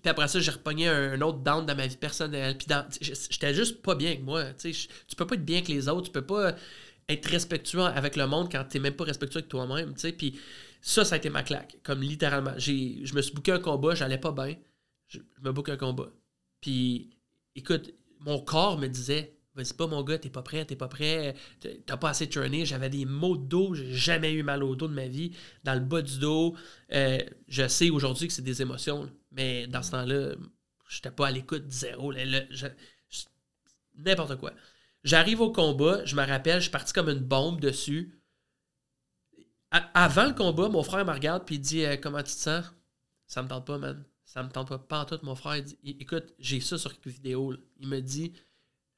Puis 0.00 0.08
après 0.08 0.28
ça, 0.28 0.40
j'ai 0.40 0.50
repogné 0.50 0.88
un, 0.88 1.20
autre 1.20 1.38
down 1.38 1.66
dans 1.66 1.76
ma 1.76 1.86
vie 1.86 1.96
personnelle. 1.96 2.56
Puis 2.56 2.66
j'étais 3.00 3.52
juste 3.52 3.82
pas 3.82 3.94
bien 3.94 4.10
avec 4.10 4.22
moi. 4.22 4.44
Tu 4.54 4.72
tu 4.72 5.16
peux 5.16 5.26
pas 5.26 5.34
être 5.34 5.44
bien 5.44 5.58
avec 5.58 5.68
les 5.68 5.88
autres. 5.88 6.06
Tu 6.06 6.12
peux 6.12 6.24
pas 6.24 6.54
être 7.12 7.26
respectueux 7.26 7.82
avec 7.82 8.16
le 8.16 8.26
monde 8.26 8.50
quand 8.50 8.64
tu 8.64 8.76
n'es 8.76 8.84
même 8.84 8.94
pas 8.94 9.04
respectueux 9.04 9.38
avec 9.38 9.48
toi-même. 9.48 9.94
Puis 9.94 10.38
ça, 10.80 11.04
ça 11.04 11.14
a 11.14 11.18
été 11.18 11.30
ma 11.30 11.42
claque. 11.42 11.78
Comme 11.82 12.02
littéralement. 12.02 12.52
Je 12.58 13.14
me 13.14 13.22
suis 13.22 13.34
booké 13.34 13.52
un 13.52 13.60
combat, 13.60 13.94
j'allais 13.94 14.18
pas 14.18 14.32
bien. 14.32 14.56
Je, 15.08 15.18
me 15.42 15.52
bouquais 15.52 15.72
un 15.72 15.76
combat. 15.76 16.10
Puis 16.60 17.10
écoute, 17.54 17.94
mon 18.20 18.40
corps 18.40 18.78
me 18.78 18.88
disait 18.88 19.36
Vas-y 19.54 19.74
pas 19.74 19.86
mon 19.86 20.02
gars, 20.02 20.16
t'es 20.16 20.30
pas 20.30 20.40
prêt, 20.40 20.64
t'es 20.64 20.76
pas 20.76 20.88
prêt, 20.88 21.34
t'as 21.84 21.98
pas 21.98 22.08
assez 22.08 22.26
tourné. 22.26 22.64
J'avais 22.64 22.88
des 22.88 23.04
maux 23.04 23.36
de 23.36 23.44
dos, 23.44 23.74
j'ai 23.74 23.92
jamais 23.92 24.32
eu 24.32 24.42
mal 24.42 24.62
au 24.64 24.74
dos 24.74 24.88
de 24.88 24.94
ma 24.94 25.06
vie, 25.06 25.32
dans 25.62 25.74
le 25.74 25.80
bas 25.80 26.00
du 26.00 26.18
dos. 26.18 26.56
Euh, 26.92 27.18
je 27.48 27.68
sais 27.68 27.90
aujourd'hui 27.90 28.28
que 28.28 28.32
c'est 28.32 28.40
des 28.40 28.62
émotions, 28.62 29.10
mais 29.30 29.66
dans 29.66 29.82
ce 29.82 29.90
temps-là, 29.90 30.36
j'étais 30.88 31.10
pas 31.10 31.26
à 31.26 31.30
l'écoute 31.30 31.70
zéro. 31.70 32.14
N'importe 33.98 34.36
quoi. 34.36 34.54
J'arrive 35.04 35.40
au 35.40 35.50
combat, 35.50 36.04
je 36.04 36.14
me 36.14 36.24
rappelle, 36.24 36.56
je 36.56 36.62
suis 36.62 36.70
parti 36.70 36.92
comme 36.92 37.08
une 37.08 37.18
bombe 37.18 37.60
dessus. 37.60 38.20
avant 39.70 40.26
le 40.26 40.34
combat, 40.34 40.68
mon 40.68 40.82
frère 40.82 41.04
me 41.04 41.12
regarde 41.12 41.44
puis 41.44 41.56
il 41.56 41.60
dit 41.60 41.84
euh, 41.84 41.96
Comment 41.96 42.22
tu 42.22 42.34
te 42.34 42.40
sens? 42.40 42.66
Ça 43.26 43.42
me 43.42 43.48
tente 43.48 43.66
pas, 43.66 43.78
man. 43.78 44.04
Ça 44.24 44.42
me 44.42 44.50
tente 44.50 44.68
pas. 44.68 44.78
Pas 44.78 45.00
en 45.00 45.04
tout. 45.04 45.18
Mon 45.22 45.34
frère 45.34 45.62
dit 45.62 45.78
Écoute, 45.84 46.34
j'ai 46.38 46.60
ça 46.60 46.78
sur 46.78 46.92
vidéo. 47.04 47.54
Il 47.78 47.88
me 47.88 48.00
dit 48.00 48.32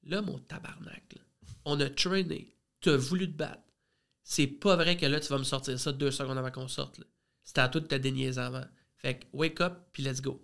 Là, 0.03 0.21
mon 0.21 0.39
tabarnak, 0.39 1.17
on 1.65 1.81
a 1.81 1.89
trainé, 1.89 2.55
tu 2.81 2.91
as 2.91 2.97
voulu 2.97 3.27
te 3.31 3.37
battre. 3.37 3.63
C'est 4.23 4.47
pas 4.47 4.77
vrai 4.77 4.97
que 4.97 5.07
là, 5.07 5.21
tu 5.21 5.29
vas 5.29 5.39
me 5.39 5.45
sortir 5.45 5.79
ça 5.79 5.93
deux 5.93 6.11
secondes 6.11 6.37
avant 6.37 6.51
qu'on 6.51 6.69
sorte. 6.69 7.01
C'était 7.43 7.61
à 7.61 7.69
toi 7.69 7.81
de 7.81 7.87
te 7.87 7.95
déniaiser 7.95 8.41
avant. 8.41 8.65
Fait 8.97 9.19
que 9.21 9.27
wake 9.33 9.61
up, 9.61 9.75
puis 9.93 10.03
let's 10.03 10.21
go. 10.21 10.43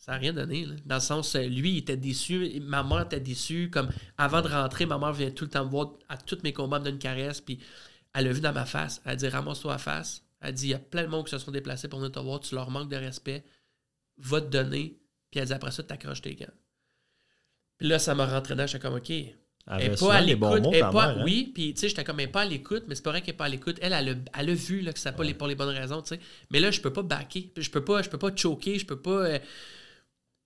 Ça 0.00 0.12
n'a 0.12 0.18
rien 0.18 0.32
donné. 0.32 0.66
Dans 0.86 0.94
le 0.94 1.00
sens, 1.00 1.34
euh, 1.34 1.42
lui, 1.42 1.72
il 1.72 1.78
était 1.78 1.98
déçu. 1.98 2.58
Ma 2.60 2.82
mère 2.82 3.02
était 3.02 3.20
déçue. 3.20 3.68
Comme 3.70 3.90
avant 4.16 4.40
de 4.40 4.48
rentrer, 4.48 4.86
ma 4.86 4.96
mère 4.96 5.12
vient 5.12 5.30
tout 5.30 5.44
le 5.44 5.50
temps 5.50 5.64
me 5.66 5.70
voir 5.70 5.92
à 6.08 6.16
tous 6.16 6.38
mes 6.42 6.54
combats, 6.54 6.78
me 6.78 6.84
donne 6.84 6.94
une 6.94 6.98
caresse. 6.98 7.42
Puis 7.42 7.60
elle 8.14 8.26
a 8.26 8.32
vu 8.32 8.40
dans 8.40 8.54
ma 8.54 8.64
face. 8.64 9.02
Elle 9.04 9.12
a 9.12 9.16
dit 9.16 9.28
Ramasse-toi 9.28 9.74
à 9.74 9.78
face. 9.78 10.24
Elle 10.40 10.48
a 10.48 10.52
dit 10.52 10.68
Il 10.68 10.70
y 10.70 10.74
a 10.74 10.78
plein 10.78 11.02
de 11.02 11.08
monde 11.08 11.26
qui 11.26 11.32
se 11.32 11.38
sont 11.38 11.50
déplacés 11.50 11.86
pour 11.86 11.98
venir 11.98 12.12
te 12.12 12.18
voir. 12.18 12.40
Tu 12.40 12.54
leur 12.54 12.70
manques 12.70 12.88
de 12.88 12.96
respect. 12.96 13.44
Va 14.16 14.40
te 14.40 14.46
donner. 14.46 14.98
Puis 15.30 15.38
elle 15.38 15.46
dit 15.46 15.52
Après 15.52 15.70
ça, 15.70 15.82
tu 15.82 15.92
accroches 15.92 16.22
tes 16.22 16.34
gants. 16.34 16.46
Puis 17.76 17.86
là, 17.86 17.98
ça 17.98 18.14
m'a 18.14 18.26
rentré 18.26 18.54
dedans. 18.54 18.66
J'étais 18.66 18.80
comme, 18.80 18.96
OK. 18.96 19.10
Elle 19.10 19.90
n'est 19.90 19.96
pas 19.96 20.14
à 20.14 20.20
l'écoute. 20.22 20.66
Hein? 20.82 21.22
Oui, 21.24 21.52
puis 21.54 21.74
tu 21.74 21.80
sais, 21.80 21.88
j'étais 21.90 22.04
comme, 22.04 22.20
elle 22.20 22.32
pas 22.32 22.40
à 22.40 22.46
l'écoute, 22.46 22.84
mais 22.88 22.94
c'est 22.94 23.02
pas 23.02 23.10
vrai 23.10 23.20
qu'elle 23.20 23.34
n'est 23.34 23.38
pas 23.38 23.44
à 23.44 23.50
l'écoute. 23.50 23.76
Elle, 23.82 23.92
elle 23.92 24.08
a, 24.08 24.40
elle 24.40 24.50
a 24.50 24.54
vu 24.54 24.80
là, 24.80 24.94
que 24.94 24.98
ça 24.98 25.12
pas 25.12 25.24
les, 25.24 25.34
pour 25.34 25.46
les 25.46 25.54
bonnes 25.54 25.76
raisons, 25.76 26.00
tu 26.00 26.08
sais. 26.08 26.20
Mais 26.50 26.58
là, 26.58 26.70
je 26.70 26.80
peux 26.80 26.92
pas 26.92 27.02
backer. 27.02 27.52
Je 27.54 27.68
peux 27.68 27.84
pas, 27.84 28.00
je 28.00 28.08
peux 28.08 28.18
pas 28.18 28.34
choquer, 28.34 28.78
je 28.78 28.86
peux 28.86 28.98
pas. 28.98 29.26
Euh, 29.26 29.38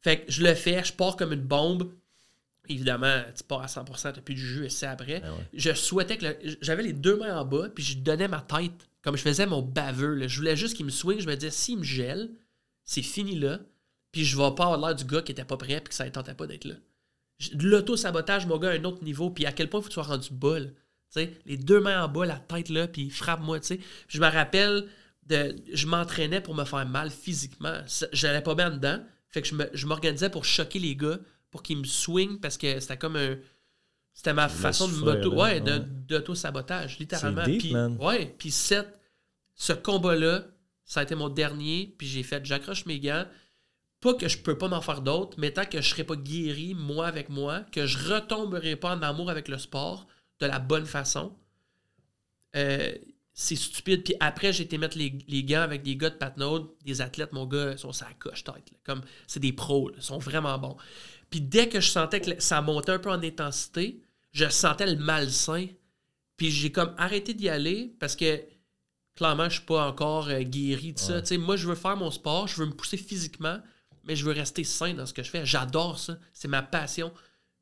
fait 0.04 0.20
que 0.20 0.30
je 0.30 0.42
le 0.42 0.54
fais, 0.54 0.84
je 0.84 0.92
pars 0.92 1.16
comme 1.16 1.32
une 1.32 1.42
bombe. 1.42 1.92
Évidemment, 2.68 3.22
tu 3.36 3.42
pars 3.42 3.62
à 3.62 3.66
100%, 3.66 4.14
tu 4.14 4.22
plus 4.22 4.34
du 4.34 4.40
jus 4.40 4.64
et 4.64 4.70
c'est 4.70 4.86
après. 4.86 5.20
Ben 5.20 5.34
je 5.52 5.72
souhaitais 5.72 6.16
que. 6.16 6.26
J'avais 6.62 6.84
les 6.84 6.92
deux 6.92 7.16
mains 7.16 7.36
en 7.36 7.44
bas, 7.44 7.68
puis 7.68 7.82
je 7.82 7.98
donnais 7.98 8.28
ma 8.28 8.40
tête, 8.40 8.88
comme 9.02 9.16
je 9.16 9.22
faisais 9.22 9.46
mon 9.46 9.60
baveux. 9.62 10.28
Je 10.28 10.36
voulais 10.38 10.56
juste 10.56 10.76
qu'il 10.76 10.86
me 10.86 10.90
swing. 10.90 11.20
Je 11.20 11.26
me 11.26 11.34
disais, 11.34 11.50
s'il 11.50 11.78
me 11.78 11.84
gèle, 11.84 12.30
c'est 12.84 13.02
fini 13.02 13.36
là, 13.36 13.58
puis 14.12 14.24
je 14.24 14.36
vais 14.36 14.54
pas 14.54 14.64
avoir 14.64 14.78
l'air 14.78 14.94
du 14.94 15.04
gars 15.04 15.22
qui 15.22 15.32
était 15.32 15.44
pas 15.44 15.56
prêt, 15.56 15.80
puis 15.80 15.88
que 15.88 15.94
ça 15.94 16.04
ne 16.04 16.10
tentait 16.10 16.34
pas 16.34 16.46
d'être 16.46 16.64
là 16.64 16.74
l'auto-sabotage, 17.52 18.46
mon 18.46 18.58
gars, 18.58 18.70
à 18.70 18.74
un 18.74 18.84
autre 18.84 19.02
niveau, 19.02 19.30
puis 19.30 19.46
à 19.46 19.52
quel 19.52 19.68
point 19.68 19.80
il 19.80 19.82
faut 19.82 19.88
que 19.88 19.94
tu 19.94 20.00
sois 20.00 20.04
rendu 20.04 20.28
bol. 20.30 20.72
les 21.46 21.56
deux 21.56 21.80
mains 21.80 22.04
en 22.04 22.08
bas, 22.08 22.26
la 22.26 22.38
tête 22.38 22.68
là, 22.68 22.88
puis 22.88 23.10
frappe-moi. 23.10 23.58
Je 24.08 24.20
me 24.20 24.26
rappelle, 24.26 24.86
de, 25.26 25.56
je 25.72 25.86
m'entraînais 25.86 26.40
pour 26.40 26.54
me 26.54 26.64
faire 26.64 26.86
mal 26.86 27.10
physiquement. 27.10 27.80
J'allais 28.12 28.42
pas 28.42 28.54
bien 28.54 28.70
dedans. 28.70 28.98
Fait 29.34 29.42
que 29.42 29.48
je 29.48 29.86
m'organisais 29.88 30.30
pour 30.30 30.44
choquer 30.44 30.78
les 30.78 30.94
gars, 30.94 31.18
pour 31.50 31.64
qu'ils 31.64 31.78
me 31.78 31.84
swingent, 31.84 32.38
parce 32.38 32.56
que 32.56 32.78
c'était 32.78 32.96
comme 32.96 33.16
un. 33.16 33.36
C'était 34.12 34.32
ma 34.32 34.48
façon 34.48 34.86
de. 34.86 35.26
Ouais, 35.26 35.60
d'auto-sabotage, 35.60 37.00
littéralement. 37.00 37.42
Puis, 37.42 37.74
ouais, 37.98 38.32
puis 38.38 38.52
ce 38.52 39.72
combat-là, 39.72 40.44
ça 40.84 41.00
a 41.00 41.02
été 41.02 41.16
mon 41.16 41.30
dernier, 41.30 41.96
puis 41.98 42.06
j'ai 42.06 42.22
fait, 42.22 42.46
j'accroche 42.46 42.86
mes 42.86 43.00
gants, 43.00 43.26
pas 44.00 44.14
que 44.14 44.28
je 44.28 44.38
peux 44.38 44.56
pas 44.56 44.68
m'en 44.68 44.80
faire 44.80 45.00
d'autres, 45.00 45.36
mais 45.40 45.50
tant 45.50 45.64
que 45.64 45.80
je 45.80 45.88
serai 45.88 46.04
pas 46.04 46.14
guéri, 46.14 46.76
moi 46.76 47.08
avec 47.08 47.28
moi, 47.28 47.62
que 47.72 47.86
je 47.86 48.14
retomberai 48.14 48.76
pas 48.76 48.94
en 48.94 49.02
amour 49.02 49.30
avec 49.30 49.48
le 49.48 49.58
sport 49.58 50.06
de 50.38 50.46
la 50.46 50.60
bonne 50.60 50.86
façon, 50.86 51.36
euh, 52.54 52.94
c'est 53.34 53.56
stupide. 53.56 54.04
Puis 54.04 54.14
après, 54.20 54.52
j'ai 54.52 54.62
été 54.62 54.78
mettre 54.78 54.96
les, 54.96 55.44
gants 55.44 55.60
avec 55.60 55.82
des 55.82 55.96
gars 55.96 56.10
de 56.10 56.14
Patnaud, 56.14 56.76
des 56.84 57.00
athlètes, 57.00 57.32
mon 57.32 57.46
gars, 57.46 57.76
sont 57.76 57.92
sa 57.92 58.06
coche 58.18 58.44
tête. 58.44 58.72
Comme 58.84 59.02
c'est 59.26 59.40
des 59.40 59.52
pros, 59.52 59.90
ils 59.96 60.02
sont 60.02 60.18
vraiment 60.18 60.56
bons. 60.56 60.76
Puis 61.30 61.40
dès 61.40 61.68
que 61.68 61.80
je 61.80 61.90
sentais 61.90 62.20
que 62.20 62.40
ça 62.40 62.62
montait 62.62 62.92
un 62.92 63.00
peu 63.00 63.10
en 63.10 63.20
intensité, 63.20 64.00
je 64.32 64.48
sentais 64.48 64.86
le 64.86 64.96
malsain. 64.96 65.66
Puis 66.36 66.50
j'ai 66.50 66.70
comme 66.70 66.94
arrêté 66.96 67.34
d'y 67.34 67.48
aller 67.48 67.92
parce 67.98 68.14
que 68.14 68.40
clairement, 69.16 69.48
je 69.48 69.54
suis 69.54 69.66
pas 69.66 69.86
encore 69.86 70.28
euh, 70.28 70.42
guéri 70.42 70.92
de 70.92 70.98
ça. 70.98 71.20
Moi, 71.36 71.56
je 71.56 71.66
veux 71.66 71.74
faire 71.74 71.96
mon 71.96 72.10
sport, 72.12 72.46
je 72.46 72.56
veux 72.56 72.66
me 72.66 72.72
pousser 72.72 72.96
physiquement, 72.96 73.58
mais 74.04 74.14
je 74.14 74.24
veux 74.24 74.32
rester 74.32 74.62
sain 74.62 74.94
dans 74.94 75.06
ce 75.06 75.12
que 75.12 75.24
je 75.24 75.30
fais. 75.30 75.44
J'adore 75.44 75.98
ça. 75.98 76.18
C'est 76.32 76.48
ma 76.48 76.62
passion. 76.62 77.12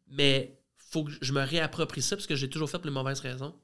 Mais 0.09 0.59
faut 0.77 1.05
que 1.05 1.13
je 1.23 1.33
me 1.33 1.43
réapproprie 1.43 2.03
ça 2.03 2.17
parce 2.17 2.27
que 2.27 2.37
j'ai 2.37 2.51
toujours 2.51 2.69
fait 2.69 2.79
pour 2.79 2.87
les 2.87 2.93
mauvaises 2.93 3.21
raisons. 3.21 3.55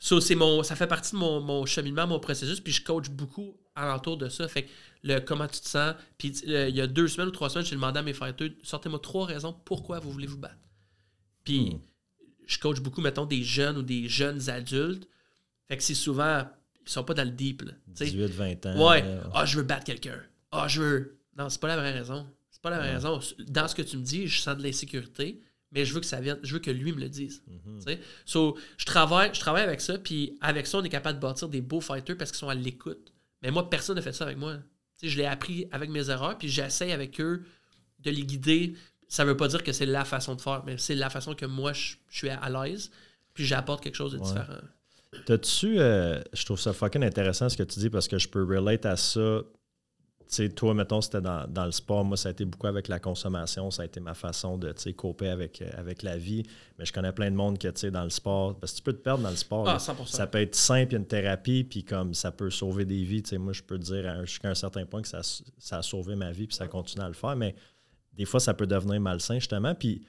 So, 0.00 0.20
mon, 0.36 0.62
ça 0.62 0.76
fait 0.76 0.86
partie 0.86 1.12
de 1.12 1.18
mon, 1.18 1.66
cheminement, 1.66 2.06
mon 2.06 2.20
processus, 2.20 2.60
puis 2.60 2.72
je 2.72 2.82
coach 2.82 3.08
beaucoup 3.10 3.56
alentour 3.74 4.16
de 4.16 4.28
ça. 4.28 4.46
Fait 4.48 4.64
que 4.64 4.70
le 5.02 5.18
comment 5.20 5.46
tu 5.46 5.60
te 5.60 5.68
sens. 5.68 5.94
Puis 6.16 6.32
euh, 6.48 6.68
il 6.68 6.76
y 6.76 6.80
a 6.80 6.86
deux 6.86 7.08
semaines 7.08 7.28
ou 7.28 7.32
trois 7.32 7.50
semaines, 7.50 7.66
j'ai 7.66 7.74
demandé 7.74 7.98
à 7.98 8.02
mes 8.02 8.12
fighters, 8.12 8.50
sortez-moi 8.62 8.98
trois 9.00 9.26
raisons 9.26 9.52
pourquoi 9.64 9.98
vous 9.98 10.10
voulez 10.10 10.26
vous 10.26 10.38
battre. 10.38 10.58
Puis 11.44 11.70
hmm. 11.70 11.80
je 12.46 12.58
coach 12.58 12.80
beaucoup, 12.80 13.00
mettons, 13.00 13.26
des 13.26 13.42
jeunes 13.42 13.78
ou 13.78 13.82
des 13.82 14.08
jeunes 14.08 14.48
adultes. 14.50 15.08
Fait 15.66 15.76
que 15.76 15.82
c'est 15.82 15.94
souvent, 15.94 16.46
ils 16.86 16.90
sont 16.90 17.04
pas 17.04 17.14
dans 17.14 17.24
le 17.24 17.30
deep. 17.30 17.64
18, 17.88 18.26
20 18.26 18.66
ans. 18.66 18.88
Ouais. 18.88 19.04
Ah, 19.34 19.44
je 19.44 19.58
veux 19.58 19.64
battre 19.64 19.84
quelqu'un. 19.84 20.18
Ah, 20.50 20.66
je 20.68 20.80
veux 20.80 21.18
non, 21.38 21.48
c'est 21.48 21.60
pas 21.60 21.68
la 21.68 21.76
vraie 21.76 21.92
raison. 21.92 22.26
C'est 22.50 22.60
pas 22.60 22.70
la 22.70 22.78
vraie 22.78 22.94
raison. 22.94 23.20
Dans 23.46 23.68
ce 23.68 23.74
que 23.74 23.82
tu 23.82 23.96
me 23.96 24.02
dis, 24.02 24.26
je 24.26 24.40
sens 24.40 24.56
de 24.56 24.62
l'insécurité, 24.62 25.40
mais 25.72 25.84
je 25.84 25.92
veux 25.94 26.00
que 26.00 26.06
ça 26.06 26.20
vienne, 26.20 26.38
je 26.42 26.52
veux 26.54 26.60
que 26.60 26.70
lui 26.70 26.92
me 26.92 27.00
le 27.00 27.08
dise. 27.08 27.42
Mhm. 27.46 27.98
so, 28.24 28.56
je 28.76 28.84
travaille, 28.84 29.30
je 29.34 29.40
travaille 29.40 29.62
avec 29.64 29.80
ça, 29.80 29.98
puis 29.98 30.36
avec 30.40 30.66
ça, 30.66 30.78
on 30.78 30.84
est 30.84 30.88
capable 30.88 31.18
de 31.18 31.22
bâtir 31.22 31.48
des 31.48 31.60
beaux 31.60 31.80
fighters 31.80 32.16
parce 32.16 32.30
qu'ils 32.30 32.38
sont 32.38 32.48
à 32.48 32.54
l'écoute. 32.54 33.12
Mais 33.42 33.50
moi, 33.50 33.68
personne 33.70 33.96
n'a 33.96 34.02
fait 34.02 34.12
ça 34.12 34.24
avec 34.24 34.36
moi. 34.38 34.56
je 35.02 35.16
l'ai 35.16 35.26
appris 35.26 35.68
avec 35.70 35.90
mes 35.90 36.10
erreurs, 36.10 36.36
puis 36.38 36.48
j'essaie 36.48 36.90
avec 36.92 37.20
eux 37.20 37.44
de 38.00 38.10
les 38.10 38.24
guider. 38.24 38.74
ça 39.08 39.24
veut 39.24 39.36
pas 39.36 39.48
dire 39.48 39.62
que 39.62 39.72
c'est 39.72 39.86
la 39.86 40.04
façon 40.04 40.34
de 40.34 40.40
faire, 40.40 40.62
mais 40.66 40.76
c'est 40.78 40.94
la 40.94 41.08
façon 41.10 41.34
que 41.34 41.46
moi, 41.46 41.72
je, 41.72 41.94
je 42.10 42.18
suis 42.18 42.28
à 42.28 42.48
l'aise, 42.50 42.90
puis 43.34 43.44
j'apporte 43.46 43.82
quelque 43.82 43.94
chose 43.94 44.12
de 44.12 44.18
Ouais. 44.18 44.24
différent. 44.26 44.58
T'as-tu. 45.24 45.78
euh, 45.78 46.20
je 46.34 46.44
trouve 46.44 46.60
ça 46.60 46.72
fucking 46.74 47.02
intéressant 47.02 47.48
ce 47.48 47.56
que 47.56 47.62
tu 47.62 47.80
dis 47.80 47.88
parce 47.90 48.06
que 48.08 48.18
je 48.18 48.28
peux 48.28 48.44
relate 48.44 48.84
à 48.86 48.96
ça. 48.96 49.40
Tu 50.28 50.34
sais, 50.34 50.48
toi, 50.50 50.74
mettons, 50.74 51.00
c'était 51.00 51.22
dans, 51.22 51.46
dans 51.48 51.64
le 51.64 51.72
sport. 51.72 52.04
Moi, 52.04 52.18
ça 52.18 52.28
a 52.28 52.32
été 52.32 52.44
beaucoup 52.44 52.66
avec 52.66 52.88
la 52.88 52.98
consommation. 52.98 53.70
Ça 53.70 53.82
a 53.82 53.84
été 53.86 53.98
ma 53.98 54.12
façon 54.12 54.58
de, 54.58 54.72
tu 54.72 54.82
sais, 54.82 54.92
coper 54.92 55.28
avec, 55.28 55.62
euh, 55.62 55.70
avec 55.76 56.02
la 56.02 56.18
vie. 56.18 56.42
Mais 56.78 56.84
je 56.84 56.92
connais 56.92 57.12
plein 57.12 57.30
de 57.30 57.36
monde 57.36 57.58
que, 57.58 57.68
tu 57.68 57.80
sais, 57.80 57.90
dans 57.90 58.04
le 58.04 58.10
sport. 58.10 58.54
Parce 58.58 58.72
que 58.72 58.76
tu 58.76 58.82
peux 58.82 58.92
te 58.92 59.02
perdre 59.02 59.22
dans 59.22 59.30
le 59.30 59.36
sport. 59.36 59.66
Ah, 59.66 59.72
là. 59.72 59.78
100%. 59.78 60.06
Ça 60.06 60.26
peut 60.26 60.40
être 60.40 60.54
simple, 60.54 60.90
il 60.90 60.92
y 60.92 60.96
a 60.96 60.98
une 60.98 61.06
thérapie, 61.06 61.64
puis 61.64 61.82
comme 61.82 62.12
ça 62.12 62.30
peut 62.30 62.50
sauver 62.50 62.84
des 62.84 63.02
vies. 63.04 63.22
Tu 63.22 63.30
sais, 63.30 63.38
moi, 63.38 63.54
je 63.54 63.62
peux 63.62 63.78
te 63.78 63.84
dire 63.84 64.26
jusqu'à 64.26 64.50
un 64.50 64.54
certain 64.54 64.84
point 64.84 65.00
que 65.00 65.08
ça, 65.08 65.22
ça 65.22 65.78
a 65.78 65.82
sauvé 65.82 66.14
ma 66.14 66.30
vie, 66.30 66.46
puis 66.46 66.56
ça 66.56 66.68
continue 66.68 67.04
à 67.04 67.08
le 67.08 67.14
faire. 67.14 67.34
Mais 67.34 67.54
des 68.12 68.26
fois, 68.26 68.38
ça 68.38 68.52
peut 68.52 68.66
devenir 68.66 69.00
malsain, 69.00 69.36
justement. 69.36 69.74
Puis 69.74 70.02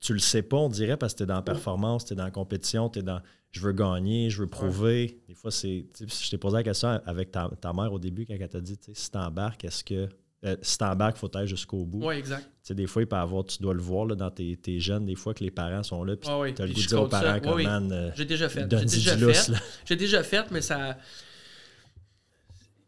tu 0.00 0.12
le 0.12 0.18
sais 0.18 0.42
pas, 0.42 0.56
on 0.58 0.68
dirait, 0.68 0.96
parce 0.96 1.12
que 1.14 1.18
tu 1.18 1.22
es 1.24 1.26
dans 1.26 1.34
la 1.36 1.42
performance, 1.42 2.04
tu 2.04 2.12
es 2.12 2.16
dans 2.16 2.24
la 2.24 2.30
compétition, 2.30 2.88
tu 2.88 2.98
es 3.00 3.02
dans 3.02 3.20
je 3.52 3.60
veux 3.60 3.72
gagner, 3.72 4.28
je 4.28 4.40
veux 4.42 4.46
prouver. 4.48 5.18
Des 5.28 5.34
fois, 5.34 5.50
c'est. 5.50 5.86
Je 5.98 6.30
t'ai 6.30 6.36
posé 6.36 6.56
la 6.56 6.62
question 6.62 7.00
avec 7.06 7.30
ta, 7.30 7.48
ta 7.60 7.72
mère 7.72 7.90
au 7.92 7.98
début, 7.98 8.26
quand 8.26 8.34
elle 8.38 8.48
t'a 8.48 8.60
dit, 8.60 8.78
si 8.92 9.10
t'embarques, 9.10 9.64
est-ce 9.64 9.82
que. 9.82 10.08
euh, 10.44 10.56
si 10.60 10.76
t'embarques, 10.76 11.16
il 11.16 11.20
faut 11.20 11.34
aller 11.36 11.46
jusqu'au 11.46 11.84
bout. 11.86 12.04
Ouais, 12.04 12.18
exact. 12.18 12.42
Tu 12.42 12.50
sais, 12.64 12.74
des 12.74 12.86
fois, 12.86 13.00
il 13.02 13.06
peut 13.06 13.16
avoir, 13.16 13.44
tu 13.46 13.62
dois 13.62 13.72
le 13.72 13.80
voir 13.80 14.04
là, 14.04 14.14
dans 14.14 14.30
tes, 14.30 14.56
tes 14.58 14.78
jeunes, 14.78 15.06
des 15.06 15.14
fois 15.14 15.32
que 15.32 15.42
les 15.42 15.50
parents 15.50 15.82
sont 15.82 16.04
là, 16.04 16.16
puis 16.16 16.28
Ouais, 16.28 16.36
ouais. 16.40 16.54
tu 16.54 16.60
as 16.62 16.66
le 16.66 16.74
goût 16.74 16.82
de 16.82 16.86
dire 16.86 17.00
aux 17.02 17.08
parents 17.08 17.32
Ouais, 17.34 17.40
comme 17.40 17.54
oui. 17.54 17.66
euh, 17.66 18.10
J'ai 18.14 18.24
déjà 18.26 18.48
fait. 18.50 18.66
J'ai 18.70 18.84
déjà 18.84 19.16
fait. 19.16 19.52
là. 19.52 19.58
J'ai 19.86 19.96
déjà 19.96 20.22
fait, 20.22 20.50
mais 20.50 20.60
ça. 20.60 20.98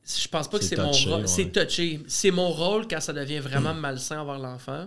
Je 0.04 0.28
pense 0.28 0.48
pas 0.48 0.58
que 0.58 0.64
C'est 0.64 0.76
mon 0.76 0.90
rôle. 0.90 1.20
ouais. 1.20 1.26
C'est 1.26 1.50
touché. 1.52 2.00
C'est 2.08 2.30
mon 2.30 2.50
rôle 2.50 2.86
quand 2.88 3.00
ça 3.00 3.12
devient 3.12 3.40
vraiment 3.40 3.74
malsain 3.74 4.20
envers 4.20 4.38
l'enfant. 4.38 4.86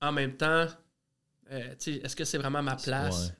En 0.00 0.12
même 0.12 0.36
temps, 0.36 0.66
euh, 1.52 1.74
est-ce 1.78 2.16
que 2.16 2.24
c'est 2.24 2.38
vraiment 2.38 2.62
ma 2.62 2.76
place? 2.76 3.28
Ouais. 3.28 3.34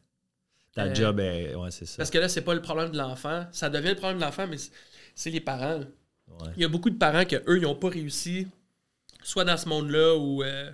Ta 0.75 0.85
Euh, 0.85 0.95
job 0.95 1.21
est. 1.21 1.55
Ouais, 1.55 1.71
c'est 1.71 1.87
ça. 1.87 1.97
Parce 1.99 2.11
que 2.11 2.19
là, 2.19 2.29
c'est 2.29 2.43
pas 2.43 2.55
le 2.55 2.63
problème 2.63 2.91
de 2.91 2.97
l'enfant. 2.99 3.47
Ça 3.53 3.69
devient 3.71 3.91
le 3.91 3.97
problème 3.97 4.19
de 4.19 4.25
l'enfant, 4.25 4.47
mais 4.47 4.57
c'est- 5.15 5.31
les 5.31 5.41
parents. 5.41 5.81
Ouais. 6.29 6.49
Il 6.57 6.63
y 6.63 6.65
a 6.65 6.69
beaucoup 6.69 6.89
de 6.91 6.97
parents 6.97 7.25
que 7.25 7.37
eux, 7.47 7.59
ils 7.59 7.63
n'ont 7.63 7.75
pas 7.75 7.91
réussi, 7.91 8.47
soit 9.23 9.45
dans 9.45 9.57
ce 9.57 9.69
monde-là 9.69 10.17
ou 10.17 10.43
euh, 10.43 10.71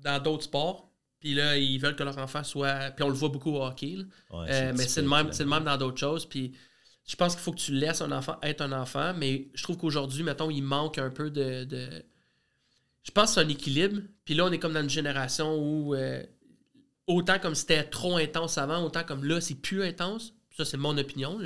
dans 0.00 0.22
d'autres 0.22 0.44
sports. 0.44 0.90
Puis 1.20 1.34
là, 1.34 1.56
ils 1.58 1.78
veulent 1.78 1.96
que 1.96 2.04
leur 2.04 2.16
enfant 2.18 2.42
soit. 2.44 2.90
Puis 2.92 3.02
on 3.02 3.08
le 3.08 3.14
voit 3.14 3.28
beaucoup 3.28 3.50
au 3.52 3.62
hockey. 3.64 3.96
mais 4.76 4.86
c'est 4.86 5.02
le, 5.02 5.08
même, 5.08 5.32
c'est 5.32 5.42
le 5.44 5.50
même 5.50 5.64
dans 5.64 5.76
d'autres 5.76 5.98
choses. 5.98 6.24
Puis 6.26 6.52
je 7.06 7.16
pense 7.16 7.34
qu'il 7.34 7.42
faut 7.42 7.52
que 7.52 7.58
tu 7.58 7.72
laisses 7.72 8.00
un 8.00 8.12
enfant 8.12 8.38
être 8.42 8.60
un 8.62 8.72
enfant, 8.72 9.12
mais 9.14 9.48
je 9.54 9.62
trouve 9.62 9.76
qu'aujourd'hui, 9.76 10.22
mettons, 10.22 10.48
il 10.50 10.62
manque 10.62 10.96
un 10.98 11.10
peu 11.10 11.30
de. 11.30 11.64
de- 11.64 12.02
Je 13.02 13.10
pense 13.10 13.30
que 13.34 13.40
c'est 13.40 13.46
un 13.46 13.48
équilibre. 13.48 14.00
Puis 14.24 14.34
là, 14.34 14.44
on 14.46 14.52
est 14.52 14.58
comme 14.58 14.72
dans 14.74 14.82
une 14.82 14.88
génération 14.90 15.56
où 15.56 15.94
euh, 15.94 16.22
autant 17.08 17.40
comme 17.40 17.56
c'était 17.56 17.82
trop 17.82 18.16
intense 18.16 18.56
avant, 18.58 18.84
autant 18.84 19.02
comme 19.02 19.24
là, 19.24 19.40
c'est 19.40 19.56
plus 19.56 19.82
intense. 19.82 20.34
Ça, 20.56 20.64
c'est 20.64 20.76
mon 20.76 20.96
opinion. 20.96 21.40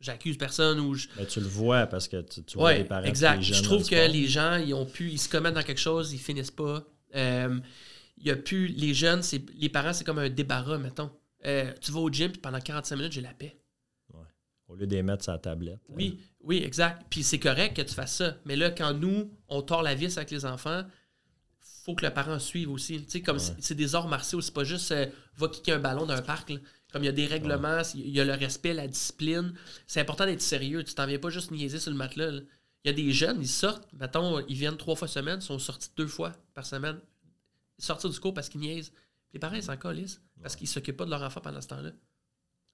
J'accuse 0.00 0.38
personne 0.38 0.78
ou 0.78 0.94
je, 0.94 1.08
Mais 1.18 1.26
tu 1.26 1.40
le 1.40 1.46
vois 1.46 1.86
parce 1.86 2.06
que 2.06 2.20
tu, 2.20 2.44
tu 2.44 2.56
vois 2.58 2.66
Ouais, 2.68 2.78
les 2.78 2.84
parents. 2.84 3.04
exact. 3.04 3.38
les 3.38 3.42
Je 3.42 3.62
trouve 3.62 3.82
le 3.82 3.88
que 3.88 4.12
les 4.12 4.26
gens, 4.28 4.56
ils 4.56 4.72
ont 4.74 4.86
pu, 4.86 5.10
ils 5.10 5.18
se 5.18 5.28
commettent 5.28 5.54
dans 5.54 5.62
quelque 5.64 5.80
chose, 5.80 6.12
ils 6.12 6.18
finissent 6.18 6.50
pas. 6.52 6.84
Euh, 7.16 7.58
il 8.18 8.26
y 8.26 8.30
a 8.30 8.36
plus, 8.36 8.68
les 8.68 8.94
jeunes, 8.94 9.22
c'est, 9.22 9.42
les 9.56 9.68
parents, 9.68 9.92
c'est 9.92 10.04
comme 10.04 10.18
un 10.20 10.28
débarras, 10.30 10.78
mettons. 10.78 11.10
Euh, 11.44 11.72
tu 11.80 11.90
vas 11.90 12.00
au 12.00 12.08
gym, 12.10 12.30
puis 12.30 12.40
pendant 12.40 12.60
45 12.60 12.96
minutes, 12.96 13.12
j'ai 13.12 13.20
la 13.20 13.34
paix. 13.34 13.58
Au 14.68 14.74
lieu 14.74 14.86
de 14.86 14.94
les 14.94 15.02
mettre 15.02 15.22
sur 15.24 15.32
la 15.32 15.38
tablette. 15.38 15.80
Oui, 15.90 16.18
oui, 16.40 16.62
exact. 16.64 17.02
Puis 17.10 17.22
c'est 17.24 17.38
correct 17.40 17.76
que 17.76 17.82
tu 17.82 17.92
fasses 17.94 18.16
ça. 18.16 18.36
Mais 18.46 18.56
là, 18.56 18.70
quand 18.70 18.94
nous, 18.94 19.30
on 19.48 19.60
tord 19.60 19.82
la 19.82 19.94
vis 19.94 20.16
avec 20.16 20.30
les 20.30 20.46
enfants, 20.46 20.84
faut 21.84 21.94
que 21.94 22.04
le 22.06 22.12
parent 22.14 22.38
suive 22.38 22.70
aussi. 22.70 23.02
Tu 23.04 23.10
sais, 23.10 23.22
comme 23.22 23.38
c'est- 23.40 23.56
c'est 23.60 23.74
des 23.74 23.94
arts 23.94 24.08
martiaux, 24.08 24.40
c'est 24.40 24.54
pas 24.54 24.64
juste 24.64 24.90
euh, 24.92 25.06
va 25.36 25.48
kicker 25.48 25.72
un 25.72 25.78
ballon 25.80 26.06
dans 26.06 26.14
un 26.14 26.22
parc. 26.22 26.50
là. 26.50 26.58
Comme 26.92 27.02
il 27.02 27.06
y 27.06 27.08
a 27.08 27.12
des 27.12 27.26
règlements, 27.26 27.82
il 27.94 28.10
y 28.10 28.20
a 28.20 28.24
le 28.24 28.34
respect, 28.34 28.74
la 28.74 28.86
discipline. 28.86 29.54
C'est 29.86 30.00
important 30.00 30.26
d'être 30.26 30.42
sérieux. 30.42 30.84
Tu 30.84 30.94
t'en 30.94 31.06
viens 31.06 31.18
pas 31.18 31.30
juste 31.30 31.50
niaiser 31.50 31.78
sur 31.80 31.90
le 31.90 31.96
matelas. 31.96 32.30
là. 32.30 32.40
Il 32.84 32.88
y 32.88 32.90
a 32.90 32.92
des 32.92 33.12
jeunes, 33.12 33.40
ils 33.40 33.48
sortent, 33.48 33.90
mettons, 33.94 34.40
ils 34.46 34.56
viennent 34.56 34.76
trois 34.76 34.94
fois 34.96 35.08
semaine, 35.08 35.38
ils 35.40 35.44
sont 35.44 35.58
sortis 35.58 35.88
deux 35.96 36.06
fois 36.08 36.32
par 36.54 36.66
semaine. 36.66 36.98
Ils 37.78 37.84
sortent 37.84 38.06
du 38.10 38.18
cours 38.20 38.34
parce 38.34 38.48
qu'ils 38.48 38.60
niaisent. 38.60 38.92
Les 39.32 39.38
parents, 39.38 39.54
ils 39.56 39.62
s'en 39.62 39.76
parce 39.76 40.56
qu'ils 40.56 40.68
s'occupent 40.68 40.96
pas 40.96 41.04
de 41.04 41.10
leur 41.10 41.22
enfant 41.22 41.40
pendant 41.40 41.60
ce 41.60 41.68
temps-là. 41.68 41.92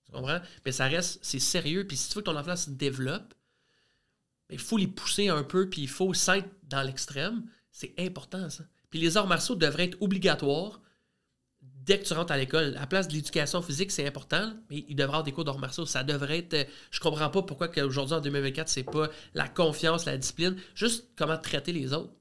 Tu 0.06 0.12
comprends? 0.12 0.40
Mais 0.64 0.72
ça 0.72 0.86
reste, 0.86 1.18
c'est 1.22 1.38
sérieux. 1.38 1.86
Puis 1.86 1.96
si 1.96 2.08
tu 2.08 2.14
veux 2.16 2.22
que 2.22 2.30
ton 2.30 2.36
enfant 2.36 2.56
se 2.56 2.70
développe, 2.70 3.34
ben, 4.48 4.54
il 4.54 4.58
faut 4.58 4.78
les 4.78 4.86
pousser 4.88 5.28
un 5.28 5.44
peu, 5.44 5.68
puis 5.68 5.82
il 5.82 5.88
faut 5.88 6.12
s'être 6.14 6.48
dans 6.64 6.82
l'extrême. 6.82 7.44
C'est 7.70 7.94
important, 7.98 8.48
ça. 8.50 8.64
Puis 8.90 8.98
les 9.00 9.16
arts 9.16 9.26
martiaux 9.26 9.54
devraient 9.54 9.84
être 9.86 10.00
obligatoires 10.00 10.80
dès 11.62 11.98
que 12.00 12.04
tu 12.04 12.12
rentres 12.12 12.32
à 12.32 12.36
l'école. 12.38 12.76
À 12.76 12.80
la 12.80 12.86
place 12.86 13.08
de 13.08 13.14
l'éducation 13.14 13.62
physique, 13.62 13.90
c'est 13.90 14.06
important, 14.06 14.52
mais 14.70 14.84
il 14.88 14.94
devrait 14.94 15.02
y 15.02 15.04
avoir 15.04 15.22
des 15.24 15.32
cours 15.32 15.44
d'arts 15.44 15.58
martiaux. 15.58 15.86
Ça 15.86 16.04
devrait 16.04 16.38
être. 16.38 16.54
euh, 16.54 16.64
Je 16.90 17.00
comprends 17.00 17.30
pas 17.30 17.42
pourquoi 17.42 17.68
qu'aujourd'hui, 17.68 18.14
en 18.14 18.20
2024, 18.20 18.68
c'est 18.68 18.82
pas 18.84 19.08
la 19.34 19.48
confiance, 19.48 20.04
la 20.04 20.16
discipline, 20.18 20.56
juste 20.74 21.08
comment 21.16 21.38
traiter 21.38 21.72
les 21.72 21.92
autres. 21.92 22.12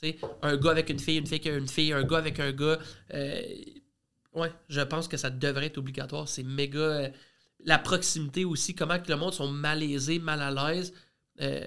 Tu 0.00 0.08
sais, 0.08 0.18
un 0.42 0.56
gars 0.56 0.70
avec 0.70 0.90
une 0.90 0.98
fille, 0.98 1.18
une 1.18 1.26
fille 1.26 1.40
avec 1.46 1.60
une 1.62 1.68
fille, 1.68 1.92
un 1.92 2.02
gars 2.04 2.18
avec 2.18 2.38
un 2.40 2.52
gars. 2.52 2.78
euh, 3.14 3.42
ouais, 4.34 4.52
je 4.68 4.80
pense 4.80 5.08
que 5.08 5.16
ça 5.16 5.30
devrait 5.30 5.66
être 5.66 5.78
obligatoire. 5.78 6.28
C'est 6.28 6.42
méga. 6.42 6.78
euh, 6.78 7.08
la 7.64 7.78
proximité 7.78 8.44
aussi, 8.44 8.74
comment 8.74 8.98
que 8.98 9.08
le 9.10 9.16
monde 9.16 9.32
sont 9.34 9.48
malaisés, 9.48 10.18
mal 10.18 10.42
à 10.42 10.50
l'aise. 10.72 10.92
Euh, 11.40 11.64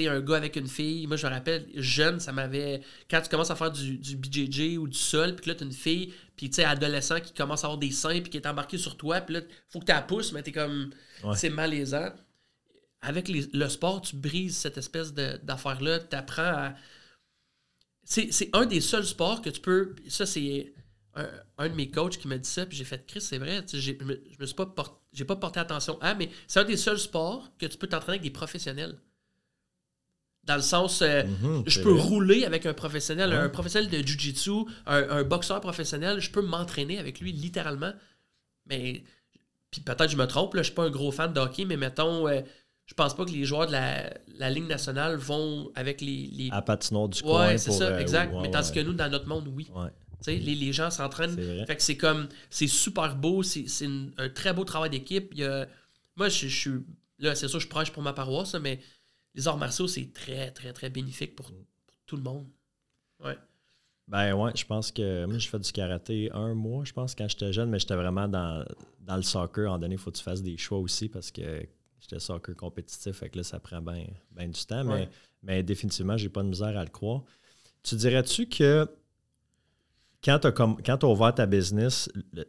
sais, 0.00 0.08
un 0.08 0.20
gars 0.20 0.36
avec 0.36 0.56
une 0.56 0.68
fille, 0.68 1.06
moi 1.06 1.16
je 1.16 1.26
me 1.26 1.32
rappelle, 1.32 1.68
jeune, 1.74 2.20
ça 2.20 2.32
m'avait. 2.32 2.80
Quand 3.10 3.20
tu 3.20 3.28
commences 3.28 3.50
à 3.50 3.56
faire 3.56 3.70
du, 3.70 3.98
du 3.98 4.16
BJJ 4.16 4.76
ou 4.78 4.88
du 4.88 4.96
sol, 4.98 5.34
puis 5.36 5.44
que 5.44 5.50
là, 5.50 5.54
tu 5.54 5.64
une 5.64 5.72
fille, 5.72 6.12
puis 6.36 6.48
tu 6.50 6.56
sais, 6.56 6.64
adolescent 6.64 7.20
qui 7.20 7.32
commence 7.32 7.64
à 7.64 7.66
avoir 7.66 7.78
des 7.78 7.90
seins, 7.90 8.20
puis 8.20 8.30
qui 8.30 8.36
est 8.36 8.46
embarqué 8.46 8.78
sur 8.78 8.96
toi, 8.96 9.20
puis 9.20 9.34
là, 9.34 9.40
faut 9.68 9.80
que 9.80 9.84
tu 9.86 9.92
la 9.92 10.02
pousses, 10.02 10.32
mais 10.32 10.42
t'es 10.42 10.52
comme. 10.52 10.90
Ouais. 11.24 11.36
C'est 11.36 11.50
malaisant. 11.50 12.10
Avec 13.00 13.28
les- 13.28 13.48
le 13.52 13.68
sport, 13.68 14.00
tu 14.00 14.16
brises 14.16 14.56
cette 14.56 14.78
espèce 14.78 15.12
d'affaire-là, 15.12 16.00
tu 16.00 16.16
apprends 16.16 16.42
à. 16.42 16.74
C'est 18.04 18.50
un 18.52 18.66
des 18.66 18.80
seuls 18.80 19.06
sports 19.06 19.42
que 19.42 19.50
tu 19.50 19.60
peux. 19.60 19.94
Ça, 20.08 20.26
c'est 20.26 20.72
un, 21.14 21.28
un 21.58 21.68
de 21.68 21.74
mes 21.74 21.90
coachs 21.90 22.18
qui 22.18 22.26
m'a 22.28 22.38
dit 22.38 22.48
ça, 22.48 22.66
puis 22.66 22.76
j'ai 22.76 22.84
fait 22.84 23.06
Chris, 23.06 23.20
c'est 23.20 23.38
vrai. 23.38 23.64
Je 23.72 23.92
me, 24.04 24.46
suis 24.46 24.54
pas 24.54 24.66
porté, 24.66 24.96
j'ai 25.12 25.24
pas 25.24 25.36
porté 25.36 25.60
attention 25.60 26.00
à, 26.00 26.14
mais 26.14 26.30
c'est 26.46 26.60
un 26.60 26.64
des 26.64 26.76
seuls 26.76 26.98
sports 26.98 27.52
que 27.58 27.66
tu 27.66 27.76
peux 27.78 27.86
t'entraîner 27.86 28.18
avec 28.18 28.22
des 28.22 28.30
professionnels. 28.30 28.98
Dans 30.44 30.56
le 30.56 30.62
sens, 30.62 31.02
euh, 31.02 31.22
Mhm, 31.22 31.62
je 31.66 31.70
c'est 31.78 31.82
peux 31.82 31.92
vrai. 31.92 32.02
rouler 32.02 32.44
avec 32.44 32.66
un 32.66 32.74
professionnel, 32.74 33.30
Ouais. 33.30 33.36
un 33.36 33.48
professionnel 33.48 33.88
de 33.90 34.04
jujitsu, 34.06 34.50
un, 34.86 35.08
un 35.10 35.22
boxeur 35.22 35.60
professionnel, 35.60 36.20
je 36.20 36.30
peux 36.30 36.42
m'entraîner 36.42 36.98
avec 36.98 37.20
lui 37.20 37.30
littéralement. 37.32 37.92
Mais, 38.66 39.04
puis 39.70 39.80
peut-être 39.80 40.10
je 40.10 40.16
me 40.16 40.26
trompe, 40.26 40.54
là, 40.54 40.62
je 40.62 40.66
suis 40.66 40.74
pas 40.74 40.82
un 40.84 40.90
gros 40.90 41.12
fan 41.12 41.32
de 41.32 41.38
hockey, 41.40 41.64
mais 41.64 41.76
mettons, 41.76 42.26
euh, 42.28 42.40
je 42.86 42.94
pense 42.94 43.14
pas 43.14 43.24
que 43.24 43.30
les 43.30 43.44
joueurs 43.44 43.68
de 43.68 43.72
la, 43.72 44.12
la 44.38 44.50
Ligue 44.50 44.66
nationale 44.66 45.14
vont 45.16 45.70
avec 45.76 46.00
les. 46.00 46.28
les... 46.32 46.48
À 46.50 46.60
patinoire 46.60 47.08
du 47.08 47.22
coin. 47.22 47.46
ouais, 47.46 47.58
c'est 47.58 47.70
pour, 47.70 47.78
ça, 47.78 47.84
euh, 47.90 47.98
exact. 48.00 48.34
ouais, 48.34 48.42
mais 48.42 48.50
tandis 48.50 48.72
que 48.72 48.80
nous, 48.80 48.92
dans 48.94 49.08
notre 49.10 49.28
monde, 49.28 49.46
oui. 49.54 49.68
Les, 50.26 50.38
les 50.38 50.72
gens 50.72 50.90
s'entraînent. 50.90 51.34
c'est. 51.36 51.66
Fait 51.66 51.76
que 51.76 51.82
c'est 51.82 51.96
comme, 51.96 52.28
c'est 52.50 52.66
super 52.68 53.14
beau, 53.16 53.42
c'est 53.44 53.68
c'est 53.68 53.88
un 54.18 54.28
très 54.28 54.52
beau 54.52 54.64
travail 54.64 54.90
d'équipe. 54.90 55.32
Moi, 56.16 56.28
je, 56.28 56.48
je 56.48 56.56
suis, 56.56 56.70
là, 57.20 57.34
c'est 57.36 57.48
sûr, 57.48 57.58
je 57.60 57.68
prêche 57.68 57.90
pour 57.92 58.02
ma 58.02 58.12
paroisse, 58.12 58.54
mais 58.54 58.80
les 59.34 59.48
arts 59.48 59.56
martiaux, 59.58 59.88
c'est 59.88 60.12
très, 60.12 60.50
très, 60.50 60.72
très 60.72 60.90
bénéfique 60.90 61.34
pour, 61.36 61.46
pour 61.50 61.96
tout 62.06 62.16
le 62.16 62.22
monde. 62.22 62.46
Ouais. 63.24 63.36
Ben 64.08 64.34
ouais, 64.34 64.52
je 64.54 64.66
pense 64.66 64.90
que 64.90 65.24
moi, 65.26 65.38
je 65.38 65.48
fais 65.48 65.58
du 65.58 65.72
karaté 65.72 66.30
un 66.32 66.54
mois, 66.54 66.84
je 66.84 66.92
pense, 66.92 67.14
quand 67.14 67.28
j'étais 67.28 67.52
jeune, 67.52 67.70
mais 67.70 67.78
j'étais 67.78 67.94
vraiment 67.94 68.28
dans, 68.28 68.64
dans 69.00 69.16
le 69.16 69.22
soccer. 69.22 69.70
En 69.70 69.78
donné, 69.78 69.94
il 69.94 69.98
faut 69.98 70.10
que 70.10 70.16
tu 70.18 70.22
fasses 70.22 70.42
des 70.42 70.56
choix 70.58 70.78
aussi 70.78 71.08
parce 71.08 71.30
que 71.30 71.66
j'étais 72.00 72.18
soccer 72.18 72.54
compétitif, 72.56 73.12
fait 73.16 73.30
que 73.30 73.38
là, 73.38 73.44
ça 73.44 73.60
prend 73.60 73.80
bien 73.80 74.06
ben 74.32 74.50
du 74.50 74.64
temps, 74.66 74.84
mais, 74.84 74.92
Ouais. 74.92 75.08
mais 75.42 75.62
définitivement, 75.62 76.16
j'ai 76.16 76.28
pas 76.28 76.42
de 76.42 76.48
misère 76.48 76.76
à 76.76 76.84
le 76.84 76.90
croire. 76.90 77.22
Tu 77.82 77.94
dirais-tu 77.94 78.48
que 78.48 78.88
quand 80.24 80.38
tu 80.40 80.48
as, 80.90 81.04
ouvert 81.04 81.34
ta 81.34 81.46
business, 81.46 82.10
le- 82.32 82.44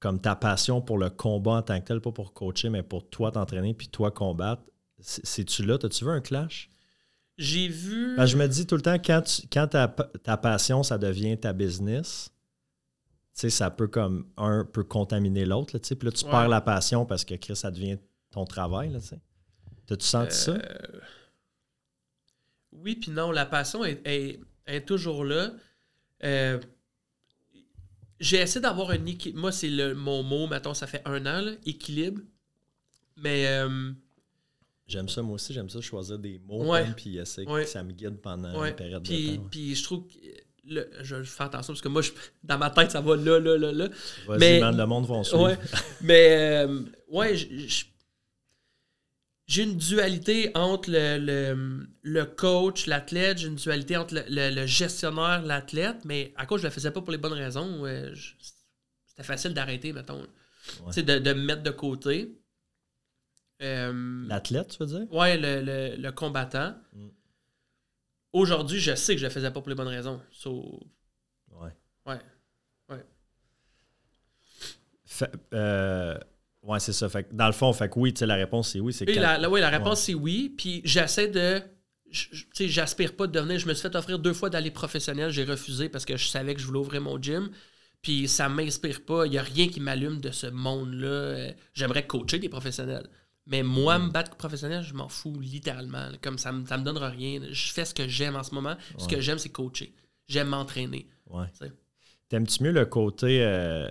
comme 0.00 0.20
ta 0.20 0.36
passion 0.36 0.80
pour 0.80 0.98
le 0.98 1.10
combat 1.10 1.52
en 1.52 1.62
tant 1.62 1.80
que 1.80 1.86
tel, 1.86 2.00
pas 2.00 2.12
pour 2.12 2.32
coacher, 2.32 2.70
mais 2.70 2.82
pour 2.82 3.08
toi 3.08 3.32
t'entraîner 3.32 3.74
puis 3.74 3.88
toi 3.88 4.10
combattre, 4.10 4.62
c'est-tu 5.00 5.64
là? 5.64 5.78
T'as-tu 5.78 6.04
vu 6.04 6.10
un 6.10 6.20
clash? 6.20 6.70
J'ai 7.36 7.68
vu. 7.68 8.16
Ben, 8.16 8.26
je 8.26 8.36
me 8.36 8.46
dis 8.48 8.66
tout 8.66 8.74
le 8.74 8.82
temps, 8.82 8.98
quand, 8.98 9.22
tu- 9.22 9.42
quand 9.52 9.68
ta, 9.68 9.86
ta 9.88 10.36
passion, 10.36 10.82
ça 10.82 10.98
devient 10.98 11.38
ta 11.38 11.52
business, 11.52 12.30
tu 13.34 13.42
sais, 13.42 13.50
ça 13.50 13.70
peut 13.70 13.86
comme 13.86 14.26
un 14.36 14.64
peut 14.64 14.82
contaminer 14.82 15.44
l'autre. 15.44 15.74
là, 15.74 15.80
tu 15.80 15.86
sais. 15.88 15.94
Puis 15.94 16.06
là, 16.06 16.12
tu 16.12 16.24
Ouais. 16.24 16.30
perds 16.32 16.48
la 16.48 16.60
passion 16.60 17.06
parce 17.06 17.24
que 17.24 17.34
Chris, 17.34 17.54
ça 17.54 17.70
devient 17.70 17.98
ton 18.32 18.44
travail. 18.44 18.90
Là. 18.90 18.98
T'as-tu 19.86 20.04
senti 20.06 20.34
ça? 20.36 20.52
Euh, 20.52 21.00
Oui, 22.72 22.96
puis 22.96 23.10
non, 23.10 23.30
la 23.32 23.46
passion 23.46 23.84
est, 23.84 24.00
est- 24.06 24.40
est 24.66 24.82
toujours 24.86 25.24
là. 25.24 25.52
Euh, 26.24 26.60
J'ai 28.20 28.38
essayé 28.38 28.60
d'avoir 28.60 28.90
un 28.90 29.06
équilibre. 29.06 29.40
Moi, 29.40 29.52
c'est 29.52 29.70
le- 29.70 29.94
mon 29.94 30.24
mot, 30.24 30.48
mettons, 30.48 30.74
ça 30.74 30.88
fait 30.88 31.02
un 31.04 31.24
an, 31.26 31.40
là, 31.40 31.52
équilibre. 31.64 32.20
Mais 33.16 33.46
euh, 33.46 33.92
J'aime 34.88 35.08
ça, 35.08 35.20
moi 35.22 35.34
aussi, 35.34 35.52
j'aime 35.52 35.68
ça 35.68 35.80
choisir 35.82 36.18
des 36.18 36.38
mots 36.38 36.64
Ouais. 36.72 36.84
puis 36.96 37.18
essayer 37.18 37.46
Ouais. 37.46 37.62
que 37.64 37.68
ça 37.68 37.82
me 37.84 37.92
guide 37.92 38.16
pendant 38.22 38.58
Ouais. 38.58 38.70
une 38.70 38.74
période 38.76 39.04
puis, 39.04 39.32
de 39.32 39.36
temps. 39.36 39.48
puis 39.50 39.74
je 39.76 39.84
trouve 39.84 40.06
que 40.08 40.14
je, 41.02 41.22
fais 41.24 41.42
attention 41.44 41.72
parce 41.74 41.80
que 41.82 41.88
moi, 41.88 42.00
je, 42.02 42.10
dans 42.42 42.58
ma 42.58 42.70
tête, 42.70 42.90
ça 42.90 43.00
va 43.02 43.14
là, 43.16 43.38
là, 43.38 43.56
là, 43.58 43.72
là. 43.72 43.88
Vas-y, 44.26 44.38
Mais- 44.38 44.60
man, 44.60 44.76
le 44.76 44.86
monde 44.86 45.06
va 45.06 45.22
suivre. 45.24 45.56
Mais, 46.00 46.64
euh, 46.66 46.80
ouais, 47.08 47.36
j'ai 49.46 49.62
une 49.62 49.76
dualité 49.76 50.50
entre 50.54 50.90
le, 50.90 51.18
le, 51.18 51.86
le 52.02 52.24
coach, 52.26 52.86
l'athlète, 52.86 53.38
j'ai 53.38 53.46
une 53.48 53.54
dualité 53.56 53.96
entre 53.96 54.14
le, 54.14 54.22
le- 54.54 54.66
gestionnaire, 54.66 55.42
l'athlète, 55.42 56.04
mais 56.04 56.32
à 56.36 56.44
cause 56.44 56.60
je 56.60 56.66
le 56.66 56.70
faisais 56.72 56.90
pas 56.90 57.00
pour 57.00 57.12
les 57.12 57.18
bonnes 57.18 57.32
raisons, 57.32 57.82
je- 58.14 58.32
c'était 59.06 59.22
facile 59.22 59.54
d'arrêter, 59.54 59.92
mettons. 59.94 60.22
Tu 60.66 60.92
sais, 60.92 61.02
de, 61.02 61.18
de 61.18 61.32
me 61.32 61.42
mettre 61.44 61.62
de 61.62 61.70
côté. 61.70 62.30
Euh, 63.62 64.24
L'athlète, 64.28 64.68
tu 64.68 64.78
veux 64.78 64.86
dire? 64.98 65.12
Ouais, 65.12 65.36
le, 65.36 65.60
le- 65.62 65.96
le 66.00 66.12
combattant. 66.12 66.74
Mm. 66.92 67.08
Aujourd'hui, 68.32 68.78
je 68.78 68.94
sais 68.94 69.14
que 69.14 69.20
je 69.20 69.26
le 69.26 69.30
faisais 69.32 69.50
pas 69.50 69.60
pour 69.60 69.68
les 69.68 69.74
bonnes 69.74 69.88
raisons. 69.88 70.20
So, 70.30 70.80
Ouais. 71.50 71.70
ouais. 72.06 72.18
Fait- 75.06 75.32
euh, 75.54 76.16
ouais, 76.62 76.78
c'est 76.80 76.92
ça. 76.92 77.08
Fait 77.08 77.24
que 77.24 77.34
dans 77.34 77.46
le 77.46 77.52
fond, 77.52 77.72
fait 77.72 77.88
que 77.88 77.98
oui, 77.98 78.12
tu 78.12 78.20
sais, 78.20 78.26
la 78.26 78.34
réponse, 78.34 78.70
c'est 78.72 78.80
oui. 78.80 78.92
C'est 78.92 79.06
quatre- 79.06 79.18
la, 79.20 79.38
la- 79.38 79.48
ouais, 79.50 79.60
la 79.60 79.70
réponse, 79.70 80.00
Ouais. 80.00 80.04
c'est 80.12 80.14
oui. 80.14 80.54
Puis 80.56 80.82
j'essaie 80.84 81.28
de. 81.28 81.60
Tu 82.12 82.46
sais, 82.54 82.68
j'aspire 82.68 83.16
pas 83.16 83.26
de 83.26 83.32
devenir. 83.32 83.58
Je 83.58 83.66
me 83.66 83.74
suis 83.74 83.82
fait 83.88 83.94
offrir 83.96 84.18
deux 84.18 84.32
fois 84.34 84.50
d'aller 84.50 84.70
professionnel. 84.70 85.30
J'ai 85.30 85.44
refusé 85.44 85.88
parce 85.88 86.04
que 86.04 86.16
je 86.16 86.26
savais 86.28 86.54
que 86.54 86.60
je 86.60 86.66
voulais 86.66 86.78
ouvrir 86.78 87.00
mon 87.00 87.20
gym. 87.20 87.50
Puis 88.02 88.28
ça 88.28 88.48
m'inspire 88.48 89.04
pas. 89.04 89.26
Il 89.26 89.32
y 89.32 89.38
a 89.38 89.42
rien 89.42 89.68
qui 89.68 89.80
m'allume 89.80 90.20
de 90.20 90.30
ce 90.30 90.46
monde-là. 90.46 91.06
Euh, 91.08 91.52
J'aimerais 91.74 92.06
coacher 92.06 92.38
des 92.38 92.48
professionnels. 92.48 93.08
Mais 93.50 93.62
moi, 93.62 93.98
Mm. 93.98 94.06
me 94.06 94.10
battre 94.12 94.36
professionnel, 94.36 94.82
je 94.82 94.92
m'en 94.94 95.08
fous 95.08 95.40
littéralement. 95.40 96.08
Comme 96.22 96.36
ça, 96.38 96.52
me- 96.52 96.66
ça 96.66 96.76
me 96.78 96.84
donnera 96.84 97.08
rien. 97.08 97.40
Je 97.50 97.72
fais 97.72 97.84
ce 97.86 97.94
que 97.94 98.06
j'aime 98.06 98.36
en 98.36 98.42
ce 98.42 98.54
moment. 98.54 98.76
Ce 98.98 99.08
que 99.08 99.20
j'aime, 99.20 99.38
c'est 99.38 99.48
coacher. 99.48 99.92
J'aime 100.28 100.48
m'entraîner. 100.48 101.08
Ouais. 101.30 101.46
T'aimes-tu 102.28 102.62
mieux 102.62 102.72
le 102.72 102.84
côté 102.84 103.42
euh, 103.42 103.90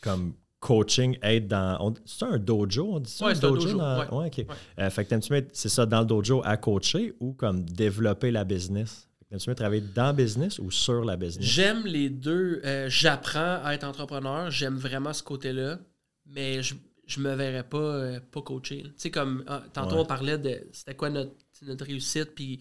comme 0.00 0.34
coaching, 0.60 1.18
être 1.22 1.48
dans. 1.48 1.94
C'est 2.04 2.24
un 2.24 2.38
dojo, 2.38 2.88
on 2.94 3.00
dit 3.00 3.10
ça? 3.10 3.24
Ouais, 3.26 3.32
un 3.32 3.34
c'est 3.34 3.44
un 3.44 3.48
dojo? 3.50 3.62
dojo, 3.66 3.78
dans- 3.78 4.18
ouais. 4.20 4.26
ok. 4.28 4.36
Ouais. 4.38 4.46
Euh, 4.78 4.90
fait 4.90 5.04
que 5.04 5.10
t'aimes-tu 5.10 5.32
mieux, 5.32 5.48
c'est 5.52 5.68
ça, 5.68 5.84
dans 5.84 6.00
le 6.00 6.06
dojo 6.06 6.40
à 6.44 6.56
coacher 6.56 7.12
ou 7.18 7.32
comme 7.32 7.64
développer 7.64 8.30
la 8.30 8.44
business? 8.44 9.08
T'aimes-tu 9.28 9.50
mieux 9.50 9.56
travailler 9.56 9.82
dans 9.94 10.08
le 10.08 10.12
business 10.12 10.60
ou 10.60 10.70
sur 10.70 11.04
la 11.04 11.16
business? 11.16 11.44
J'aime 11.44 11.84
les 11.86 12.08
deux. 12.08 12.60
Euh, 12.64 12.88
J'apprends 12.88 13.60
à 13.64 13.72
être 13.74 13.82
entrepreneur. 13.84 14.48
J'aime 14.52 14.76
vraiment 14.76 15.12
ce 15.12 15.24
côté-là. 15.24 15.78
Mais 16.26 16.62
je, 16.62 16.74
je 17.06 17.20
me 17.20 17.34
verrais 17.34 17.62
pas, 17.68 17.78
euh, 17.78 18.20
pas 18.20 18.42
coacher. 18.42 18.82
Tu 18.82 18.92
sais, 18.96 19.10
comme 19.10 19.44
ah, 19.46 19.62
tantôt, 19.72 19.94
Ouais. 19.96 20.00
on 20.02 20.06
parlait 20.06 20.38
de 20.38 20.66
c'était 20.72 20.94
quoi 20.94 21.08
notre, 21.10 21.32
notre 21.62 21.84
réussite. 21.84 22.34
Puis, 22.34 22.60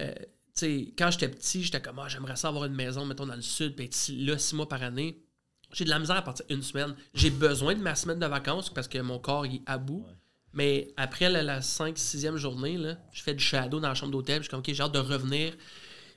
euh, 0.00 0.12
tu 0.16 0.24
sais, 0.54 0.94
quand 0.98 1.10
j'étais 1.10 1.28
petit, 1.28 1.62
j'étais 1.62 1.80
comme, 1.80 1.98
ah, 2.00 2.08
j'aimerais 2.08 2.36
ça 2.36 2.48
avoir 2.48 2.64
une 2.64 2.74
maison, 2.74 3.04
mettons, 3.06 3.26
dans 3.26 3.36
le 3.36 3.42
sud, 3.42 3.74
puis 3.76 3.88
là, 4.24 4.36
six 4.38 4.54
mois 4.54 4.68
par 4.68 4.82
année. 4.82 5.22
J'ai 5.72 5.84
de 5.84 5.90
la 5.90 5.98
misère 5.98 6.16
à 6.16 6.22
partir 6.22 6.46
une 6.48 6.62
semaine. 6.62 6.96
J'ai 7.14 7.30
besoin 7.30 7.74
de 7.74 7.80
ma 7.82 7.94
semaine 7.94 8.18
de 8.18 8.26
vacances 8.26 8.70
parce 8.70 8.88
que 8.88 8.98
mon 8.98 9.18
corps 9.18 9.44
il 9.46 9.56
est 9.56 9.62
à 9.66 9.76
bout. 9.78 10.02
Ouais. 10.06 10.14
Mais 10.54 10.94
après 10.96 11.28
la, 11.28 11.42
la 11.42 11.60
5 11.60 11.96
6e 11.98 12.36
journée, 12.36 12.78
là, 12.78 12.96
je 13.12 13.22
fais 13.22 13.34
du 13.34 13.44
shadow 13.44 13.78
dans 13.78 13.88
la 13.88 13.94
chambre 13.94 14.12
d'hôtel. 14.12 14.38
Je 14.38 14.42
suis 14.44 14.50
comme, 14.50 14.60
OK, 14.60 14.72
j'ai 14.72 14.82
hâte 14.82 14.92
de 14.94 14.98
revenir. 14.98 15.54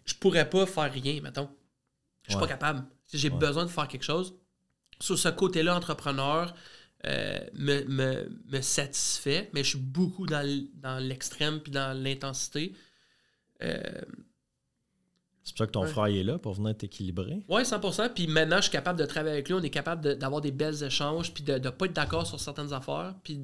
Je 0.06 0.14
pourrais 0.16 0.50
pas 0.50 0.66
faire 0.66 0.92
rien, 0.92 1.20
mettons. 1.22 1.50
Je 2.24 2.30
suis 2.32 2.36
Ouais. 2.36 2.42
pas 2.42 2.48
capable. 2.48 2.86
J'ai 3.14 3.30
Ouais. 3.30 3.38
besoin 3.38 3.66
de 3.66 3.70
faire 3.70 3.90
quelque 3.90 4.04
chose. 4.06 4.34
Sur 5.02 5.20
ce 5.20 5.28
côté-là, 5.28 5.76
entrepreneur 5.76 6.54
euh, 7.08 7.40
me, 7.54 7.84
me, 7.86 8.30
me 8.52 8.62
satisfait, 8.62 9.50
mais 9.54 9.64
je 9.64 9.70
suis 9.70 9.80
beaucoup 9.80 10.26
dans 10.28 11.00
l'extrême 11.00 11.60
puis 11.60 11.72
dans 11.72 11.98
l'intensité. 11.98 12.74
Euh, 13.64 13.82
C'est 15.44 15.54
pour 15.54 15.58
ça 15.60 15.68
que 15.68 15.72
ton 15.72 15.82
Ouais. 15.82 15.88
frère 15.88 16.06
est 16.06 16.24
là 16.24 16.38
pour 16.38 16.54
venir 16.54 16.78
t'équilibrer. 16.78 17.44
Ouais, 17.50 17.64
100%. 17.64 18.10
Puis 18.14 18.28
maintenant, 18.28 18.58
je 18.58 18.64
suis 18.64 18.72
capable 18.72 19.00
de 19.00 19.06
travailler 19.06 19.34
avec 19.34 19.48
lui. 19.50 19.56
On 19.56 19.62
est 19.64 19.72
capable 19.72 20.04
de- 20.04 20.14
d'avoir 20.14 20.40
des 20.42 20.52
belles 20.52 20.84
échanges, 20.84 21.34
puis 21.34 21.44
de 21.44 21.54
ne 21.58 21.70
pas 21.72 21.86
être 21.86 21.94
d'accord 21.94 22.28
sur 22.28 22.40
certaines 22.40 22.74
affaires. 22.74 23.16
Puis 23.24 23.40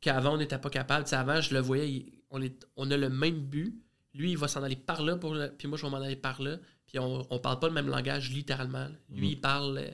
qu'avant, 0.00 0.34
on 0.34 0.36
n'était 0.38 0.58
pas 0.58 0.70
capable. 0.70 1.06
Avant, 1.12 1.40
je 1.40 1.54
le 1.54 1.60
voyais, 1.60 1.88
il- 1.90 2.12
on, 2.30 2.42
est, 2.42 2.66
on 2.76 2.90
a 2.90 2.96
le 2.96 3.08
même 3.08 3.38
but. 3.38 3.80
Lui, 4.14 4.32
il 4.32 4.36
va 4.38 4.48
s'en 4.48 4.62
aller 4.64 4.74
par 4.76 5.02
là, 5.02 5.16
pour 5.16 5.34
le- 5.34 5.52
puis 5.56 5.68
moi, 5.68 5.78
je 5.78 5.84
vais 5.86 5.90
m'en 5.90 5.98
aller 6.02 6.16
par 6.16 6.42
là. 6.42 6.56
Puis 6.86 6.98
on 6.98 7.18
ne 7.30 7.38
parle 7.38 7.60
pas 7.60 7.68
le 7.68 7.74
même 7.74 7.88
langage, 7.88 8.30
littéralement. 8.32 8.88
Lui, 9.08 9.28
Mm. 9.28 9.30
il 9.30 9.40
parle 9.40 9.84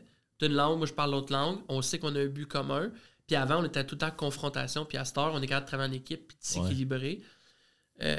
d'une 0.41 0.53
langue, 0.55 0.79
moi, 0.79 0.87
je 0.87 0.93
parle 0.93 1.11
l'autre 1.13 1.33
langue. 1.33 1.59
On 1.69 1.83
sait 1.83 1.99
qu'on 1.99 2.15
a 2.15 2.21
un 2.21 2.27
but 2.27 2.47
commun. 2.47 2.91
Puis 3.27 3.37
avant, 3.37 3.61
on 3.61 3.65
était 3.65 3.85
tout 3.85 3.95
le 3.97 3.99
temps 4.01 4.07
en 4.09 4.11
confrontation. 4.13 4.85
Puis 4.85 4.97
à 4.99 5.05
cette 5.05 5.19
heure, 5.19 5.33
on 5.35 5.43
est 5.43 5.47
capable 5.47 5.67
de 5.67 5.69
travailler 5.71 5.91
en 5.91 5.97
équipe, 5.97 6.29
puis 6.29 6.37
de 6.41 6.45
s'équilibrer. 6.45 7.21
Euh, 8.03 8.17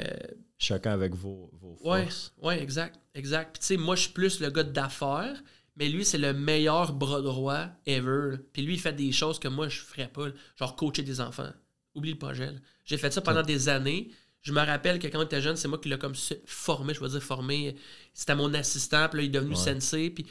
Chacun 0.58 0.92
avec 0.92 1.14
vos, 1.14 1.50
vos 1.60 1.76
forces. 1.82 2.32
ouais, 2.42 2.62
exact, 2.62 2.98
exact. 3.14 3.52
Puis 3.54 3.60
tu 3.60 3.66
sais, 3.66 3.76
moi, 3.76 3.96
je 3.96 4.02
suis 4.02 4.12
plus 4.12 4.40
le 4.40 4.50
gars 4.50 4.62
d'affaires, 4.62 5.42
mais 5.76 5.88
lui, 5.88 6.04
c'est 6.04 6.18
le 6.18 6.34
meilleur 6.34 6.92
bras 6.92 7.22
droit 7.22 7.68
ever. 7.86 8.36
Puis 8.52 8.62
lui, 8.62 8.74
il 8.74 8.80
fait 8.80 8.92
des 8.92 9.10
choses 9.12 9.38
que 9.38 9.48
moi, 9.48 9.68
je 9.68 9.80
ferais 9.80 10.08
pas. 10.08 10.26
Genre 10.56 10.76
coacher 10.76 11.02
des 11.02 11.20
enfants. 11.20 11.50
Oublie 11.94 12.12
le 12.12 12.18
projet. 12.18 12.50
J'ai 12.84 12.98
fait 12.98 13.10
ça 13.10 13.20
pendant 13.22 13.42
des 13.42 13.68
années. 13.70 14.10
Je 14.42 14.52
me 14.52 14.60
rappelle 14.60 14.98
que 14.98 15.06
quand 15.08 15.18
on 15.18 15.24
était 15.24 15.40
jeune, 15.40 15.56
c'est 15.56 15.68
moi 15.68 15.78
qui 15.78 15.88
l'ai 15.88 15.98
comme 15.98 16.14
formé, 16.46 16.94
je 16.94 17.00
vais 17.00 17.08
dire 17.08 17.22
formé. 17.22 17.74
C'était 18.14 18.34
mon 18.34 18.52
assistant, 18.54 19.08
puis 19.08 19.18
là, 19.18 19.22
il 19.24 19.26
est 19.26 19.30
devenu 19.30 19.54
Ouais. 19.54 19.56
sensei. 19.80 20.10
Puis, 20.10 20.26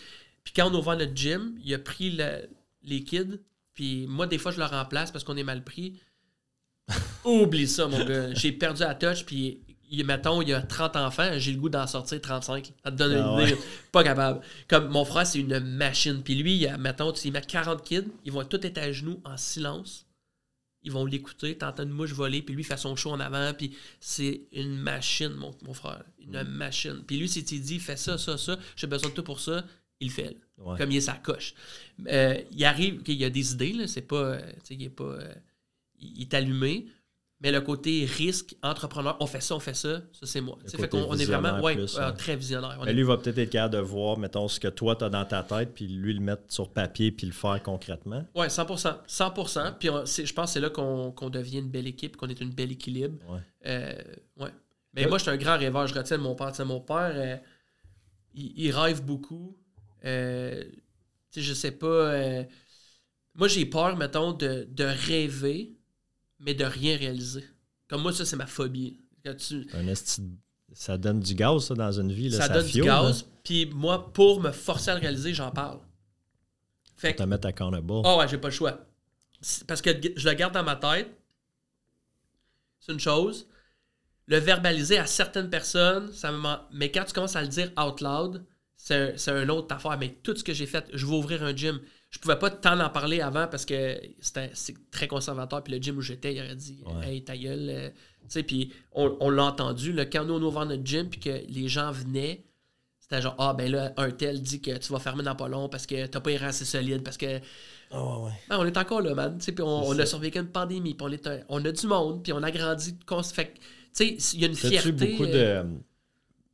puis 0.53 0.53
quand 0.55 0.69
on 0.71 0.75
a 0.75 0.77
ouvert 0.79 0.97
notre 0.97 1.15
gym, 1.15 1.57
il 1.63 1.73
a 1.73 1.79
pris 1.79 2.11
le- 2.11 2.49
les 2.83 3.03
kids. 3.03 3.39
Puis 3.73 4.07
moi, 4.07 4.25
des 4.27 4.37
fois, 4.37 4.51
je 4.51 4.57
le 4.59 4.65
remplace 4.65 5.11
parce 5.11 5.23
qu'on 5.23 5.37
est 5.37 5.43
mal 5.43 5.63
pris. 5.63 5.99
Oublie 7.25 7.67
ça, 7.67 7.87
mon 7.87 8.03
gars. 8.03 8.33
J'ai 8.33 8.51
perdu 8.51 8.81
la 8.81 8.95
touch, 8.95 9.25
puis 9.25 9.61
il, 9.91 10.03
mettons, 10.05 10.41
il 10.41 10.49
y 10.49 10.53
a 10.53 10.61
30 10.61 10.95
enfants, 10.95 11.31
j'ai 11.37 11.51
le 11.53 11.59
goût 11.59 11.69
d'en 11.69 11.85
sortir 11.87 12.19
35. 12.21 12.71
Ça 12.83 12.91
te 12.91 12.95
donne 12.97 13.13
Ah 13.13 13.37
une 13.41 13.43
idée. 13.47 13.53
ouais. 13.53 13.59
Pas 13.91 14.03
capable. 14.03 14.41
Comme 14.67 14.87
mon 14.89 15.05
frère, 15.05 15.25
c'est 15.27 15.39
une 15.39 15.59
machine. 15.59 16.21
Puis 16.23 16.35
lui, 16.35 16.55
il 16.57 16.67
a, 16.67 16.77
mettons, 16.77 17.11
tu 17.11 17.29
met 17.31 17.41
40 17.41 17.83
kids, 17.83 18.05
ils 18.25 18.31
vont 18.31 18.43
tous 18.43 18.57
être 18.65 18.77
à 18.77 18.91
genoux 18.91 19.21
en 19.25 19.37
silence. 19.37 20.05
Ils 20.81 20.93
vont 20.93 21.05
l'écouter, 21.05 21.57
t'entends 21.57 21.83
une 21.83 21.89
mouche 21.89 22.13
voler, 22.13 22.41
puis 22.41 22.55
lui, 22.55 22.63
il 22.63 22.65
fait 22.65 22.77
son 22.77 22.95
show 22.95 23.11
en 23.11 23.19
avant, 23.19 23.53
puis 23.53 23.75
c'est 23.99 24.43
une 24.53 24.77
machine, 24.77 25.33
mon, 25.33 25.51
mon 25.63 25.73
frère. 25.73 26.03
Une 26.19 26.41
machine. 26.43 27.03
Puis 27.05 27.17
lui, 27.17 27.27
si 27.27 27.43
tu 27.43 27.59
dis, 27.59 27.79
fais 27.79 27.97
ça, 27.97 28.17
ça, 28.17 28.37
ça, 28.37 28.57
j'ai 28.77 28.87
besoin 28.87 29.09
de 29.09 29.15
toi 29.15 29.23
pour 29.25 29.41
ça, 29.41 29.65
il 29.99 30.07
le 30.07 30.13
fait. 30.13 30.23
là 30.23 30.33
Ouais. 30.65 30.77
comme 30.77 30.91
il 30.91 30.97
est 30.97 31.01
sa 31.01 31.13
coche. 31.13 31.53
Euh, 32.11 32.35
il 32.51 32.65
arrive 32.65 33.01
qu'il 33.03 33.15
y 33.15 33.23
a 33.23 33.29
des 33.29 33.53
idées, 33.53 33.71
là, 33.71 33.87
c'est 33.87 34.01
pas. 34.01 34.15
euh, 34.17 34.41
tu 34.41 34.59
sais, 34.63 34.73
il 34.75 34.83
est 34.83 34.89
pas. 34.89 35.03
euh, 35.05 35.33
il 35.99 36.21
est 36.21 36.33
allumé. 36.33 36.87
Mais 37.41 37.53
le 37.53 37.61
côté 37.61 38.03
risque, 38.03 38.57
entrepreneur, 38.61 39.15
on 39.21 39.25
fait 39.25 39.39
ça, 39.39 39.55
on 39.55 39.61
fait 39.61 39.73
ça, 39.73 40.01
ça 40.11 40.25
c'est 40.25 40.41
moi. 40.41 40.57
Fait 40.67 40.89
qu'on 40.89 41.03
on 41.05 41.13
est 41.15 41.23
vraiment 41.23 41.61
ouais, 41.61 41.75
plus, 41.77 41.97
ouais. 41.97 42.11
très 42.13 42.35
visionnaire. 42.35 42.77
On 42.81 42.83
Mais 42.83 42.91
est- 42.91 42.93
lui 42.93 43.03
va 43.03 43.15
peut-être 43.15 43.37
être 43.37 43.49
capable 43.51 43.75
de 43.75 43.79
voir, 43.79 44.17
mettons, 44.17 44.49
ce 44.49 44.59
que 44.59 44.67
toi, 44.67 44.97
tu 44.97 45.05
as 45.05 45.09
dans 45.09 45.23
ta 45.23 45.43
tête, 45.43 45.73
puis 45.73 45.87
lui 45.87 46.13
le 46.13 46.19
mettre 46.19 46.43
sur 46.49 46.69
papier, 46.69 47.13
puis 47.13 47.25
le 47.27 47.31
faire 47.31 47.63
concrètement. 47.63 48.25
Ouais, 48.35 48.49
100%. 48.49 48.97
100%. 49.07 49.71
Puis 49.79 49.89
on- 49.89 50.05
c'est- 50.05 50.25
je 50.25 50.33
pense 50.33 50.49
que 50.49 50.53
c'est 50.55 50.59
là 50.59 50.69
qu'on 50.69 51.13
qu'on 51.13 51.29
devient 51.29 51.59
une 51.59 51.69
belle 51.69 51.87
équipe, 51.87 52.17
qu'on 52.17 52.27
est 52.27 52.41
une 52.41 52.51
belle 52.53 52.73
équilibre. 52.73 53.17
Ouais. 53.31 53.39
Euh, 53.67 53.93
ouais. 54.43 54.49
Mais 54.93 55.03
Ouais. 55.03 55.07
moi, 55.07 55.17
je 55.17 55.21
suis 55.23 55.31
un 55.31 55.37
grand 55.37 55.57
rêveur. 55.57 55.87
Je 55.87 55.93
retiens 55.93 56.17
de 56.17 56.23
mon 56.23 56.35
père. 56.35 56.49
Tu 56.51 56.55
sais, 56.57 56.65
mon 56.65 56.81
père, 56.81 57.13
euh, 57.15 57.37
il, 58.33 58.51
il 58.65 58.71
rêve 58.71 59.01
beaucoup. 59.01 59.55
Euh, 60.05 60.63
je 61.35 61.53
sais 61.53 61.71
pas. 61.71 61.87
euh, 61.87 62.43
moi, 63.35 63.47
j'ai 63.47 63.65
peur, 63.65 63.95
mettons, 63.97 64.33
de, 64.33 64.67
de 64.69 64.83
rêver, 64.83 65.77
mais 66.39 66.53
de 66.53 66.65
rien 66.65 66.97
réaliser. 66.97 67.45
Comme 67.87 68.01
moi, 68.01 68.13
ça, 68.13 68.25
c'est 68.25 68.35
ma 68.35 68.47
phobie. 68.47 69.01
Quand 69.25 69.35
tu, 69.35 69.67
Ça 70.73 70.97
donne 70.97 71.19
du 71.19 71.35
gaz, 71.35 71.65
ça, 71.65 71.75
dans 71.75 71.91
une 71.91 72.11
vie. 72.11 72.29
Là, 72.29 72.37
ça, 72.37 72.47
ça 72.47 72.53
donne 72.53 72.67
du 72.67 72.81
gaz. 72.81 73.25
Puis 73.43 73.65
moi, 73.67 74.11
pour 74.13 74.41
me 74.41 74.51
forcer 74.51 74.91
à 74.91 74.95
le 74.95 75.01
réaliser, 75.01 75.33
j'en 75.33 75.51
parle. 75.51 75.79
Fait 76.95 77.13
que 77.13 77.19
te 77.19 77.23
mettre 77.23 77.47
accountable. 77.47 77.93
Ah 78.03 78.17
ouais, 78.17 78.27
j'ai 78.27 78.37
pas 78.37 78.49
le 78.49 78.53
choix. 78.53 78.85
Parce 79.67 79.81
que 79.81 79.89
je 80.15 80.27
le 80.27 80.35
garde 80.35 80.53
dans 80.53 80.63
ma 80.63 80.75
tête. 80.75 81.09
C'est 82.79 82.91
une 82.91 82.99
chose. 82.99 83.47
Le 84.27 84.37
verbaliser 84.37 84.97
à 84.97 85.05
certaines 85.07 85.49
personnes, 85.49 86.11
ça 86.13 86.31
me 86.31 86.55
mais 86.71 86.91
quand 86.91 87.05
tu 87.05 87.13
commences 87.13 87.35
à 87.35 87.41
le 87.41 87.47
dire 87.47 87.71
out 87.79 88.01
loud, 88.01 88.45
c'est 89.17 89.31
un, 89.31 89.49
autre 89.49 89.73
affaire. 89.75 89.97
Mais 89.99 90.09
tout 90.23 90.35
ce 90.35 90.43
que 90.43 90.53
j'ai 90.53 90.65
fait, 90.65 90.85
je 90.93 91.05
vais 91.05 91.13
ouvrir 91.15 91.43
un 91.43 91.55
gym. 91.55 91.79
Je 92.09 92.17
pouvais 92.17 92.37
pas 92.37 92.49
tant 92.49 92.79
en 92.79 92.89
parler 92.89 93.21
avant 93.21 93.47
parce 93.47 93.65
que 93.65 93.99
c'était- 94.19 94.49
c'est 94.53 94.73
très 94.89 95.07
conservateur. 95.07 95.63
Puis 95.63 95.73
le 95.73 95.79
gym 95.79 95.97
où 95.97 96.01
j'étais, 96.01 96.33
il 96.33 96.39
aurait 96.41 96.55
dit 96.55 96.79
Ouais. 96.85 97.07
Hey, 97.07 97.23
ta 97.23 97.37
gueule. 97.37 97.69
euh, 97.69 97.89
tu 97.89 98.25
sais, 98.29 98.43
puis 98.43 98.71
on, 98.93 99.15
on 99.19 99.29
l'a 99.29 99.43
entendu. 99.45 99.91
Là, 99.93 100.05
quand 100.05 100.25
nous, 100.25 100.33
on 100.35 100.41
ouvert 100.41 100.65
notre 100.65 100.85
gym, 100.85 101.07
puis 101.09 101.19
que 101.19 101.41
les 101.47 101.67
gens 101.67 101.91
venaient, 101.91 102.43
c'était 102.99 103.21
genre 103.21 103.35
Ah, 103.37 103.53
ben 103.53 103.71
là, 103.71 103.93
un 103.97 104.11
tel 104.11 104.41
dit 104.41 104.59
que 104.61 104.77
tu 104.77 104.91
vas 104.91 104.99
fermer 104.99 105.23
dans 105.23 105.35
pas 105.35 105.47
long 105.47 105.69
parce 105.69 105.85
que 105.87 106.05
t'as 106.07 106.19
pas 106.19 106.29
les 106.31 106.37
reins 106.37 106.47
assez 106.47 106.65
solides, 106.65 107.03
parce 107.03 107.17
que 107.17 107.39
Ah 107.91 108.03
ouais, 108.17 108.23
ouais. 108.25 108.31
ah, 108.49 108.57
on 108.59 108.65
est 108.65 108.77
encore 108.77 109.01
là, 109.01 109.13
man. 109.15 109.37
Puis 109.39 109.53
on, 109.61 109.97
a 109.97 110.05
survécu 110.05 110.37
à 110.37 110.41
une 110.41 110.47
pandémie, 110.47 110.93
puis 110.95 111.05
on, 111.07 111.11
est 111.11 111.25
un- 111.27 111.39
on 111.49 111.63
a 111.65 111.71
du 111.71 111.87
monde, 111.87 112.23
puis 112.23 112.33
on 112.33 112.41
a 112.43 112.51
grandi. 112.51 112.95
Fait 113.33 113.45
que, 113.47 113.53
tu 113.57 114.19
sais, 114.19 114.35
il 114.35 114.41
y 114.41 114.45
a 114.45 114.47
une 114.47 114.55
fierté. 114.55 114.91
beaucoup 114.91 115.23
euh, 115.25 115.63
de. 115.63 115.69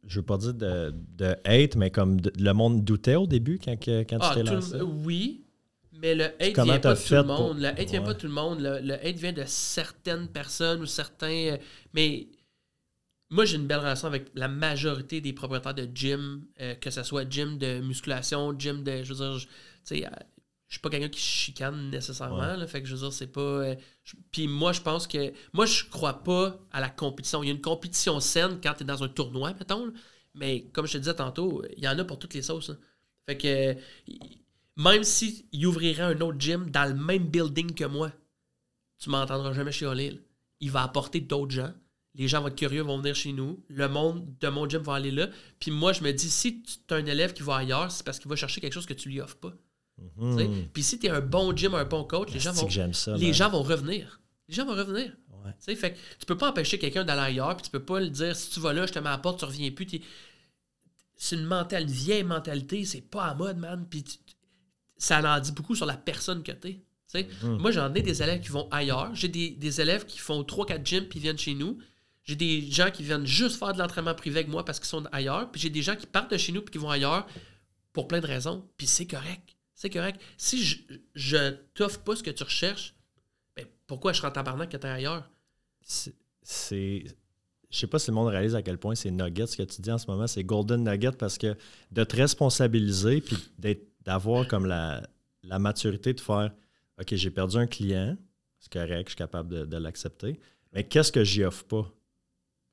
Je 0.07 0.19
veux 0.19 0.25
pas 0.25 0.37
dire 0.37 0.53
de, 0.53 0.93
de 1.17 1.35
hate, 1.45 1.75
mais 1.75 1.89
comme 1.91 2.21
de- 2.21 2.31
le 2.37 2.51
monde 2.53 2.83
doutait 2.83 3.15
au 3.15 3.27
début 3.27 3.59
quand, 3.63 3.75
quand 3.83 4.17
ah, 4.21 4.33
tu 4.35 4.43
t'es 4.43 4.51
lancé. 4.51 4.75
oui, 4.81 5.43
mais 5.93 6.13
le 6.15 6.25
hate 6.39 6.53
Comment 6.53 6.73
vient 6.73 6.79
pas 6.79 6.93
de 6.93 6.99
tout 6.99 7.13
le 7.13 7.23
pour- 7.23 7.39
monde. 7.39 7.59
Le 7.59 7.67
hate 7.67 7.89
vient 7.89 8.01
pas 8.03 8.13
de 8.13 8.19
tout 8.19 8.27
le 8.27 8.33
monde. 8.33 8.59
Le, 8.59 8.79
le 8.81 8.93
hate 8.93 9.15
vient 9.17 9.33
de 9.33 9.43
certaines 9.45 10.27
personnes 10.27 10.81
ou 10.81 10.85
certains. 10.85 11.27
euh, 11.53 11.57
Mais 11.93 12.27
moi, 13.31 13.45
j'ai 13.45 13.55
une 13.57 13.65
belle 13.67 13.79
relation 13.79 14.07
avec 14.07 14.27
la 14.35 14.47
majorité 14.47 15.21
des 15.21 15.33
propriétaires 15.33 15.73
de 15.73 15.87
gym, 15.93 16.45
euh, 16.61 16.75
que 16.75 16.89
ce 16.91 17.01
soit 17.03 17.27
gym 17.29 17.57
de 17.57 17.79
musculation, 17.81 18.53
gym 18.57 18.83
de. 18.83 19.03
Je 19.03 19.13
veux 19.13 19.15
dire, 19.15 19.37
je- 19.39 19.47
je 20.75 20.79
suis 20.79 20.81
pas 20.81 20.89
quelqu'un 20.89 21.07
qui 21.09 21.21
chicane 21.21 21.89
nécessairement. 21.89 22.37
là, 22.57 22.67
fait 22.67 22.81
que 22.81 22.87
je 22.87 22.95
veux 22.95 22.99
dire, 23.01 23.13
c'est 23.13 23.27
pas. 23.31 23.39
euh, 23.39 23.75
je- 24.03 24.15
Puis 24.31 24.47
moi, 24.47 24.73
je 24.73 24.81
pense 24.81 25.07
que. 25.07 25.31
Moi, 25.53 25.65
je 25.65 25.85
crois 25.85 26.21
pas 26.21 26.59
à 26.71 26.81
la 26.81 26.89
compétition. 26.89 27.41
Il 27.43 27.47
y 27.47 27.49
a 27.49 27.53
une 27.53 27.61
compétition 27.61 28.19
saine 28.19 28.59
quand 28.61 28.73
tu 28.73 28.83
es 28.83 28.85
dans 28.85 29.01
un 29.03 29.07
tournoi, 29.07 29.53
mettons. 29.53 29.85
là. 29.85 29.91
Mais 30.33 30.65
comme 30.73 30.85
je 30.85 30.93
te 30.93 30.97
disais 30.97 31.13
tantôt, 31.15 31.63
il 31.77 31.83
y 31.83 31.87
en 31.87 31.97
a 31.97 32.03
pour 32.03 32.19
toutes 32.19 32.33
les 32.33 32.41
sauces. 32.41 32.69
là. 32.69 32.75
Fait 33.25 33.37
que. 33.37 33.47
euh, 33.47 33.73
même 34.77 35.03
s'il 35.05 35.65
ouvrirait 35.65 36.03
un 36.03 36.19
autre 36.19 36.37
gym 36.39 36.69
dans 36.69 36.85
le 36.89 36.93
même 37.01 37.25
building 37.29 37.73
que 37.73 37.85
moi, 37.85 38.11
tu 38.99 39.09
m'entendras 39.09 39.53
jamais 39.53 39.71
chialer. 39.71 40.11
là. 40.11 40.17
Il 40.59 40.71
va 40.71 40.83
apporter 40.83 41.21
d'autres 41.21 41.51
gens. 41.53 41.71
Les 42.15 42.27
gens 42.27 42.41
vont 42.41 42.47
être 42.49 42.55
curieux, 42.57 42.81
vont 42.81 42.97
venir 42.97 43.15
chez 43.15 43.31
nous. 43.33 43.63
Le 43.69 43.87
monde 43.87 44.25
de 44.39 44.47
mon 44.49 44.67
gym 44.67 44.81
va 44.81 44.95
aller 44.95 45.11
là. 45.11 45.29
Puis 45.59 45.71
moi, 45.71 45.93
je 45.93 46.01
me 46.01 46.11
dis, 46.11 46.29
si 46.29 46.61
tu 46.63 46.93
as 46.93 46.97
un 46.97 47.05
élève 47.05 47.33
qui 47.33 47.43
va 47.43 47.55
ailleurs, 47.57 47.91
c'est 47.91 48.05
parce 48.05 48.19
qu'il 48.19 48.29
va 48.29 48.35
chercher 48.35 48.59
quelque 48.61 48.73
chose 48.73 48.85
que 48.85 48.93
tu 48.93 49.07
lui 49.09 49.21
offres 49.21 49.37
pas. 49.37 49.53
Hmm. 50.17 50.35
Puis 50.73 50.83
si 50.83 50.99
tu 50.99 51.07
es 51.07 51.09
un 51.09 51.21
bon 51.21 51.55
gym, 51.55 51.73
un 51.75 51.85
bon 51.85 52.03
coach, 52.03 52.31
les 52.33 52.39
gens 52.39 52.51
vont, 52.51 52.67
ça. 52.93 53.15
les 53.17 53.33
gens 53.33 53.49
vont 53.49 53.63
revenir. 53.63 54.19
Les 54.47 54.53
gens 54.55 54.65
vont 54.65 54.75
revenir. 54.75 55.11
Ouais. 55.29 55.51
Tu 55.51 55.55
sais, 55.59 55.75
fait 55.75 55.93
que 55.93 55.97
tu 56.19 56.25
peux 56.25 56.37
pas 56.37 56.49
empêcher 56.49 56.77
quelqu'un 56.79 57.03
d'aller 57.05 57.21
ailleurs, 57.21 57.55
puis 57.55 57.63
tu 57.65 57.69
peux 57.71 57.83
pas 57.83 57.99
le 57.99 58.09
dire 58.09 58.35
si 58.35 58.49
tu 58.51 58.59
vas 58.59 58.73
là, 58.73 58.85
je 58.85 58.93
te 58.93 58.99
mets 58.99 59.07
à 59.07 59.11
la 59.11 59.17
porte, 59.17 59.39
tu 59.39 59.45
reviens 59.45 59.71
plus. 59.71 59.85
t'es- 59.85 60.01
C'est 61.15 61.35
une, 61.37 61.45
mentale, 61.45 61.83
une 61.83 61.89
vieille 61.91 62.23
mentalité, 62.23 62.83
c'est 62.83 63.01
pas 63.01 63.23
à 63.25 63.35
mode, 63.35 63.57
man. 63.57 63.85
Puis 63.89 64.03
tu- 64.03 64.17
ça 64.97 65.21
en 65.21 65.39
dit 65.39 65.51
beaucoup 65.53 65.75
sur 65.75 65.85
la 65.85 65.95
personne 65.97 66.43
que 66.43 66.51
tu 66.51 66.67
es. 66.69 66.81
Moi, 67.43 67.71
j'en 67.71 67.93
ai 67.93 68.01
des 68.01 68.21
élèves 68.21 68.41
qui 68.41 68.49
vont 68.49 68.67
ailleurs. 68.71 69.15
J'ai 69.15 69.29
des, 69.29 69.51
des 69.51 69.79
élèves 69.79 70.05
qui 70.05 70.19
font 70.19 70.43
3-4 70.43 70.85
gyms 70.85 71.05
puis 71.05 71.19
viennent 71.19 71.37
chez 71.37 71.53
nous. 71.53 71.77
J'ai 72.23 72.35
des 72.35 72.69
gens 72.69 72.91
qui 72.91 73.03
viennent 73.03 73.25
juste 73.25 73.57
faire 73.57 73.71
de 73.71 73.79
l'entraînement 73.79 74.13
privé 74.15 74.39
avec 74.39 74.51
moi 74.51 74.65
parce 74.65 74.79
qu'ils 74.79 74.89
sont 74.89 75.05
ailleurs. 75.13 75.49
Puis 75.51 75.61
j'ai 75.61 75.69
des 75.69 75.81
gens 75.81 75.95
qui 75.95 76.07
partent 76.07 76.31
de 76.31 76.37
chez 76.37 76.51
nous 76.51 76.61
puis 76.61 76.71
qui 76.73 76.77
vont 76.77 76.89
ailleurs 76.89 77.25
pour 77.93 78.07
plein 78.09 78.19
de 78.19 78.27
raisons. 78.27 78.67
Puis 78.75 78.87
c'est 78.87 79.05
correct. 79.07 79.54
C'est 79.75 79.89
correct. 79.89 80.19
Si 80.37 80.63
je, 80.63 80.77
je 81.13 81.51
t'offre 81.73 81.99
pas 81.99 82.15
ce 82.15 82.23
que 82.23 82.31
tu 82.31 82.43
recherches, 82.43 82.95
ben 83.55 83.65
pourquoi 83.85 84.13
je 84.13 84.17
serais 84.17 84.29
en 84.29 84.31
tabarnak 84.31 84.71
que 84.71 84.77
tu 84.77 84.87
ailleurs? 84.87 85.29
C'est-. 85.81 86.15
Je 87.69 87.79
sais 87.79 87.87
pas 87.87 87.99
si 87.99 88.09
le 88.09 88.15
monde 88.15 88.29
réalise 88.29 88.55
à 88.55 88.61
quel 88.61 88.77
point 88.77 88.95
c'est 88.95 89.11
nugget 89.11 89.47
ce 89.47 89.57
que 89.57 89.63
tu 89.63 89.81
dis 89.81 89.91
en 89.91 89.97
ce 89.97 90.07
moment, 90.07 90.27
c'est 90.27 90.43
golden 90.43 90.83
nugget 90.83 91.11
parce 91.11 91.37
que 91.37 91.57
de 91.91 92.03
te 92.05 92.15
responsabiliser 92.15 93.19
puis 93.19 93.37
d'avoir 94.01 94.47
comme 94.47 94.65
la, 94.65 95.01
maturité 95.43 96.13
de 96.13 96.21
faire 96.21 96.51
OK, 97.01 97.13
j'ai 97.15 97.31
perdu 97.31 97.57
un 97.57 97.67
client, 97.67 98.15
c'est 98.59 98.71
correct, 98.71 99.07
je 99.07 99.09
suis 99.09 99.17
capable 99.17 99.49
de, 99.49 99.65
de 99.65 99.77
l'accepter, 99.77 100.39
mais 100.71 100.85
qu'est-ce 100.85 101.11
que 101.11 101.25
j'y 101.25 101.43
offre 101.43 101.65
pas? 101.65 101.91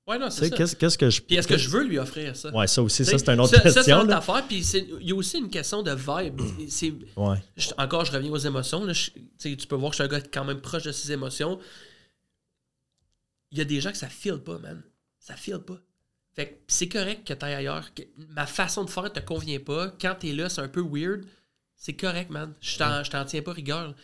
Ouais, 0.07 0.19
non, 0.19 0.31
c'est 0.31 0.49
ça. 0.49 0.57
qu'est-ce 0.57 0.75
qu'est-ce 0.75 0.99
que 0.99 1.09
je. 1.11 1.23
Puis 1.23 1.37
est-ce 1.37 1.47
que 1.47 1.57
je 1.57 1.69
veux 1.69 1.85
lui 1.85 1.97
offrir 1.99 2.35
ça? 2.35 2.51
Ouais, 2.53 2.67
ça 2.67 2.83
aussi, 2.83 3.05
ça 3.05 3.17
c'est 3.17 3.29
une 3.29 3.39
autre 3.41 3.51
ça, 3.55 3.63
ça, 3.63 3.69
c'est 3.69 3.75
question. 3.77 3.97
une 4.01 4.03
autre 4.07 4.17
affaire. 4.17 4.45
Puis 4.49 4.59
il 5.01 5.09
y 5.09 5.13
a 5.13 5.15
aussi 5.15 5.39
une 5.39 5.49
question 5.49 5.83
de 5.83 5.93
vibe. 5.93 6.41
C'est, 6.69 6.93
Ouais. 7.17 7.37
je- 7.57 7.71
encore, 7.79 8.05
je 8.05 8.11
reviens 8.13 8.31
aux 8.33 8.37
émotions. 8.39 8.85
là. 8.85 8.93
Je- 8.93 9.11
tu 9.39 9.67
peux 9.69 9.77
voir 9.77 9.93
que 9.93 9.97
je 9.97 10.03
suis 10.03 10.13
un 10.13 10.19
gars 10.19 10.21
quand 10.21 10.45
même 10.45 10.61
proche 10.61 10.83
de 10.83 10.91
ses 10.93 11.13
émotions. 11.13 11.61
Il 13.53 13.59
y 13.59 13.61
a 13.61 13.65
des 13.65 13.81
gens 13.81 13.93
que 13.93 13.97
ça 13.99 14.09
file 14.09 14.39
pas, 14.39 14.59
man. 14.59 14.83
Ça 15.21 15.37
file 15.37 15.59
pas. 15.59 15.79
Fait 16.35 16.49
que 16.49 16.55
c'est 16.67 16.89
correct 16.89 17.27
que 17.27 17.35
tu 17.35 17.45
ailles 17.45 17.55
ailleurs. 17.55 17.93
que 17.95 18.03
ma 18.31 18.47
façon 18.47 18.85
de 18.85 18.91
faire 18.91 19.13
te 19.13 19.21
convient 19.21 19.61
pas. 19.61 19.89
Quand 20.01 20.17
tu 20.19 20.31
es 20.31 20.33
là, 20.33 20.49
c'est 20.49 20.63
un 20.63 20.69
peu 20.69 20.81
weird. 20.83 21.25
C'est 21.77 21.95
correct, 21.95 22.31
man. 22.31 22.55
Je 22.61 22.79
t'en, 22.79 23.05
je 23.05 23.11
t'en 23.11 23.25
tiens 23.25 23.43
pas 23.43 23.53
rigueur. 23.53 23.95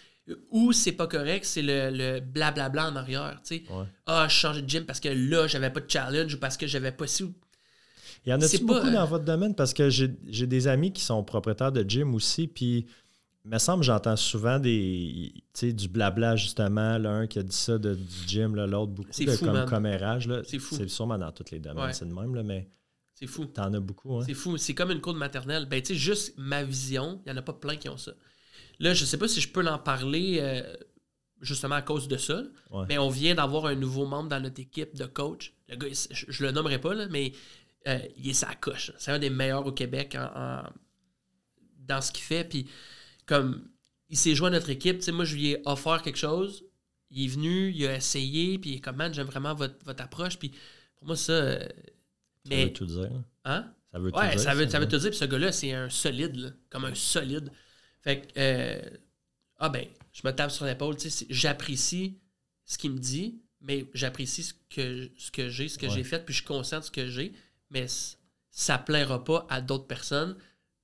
Ou 0.50 0.72
c'est 0.72 0.92
pas 0.92 1.06
correct, 1.06 1.44
c'est 1.44 1.62
le, 1.62 1.90
le 1.90 2.20
blablabla 2.20 2.90
en 2.90 2.96
arrière. 2.96 3.40
tu 3.44 3.56
sais. 3.56 3.62
Ouais. 3.72 3.84
Ah, 4.06 4.26
je 4.28 4.34
changeais 4.34 4.62
de 4.62 4.68
gym 4.68 4.84
parce 4.84 5.00
que 5.00 5.08
là, 5.08 5.46
j'avais 5.46 5.70
pas 5.70 5.80
de 5.80 5.90
challenge 5.90 6.34
ou 6.34 6.38
parce 6.38 6.56
que 6.56 6.66
j'avais 6.66 6.92
pas 6.92 7.06
si. 7.06 7.24
Il 8.26 8.30
y 8.30 8.32
en 8.34 8.40
a 8.40 8.46
beaucoup 8.60 8.66
pas, 8.82 8.86
euh, 8.88 8.92
dans 8.92 9.06
votre 9.06 9.24
domaine? 9.24 9.54
Parce 9.54 9.72
que 9.72 9.88
j'ai 9.90 10.08
des 10.46 10.66
amis 10.68 10.92
qui 10.92 11.02
sont 11.02 11.22
propriétaires 11.24 11.72
de 11.72 11.88
gym 11.88 12.14
aussi, 12.14 12.46
puis 12.48 12.86
il 13.44 13.50
me 13.50 13.58
semble 13.58 13.80
que 13.80 13.86
j'entends 13.86 14.16
souvent 14.16 14.58
des, 14.58 15.32
du 15.62 15.88
blabla 15.88 16.36
justement, 16.36 16.98
l'un 16.98 17.26
qui 17.26 17.38
a 17.38 17.42
dit 17.42 17.56
ça 17.56 17.78
de, 17.78 17.94
du 17.94 18.26
gym, 18.26 18.54
l'autre 18.56 18.92
beaucoup 18.92 19.08
C'est 19.12 19.24
de 19.24 19.30
fou, 19.30 19.46
comme 19.46 19.64
commérage. 19.66 20.26
là. 20.28 20.42
C'est 20.44 20.58
fou. 20.58 20.74
C'est 20.74 20.88
sûrement 20.88 21.16
dans 21.16 21.32
tous 21.32 21.50
les 21.52 21.60
domaines, 21.60 21.84
Ouais. 21.84 21.92
c'est 21.92 22.04
le 22.04 22.12
même, 22.14 22.34
là, 22.34 22.42
mais 22.42 22.68
C'est 23.14 23.26
fou. 23.26 23.46
t'en 23.46 23.72
as 23.72 23.80
beaucoup. 23.80 24.18
Hein? 24.18 24.24
C'est 24.26 24.34
fou. 24.34 24.56
C'est 24.58 24.74
comme 24.74 24.90
une 24.90 25.00
cour 25.00 25.14
de 25.14 25.18
maternelle. 25.18 25.66
Ben, 25.66 25.80
tu 25.80 25.94
sais, 25.94 25.98
juste 25.98 26.34
ma 26.36 26.62
vision, 26.64 27.22
il 27.24 27.32
n'y 27.32 27.38
en 27.38 27.40
a 27.40 27.42
pas 27.42 27.54
plein 27.54 27.76
qui 27.76 27.88
ont 27.88 27.96
ça. 27.96 28.12
Là, 28.78 28.94
je 28.94 29.04
sais 29.04 29.18
pas 29.18 29.28
si 29.28 29.40
je 29.40 29.48
peux 29.48 29.60
l'en 29.62 29.78
parler 29.78 30.38
euh, 30.40 30.62
justement 31.40 31.74
à 31.76 31.82
cause 31.82 32.06
de 32.08 32.16
ça. 32.16 32.42
Ouais. 32.70 32.84
Mais 32.88 32.98
on 32.98 33.08
vient 33.10 33.34
d'avoir 33.34 33.66
un 33.66 33.74
nouveau 33.74 34.06
membre 34.06 34.28
dans 34.28 34.40
notre 34.40 34.60
équipe 34.60 34.94
de 34.96 35.04
coach. 35.06 35.52
Le 35.68 35.76
gars, 35.76 35.88
je, 35.88 36.24
je 36.28 36.44
le 36.44 36.52
nommerai 36.52 36.80
pas, 36.80 36.94
là, 36.94 37.06
mais 37.10 37.32
euh, 37.88 37.98
il 38.16 38.28
est 38.30 38.34
sa 38.34 38.54
coche. 38.54 38.92
C'est 38.98 39.10
un 39.10 39.18
des 39.18 39.30
meilleurs 39.30 39.66
au 39.66 39.72
Québec 39.72 40.16
en- 40.16 40.30
en- 40.40 40.72
dans 41.86 42.00
ce 42.00 42.12
qu'il 42.12 42.24
fait. 42.24 42.44
Puis, 42.44 42.68
comme 43.26 43.68
il 44.08 44.16
s'est 44.16 44.34
joint 44.34 44.48
à 44.48 44.52
notre 44.52 44.70
équipe, 44.70 45.06
moi, 45.08 45.24
je 45.24 45.34
lui 45.34 45.50
ai 45.52 45.62
offert 45.66 46.02
quelque 46.02 46.18
chose. 46.18 46.64
Il 47.10 47.24
est 47.24 47.28
venu, 47.28 47.70
il 47.74 47.86
a 47.86 47.96
essayé, 47.96 48.58
puis 48.58 48.70
il 48.70 48.76
est 48.76 48.80
comme, 48.80 48.96
man, 48.96 49.12
j'aime 49.14 49.26
vraiment 49.26 49.54
votre, 49.54 49.74
votre 49.84 50.02
approche. 50.02 50.38
Puis, 50.38 50.52
pour 50.96 51.06
moi, 51.06 51.16
ça. 51.16 51.32
euh, 51.32 51.58
Ça 52.48 52.54
veut 52.64 52.72
tout 52.72 52.86
dire. 52.86 53.10
hein? 53.44 53.72
Ça 53.92 53.98
veut 53.98 54.12
tout 54.12 54.18
dire. 54.30 54.40
ça 54.40 54.54
veut, 54.54 54.68
ça 54.68 54.78
veut 54.78 54.84
hein? 54.84 54.88
te 54.88 54.96
dire, 54.96 55.10
puis 55.10 55.18
ce 55.18 55.24
gars-là, 55.24 55.52
c'est 55.52 55.72
un 55.72 55.88
solide, 55.90 56.36
là, 56.36 56.50
comme 56.70 56.84
un 56.84 56.94
solide. 56.94 57.50
Fait 58.08 58.22
que, 58.22 58.28
euh, 58.38 58.80
ah 59.58 59.68
ben, 59.68 59.86
je 60.14 60.22
me 60.24 60.32
tape 60.32 60.50
sur 60.50 60.64
l'épaule, 60.64 60.96
tu 60.96 61.10
sais, 61.10 61.26
j'apprécie 61.28 62.16
ce 62.64 62.78
qu'il 62.78 62.92
me 62.92 62.98
dit, 62.98 63.42
mais 63.60 63.84
j'apprécie 63.92 64.42
ce 64.42 64.54
que, 64.70 65.10
ce 65.18 65.30
que 65.30 65.50
j'ai, 65.50 65.68
ce 65.68 65.76
que 65.76 65.84
Ouais. 65.86 65.92
j'ai 65.92 66.04
fait, 66.04 66.24
puis 66.24 66.32
je 66.32 66.38
suis 66.38 66.46
conscient 66.46 66.78
de 66.80 66.84
ce 66.84 66.90
que 66.90 67.06
j'ai, 67.06 67.34
mais 67.70 67.86
ça 68.50 68.78
plaira 68.78 69.22
pas 69.24 69.46
à 69.50 69.60
d'autres 69.60 69.86
personnes 69.86 70.36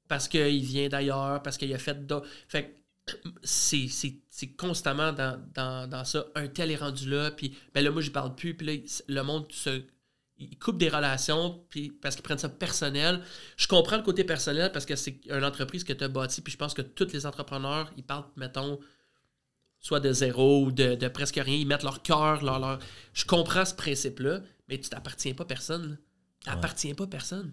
parce 0.07 0.29
qu'il 0.29 0.65
vient 0.67 0.89
d'ailleurs, 0.89 1.43
parce 1.43 1.57
qu'il 1.57 1.73
a 1.73 1.79
fait 1.79 2.07
d'autres. 2.07 2.29
Fait 2.47 2.77
que 3.07 3.13
c'est, 3.43 3.89
c'est, 3.89 4.17
c'est 4.29 4.49
constamment 4.49 5.13
dans, 5.13 5.43
dans, 5.55 5.89
dans 5.89 6.05
ça. 6.05 6.27
Un 6.35 6.49
tel 6.49 6.71
est 6.71 6.77
rendu 6.77 7.09
là, 7.09 7.31
puis 7.31 7.57
ben 7.73 7.83
là, 7.83 7.91
moi, 7.91 8.03
je 8.03 8.11
parle 8.11 8.35
plus, 8.35 8.55
puis 8.55 8.67
là, 8.67 8.83
le 9.09 9.23
monde 9.23 9.51
se. 9.51 9.83
Il 10.51 10.59
coupe 10.59 10.79
des 10.79 10.89
relations 10.89 11.65
puis 11.71 11.91
parce 11.91 12.15
qu'ils 12.17 12.23
prennent 12.25 12.39
ça 12.39 12.49
personnel. 12.49 13.23
Je 13.57 13.67
comprends 13.69 13.97
le 13.97 14.03
côté 14.03 14.25
personnel 14.25 14.73
parce 14.73 14.87
que 14.87 14.97
c'est 14.97 15.21
une 15.29 15.45
entreprise 15.45 15.85
que 15.85 15.93
tu 15.93 16.05
as 16.05 16.09
bâtie, 16.09 16.41
puis 16.43 16.53
je 16.53 16.59
pense 16.59 16.75
que 16.75 16.83
tous 16.83 17.13
les 17.13 17.27
entrepreneurs, 17.27 17.93
ils 17.97 18.05
partent, 18.05 18.37
mettons, 18.37 18.79
soit 19.81 20.01
de 20.01 20.13
zéro 20.13 20.65
ou 20.67 20.73
de, 20.73 20.95
de 20.95 21.09
presque 21.09 21.37
rien, 21.37 21.55
ils 21.57 21.67
mettent 21.67 21.83
leur 21.83 22.03
cœur, 22.03 22.43
leur, 22.43 22.59
leur- 22.59 22.79
Je 23.13 23.25
comprends 23.25 23.65
ce 23.65 23.75
principe-là, 23.75 24.41
mais 24.69 24.79
tu 24.81 24.89
t'appartiens 24.89 25.35
pas 25.35 25.45
à 25.45 25.47
personne. 25.47 25.99
Tu 26.41 26.47
t'appartiens 26.51 26.95
pas 26.95 27.05
à 27.05 27.07
personne. 27.09 27.53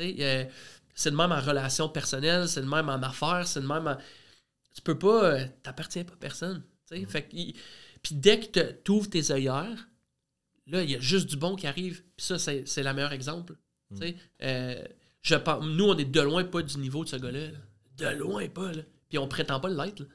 Euh, 0.00 0.44
c'est 0.94 1.10
de 1.10 1.16
même 1.16 1.32
en 1.32 1.40
relation 1.40 1.88
personnelle, 1.88 2.48
c'est 2.48 2.62
de 2.62 2.66
même 2.68 2.88
en 2.88 3.02
affaires, 3.02 3.46
c'est 3.46 3.60
de 3.60 3.66
même 3.66 3.86
en... 3.86 3.96
Tu 4.74 4.82
peux 4.82 4.98
pas... 4.98 5.24
euh, 5.34 5.44
t'appartiens 5.62 6.04
pas 6.04 6.14
à 6.14 6.16
personne. 6.16 6.62
sais. 6.86 7.04
Fait 7.06 7.22
que 7.22 7.30
Puis 8.02 8.14
dès 8.14 8.40
que 8.40 8.72
tu 8.84 8.90
ouvres 8.90 9.10
tes 9.10 9.30
œillères, 9.30 9.88
là, 10.68 10.82
il 10.82 10.90
y 10.90 10.96
a 10.96 11.00
juste 11.00 11.28
du 11.28 11.36
bon 11.36 11.56
qui 11.56 11.66
arrive. 11.66 12.02
Puis 12.16 12.26
ça, 12.26 12.38
c'est 12.38 12.66
c'est 12.66 12.82
le 12.82 12.92
meilleur 12.92 13.12
exemple. 13.12 13.54
Sais, 13.94 14.16
euh, 14.42 14.84
je 15.22 15.34
pense, 15.34 15.64
nous, 15.64 15.84
on 15.86 15.96
est 15.96 16.04
de 16.04 16.20
loin 16.20 16.44
pas 16.44 16.62
du 16.62 16.76
niveau 16.78 17.04
de 17.04 17.08
ce 17.08 17.16
gars-là. 17.16 17.50
là. 17.50 17.58
De 17.96 18.18
loin 18.18 18.46
pas. 18.48 18.72
Là. 18.72 18.82
Puis 19.08 19.18
on 19.18 19.26
prétend 19.26 19.60
pas 19.60 19.70
l'être. 19.70 20.06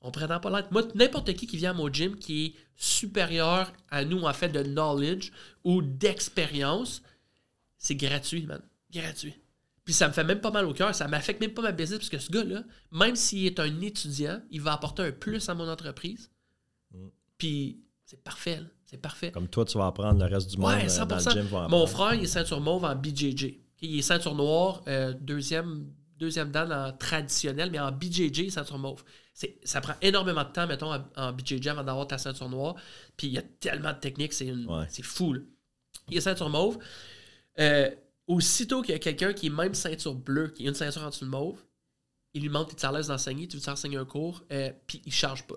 On 0.00 0.10
prétend 0.10 0.38
pas 0.40 0.50
l'être. 0.50 0.70
Moi, 0.70 0.82
n'importe 0.94 1.32
qui 1.34 1.46
qui 1.46 1.56
vient 1.56 1.70
à 1.70 1.74
mon 1.74 1.92
gym 1.92 2.16
qui 2.16 2.46
est 2.46 2.54
supérieur 2.76 3.72
à 3.90 4.04
nous 4.04 4.22
en 4.22 4.32
fait 4.32 4.50
de 4.50 4.62
knowledge 4.62 5.32
ou 5.64 5.82
d'expérience, 5.82 7.02
c'est 7.78 7.96
gratuit, 7.96 8.46
man. 8.46 8.60
Gratuit. 8.92 9.34
Puis 9.84 9.94
ça 9.94 10.06
me 10.06 10.12
fait 10.12 10.24
même 10.24 10.42
pas 10.42 10.50
mal 10.50 10.66
au 10.66 10.74
cœur. 10.74 10.94
Ça 10.94 11.08
m'affecte 11.08 11.40
même 11.40 11.54
pas 11.54 11.62
ma 11.62 11.72
business 11.72 11.98
parce 11.98 12.10
que 12.10 12.18
ce 12.18 12.30
gars-là, 12.30 12.62
même 12.92 13.16
s'il 13.16 13.46
est 13.46 13.58
un 13.58 13.80
étudiant, 13.80 14.42
il 14.50 14.60
va 14.60 14.74
apporter 14.74 15.02
un 15.02 15.12
plus 15.12 15.48
à 15.48 15.54
mon 15.54 15.66
entreprise. 15.66 16.30
Puis 17.38 17.80
c'est 18.04 18.22
parfait. 18.22 18.60
là. 18.60 18.66
C'est 18.90 18.96
parfait. 18.96 19.30
Comme 19.30 19.48
toi, 19.48 19.64
tu 19.66 19.76
vas 19.76 19.86
apprendre 19.88 20.18
le 20.26 20.34
reste 20.34 20.50
du 20.50 20.56
monde 20.56 20.70
Ouais, 20.70 20.84
euh, 20.90 21.04
dans 21.04 21.18
100%. 21.18 21.34
le 21.34 21.40
gym. 21.42 21.46
va 21.50 21.68
Mon 21.68 21.86
frère, 21.86 22.14
il 22.14 22.24
est 22.24 22.26
ceinture 22.26 22.60
mauve 22.60 22.84
en 22.84 22.94
BJJ. 22.94 23.58
Il 23.82 23.98
est 23.98 24.02
ceinture 24.02 24.34
noire, 24.34 24.82
euh, 24.88 25.12
deuxième, 25.20 25.86
deuxième 26.16 26.50
dan 26.50 26.72
en 26.72 26.92
traditionnel, 26.96 27.70
mais 27.70 27.78
en 27.78 27.92
BJJ, 27.92 28.48
ceinture 28.50 28.78
mauve. 28.78 29.04
C'est- 29.34 29.58
Ça 29.62 29.80
prend 29.82 29.92
énormément 30.00 30.42
de 30.42 30.48
temps, 30.48 30.66
mettons, 30.66 30.92
en, 30.94 31.04
en 31.16 31.32
BJJ 31.32 31.66
avant 31.68 31.84
d'avoir 31.84 32.06
ta 32.08 32.16
ceinture 32.18 32.48
noire. 32.48 32.74
Puis 33.16 33.26
il 33.28 33.34
y 33.34 33.38
a 33.38 33.42
tellement 33.42 33.92
de 33.92 33.98
techniques, 33.98 34.32
c'est 34.32 34.50
Ouais. 34.52 34.86
fou. 35.02 35.34
là. 35.34 35.40
Il 36.10 36.16
est 36.16 36.20
ceinture 36.22 36.48
mauve. 36.48 36.78
Euh, 37.60 37.90
aussitôt 38.26 38.80
qu'il 38.82 38.92
y 38.92 38.96
a 38.96 38.98
quelqu'un 38.98 39.32
qui 39.34 39.46
est 39.46 39.50
même 39.50 39.74
ceinture 39.74 40.14
bleue, 40.14 40.48
qui 40.48 40.64
a 40.64 40.68
une 40.70 40.74
ceinture 40.74 41.02
en 41.02 41.10
dessous 41.10 41.24
de 41.26 41.30
mauve, 41.30 41.58
il 42.34 42.40
lui 42.42 42.48
demande, 42.48 42.68
tu 42.68 42.74
es 42.76 42.84
à 42.86 42.92
l'aise 42.92 43.08
d'enseigner, 43.08 43.46
tu 43.48 43.56
veux 43.58 43.62
t'enseigner 43.62 43.96
un 43.98 44.04
cours, 44.04 44.42
euh, 44.52 44.70
puis 44.86 45.02
il 45.04 45.12
charge 45.12 45.46
pas. 45.46 45.56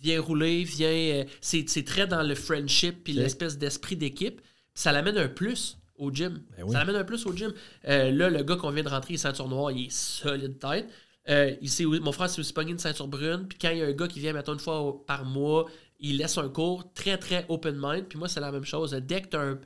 Viens 0.00 0.20
rouler, 0.20 0.64
viens. 0.64 0.88
euh, 0.88 1.24
c'est 1.40 1.84
très 1.84 2.06
dans 2.06 2.22
le 2.22 2.34
friendship 2.34 3.04
puis 3.04 3.12
l'espèce 3.22 3.58
d'esprit 3.58 3.96
d'équipe. 3.96 4.40
Ça 4.74 4.92
l'amène 4.92 5.18
un 5.18 5.28
plus 5.28 5.76
au 5.96 6.10
gym. 6.10 6.42
Ben 6.56 6.64
oui. 6.64 6.72
Ça 6.72 6.78
l'amène 6.78 6.96
un 6.96 7.04
plus 7.04 7.26
au 7.26 7.34
gym. 7.36 7.52
Euh, 7.86 8.10
là, 8.10 8.30
le 8.30 8.42
gars 8.42 8.56
qu'on 8.56 8.70
vient 8.70 8.82
de 8.82 8.88
rentrer, 8.88 9.12
il 9.12 9.16
est 9.16 9.18
ceinture 9.18 9.48
noire, 9.48 9.70
il 9.72 9.86
est 9.86 9.90
solide 9.90 10.58
tête. 10.58 10.88
Euh, 11.28 11.54
il 11.60 12.00
mon 12.00 12.12
frère 12.12 12.30
s'est 12.30 12.40
aussi 12.40 12.52
pogné 12.54 12.72
une 12.72 12.78
ceinture 12.78 13.06
brune. 13.08 13.46
Puis 13.48 13.58
quand 13.60 13.70
il 13.70 13.78
y 13.78 13.82
a 13.82 13.86
un 13.86 13.92
gars 13.92 14.08
qui 14.08 14.20
vient, 14.20 14.32
mettons, 14.32 14.54
une 14.54 14.58
fois 14.58 14.80
au- 14.80 14.92
par 14.94 15.24
mois, 15.26 15.66
il 15.98 16.16
laisse 16.16 16.38
un 16.38 16.48
cours 16.48 16.90
très, 16.94 17.18
très 17.18 17.44
open 17.50 17.76
mind. 17.78 18.06
Puis 18.08 18.18
moi, 18.18 18.26
c'est 18.28 18.40
la 18.40 18.50
même 18.50 18.64
chose. 18.64 18.92
Dès 18.92 19.20
que 19.22 19.28
tu 19.28 19.36
as 19.36 19.40
un, 19.42 19.58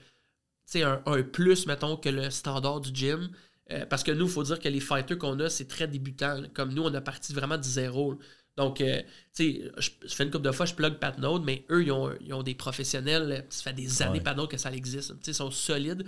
un, 0.83 1.03
un 1.07 1.23
plus, 1.23 1.67
mettons, 1.67 1.97
que 1.97 2.09
le 2.09 2.29
standard 2.31 2.81
du 2.81 2.91
gym. 2.93 3.31
Euh, 3.71 3.87
parce 3.87 4.03
que 4.03 4.11
nous, 4.13 4.27
il 4.27 4.31
faut 4.31 4.43
dire 4.43 4.59
que 4.59 4.69
les 4.69 4.81
fighters 4.81 5.17
qu'on 5.17 5.39
a, 5.41 5.49
c'est 5.49 5.67
très 5.69 5.87
débutant. 5.87 6.43
Comme 6.53 6.75
nous, 6.75 6.83
on 6.83 6.93
a 6.93 7.01
parti 7.01 7.33
vraiment 7.33 7.57
de 7.57 7.63
zéro. 7.63 8.19
Donc, 8.57 8.81
euh, 8.81 9.03
tu 9.35 9.63
sais, 9.63 9.73
je, 9.79 10.15
fais 10.15 10.25
une 10.25 10.31
couple 10.31 10.45
de 10.45 10.53
fois, 10.53 10.65
je 10.67 10.75
plug 10.75 10.99
Pat 10.99 11.19
Node, 11.19 11.45
mais 11.45 11.65
eux, 11.71 11.83
ils 11.83 11.93
ont, 11.93 12.43
des 12.43 12.55
professionnels. 12.55 13.45
Ça 13.51 13.63
fait 13.65 13.73
des 13.73 14.03
années, 14.03 14.21
Node, 14.21 14.49
que 14.49 14.57
ça 14.57 14.71
existe. 14.71 15.09
Tu 15.09 15.17
sais, 15.23 15.31
ils 15.33 15.35
sont 15.35 15.51
solides. 15.51 16.05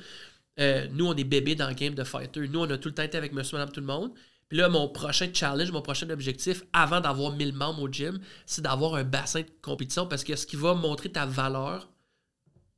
Euh, 0.59 0.87
nous, 0.93 1.07
on 1.07 1.15
est 1.15 1.25
bébés 1.25 1.55
dans 1.55 1.69
le 1.69 1.75
game 1.75 1.95
de 1.95 2.05
fighter. 2.05 2.49
Nous, 2.49 2.61
on 2.61 2.71
a 2.71 2.79
tout 2.79 2.89
le 2.89 2.95
temps 2.95 3.03
été 3.03 3.19
avec 3.19 3.33
Monsieur, 3.33 3.59
Madame, 3.59 3.73
tout 3.73 3.81
le 3.81 3.87
monde. 3.87 4.13
Puis 4.49 4.59
là, 4.59 4.69
mon 4.69 4.89
prochain 4.89 5.29
challenge, 5.33 5.73
mon 5.73 5.83
prochain 5.83 6.09
objectif, 6.11 6.63
avant 6.73 7.01
d'avoir 7.01 7.33
1000 7.33 7.53
membres 7.53 7.83
au 7.83 7.89
gym, 7.91 8.21
c'est 8.47 8.63
d'avoir 8.63 8.95
un 8.95 9.03
bassin 9.03 9.41
de 9.41 9.51
compétition 9.61 10.07
parce 10.07 10.23
que 10.23 10.37
ce 10.37 10.47
qui 10.47 10.57
va 10.57 10.75
montrer 10.75 11.11
ta 11.11 11.27
valeur 11.27 11.89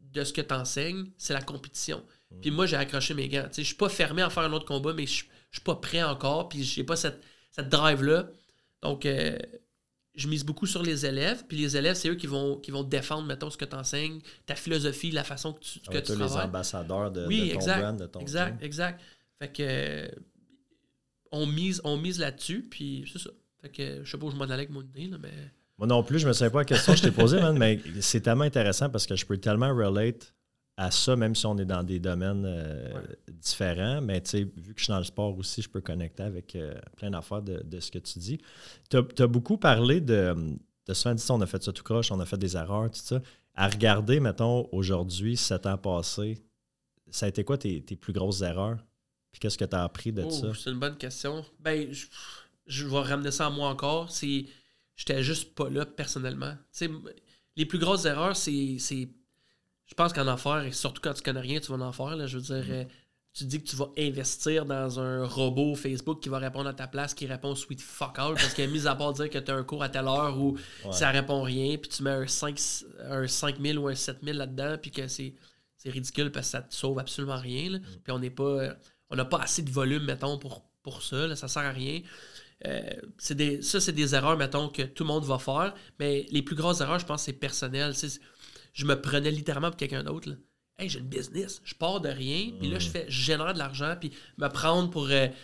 de 0.00 0.24
ce 0.24 0.32
que 0.32 0.40
tu 0.40 0.54
enseignes, 0.54 1.10
c'est 1.18 1.34
la 1.34 1.42
compétition. 1.42 2.02
Puis 2.40 2.50
moi, 2.50 2.66
j'ai 2.66 2.76
accroché 2.76 3.14
mes 3.14 3.28
gants. 3.28 3.48
Je 3.54 3.62
suis 3.62 3.74
pas 3.74 3.88
fermé 3.88 4.22
à 4.22 4.30
faire 4.30 4.44
un 4.44 4.52
autre 4.52 4.64
combat, 4.64 4.94
mais 4.94 5.06
je 5.06 5.12
suis 5.12 5.62
pas 5.64 5.76
prêt 5.76 6.02
encore. 6.02 6.48
Puis 6.48 6.62
j'ai 6.62 6.84
pas 6.84 6.96
cette, 6.96 7.22
cette 7.50 7.68
drive-là. 7.68 8.30
Donc, 8.82 9.06
euh, 9.06 9.36
je 10.14 10.28
mise 10.28 10.44
beaucoup 10.44 10.66
sur 10.66 10.82
les 10.82 11.06
élèves. 11.06 11.44
Puis 11.48 11.56
les 11.56 11.76
élèves, 11.76 11.94
c'est 11.94 12.08
eux 12.08 12.14
qui 12.14 12.26
vont, 12.26 12.56
qui 12.56 12.70
vont 12.70 12.82
défendre, 12.82 13.26
mettons, 13.26 13.50
ce 13.50 13.56
que 13.56 13.64
tu 13.64 13.76
enseignes, 13.76 14.20
ta 14.46 14.54
philosophie, 14.54 15.10
la 15.10 15.24
façon 15.24 15.52
que 15.52 15.60
tu, 15.60 15.80
que 15.80 15.98
tu 15.98 16.16
les 16.16 16.32
ambassadeurs 16.32 17.10
de, 17.10 17.26
oui, 17.26 17.50
ton 17.50 17.54
exact, 17.54 17.80
brand, 17.80 17.98
de 17.98 18.06
ton 18.06 18.20
Exact, 18.20 18.62
exact. 18.62 19.00
Fait 19.40 19.52
que 19.52 20.10
on 21.30 21.46
mise, 21.46 21.80
on 21.84 21.96
mise 21.96 22.18
là-dessus, 22.18 22.66
puis 22.68 23.08
c'est 23.12 23.20
ça. 23.20 23.30
Fait 23.60 23.68
que 23.68 24.04
je 24.04 24.10
sais 24.10 24.18
pas 24.18 24.26
où 24.26 24.30
je 24.30 24.36
m'en 24.36 24.44
allais 24.44 24.54
avec 24.54 24.70
mon 24.70 24.82
idée, 24.82 25.06
là, 25.06 25.18
mais... 25.20 25.32
Moi 25.78 25.86
non 25.86 26.02
plus, 26.02 26.18
je 26.18 26.26
me 26.26 26.32
souviens 26.32 26.50
pas 26.50 26.58
la 26.58 26.64
question 26.64 26.92
que 26.92 26.98
je 26.98 27.04
t'ai 27.04 27.12
posée, 27.12 27.40
man, 27.40 27.56
mais 27.56 27.80
c'est 28.00 28.20
tellement 28.20 28.44
intéressant 28.44 28.90
parce 28.90 29.06
que 29.06 29.14
je 29.14 29.24
peux 29.24 29.36
tellement 29.36 29.72
relate 29.72 30.34
à 30.78 30.92
ça, 30.92 31.16
même 31.16 31.34
si 31.34 31.44
on 31.44 31.58
est 31.58 31.64
dans 31.64 31.82
des 31.82 31.98
domaines 31.98 32.44
euh, 32.46 33.02
différents. 33.28 34.00
Mais 34.00 34.22
vu 34.32 34.74
que 34.74 34.78
je 34.78 34.84
suis 34.84 34.92
dans 34.92 34.98
le 34.98 35.04
sport 35.04 35.36
aussi, 35.36 35.60
je 35.60 35.68
peux 35.68 35.80
connecter 35.80 36.22
avec 36.22 36.54
euh, 36.54 36.72
plein 36.96 37.10
d'affaires 37.10 37.42
de, 37.42 37.80
ce 37.80 37.90
que 37.90 37.98
tu 37.98 38.20
dis. 38.20 38.38
Tu 38.88 38.96
as, 38.96 39.26
beaucoup 39.26 39.58
parlé 39.58 40.00
de, 40.00 40.56
de 40.86 40.94
souvent 40.94 41.16
dit 41.16 41.24
on 41.30 41.40
a 41.40 41.46
fait 41.46 41.60
ça 41.64 41.72
tout 41.72 41.82
croche, 41.82 42.12
on 42.12 42.20
a 42.20 42.26
fait 42.26 42.38
des 42.38 42.56
erreurs, 42.56 42.92
tout 42.92 43.00
ça. 43.02 43.20
À 43.56 43.68
regarder, 43.68 44.20
mettons, 44.20 44.68
aujourd'hui, 44.70 45.36
sept 45.36 45.66
ans 45.66 45.78
passés, 45.78 46.38
ça 47.10 47.26
a 47.26 47.28
été 47.28 47.42
quoi 47.42 47.58
tes, 47.58 47.80
plus 47.80 48.12
grosses 48.12 48.42
erreurs? 48.42 48.78
Puis 49.32 49.40
qu'est-ce 49.40 49.58
que 49.58 49.64
tu 49.64 49.74
as 49.74 49.82
appris 49.82 50.12
de 50.12 50.22
oh, 50.22 50.30
ça? 50.30 50.52
C'est 50.54 50.70
une 50.70 50.78
bonne 50.78 50.96
question. 50.96 51.44
Ben, 51.58 51.92
je, 51.92 52.06
je, 52.66 52.86
vais 52.86 53.00
ramener 53.00 53.32
ça 53.32 53.46
à 53.46 53.50
moi 53.50 53.68
encore. 53.68 54.12
C'est. 54.12 54.46
J'étais 54.94 55.24
juste 55.24 55.56
pas 55.56 55.68
là 55.68 55.84
personnellement. 55.86 56.54
les 57.56 57.66
plus 57.66 57.78
grosses 57.80 58.04
erreurs, 58.04 58.36
c'est 58.36 58.78
je 59.88 59.94
pense 59.94 60.12
qu'en 60.12 60.26
affaires, 60.26 60.62
et 60.64 60.72
surtout 60.72 61.00
quand 61.02 61.14
tu 61.14 61.22
connais 61.22 61.40
rien, 61.40 61.60
tu 61.60 61.72
vas 61.72 61.84
en 61.84 61.92
faire. 61.92 62.14
Là, 62.14 62.26
je 62.26 62.36
veux 62.36 62.42
dire, 62.42 62.64
mm. 62.64 62.70
euh, 62.70 62.84
tu 63.32 63.44
dis 63.44 63.62
que 63.62 63.68
tu 63.68 63.76
vas 63.76 63.88
investir 63.96 64.66
dans 64.66 65.00
un 65.00 65.24
robot 65.24 65.74
Facebook 65.74 66.20
qui 66.20 66.28
va 66.28 66.38
répondre 66.38 66.68
à 66.68 66.74
ta 66.74 66.86
place, 66.86 67.14
qui 67.14 67.26
répond 67.26 67.54
sweet 67.54 67.80
fuck 67.80 68.18
all, 68.18 68.34
parce 68.34 68.52
que 68.52 68.62
mis 68.62 68.86
à 68.86 68.94
part 68.94 69.14
dire 69.14 69.30
que 69.30 69.38
tu 69.38 69.50
as 69.50 69.54
un 69.54 69.64
cours 69.64 69.82
à 69.82 69.88
telle 69.88 70.06
heure 70.06 70.38
où 70.38 70.58
ça 70.92 71.10
répond 71.10 71.42
rien, 71.42 71.78
puis 71.78 71.90
tu 71.90 72.02
mets 72.02 72.10
un, 72.10 72.26
5, 72.26 72.60
un 73.08 73.26
5000 73.26 73.78
ou 73.78 73.88
un 73.88 73.94
7000 73.94 74.36
là-dedans, 74.36 74.76
puis 74.80 74.90
que 74.90 75.08
c'est, 75.08 75.34
ridicule 75.86 76.30
parce 76.30 76.48
que 76.48 76.50
ça 76.50 76.62
te 76.62 76.74
sauve 76.74 76.98
absolument 76.98 77.38
rien. 77.38 77.70
Mm. 77.70 77.80
Puis 78.04 78.12
on 78.12 78.18
n'est 78.18 78.30
pas. 78.30 78.74
On 79.10 79.16
n'a 79.16 79.24
pas 79.24 79.38
assez 79.38 79.62
de 79.62 79.70
volume, 79.70 80.04
mettons, 80.04 80.36
pour, 80.36 80.68
pour 80.82 81.02
ça. 81.02 81.26
Là, 81.26 81.34
ça 81.34 81.48
sert 81.48 81.62
à 81.62 81.70
rien. 81.70 82.02
Euh, 82.66 82.90
c'est 83.16 83.34
des, 83.34 83.62
ça, 83.62 83.80
c'est 83.80 83.92
des 83.92 84.14
erreurs, 84.14 84.36
mettons, 84.36 84.68
que 84.68 84.82
tout 84.82 85.04
le 85.04 85.08
monde 85.08 85.24
va 85.24 85.38
faire. 85.38 85.74
Mais 85.98 86.26
les 86.30 86.42
plus 86.42 86.56
grosses 86.56 86.82
erreurs, 86.82 86.98
je 86.98 87.06
pense, 87.06 87.22
c'est 87.22 87.32
personnel. 87.32 87.94
C'est, 87.94 88.20
je 88.72 88.84
me 88.84 89.00
prenais 89.00 89.30
littéralement 89.30 89.68
pour 89.68 89.76
quelqu'un 89.76 90.04
d'autre. 90.04 90.30
Hey, 90.78 90.88
j'ai 90.88 91.00
une 91.00 91.08
business, 91.08 91.60
je 91.64 91.74
pars 91.74 92.00
de 92.00 92.08
rien, 92.08 92.52
puis 92.60 92.70
là, 92.70 92.78
je 92.78 92.88
fais, 92.88 93.04
générer 93.08 93.52
de 93.52 93.58
l'argent, 93.58 93.96
puis 93.98 94.12
me 94.36 94.48
prendre 94.48 94.90
pour. 94.90 95.08
Euh, 95.10 95.26
tu 95.26 95.34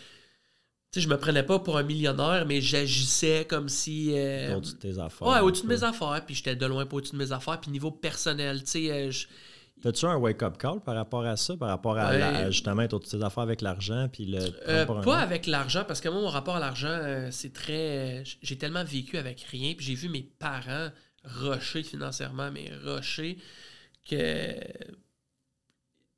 sais, 0.92 1.00
je 1.00 1.08
me 1.08 1.16
prenais 1.16 1.42
pas 1.42 1.58
pour 1.58 1.76
un 1.76 1.82
millionnaire, 1.82 2.44
mais 2.46 2.60
j'agissais 2.60 3.44
comme 3.44 3.68
si. 3.68 4.12
Euh, 4.14 4.56
au-dessus 4.56 4.74
de 4.74 4.78
tes 4.78 4.98
affaires. 5.00 5.26
Ouais, 5.26 5.40
au-dessus 5.40 5.64
de 5.64 5.68
mes 5.68 5.82
affaires, 5.82 6.22
puis 6.24 6.36
j'étais 6.36 6.54
de 6.54 6.66
loin 6.66 6.86
pas 6.86 6.96
au-dessus 6.98 7.14
de 7.14 7.18
mes 7.18 7.32
affaires, 7.32 7.60
puis 7.60 7.72
niveau 7.72 7.90
personnel, 7.90 8.62
tu 8.62 8.70
sais. 8.70 8.90
Euh, 8.92 9.10
T'as-tu 9.82 10.06
un 10.06 10.16
wake-up 10.16 10.56
call 10.56 10.80
par 10.80 10.94
rapport 10.94 11.24
à 11.26 11.36
ça, 11.36 11.56
par 11.56 11.68
rapport 11.68 11.98
à, 11.98 12.48
justement 12.50 12.82
être 12.82 12.94
au-dessus 12.94 13.16
de 13.16 13.20
tes 13.20 13.26
affaires 13.26 13.42
avec 13.42 13.60
l'argent? 13.60 14.08
puis 14.10 14.26
le 14.26 15.02
Pas 15.02 15.18
avec 15.18 15.48
l'argent, 15.48 15.82
parce 15.84 16.00
que 16.00 16.08
moi, 16.08 16.20
mon 16.20 16.28
rapport 16.28 16.56
à 16.56 16.60
l'argent, 16.60 17.28
c'est 17.32 17.52
très. 17.52 18.22
J'ai 18.40 18.56
tellement 18.56 18.84
vécu 18.84 19.18
avec 19.18 19.40
rien, 19.40 19.74
puis 19.74 19.84
j'ai 19.84 19.94
vu 19.94 20.08
mes 20.08 20.22
parents 20.22 20.90
rocher 21.24 21.82
financièrement, 21.82 22.50
mais 22.50 22.70
rocher 22.84 23.38
que. 24.08 24.54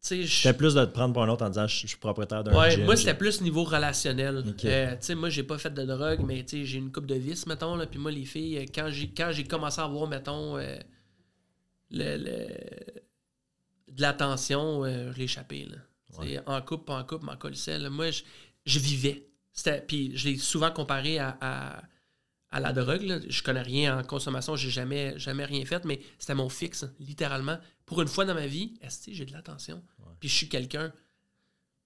C'était 0.01 0.53
plus 0.53 0.75
de 0.75 0.85
te 0.85 0.93
prendre 0.93 1.13
pour 1.13 1.25
un 1.25 1.29
autre 1.29 1.45
en 1.45 1.49
disant 1.49 1.67
je 1.67 1.85
suis 1.85 1.97
propriétaire 1.97 2.45
d'un 2.45 2.57
ouais, 2.57 2.77
Moi, 2.77 2.97
c'était 2.97 3.15
plus 3.15 3.41
niveau 3.41 3.65
relationnel. 3.65 4.45
Euh, 4.65 4.91
tu 4.93 4.97
sais 5.01 5.15
moi, 5.17 5.31
j'ai 5.31 5.43
pas 5.43 5.59
fait 5.59 5.75
de 5.75 5.83
drogue, 5.85 6.21
mais 6.25 6.45
j'ai 6.49 6.79
une 6.79 6.93
coupe 6.93 7.07
de 7.07 7.17
vis, 7.17 7.45
mettons. 7.47 7.75
Là, 7.75 7.87
puis 7.87 7.99
moi, 7.99 8.13
les 8.13 8.25
filles, 8.25 8.59
euh, 8.59 8.65
quand 8.73 8.89
j'ai, 8.91 9.09
quand 9.09 9.31
j'ai 9.33 9.43
commencé 9.43 9.81
à 9.81 9.85
avoir, 9.85 10.09
mettons, 10.09 10.59
euh, 10.59 10.77
le, 11.91 12.19
de 13.89 14.01
l'attention, 14.01 14.85
je 14.85 15.19
l'échappais. 15.19 15.67
En 16.47 16.63
couple, 16.63 16.85
pas 16.85 16.99
en 16.99 17.05
couple, 17.05 17.25
m'en 17.25 17.37
colissais. 17.37 17.77
Moi, 17.91 18.13
je, 18.13 18.23
je 18.65 18.79
vivais. 18.79 19.27
Puis 19.89 20.17
je 20.17 20.29
l'ai 20.29 20.37
souvent 20.37 20.71
comparé 20.71 21.19
à 21.19 21.37
à 21.41 21.83
la 22.53 22.73
drogue. 22.73 23.03
Là. 23.03 23.19
Je 23.29 23.43
connais 23.43 23.63
rien 23.63 23.99
en 23.99 24.03
consommation, 24.03 24.57
j'ai 24.57 24.71
jamais, 24.71 25.19
jamais 25.19 25.45
rien 25.45 25.65
fait, 25.65 25.85
mais 25.85 26.01
c'était 26.19 26.35
mon 26.35 26.49
fixe, 26.49 26.85
littéralement. 26.99 27.59
Pour 27.85 28.03
une 28.03 28.09
fois 28.09 28.25
dans 28.25 28.35
ma 28.35 28.47
vie, 28.47 28.75
est 28.81 29.13
j'ai 29.13 29.25
de 29.25 29.33
l'attention. 29.33 29.83
Puis 30.21 30.29
je 30.29 30.35
suis 30.35 30.49
quelqu'un 30.49 30.93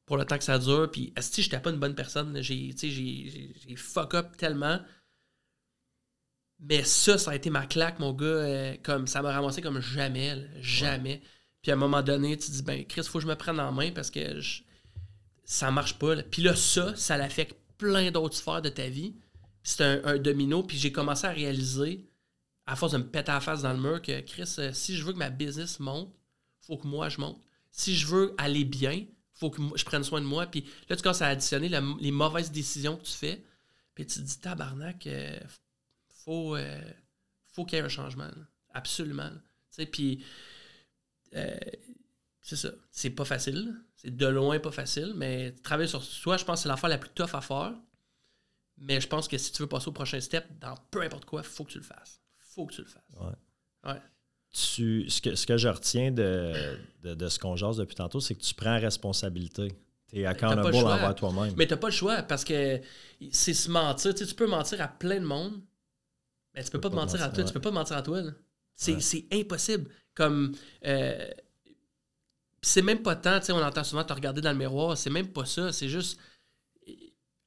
pour 0.07 0.17
le 0.17 0.25
temps 0.25 0.39
que 0.39 0.45
ça 0.45 0.59
dure. 0.59 0.91
Puis 0.91 1.13
est-ce 1.17 1.37
que 1.37 1.43
j'étais 1.43 1.61
pas 1.61 1.71
une 1.71 1.79
bonne 1.79 1.95
personne? 1.95 2.41
J'ai, 2.43 2.75
j'ai, 2.77 3.77
fuck 3.77 4.15
up 4.15 4.37
tellement. 4.37 4.81
Mais 6.59 6.85
ça, 6.85 7.17
ça 7.17 7.31
a 7.31 7.35
été 7.35 7.49
ma 7.49 7.67
claque, 7.67 7.99
mon 7.99 8.13
gars. 8.13 8.27
Euh, 8.27 8.77
comme 8.83 9.07
ça 9.07 9.23
m'a 9.23 9.33
ramassé 9.33 9.63
comme 9.63 9.81
jamais. 9.81 10.47
jamais. 10.61 11.23
Puis 11.63 11.71
à 11.71 11.75
un 11.75 11.79
moment 11.79 12.03
donné, 12.03 12.37
tu 12.37 12.47
te 12.47 12.53
dis, 12.53 12.63
ben, 12.63 12.85
Chris, 12.87 13.03
faut 13.05 13.19
que 13.19 13.23
je 13.23 13.29
me 13.29 13.35
prenne 13.35 13.61
en 13.61 13.73
main 13.73 13.91
parce 13.93 14.11
que 14.11 14.41
ça 15.45 15.71
marche 15.71 15.99
pas. 15.99 16.17
Puis 16.23 16.43
là, 16.43 16.55
ça, 16.57 16.95
ça 16.97 17.17
l'affecte 17.17 17.57
plein 17.79 18.11
d'autres 18.11 18.37
sphères 18.37 18.63
de 18.63 18.69
ta 18.69 18.89
vie 18.89 19.15
c'est 19.63 19.85
un, 19.85 20.19
domino. 20.19 20.63
Puis 20.63 20.79
j'ai 20.79 20.93
commencé 20.93 21.27
à 21.27 21.31
réaliser, 21.31 22.09
à 22.67 22.77
force 22.77 22.93
de 22.93 22.99
me 22.99 23.07
péter 23.07 23.33
la 23.33 23.41
face 23.41 23.63
dans 23.63 23.73
le 23.73 23.81
mur, 23.81 24.03
que 24.03 24.21
Chris, 24.21 24.55
euh, 24.59 24.73
si 24.73 24.97
je 24.97 25.05
veux 25.05 25.13
que 25.13 25.19
ma 25.19 25.31
business 25.31 25.81
monte, 25.81 26.15
faut 26.61 26.77
que 26.77 26.87
moi 26.87 27.09
je 27.09 27.21
monte. 27.21 27.41
Si 27.71 27.97
je 27.97 28.07
veux 28.07 28.35
aller 28.39 28.65
bien, 28.65 29.05
faut 29.35 29.51
que 29.51 29.63
je 29.77 29.85
prenne 29.85 30.05
soin 30.05 30.21
de 30.21 30.27
moi. 30.27 30.47
Puis 30.47 30.65
là, 30.89 30.97
tu 30.97 31.03
commences 31.03 31.23
à 31.23 31.29
additionner 31.29 31.71
les 32.01 32.11
mauvaises 32.11 32.51
décisions 32.51 32.97
que 32.97 33.05
tu 33.05 33.13
fais. 33.13 33.45
Puis 33.95 34.07
tu 34.07 34.21
te 34.21 34.25
dis, 34.25 34.39
tabarnak, 34.41 35.07
euh, 35.07 35.39
faut, 36.25 36.57
euh, 36.57 36.81
faut 37.53 37.65
qu'il 37.65 37.79
y 37.79 37.81
ait 37.81 37.85
un 37.85 37.89
changement. 37.89 38.31
Absolument. 38.75 39.31
Tu 39.31 39.37
sais, 39.71 39.87
puis 39.87 40.25
c'est 42.43 42.57
ça. 42.57 42.71
C'est 42.91 43.11
pas 43.11 43.25
facile. 43.25 43.75
C'est 43.95 44.17
de 44.17 44.27
loin 44.27 44.59
pas 44.59 44.73
facile, 44.73 45.13
mais 45.17 45.53
travailler 45.63 45.89
sur 45.89 46.03
soi, 46.03 46.37
je 46.37 46.45
pense 46.45 46.61
que 46.61 46.63
c'est 46.65 46.69
l'affaire 46.69 46.91
la 46.91 46.99
plus 46.99 47.11
tough 47.11 47.35
à 47.35 47.41
faire. 47.41 47.75
Mais 48.81 49.01
je 49.01 49.07
pense 49.07 49.29
que 49.29 49.37
si 49.37 49.53
tu 49.53 49.63
veux 49.63 49.69
passer 49.69 49.89
au 49.89 49.93
prochain 49.93 50.21
step, 50.21 50.47
dans 50.59 50.75
peu 50.91 51.03
importe 51.03 51.27
quoi, 51.27 51.43
il 51.43 51.47
faut 51.47 51.65
que 51.65 51.73
tu 51.73 51.79
le 51.79 51.85
fasses. 51.85 52.21
faut 52.39 52.67
que 52.67 52.73
tu 52.73 52.81
le 52.81 52.87
fasses. 52.87 53.03
Ouais. 53.85 54.01
Tu, 54.53 55.09
ce, 55.09 55.21
que, 55.21 55.35
ce 55.35 55.47
que 55.47 55.57
je 55.57 55.69
retiens 55.69 56.11
de, 56.11 56.79
de, 57.05 57.29
ce 57.29 57.39
qu'on 57.39 57.55
jase 57.57 57.77
depuis 57.77 57.95
tantôt, 57.95 58.21
c'est 58.21 58.35
que 58.35 58.43
tu 58.43 58.55
prends 58.55 58.81
responsabilité. 58.81 59.69
Tu 60.09 60.21
es 60.21 60.27
accountable 60.27 60.75
envers 60.75 61.15
toi-même. 61.15 61.55
Mais 61.57 61.67
tu 61.67 61.75
n'as 61.75 61.77
pas 61.77 61.89
le 61.89 61.93
choix 61.93 62.23
parce 62.23 62.45
que 62.45 62.81
c'est 63.31 63.55
se 63.55 63.71
mentir. 63.71 64.13
Tu, 64.15 64.25
sais, 64.25 64.27
tu 64.27 64.35
peux 64.35 64.49
mentir 64.49 64.81
à 64.81 64.89
plein 64.89 65.21
de 65.21 65.27
monde, 65.27 65.61
mais 66.55 66.65
tu 66.65 66.71
peux, 66.71 66.81
pas, 66.81 66.91
te 66.91 66.95
mentir, 66.97 67.23
à 67.23 67.29
toi. 67.29 67.45
Tu 67.45 67.53
peux 67.53 67.61
pas 67.61 67.71
mentir 67.71 67.97
à 67.97 68.03
toi. 68.03 68.23
C'est 68.75 69.27
impossible. 69.33 69.91
Comme. 70.15 70.55
Euh, 70.85 71.31
c'est 72.63 72.83
même 72.83 73.03
pas 73.03 73.17
tant, 73.17 73.39
tu 73.41 73.47
sais, 73.47 73.53
on 73.53 73.63
entend 73.63 73.85
souvent 73.85 74.05
te 74.05 74.13
regarder 74.13 74.41
dans 74.41 74.53
le 74.53 74.59
miroir, 74.59 74.97
c'est 74.97 75.09
même 75.09 75.29
pas 75.29 75.47
ça, 75.47 75.73
c'est 75.73 75.89
juste 75.89 76.21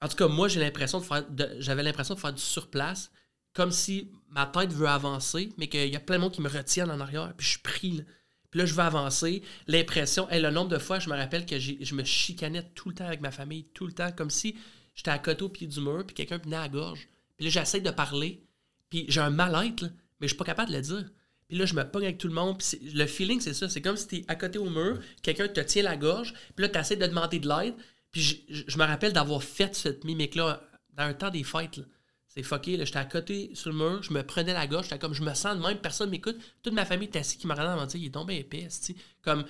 en 0.03 0.07
tout 0.09 0.17
cas, 0.17 0.27
moi, 0.27 0.49
j'ai 0.49 0.59
l'impression 0.59 0.99
de 0.99 1.05
faire. 1.05 1.23
J'avais 1.59 1.81
l'impression 1.81 2.13
de 2.13 2.19
faire 2.19 2.33
du 2.33 2.41
surplace, 2.41 3.09
comme 3.53 3.71
si 3.71 4.11
ma 4.29 4.45
tête 4.45 4.73
veut 4.73 4.87
avancer, 4.87 5.53
mais 5.57 5.69
qu'il 5.69 5.87
y 5.87 5.95
a 5.95 5.99
plein 6.01 6.17
de 6.17 6.21
monde 6.21 6.33
qui 6.33 6.41
me 6.41 6.49
retiennent 6.49 6.91
en 6.91 6.99
arrière, 6.99 7.33
puis 7.37 7.45
je 7.45 7.51
suis 7.51 7.61
pris. 7.61 8.03
Puis 8.51 8.59
là, 8.59 8.65
je 8.65 8.73
veux 8.73 8.81
avancer. 8.81 9.41
L'impression, 9.65 10.29
et 10.29 10.41
le 10.41 10.51
nombre 10.51 10.69
de 10.69 10.77
fois, 10.77 10.99
je 10.99 11.09
me 11.09 11.15
rappelle 11.15 11.45
que 11.45 11.57
je 11.57 11.95
me 11.95 12.03
chicanais 12.03 12.63
tout 12.75 12.89
le 12.89 12.95
temps 12.95 13.05
avec 13.05 13.21
ma 13.21 13.31
famille, 13.31 13.63
tout 13.73 13.87
le 13.87 13.93
temps, 13.93 14.11
comme 14.11 14.29
si 14.29 14.57
j'étais 14.93 15.11
à 15.11 15.19
côté 15.19 15.43
au 15.43 15.49
pied 15.49 15.67
du 15.67 15.79
mur, 15.79 16.03
puis 16.05 16.13
quelqu'un 16.13 16.37
venait 16.37 16.57
à 16.57 16.63
la 16.63 16.69
gorge. 16.69 17.07
Puis 17.37 17.45
là, 17.45 17.51
j'essaie 17.51 17.79
de 17.79 17.89
parler, 17.89 18.43
puis 18.89 19.05
j'ai 19.07 19.21
un 19.21 19.29
mal-être, 19.29 19.85
mais 20.19 20.27
je 20.27 20.33
suis 20.33 20.37
pas 20.37 20.43
capable 20.43 20.71
de 20.71 20.75
le 20.75 20.81
dire. 20.81 21.05
Puis 21.47 21.57
là, 21.57 21.65
je 21.65 21.75
me 21.75 21.83
pogne 21.83 22.03
avec 22.03 22.17
tout 22.17 22.27
le 22.27 22.33
monde. 22.33 22.59
Puis 22.59 22.77
le 22.93 23.05
feeling, 23.05 23.39
c'est 23.39 23.53
ça. 23.53 23.69
C'est 23.69 23.81
comme 23.81 23.95
si 23.95 24.07
tu 24.07 24.15
es 24.17 24.25
à 24.27 24.35
côté 24.35 24.59
au 24.59 24.69
mur, 24.69 24.99
quelqu'un 25.21 25.47
te 25.47 25.61
tient 25.61 25.83
la 25.83 25.95
gorge, 25.95 26.33
puis 26.55 26.63
là, 26.63 26.69
tu 26.69 26.77
essaies 26.77 26.97
de 26.97 27.07
demander 27.07 27.39
de 27.39 27.47
l'aide, 27.47 27.75
puis 28.13 28.45
je, 28.47 28.77
me 28.77 28.85
rappelle 28.85 29.11
d'avoir 29.11 29.43
fait 29.43 29.75
cette 29.75 30.05
mimique-là 30.05 30.61
dans 30.95 31.03
un 31.03 31.13
temps 31.13 31.31
des 31.31 31.43
fêtes. 31.43 31.81
C'est 32.27 32.43
fucké, 32.43 32.77
j'étais 32.85 32.97
à 32.97 33.05
côté 33.05 33.51
sur 33.53 33.71
le 33.71 33.75
mur, 33.75 34.01
je 34.01 34.13
me 34.13 34.23
prenais 34.23 34.53
la 34.53 34.65
gauche, 34.67 34.83
j'étais 34.83 34.99
comme 34.99 35.13
je 35.13 35.23
me 35.23 35.33
sens 35.33 35.57
de 35.57 35.61
même, 35.61 35.79
personne 35.79 36.09
m'écoute. 36.09 36.37
Toute 36.61 36.73
ma 36.73 36.85
famille 36.85 37.07
était 37.07 37.19
assise 37.19 37.37
qui 37.37 37.47
m'a 37.47 37.55
regardé 37.55 37.81
en 37.81 37.85
disant 37.85 37.99
il 37.99 38.07
est 38.07 38.11
tombé 38.11 38.37
épais, 38.37 38.67
comme 39.21 39.43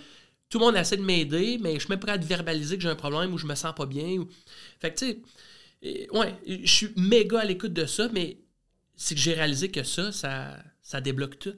tout 0.49 0.59
le 0.59 0.66
monde 0.66 0.76
essaie 0.78 0.97
de 0.97 1.03
m'aider, 1.03 1.59
mais 1.61 1.76
je 1.76 1.80
suis 1.80 1.89
même 1.89 1.99
prêt 1.99 2.14
à 2.14 2.20
te 2.20 2.26
verbaliser 2.26 2.78
que 2.78 2.84
j'ai 2.84 2.89
un 2.89 2.95
problème 2.95 3.34
ou 3.34 3.38
je 3.38 3.45
me 3.45 3.55
sens 3.55 3.74
pas 3.76 3.86
bien. 3.86 4.18
Ou... 4.18 4.30
Fait 4.80 4.93
que, 4.93 4.99
tu 4.99 5.24
sais, 5.84 6.09
ouais, 6.11 6.36
je 6.47 6.72
suis 6.72 6.89
méga 6.95 7.41
à 7.41 7.45
l'écoute 7.45 7.74
de 7.74 7.86
ça, 7.86 8.07
mais 8.14 8.38
c'est 8.95 9.16
que 9.16 9.22
j'ai 9.22 9.34
réalisé 9.34 9.72
que 9.72 9.84
ça, 9.84 10.11
ça, 10.11 10.57
ça 10.82 11.01
débloque 11.01 11.39
tout. 11.39 11.55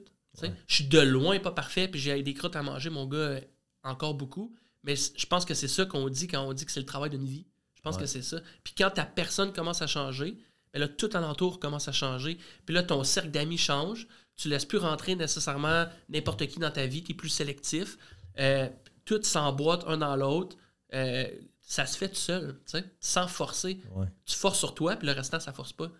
Je 0.66 0.74
suis 0.74 0.84
de 0.84 1.00
loin 1.00 1.38
pas 1.38 1.52
parfait, 1.52 1.88
puis 1.88 2.00
j'ai 2.00 2.22
des 2.22 2.34
crottes 2.34 2.56
à 2.56 2.62
manger, 2.62 2.90
mon 2.90 3.06
gars, 3.06 3.40
encore 3.84 4.14
beaucoup. 4.14 4.54
Mais 4.86 4.94
je 4.94 5.26
pense 5.26 5.44
que 5.44 5.52
c'est 5.52 5.68
ça 5.68 5.84
qu'on 5.84 6.08
dit 6.08 6.28
quand 6.28 6.42
on 6.42 6.52
dit 6.52 6.64
que 6.64 6.72
c'est 6.72 6.80
le 6.80 6.86
travail 6.86 7.10
d'une 7.10 7.26
vie. 7.26 7.44
Je 7.74 7.82
pense 7.82 7.98
que 7.98 8.06
c'est 8.06 8.22
ça. 8.22 8.38
Puis 8.64 8.74
quand 8.76 8.90
ta 8.90 9.04
personne 9.04 9.52
commence 9.52 9.82
à 9.82 9.86
changer, 9.86 10.38
ben 10.72 10.80
là, 10.80 10.88
tout 10.88 11.10
alentour 11.14 11.60
commence 11.60 11.88
à 11.88 11.92
changer. 11.92 12.38
Puis 12.64 12.74
là, 12.74 12.82
ton 12.82 13.04
cercle 13.04 13.30
d'amis 13.30 13.58
change. 13.58 14.08
Tu 14.36 14.48
laisses 14.48 14.64
plus 14.64 14.78
rentrer 14.78 15.14
nécessairement 15.14 15.86
n'importe 16.08 16.46
qui 16.46 16.58
dans 16.58 16.70
ta 16.70 16.86
vie. 16.86 17.02
Tu 17.02 17.12
es 17.12 17.14
plus 17.14 17.28
sélectif. 17.28 17.96
Euh, 18.38 18.68
tout 19.04 19.22
s'emboîte 19.22 19.84
un 19.86 19.98
dans 19.98 20.16
l'autre. 20.16 20.56
Euh, 20.94 21.28
ça 21.62 21.86
se 21.86 21.96
fait 21.96 22.08
tout 22.08 22.14
seul, 22.16 22.60
sans 23.00 23.26
forcer. 23.26 23.80
Tu 24.24 24.36
forces 24.36 24.58
sur 24.58 24.74
toi, 24.74 24.96
puis 24.96 25.06
le 25.06 25.12
restant, 25.12 25.40
ça 25.40 25.52
force 25.52 25.72
pas. 25.72 25.90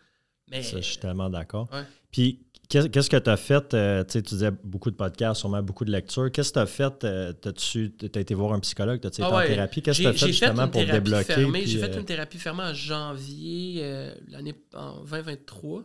Mais, 0.49 0.63
ça, 0.63 0.77
je 0.77 0.87
suis 0.87 0.99
tellement 0.99 1.29
d'accord. 1.29 1.69
Puis 2.13 2.46
Qu'est-ce 2.69 3.11
que 3.11 3.17
tu 3.17 3.31
as 3.31 3.37
fait? 3.37 3.75
Euh, 3.75 4.03
tu 4.05 4.21
disais 4.23 4.51
beaucoup 4.65 4.91
de 4.91 4.97
podcasts, 4.97 5.41
sûrement 5.41 5.63
beaucoup 5.63 5.85
de 5.85 5.93
lectures. 5.93 6.31
Qu'est-ce 6.33 6.51
que 6.51 6.55
tu 6.55 6.61
as 6.61 6.67
fait? 6.67 7.05
Euh, 7.05 7.33
tu 7.55 7.93
as 8.15 8.21
été 8.21 8.35
voir 8.35 8.53
un 8.53 8.61
psychologue? 8.61 9.01
Tu 9.01 9.07
as 9.07 9.11
été 9.11 9.23
ah 9.23 9.31
en 9.31 9.47
thérapie? 9.47 9.83
Qu'est-ce 9.83 9.99
que 9.99 10.03
tu 10.03 10.09
as 10.09 10.13
fait 10.13 10.27
justement 10.27 10.69
pour 10.69 10.85
débloquer? 10.85 11.47
J'ai 11.65 11.79
fait 11.79 11.95
euh, 11.95 12.01
une 12.01 12.05
thérapie 12.05 12.39
fermée 12.39 12.65
en 12.65 12.75
janvier 12.75 14.15
l'année 14.29 14.55
en 14.75 15.05
2023. 15.05 15.85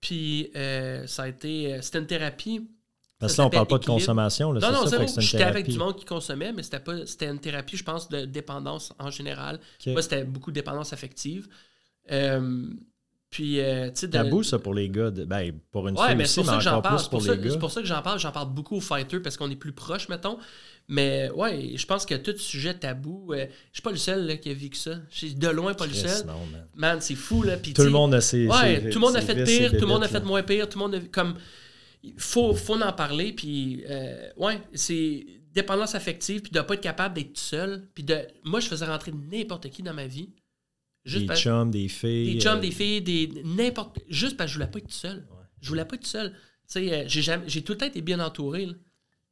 Puis 0.00 0.50
ça 0.54 1.22
a 1.24 1.28
été. 1.28 1.78
C'était 1.82 1.98
une 1.98 2.06
thérapie. 2.06 2.68
Parce 3.18 3.34
que 3.34 3.42
là, 3.42 3.46
on 3.48 3.50
parle 3.50 3.66
pas 3.66 3.78
de 3.78 3.84
consommation. 3.84 4.52
non, 4.54 4.60
non, 4.60 4.86
c'est 4.86 5.20
J'étais 5.20 5.44
avec 5.44 5.68
du 5.68 5.78
monde 5.78 5.96
qui 5.96 6.04
consommait, 6.04 6.52
mais 6.52 6.62
c'était 6.62 6.80
pas. 6.80 7.06
C'était 7.06 7.26
une 7.26 7.40
thérapie, 7.40 7.76
je 7.76 7.84
pense, 7.84 8.08
de 8.08 8.24
dépendance 8.24 8.92
en 8.98 9.10
général. 9.10 9.58
Moi, 9.86 10.00
c'était 10.02 10.24
beaucoup 10.24 10.52
de 10.52 10.54
dépendance 10.54 10.92
affective. 10.92 11.48
Puis, 13.30 13.60
euh, 13.60 13.90
tu 13.90 14.00
sais. 14.00 14.10
Tabou, 14.10 14.42
ça, 14.42 14.58
pour 14.58 14.74
les 14.74 14.88
gars. 14.88 15.10
ben, 15.10 15.52
pour 15.70 15.86
une 15.86 15.96
ouais, 15.96 16.16
mais 16.16 16.26
c'est 16.26 16.40
pour, 16.40 16.50
ça 16.50 16.56
que 16.56 16.62
j'en 16.64 16.82
parle. 16.82 16.98
C'est 16.98 17.58
pour 17.58 17.70
ça 17.70 17.80
que 17.80 17.86
j'en 17.86 18.02
parle. 18.02 18.18
J'en 18.18 18.32
parle 18.32 18.52
beaucoup 18.52 18.76
aux 18.76 18.80
fighters 18.80 19.22
parce 19.22 19.36
qu'on 19.36 19.48
est 19.50 19.56
plus 19.56 19.72
proches, 19.72 20.08
mettons. 20.08 20.36
Mais, 20.88 21.30
ouais, 21.30 21.74
je 21.76 21.86
pense 21.86 22.04
que 22.04 22.16
tout 22.16 22.36
sujet 22.36 22.74
tabou, 22.74 23.32
euh, 23.32 23.46
je 23.70 23.74
suis 23.74 23.82
pas 23.82 23.92
le 23.92 23.96
seul 23.96 24.26
là, 24.26 24.36
qui 24.36 24.50
a 24.50 24.54
vécu 24.54 24.76
ça. 24.76 24.96
Je 25.10 25.18
suis 25.18 25.34
de 25.36 25.48
loin 25.48 25.74
pas 25.74 25.86
le 25.86 25.92
seul. 25.92 26.26
man, 26.74 27.00
c'est 27.00 27.14
fou, 27.14 27.44
là. 27.44 27.56
tout 27.56 27.82
le 27.82 27.90
monde 27.90 28.14
a 28.14 28.20
ses. 28.20 28.48
Ouais, 28.48 28.90
tout 28.90 28.98
le 28.98 29.06
monde 29.06 29.16
a 29.16 29.20
fait 29.20 29.44
pire, 29.44 29.70
tout 29.70 29.80
le 29.80 29.86
monde 29.86 30.02
a 30.02 30.08
fait 30.08 30.24
moins 30.24 30.42
pire, 30.42 30.68
tout 30.68 30.78
le 30.78 30.84
monde 30.84 30.94
a. 30.96 31.00
Comme. 31.00 31.36
Il 32.02 32.14
faut, 32.16 32.54
faut 32.54 32.80
en 32.80 32.92
parler, 32.92 33.32
puis. 33.32 33.84
Euh, 33.88 34.28
ouais, 34.38 34.60
c'est 34.74 35.24
dépendance 35.54 35.94
affective, 35.94 36.40
puis 36.42 36.50
de 36.50 36.60
pas 36.60 36.74
être 36.74 36.80
capable 36.80 37.14
d'être 37.14 37.38
seul. 37.38 37.86
Puis 37.94 38.02
de. 38.02 38.18
Moi, 38.42 38.58
je 38.58 38.66
faisais 38.66 38.86
rentrer 38.86 39.12
n'importe 39.12 39.70
qui 39.70 39.84
dans 39.84 39.94
ma 39.94 40.08
vie 40.08 40.30
des 41.04 41.26
chums, 41.36 41.70
des 41.70 41.88
filles. 41.88 42.34
Des 42.34 42.40
chums, 42.40 42.58
euh, 42.58 42.60
des 42.60 42.70
filles, 42.70 43.02
des. 43.02 43.42
N'importe. 43.44 43.98
Juste 44.08 44.36
parce 44.36 44.48
que 44.48 44.52
je 44.52 44.58
voulais 44.58 44.70
pas 44.70 44.78
être 44.78 44.88
tout 44.88 44.92
seul. 44.92 45.26
Je 45.60 45.68
voulais 45.68 45.84
pas 45.84 45.96
être 45.96 46.02
tout 46.02 46.08
seul. 46.08 46.32
Tu 46.32 46.38
sais, 46.66 46.92
euh, 46.92 47.04
j'ai, 47.06 47.22
jamais... 47.22 47.44
j'ai 47.48 47.62
tout 47.62 47.72
le 47.72 47.78
temps 47.78 47.86
été 47.86 48.00
bien 48.00 48.20
entouré. 48.20 48.68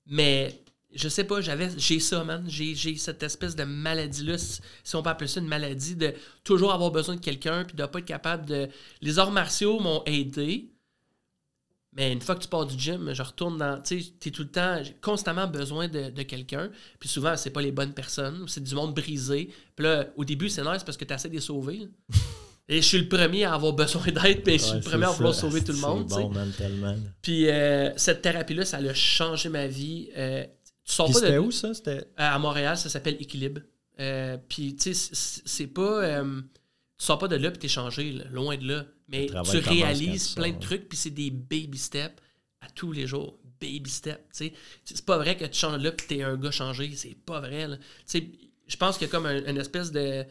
Mais 0.07 0.63
je 0.95 1.09
sais 1.09 1.25
pas, 1.25 1.41
j'avais. 1.41 1.71
J'ai 1.77 2.01
ça, 2.01 2.25
man. 2.25 2.45
J'ai, 2.49 2.75
cette 2.97 3.23
espèce 3.23 3.55
de 3.55 3.65
maladie-là, 3.65 4.39
si 4.39 4.97
on 4.97 5.03
peut 5.03 5.11
appeler 5.11 5.29
ça 5.29 5.41
une 5.41 5.47
maladie, 5.47 5.97
de 5.97 6.15
toujours 6.45 6.73
avoir 6.73 6.91
besoin 6.91 7.17
de 7.17 7.21
quelqu'un 7.21 7.65
puis 7.65 7.77
de 7.77 7.85
pas 7.85 7.99
être 7.99 8.05
capable 8.05 8.47
de. 8.47 8.69
Les 9.03 9.19
arts 9.19 9.33
martiaux 9.33 9.79
m'ont 9.81 10.03
aidé. 10.07 10.73
Mais 11.93 12.13
une 12.13 12.21
fois 12.21 12.35
que 12.35 12.43
tu 12.43 12.49
pars 12.49 12.67
du 12.67 12.79
gym, 12.79 13.13
je 13.13 13.23
retourne 13.23 13.59
dans. 13.59 13.81
Tu 13.81 14.01
sais, 14.01 14.13
tu 14.21 14.29
es 14.29 14.33
tout 14.33 14.43
le 14.43 14.51
temps, 14.51 14.83
j'ai 14.83 14.95
constamment 15.01 15.47
besoin 15.47 15.89
de, 15.89 16.23
quelqu'un. 16.23 16.71
Puis 17.01 17.09
souvent, 17.09 17.37
c'est 17.37 17.51
pas 17.51 17.63
les 17.63 17.73
bonnes 17.73 17.95
personnes, 17.95 18.45
c'est 18.47 18.63
du 18.63 18.75
monde 18.75 18.95
brisé. 18.95 19.51
Puis 19.75 19.85
là, 19.85 20.07
au 20.17 20.25
début, 20.25 20.49
c'est 20.49 20.63
nice 20.63 20.85
parce 20.85 20.97
que 20.97 21.05
tu 21.05 21.15
essaies 21.15 21.29
de 21.29 21.35
les 21.35 21.41
sauver. 21.41 21.89
Et 22.71 22.83
je 22.83 22.87
suis 22.87 22.99
le 22.99 23.09
premier 23.09 23.45
à 23.45 23.55
avoir 23.55 23.73
besoin 23.73 24.05
d'aide, 24.09 24.43
puis 24.43 24.59
je 24.59 24.65
suis 24.65 24.75
le 24.75 24.83
premier 24.83 25.07
à 25.07 25.11
vouloir 25.11 25.35
sauver 25.35 25.65
tout 25.65 25.73
le 25.73 25.79
monde. 25.79 26.07
Bon, 26.07 26.29
man, 26.29 26.53
tellement. 26.57 26.95
Puis 27.23 27.49
euh, 27.49 27.91
cette 27.97 28.21
thérapie-là, 28.21 28.67
ça 28.67 28.77
a 28.77 28.95
changé 28.95 29.49
ma 29.49 29.67
vie. 29.67 30.11
Euh, 30.15 30.45
tu 30.85 30.93
sors 30.93 31.11
pas 31.11 31.31
de. 31.31 31.39
où 31.39 31.51
ça? 31.51 31.73
C'était 31.73 32.05
À 32.19 32.39
Montréal, 32.39 32.77
ça 32.77 32.91
s'appelle 32.91 33.17
Équilibre. 33.19 33.63
Euh, 33.99 34.37
puis 34.49 34.77
tu 34.77 34.93
sais, 34.93 35.41
c'est 35.47 35.67
pas. 35.67 36.23
tu 36.23 37.07
sors 37.07 37.19
pas 37.19 37.29
de 37.29 37.37
là, 37.37 37.51
puis 37.51 37.59
t'es 37.59 37.69
changé, 37.69 38.23
loin 38.31 38.59
de 38.59 38.69
là. 38.69 38.85
Mais 39.09 39.27
tu 39.27 39.59
réalises 39.59 40.35
plein 40.35 40.53
de 40.53 40.61
trucs, 40.61 40.89
puis 40.89 40.99
c'est 40.99 41.11
des 41.11 41.31
baby 41.31 41.79
steps 41.79 42.21
à 42.61 42.69
tous 42.71 42.93
les 42.93 43.07
jours. 43.07 43.39
Baby 43.61 43.91
steps, 43.91 44.21
tu 44.33 44.47
sais. 44.47 44.53
C'est 44.85 45.05
pas 45.05 45.19
vrai 45.19 45.37
que 45.37 45.45
tu 45.45 45.59
changes 45.59 45.83
là, 45.83 45.91
puis 45.91 46.07
t'es 46.07 46.23
un 46.23 46.37
gars 46.37 46.53
changé. 46.53 46.95
C'est 46.95 47.17
pas 47.17 47.41
vrai. 47.41 47.69
Tu 48.07 48.33
je 48.69 48.77
pense 48.77 48.99
qu'il 48.99 49.07
y 49.07 49.11
a 49.11 49.13
comme 49.13 49.27
une 49.27 49.57
espèce 49.57 49.91
de 49.91 50.25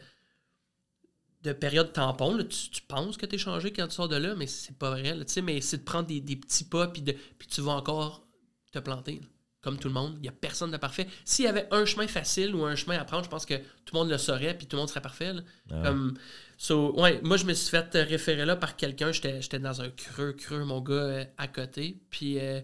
de 1.42 1.52
période 1.52 1.92
tampon. 1.92 2.36
Là. 2.36 2.44
Tu, 2.44 2.82
penses 2.82 3.16
que 3.16 3.26
tu 3.26 3.36
es 3.36 3.38
changé 3.38 3.72
quand 3.72 3.86
tu 3.86 3.94
sors 3.94 4.08
de 4.08 4.16
là, 4.16 4.34
mais 4.34 4.46
c'est 4.46 4.76
pas 4.76 4.90
vrai. 4.90 5.14
Là, 5.14 5.24
mais 5.42 5.60
c'est 5.60 5.78
de 5.78 5.84
prendre 5.84 6.06
des, 6.06 6.20
petits 6.20 6.64
pas, 6.64 6.88
puis, 6.88 7.02
de, 7.02 7.12
puis 7.12 7.48
tu 7.48 7.60
vas 7.60 7.72
encore 7.72 8.26
te 8.72 8.78
planter. 8.78 9.20
Comme 9.60 9.78
tout 9.78 9.88
le 9.88 9.94
monde. 9.94 10.14
Il 10.16 10.22
n'y 10.22 10.28
a 10.28 10.32
personne 10.32 10.70
de 10.70 10.76
parfait. 10.76 11.08
S'il 11.24 11.44
y 11.44 11.48
avait 11.48 11.66
un 11.72 11.84
chemin 11.84 12.06
facile 12.06 12.54
ou 12.54 12.64
un 12.64 12.76
chemin 12.76 12.96
à 12.96 13.04
prendre, 13.04 13.24
je 13.24 13.28
pense 13.28 13.44
que 13.44 13.54
tout 13.54 13.94
le 13.94 13.98
monde 13.98 14.08
le 14.08 14.18
saurait, 14.18 14.56
puis 14.56 14.66
tout 14.66 14.76
le 14.76 14.80
monde 14.80 14.88
serait 14.88 15.00
parfait. 15.00 15.32
Ah 15.70 15.82
comme, 15.84 16.16
So, 16.60 16.92
ouais, 17.00 17.20
moi, 17.22 17.36
je 17.36 17.44
me 17.44 17.54
suis 17.54 17.70
fait 17.70 17.88
référer 17.94 18.44
là 18.44 18.56
par 18.56 18.74
quelqu'un. 18.74 19.12
J'étais 19.12 19.60
dans 19.60 19.80
un 19.80 19.90
creux, 19.90 20.32
creux, 20.32 20.64
mon 20.64 20.80
gars, 20.80 20.92
euh, 20.94 21.24
à 21.38 21.46
côté. 21.46 22.00
Puis, 22.10 22.40
euh, 22.40 22.60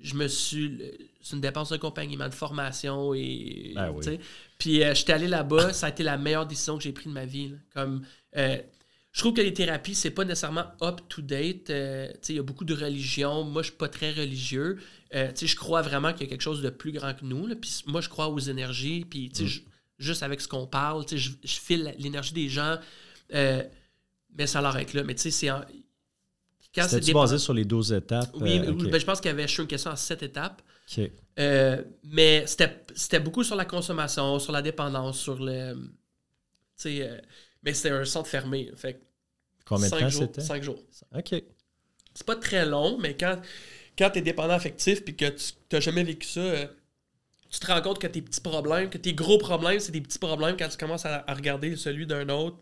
je 0.00 0.14
me 0.14 0.26
suis. 0.26 0.80
C'est 1.20 1.34
une 1.36 1.42
dépense 1.42 1.68
d'accompagnement, 1.68 2.28
de 2.28 2.34
formation. 2.34 3.12
et 3.12 3.74
ah 3.76 3.90
Puis, 4.58 4.82
euh, 4.82 4.94
j'étais 4.94 5.12
allé 5.12 5.28
là-bas. 5.28 5.74
ça 5.74 5.86
a 5.86 5.90
été 5.90 6.02
la 6.02 6.16
meilleure 6.16 6.46
décision 6.46 6.78
que 6.78 6.82
j'ai 6.82 6.92
prise 6.92 7.08
de 7.08 7.12
ma 7.12 7.26
vie. 7.26 7.52
Comme. 7.74 8.06
je 8.34 9.20
trouve 9.20 9.34
que 9.34 9.42
les 9.42 9.52
thérapies, 9.52 9.94
c'est 9.94 10.12
pas 10.12 10.24
nécessairement 10.24 10.64
up-to-date. 10.80 11.70
il 12.26 12.34
y 12.34 12.38
a 12.38 12.42
beaucoup 12.42 12.64
de 12.64 12.74
religions. 12.74 13.44
Moi, 13.44 13.60
je 13.60 13.68
suis 13.68 13.76
pas 13.76 13.88
très 13.88 14.12
religieux. 14.12 14.78
je 15.12 15.56
crois 15.56 15.82
vraiment 15.82 16.14
qu'il 16.14 16.22
y 16.22 16.24
a 16.24 16.30
quelque 16.30 16.40
chose 16.40 16.62
de 16.62 16.70
plus 16.70 16.92
grand 16.92 17.12
que 17.12 17.26
nous. 17.26 17.54
Puis 17.56 17.82
moi, 17.86 18.00
je 18.00 18.08
crois 18.08 18.28
aux 18.28 18.38
énergies. 18.38 19.04
Puis, 19.04 19.30
mm. 19.38 19.46
juste 19.98 20.22
avec 20.22 20.40
ce 20.40 20.48
qu'on 20.48 20.66
parle, 20.66 21.04
je, 21.06 21.32
je 21.44 21.60
file 21.60 21.94
l'énergie 21.98 22.32
des 22.32 22.48
gens. 22.48 22.78
Euh, 23.34 23.62
mais 24.36 24.46
ça 24.46 24.60
l'arrête 24.60 24.92
là. 24.94 25.02
Mais 25.04 25.14
tu 25.14 25.22
sais, 25.22 25.30
c'est. 25.30 25.48
Quand 26.74 26.86
c'est 26.88 27.12
basé 27.12 27.38
sur 27.38 27.52
les 27.52 27.64
12 27.64 27.92
étapes? 27.92 28.30
Oui, 28.34 28.60
euh, 28.60 28.72
ben, 28.72 29.00
je 29.00 29.04
pense 29.04 29.20
qu'il 29.20 29.30
y 29.30 29.34
avait 29.34 29.46
une 29.46 29.66
question 29.66 29.90
en 29.90 29.96
7 29.96 30.22
étapes. 30.22 30.62
Euh, 31.38 31.82
mais 32.04 32.44
c'était 32.46 33.20
beaucoup 33.20 33.42
sur 33.42 33.56
la 33.56 33.64
consommation, 33.64 34.38
sur 34.38 34.52
la 34.52 34.62
dépendance, 34.62 35.18
sur 35.18 35.38
le. 35.40 35.74
Tu 35.74 36.98
sais, 36.98 37.22
mais 37.62 37.74
c'était 37.74 37.90
un 37.90 38.04
centre 38.04 38.28
fermé. 38.28 38.70
Fait 38.76 39.00
Combien 39.64 39.88
de 39.88 39.98
temps 39.98 40.10
c'était? 40.10 40.40
5 40.40 40.62
jours. 40.62 40.82
OK. 41.14 41.34
C'est 42.12 42.26
pas 42.26 42.36
très 42.36 42.66
long, 42.66 42.98
mais 42.98 43.16
quand, 43.16 43.40
quand 43.96 44.10
tu 44.10 44.18
es 44.18 44.22
dépendant 44.22 44.54
affectif 44.54 45.00
et 45.06 45.14
que 45.14 45.26
tu 45.26 45.52
n'as 45.72 45.80
jamais 45.80 46.02
vécu 46.02 46.26
ça, 46.26 46.66
tu 47.50 47.58
te 47.58 47.66
rends 47.66 47.82
compte 47.82 47.98
que 48.00 48.06
tes 48.06 48.22
petits 48.22 48.40
problèmes, 48.40 48.90
que 48.90 48.98
tes 48.98 49.12
gros 49.12 49.38
problèmes, 49.38 49.80
c'est 49.80 49.92
des 49.92 50.00
petits 50.00 50.18
problèmes 50.18 50.56
quand 50.56 50.68
tu 50.68 50.76
commences 50.76 51.04
à 51.04 51.24
regarder 51.28 51.76
celui 51.76 52.06
d'un 52.06 52.28
autre 52.28 52.58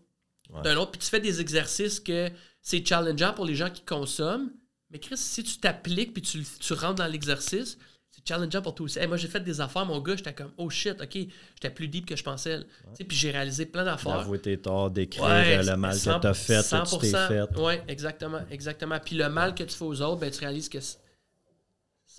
d'un 0.62 0.77
autre. 0.77 0.93
Puis 0.93 1.01
tu 1.01 1.07
fais 1.09 1.20
des 1.20 1.41
exercices 1.41 2.01
que 2.01 2.31
c'est 2.62 2.85
challengeant 2.87 3.33
pour 3.33 3.45
les 3.45 3.55
gens 3.55 3.70
qui 3.70 3.83
consomment. 3.83 4.51
Mais 4.91 4.99
Chris, 4.99 5.19
si 5.19 5.43
tu 5.43 5.59
t'appliques 5.59 6.15
puis 6.15 6.23
tu, 6.23 6.43
tu 6.43 6.73
rentres 6.73 6.97
dans 6.97 7.07
l'exercice, 7.07 7.79
c'est 8.11 8.27
challengeant 8.27 8.62
pour 8.62 8.75
toi 8.75 8.85
aussi. 8.85 9.07
moi, 9.07 9.16
j'ai 9.16 9.29
fait 9.29 9.41
des 9.41 9.61
affaires, 9.61 9.85
mon 9.85 10.01
gars, 10.01 10.16
j'étais 10.16 10.33
comme, 10.33 10.53
oh 10.57 10.70
shit, 10.70 11.01
ok, 11.01 11.12
j'étais 11.55 11.70
plus 11.70 11.89
deep 11.89 12.07
que 12.07 12.16
je 12.16 12.25
pensais. 12.25 12.61
Puis 12.97 13.16
j'ai 13.16 13.31
réalisé 13.31 13.66
plein 13.66 13.85
d'affaires. 13.85 14.19
D'avouer 14.19 14.41
tes 14.41 14.59
torts, 14.59 14.91
d'écrire 14.91 15.25
euh, 15.25 15.62
le 15.62 15.77
mal 15.77 15.97
que 15.97 16.20
tu 16.20 16.27
as 16.27 16.35
fait, 16.35 16.61
100%, 16.61 16.85
que 16.85 17.07
tu 17.07 17.12
t'es 17.12 17.29
fait. 17.29 17.59
Oui, 17.59 17.75
exactement, 17.87 18.41
exactement. 18.51 18.99
Puis 18.99 19.16
le 19.16 19.29
mal 19.29 19.55
que 19.55 19.65
tu 19.65 19.77
fais 19.77 19.85
aux 19.85 20.01
autres, 20.01 20.20
ben, 20.20 20.31
tu 20.31 20.41
réalises 20.41 20.69
que 20.69 20.81
c'est 20.81 20.99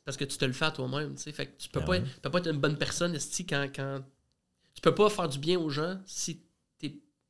parce 0.06 0.18
que 0.18 0.26
tu 0.26 0.38
te 0.38 0.46
le 0.46 0.54
fais 0.54 0.66
à 0.66 0.72
toi-même. 0.72 1.18
Fait 1.18 1.46
que 1.46 1.58
tu 1.58 1.70
peux, 1.70 1.82
ben 1.82 2.02
pas, 2.02 2.10
peux 2.22 2.32
pas 2.32 2.40
être 2.40 2.50
une 2.50 2.60
bonne 2.60 2.78
personne 2.78 3.18
quand, 3.48 3.68
quand. 3.76 4.00
Tu 4.74 4.82
peux 4.82 4.96
pas 4.96 5.10
faire 5.10 5.28
du 5.28 5.40
bien 5.40 5.60
aux 5.60 5.70
gens 5.70 6.00
si 6.06 6.42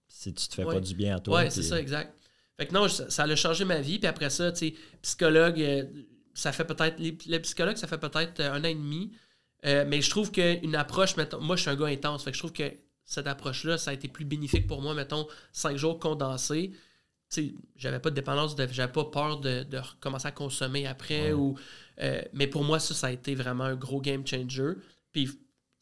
si 0.10 0.34
tu 0.34 0.48
te 0.48 0.56
fais 0.56 0.66
pas 0.66 0.82
du 0.82 0.96
bien 0.96 1.16
à 1.16 1.20
toi. 1.20 1.44
Oui, 1.44 1.52
c'est 1.52 1.64
ça, 1.64 1.80
exact. 1.80 2.14
Fait 2.58 2.66
que 2.66 2.74
non, 2.74 2.90
ça, 2.90 3.24
a 3.24 3.36
changé 3.38 3.64
ma 3.64 3.80
vie. 3.80 4.00
Puis 4.00 4.08
après 4.08 4.30
ça, 4.30 4.52
tu 4.52 4.60
sais, 4.60 4.74
psychologue, 5.02 5.62
euh, 5.62 5.86
ça 6.34 6.52
fait 6.52 6.66
peut-être. 6.66 7.00
Les, 7.00 7.40
psychologues, 7.40 7.78
ça 7.78 7.88
fait 7.88 7.98
peut-être 7.98 8.42
euh, 8.42 8.52
un 8.52 8.60
an 8.60 8.68
et 8.68 8.76
demi. 8.76 9.14
Euh, 9.66 9.86
mais 9.88 10.02
je 10.02 10.10
trouve 10.10 10.32
qu'une 10.32 10.76
approche, 10.76 11.16
mettons, 11.16 11.40
moi 11.40 11.56
je 11.56 11.62
suis 11.62 11.70
un 11.70 11.76
gars 11.76 11.88
intense, 11.88 12.24
fait 12.24 12.32
que 12.32 12.36
je 12.36 12.42
trouve 12.42 12.54
que 12.54 12.72
cette 13.06 13.28
approche-là, 13.28 13.78
ça 13.78 13.92
a 13.92 13.94
été 13.94 14.08
plus 14.08 14.26
bénéfique 14.26 14.68
pour 14.68 14.82
moi, 14.82 14.94
mettons, 14.94 15.28
cinq 15.52 15.78
jours 15.78 16.00
condensés. 16.00 16.72
J'avais 17.76 18.00
pas 18.00 18.10
de 18.10 18.16
dépendance, 18.16 18.56
j'avais 18.72 18.92
pas 18.92 19.06
peur 19.06 19.40
de, 19.40 19.64
de, 19.64 19.78
recommencer 19.78 20.28
à 20.28 20.32
consommer 20.32 20.88
après. 20.88 21.34
Ou, 21.34 21.58
mais 22.34 22.48
pour 22.48 22.64
moi, 22.64 22.80
ça, 22.80 22.94
ça 22.94 23.08
a 23.08 23.12
été 23.12 23.36
vraiment 23.36 23.66
un 23.66 23.76
gros 23.76 24.02
game 24.02 24.26
changer. 24.26 24.74
Puis 25.12 25.30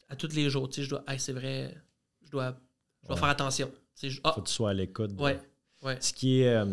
à 0.08 0.16
tous 0.16 0.34
les 0.34 0.50
jours, 0.50 0.68
je 0.72 0.88
dois, 0.88 1.04
c'est 1.16 1.32
vrai, 1.32 1.76
je 2.24 2.30
dois, 2.30 2.56
je 3.02 3.08
dois 3.08 3.16
faire 3.16 3.28
attention. 3.28 3.70
Il 4.02 4.20
ah. 4.24 4.32
faut 4.32 4.42
que 4.42 4.48
tu 4.48 4.52
sois 4.54 4.70
à 4.70 4.74
l'écoute. 4.74 5.12
Ouais. 5.20 5.40
ouais. 5.82 5.96
Ce 6.00 6.12
qui 6.12 6.40
est. 6.42 6.54
Euh, 6.54 6.64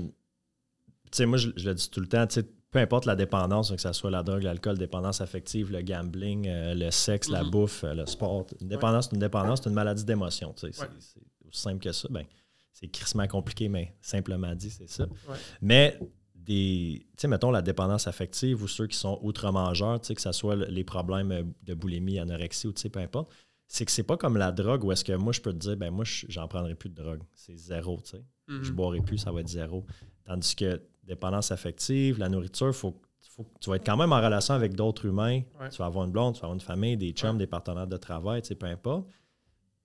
tu 1.12 1.18
sais, 1.18 1.26
moi, 1.26 1.38
je, 1.38 1.50
le 1.50 1.74
dis 1.74 1.90
tout 1.90 2.00
le 2.02 2.08
temps, 2.08 2.26
tu 2.28 2.36
sais, 2.36 2.44
peu 2.72 2.80
importe 2.80 3.06
la 3.06 3.16
dépendance, 3.16 3.72
que 3.72 3.78
ce 3.80 3.94
soit 3.94 4.12
la 4.12 4.22
drogue, 4.24 4.44
l'alcool, 4.44 4.78
dépendance 4.78 5.22
affective, 5.22 5.72
le 5.72 5.82
gambling, 5.82 6.48
euh, 6.48 6.74
le 6.74 6.92
sexe, 6.92 7.30
la 7.30 7.44
Mhm. 7.44 7.50
bouffe, 7.52 7.84
euh, 7.84 7.94
le 7.94 8.06
sport. 8.06 8.46
Une 8.60 8.68
dépendance, 8.68 9.06
c'est 9.10 9.16
une 9.16 9.22
dépendance, 9.22 9.62
c'est 9.64 9.70
une 9.70 9.76
maladie 9.76 10.04
d'émotion. 10.04 10.54
tu 10.54 10.68
sais. 10.68 10.74
C'est 10.74 10.82
Ouais. 10.82 10.90
c'est 11.00 11.22
aussi 11.48 11.62
simple 11.62 11.80
que 11.82 11.92
ça. 11.92 12.08
Ben, 12.12 12.26
c'est 12.74 12.88
crissement 12.88 13.28
compliqué, 13.28 13.70
mais 13.70 13.96
simplement 14.02 14.54
dit, 14.56 14.70
c'est 14.70 14.90
ça. 14.90 15.04
Ouais. 15.06 15.38
Mais 15.62 15.98
des. 16.34 17.06
Tu 17.18 17.22
sais, 17.22 17.28
mettons 17.30 17.50
la 17.50 17.62
dépendance 17.62 18.08
affective 18.08 18.62
ou 18.62 18.68
ceux 18.68 18.88
qui 18.88 18.98
sont 18.98 19.18
outre-mangeurs, 19.24 20.02
tu 20.02 20.08
sais, 20.08 20.16
que 20.16 20.22
ce 20.22 20.32
soit 20.34 20.56
le- 20.58 20.66
les 20.66 20.84
problèmes 20.84 21.54
de 21.64 21.74
boulimie, 21.74 22.20
anorexie 22.20 22.68
ou 22.68 22.74
tu 22.74 22.82
sais, 22.82 22.90
peu 22.90 23.00
importe, 23.00 23.32
c'est 23.68 23.86
que 23.86 23.92
c'est 23.92 24.04
pas 24.04 24.18
comme 24.18 24.38
la 24.38 24.52
drogue 24.52 24.84
où 24.84 24.92
est-ce 24.92 25.04
que 25.04 25.14
moi 25.14 25.34
je 25.34 25.42
peux 25.42 25.52
te 25.54 25.58
dire, 25.58 25.76
ben 25.78 25.92
moi, 25.92 26.06
je- 26.06 26.26
j'en 26.30 26.48
prendrai 26.48 26.76
plus 26.76 26.90
de 26.90 26.96
drogue. 26.96 27.22
C'est 27.34 27.58
zéro, 27.58 28.00
tu 28.04 28.12
sais 28.12 28.24
Mhm. 28.48 28.64
je 28.64 28.72
boirai 28.72 29.02
plus, 29.02 29.18
ça 29.18 29.32
va 29.32 29.42
être 29.42 29.48
zéro. 29.48 29.86
Tandis 30.24 30.56
que 30.56 30.82
dépendance 31.04 31.52
affective, 31.52 32.20
la 32.20 32.30
nourriture, 32.30 32.74
faut, 32.76 32.96
faut, 33.30 33.46
tu 33.60 33.70
vas 33.70 33.78
être 33.78 33.86
quand 33.86 33.98
même 33.98 34.14
en 34.14 34.18
relation 34.22 34.54
avec 34.54 34.76
d'autres 34.76 35.06
humains. 35.06 35.42
Ouais. 35.60 35.70
Tu 35.70 35.78
vas 35.78 35.86
avoir 35.88 36.06
une 36.06 36.12
blonde, 36.12 36.36
tu 36.36 36.42
vas 36.42 36.46
avoir 36.46 36.54
une 36.56 36.62
famille, 36.62 36.96
des 36.96 37.12
chums, 37.12 37.32
Ouais. 37.32 37.38
des 37.40 37.48
partenaires 37.48 37.88
de 37.88 37.98
travail, 37.98 38.42
tu 38.44 38.50
sais, 38.50 38.56
peu 38.56 38.68
importe. 38.68 39.08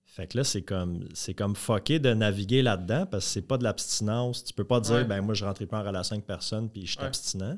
Fait 0.03 0.27
que 0.27 0.37
là, 0.37 0.43
c'est 0.43 0.61
comme 0.61 1.07
c'est 1.13 1.33
comme 1.33 1.55
fucké 1.55 1.97
de 1.99 2.13
naviguer 2.13 2.61
là-dedans 2.61 3.05
parce 3.05 3.25
que 3.25 3.31
c'est 3.31 3.41
pas 3.41 3.57
de 3.57 3.63
l'abstinence. 3.63 4.43
Tu 4.43 4.53
peux 4.53 4.63
pas 4.65 4.79
dire 4.81 4.95
Ouais. 4.95 5.03
ben 5.05 5.21
moi 5.21 5.33
je 5.33 5.45
rentrerai 5.45 5.65
pas 5.67 5.79
en 5.81 5.83
relation 5.87 6.15
avec 6.15 6.25
personne 6.25 6.69
puis 6.69 6.85
je 6.85 6.91
suis 6.91 6.99
abstinent. 7.01 7.55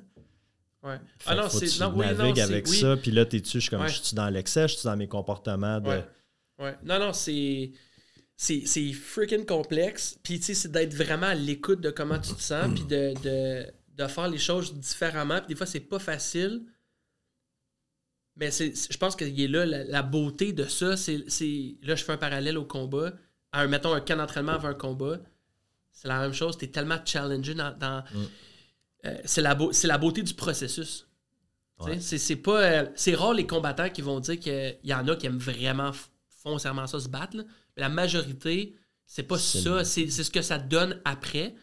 Ouais. 0.83 0.97
Fait 1.17 1.29
Ah 1.31 1.35
non, 1.35 1.49
c'est. 1.49 1.67
tu 1.67 1.79
Non, 1.79 1.93
oui, 1.95 2.05
non, 2.07 2.13
navigues 2.17 2.39
avec 2.41 2.67
oui. 2.67 2.77
ça, 2.79 2.97
puis 2.97 3.11
là, 3.11 3.25
t'es-tu, 3.25 3.53
je 3.53 3.59
suis 3.59 3.69
comme, 3.69 3.81
Ouais. 3.81 3.87
je 3.89 4.01
suis 4.01 4.15
dans 4.15 4.29
l'excès, 4.29 4.67
je 4.67 4.73
suis 4.75 4.83
dans 4.83 4.97
mes 4.97 5.07
comportements 5.07 5.79
de. 5.79 5.87
Ouais. 5.87 6.05
Ouais. 6.59 6.75
Non, 6.83 6.99
non, 6.99 7.13
c'est. 7.13 7.71
C'est, 8.35 8.63
c'est 8.65 8.91
freaking 8.91 9.45
complexe. 9.45 10.17
Puis, 10.23 10.39
tu 10.39 10.45
sais, 10.47 10.53
c'est 10.55 10.71
d'être 10.71 10.93
vraiment 10.93 11.27
à 11.27 11.35
l'écoute 11.35 11.79
de 11.81 11.91
comment 11.91 12.19
tu 12.19 12.33
te 12.33 12.41
sens, 12.41 12.73
puis 12.73 12.83
de, 12.83 13.13
de, 13.23 13.65
de 13.95 14.07
faire 14.07 14.27
les 14.27 14.39
choses 14.39 14.73
différemment. 14.73 15.37
Puis, 15.37 15.49
des 15.49 15.55
fois, 15.55 15.65
c'est 15.67 15.79
pas 15.79 15.99
facile. 15.99 16.63
Mais 18.35 18.49
c'est, 18.51 18.75
c'est- 18.75 18.91
je 18.91 18.97
pense 18.97 19.15
qu'il 19.15 19.39
est 19.39 19.47
là, 19.47 19.65
la, 19.65 19.83
la 19.83 20.01
beauté 20.01 20.51
de 20.53 20.65
ça. 20.65 20.97
C'est, 20.97 21.23
c'est- 21.29 21.75
là, 21.83 21.95
je 21.95 22.03
fais 22.03 22.13
un 22.13 22.17
parallèle 22.17 22.57
au 22.57 22.65
combat. 22.65 23.13
À 23.51 23.61
un, 23.61 23.67
mettons, 23.67 23.93
un 23.93 24.01
camp 24.01 24.17
d'entraînement 24.17 24.53
avant 24.53 24.69
un 24.69 24.73
combat. 24.73 25.19
C'est 25.91 26.07
la 26.07 26.19
même 26.19 26.33
chose. 26.33 26.57
Tu 26.57 26.65
es 26.65 26.69
tellement 26.69 26.97
challengé 27.05 27.53
dans. 27.53 27.71
dans- 27.77 28.03
Mm. 28.13 28.25
Euh, 29.05 29.17
c'est, 29.25 29.41
la 29.41 29.55
beau- 29.55 29.71
c'est 29.73 29.87
la 29.87 29.97
beauté 29.97 30.21
du 30.23 30.33
processus. 30.33 31.07
Ouais. 31.79 31.99
C'est, 31.99 32.17
c'est 32.17 32.35
pas. 32.37 32.61
euh, 32.63 32.85
c'est 32.95 33.15
rare 33.15 33.33
les 33.33 33.45
combattants 33.47 33.89
qui 33.89 34.01
vont 34.01 34.19
dire 34.19 34.39
qu'il 34.39 34.77
y 34.83 34.93
en 34.93 35.07
a 35.07 35.15
qui 35.15 35.25
aiment 35.25 35.37
vraiment 35.39 35.91
foncièrement 36.41 36.87
ça 36.87 36.99
se 36.99 37.09
battre. 37.09 37.37
là. 37.37 37.43
Mais 37.75 37.81
la 37.81 37.89
majorité, 37.89 38.75
c'est 39.05 39.23
pas 39.23 39.37
ça. 39.61 39.83
C'est, 39.83 40.09
c'est 40.09 40.23
ce 40.23 40.31
que 40.31 40.41
ça 40.41 40.57
donne 40.59 41.01
après. 41.05 41.55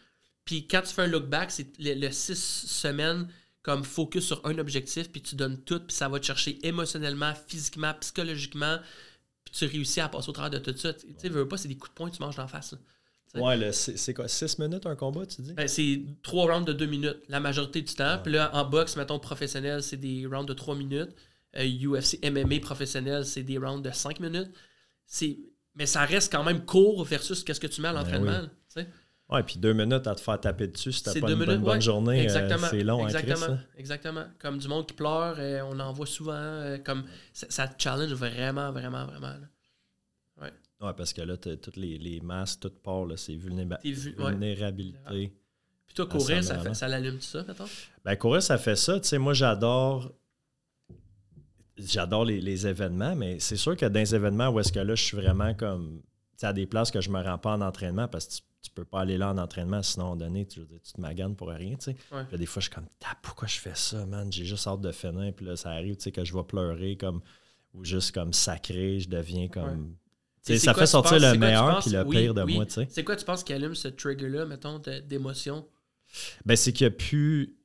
Puis 0.45 0.67
quand 0.67 0.81
tu 0.81 0.93
fais 0.93 1.03
un 1.03 1.07
look 1.07 1.27
back, 1.27 1.49
c'est 1.51 1.67
le, 1.79 1.93
le 1.95 2.11
six 2.11 2.35
semaines 2.67 3.27
comme 3.63 3.83
focus 3.83 4.25
sur 4.25 4.45
un 4.45 4.57
objectif, 4.57 5.11
puis 5.11 5.21
tu 5.21 5.35
donnes 5.35 5.61
tout, 5.63 5.79
puis 5.79 5.95
ça 5.95 6.09
va 6.09 6.19
te 6.19 6.25
chercher 6.25 6.57
émotionnellement, 6.65 7.31
physiquement, 7.47 7.93
psychologiquement, 7.99 8.77
puis 9.45 9.53
tu 9.53 9.65
réussis 9.65 9.99
à 10.01 10.09
passer 10.09 10.29
au 10.29 10.31
travers 10.31 10.49
de 10.59 10.71
tout 10.71 10.75
ça. 10.77 10.93
Tu 10.95 11.05
sais, 11.17 11.29
veux 11.29 11.47
pas, 11.47 11.57
c'est 11.57 11.67
des 11.67 11.77
coups 11.77 11.91
de 11.91 11.95
poing 11.95 12.09
que 12.09 12.15
tu 12.15 12.21
manges 12.23 12.35
d'en 12.37 12.47
face. 12.47 12.71
là. 12.73 12.79
Ouais, 13.39 13.55
le- 13.57 13.71
c'est 13.71 14.13
quoi, 14.13 14.27
6 14.27 14.59
minutes 14.59 14.85
un 14.85 14.95
combat, 14.95 15.25
tu 15.25 15.41
dis? 15.41 15.53
Ben, 15.53 15.67
c'est 15.67 16.01
trois 16.23 16.51
rounds 16.53 16.65
de 16.67 16.73
deux 16.73 16.85
minutes 16.85 17.17
la 17.29 17.39
majorité 17.39 17.81
du 17.81 17.93
temps. 17.93 18.17
Puis 18.23 18.33
là, 18.33 18.49
en 18.53 18.65
boxe, 18.65 18.95
mettons 18.97 19.19
professionnel, 19.19 19.81
c'est 19.83 19.97
des 19.97 20.25
rounds 20.25 20.47
de 20.47 20.53
trois 20.53 20.75
minutes. 20.75 21.11
Euh, 21.57 21.63
UFC 21.65 22.19
MMA 22.23 22.59
professionnel, 22.61 23.25
c'est 23.25 23.43
des 23.43 23.57
rounds 23.57 23.81
de 23.87 23.93
cinq 23.93 24.19
minutes. 24.19 24.51
C'est... 25.05 25.37
Mais 25.75 25.85
ça 25.85 26.03
reste 26.05 26.31
quand 26.31 26.43
même 26.43 26.65
court 26.65 27.03
versus 27.05 27.43
qu'est-ce 27.43 27.59
que 27.61 27.67
tu 27.67 27.81
mets 27.81 27.87
à 27.89 27.93
l'entraînement. 27.93 28.31
Ben 28.31 28.41
oui. 28.43 28.49
tu 28.73 28.81
sais. 28.81 28.87
Ouais, 29.29 29.43
puis 29.43 29.55
deux 29.59 29.71
minutes 29.71 30.05
à 30.07 30.15
te 30.15 30.19
faire 30.19 30.39
taper 30.41 30.67
dessus 30.67 30.91
si 30.91 31.03
t'as 31.03 31.11
C'est 31.13 31.21
pas 31.21 31.29
une, 31.31 31.37
bonne- 31.37 31.47
minutes, 31.47 31.61
bonne 31.63 31.75
ouais. 31.75 31.81
journée. 31.81 32.29
euh, 32.29 32.57
c'est 32.69 32.83
long 32.83 32.99
à 33.05 33.07
exactement. 33.07 33.57
exactement. 33.77 34.25
Comme 34.39 34.57
du 34.57 34.67
monde 34.67 34.85
qui 34.87 34.93
pleure, 34.93 35.35
euh, 35.39 35.61
on 35.71 35.79
en 35.79 35.93
voit 35.93 36.05
souvent. 36.05 36.33
euh, 36.33 36.77
comme 36.77 37.05
ça, 37.31 37.47
ça 37.49 37.67
te 37.69 37.81
challenge 37.81 38.11
vraiment, 38.11 38.73
vraiment, 38.73 39.05
vraiment. 39.05 39.27
là. 39.29 39.47
Ouais, 40.81 40.93
parce 40.97 41.13
que 41.13 41.21
là, 41.21 41.37
t'as 41.37 41.55
toutes 41.57 41.77
les, 41.77 41.97
les 41.97 42.19
masses, 42.21 42.59
tout 42.59 42.71
part, 42.71 43.05
là, 43.05 43.15
c'est 43.17 43.35
vulnéba- 43.35 43.77
T'es 43.81 43.91
vu- 43.91 44.15
ouais. 44.17 44.31
vulnérabilité. 44.31 45.31
Puis 45.85 45.95
toi, 45.95 46.05
courir, 46.07 46.43
ça 46.43 46.63
ça, 46.63 46.73
fait, 46.73 46.87
l'allume 46.87 47.15
tout 47.17 47.21
ça, 47.23 47.43
mettons? 47.43 47.65
Ben, 48.05 48.15
courir, 48.15 48.41
ça 48.41 48.57
fait 48.57 48.75
ça. 48.75 48.99
Tu 48.99 49.07
sais, 49.07 49.17
moi, 49.17 49.33
j'adore. 49.33 50.11
J'adore 51.77 52.25
les, 52.25 52.41
les 52.41 52.67
événements, 52.67 53.15
mais 53.15 53.39
c'est 53.39 53.55
sûr 53.55 53.75
que 53.75 53.85
dans 53.85 53.99
les 53.99 54.13
événements 54.13 54.49
où 54.49 54.59
est-ce 54.59 54.71
que 54.71 54.79
là, 54.79 54.95
je 54.95 55.03
suis 55.03 55.17
vraiment 55.17 55.53
comme. 55.53 56.01
Tu 56.37 56.45
à 56.45 56.53
des 56.53 56.65
places 56.65 56.89
que 56.91 57.01
je 57.01 57.09
me 57.09 57.21
rends 57.21 57.37
pas 57.37 57.53
en 57.55 57.61
entraînement 57.61 58.07
parce 58.07 58.25
que 58.27 58.33
tu, 58.33 58.41
tu 58.63 58.69
peux 58.71 58.85
pas 58.85 59.01
aller 59.01 59.17
là 59.17 59.29
en 59.31 59.37
entraînement, 59.37 59.81
sinon, 59.83 60.05
à 60.05 60.07
un 60.07 60.09
moment 60.15 60.25
donné, 60.25 60.45
tu, 60.47 60.61
tu 60.65 60.93
te 60.93 60.99
maganes 61.01 61.35
pour 61.35 61.49
rien, 61.49 61.75
tu 61.75 61.85
sais. 61.85 61.97
Ouais. 62.11 62.23
Puis 62.23 62.31
là, 62.33 62.37
des 62.37 62.45
fois, 62.45 62.61
je 62.61 62.65
suis 62.67 62.75
comme, 62.75 62.87
pourquoi 63.21 63.47
je 63.47 63.57
fais 63.59 63.75
ça, 63.75 64.05
man? 64.05 64.31
J'ai 64.31 64.45
juste 64.45 64.65
hâte 64.67 64.81
de 64.81 64.91
finir. 64.91 65.33
Puis 65.35 65.45
là, 65.45 65.55
ça 65.55 65.69
arrive, 65.71 65.95
tu 65.97 66.03
sais, 66.03 66.11
que 66.11 66.23
je 66.25 66.33
vais 66.33 66.43
pleurer 66.43 66.97
comme. 66.97 67.21
Ou 67.73 67.85
juste 67.85 68.11
comme 68.13 68.33
sacré, 68.33 68.99
je 68.99 69.07
deviens 69.09 69.47
comme. 69.47 69.81
Ouais. 69.91 69.95
Ça 70.41 70.73
quoi 70.73 70.81
fait 70.83 70.87
sortir 70.87 71.17
penses- 71.19 71.31
le 71.33 71.37
meilleur 71.37 71.79
puis 71.81 71.91
le 71.91 72.03
oui, 72.03 72.17
pire 72.17 72.33
de 72.33 72.41
oui. 72.43 72.55
moi, 72.55 72.65
tu 72.65 72.73
sais. 72.73 72.87
C'est 72.89 73.03
quoi 73.03 73.15
tu 73.15 73.25
penses 73.25 73.43
qui 73.43 73.53
allume 73.53 73.75
ce 73.75 73.87
trigger-là, 73.89 74.45
mettons, 74.45 74.79
d'émotion? 75.07 75.67
Ben, 76.45 76.55
c'est 76.57 76.73
qu'il 76.73 76.87
n'y 76.87 76.93
a 76.93 76.97
plus. 76.97 77.55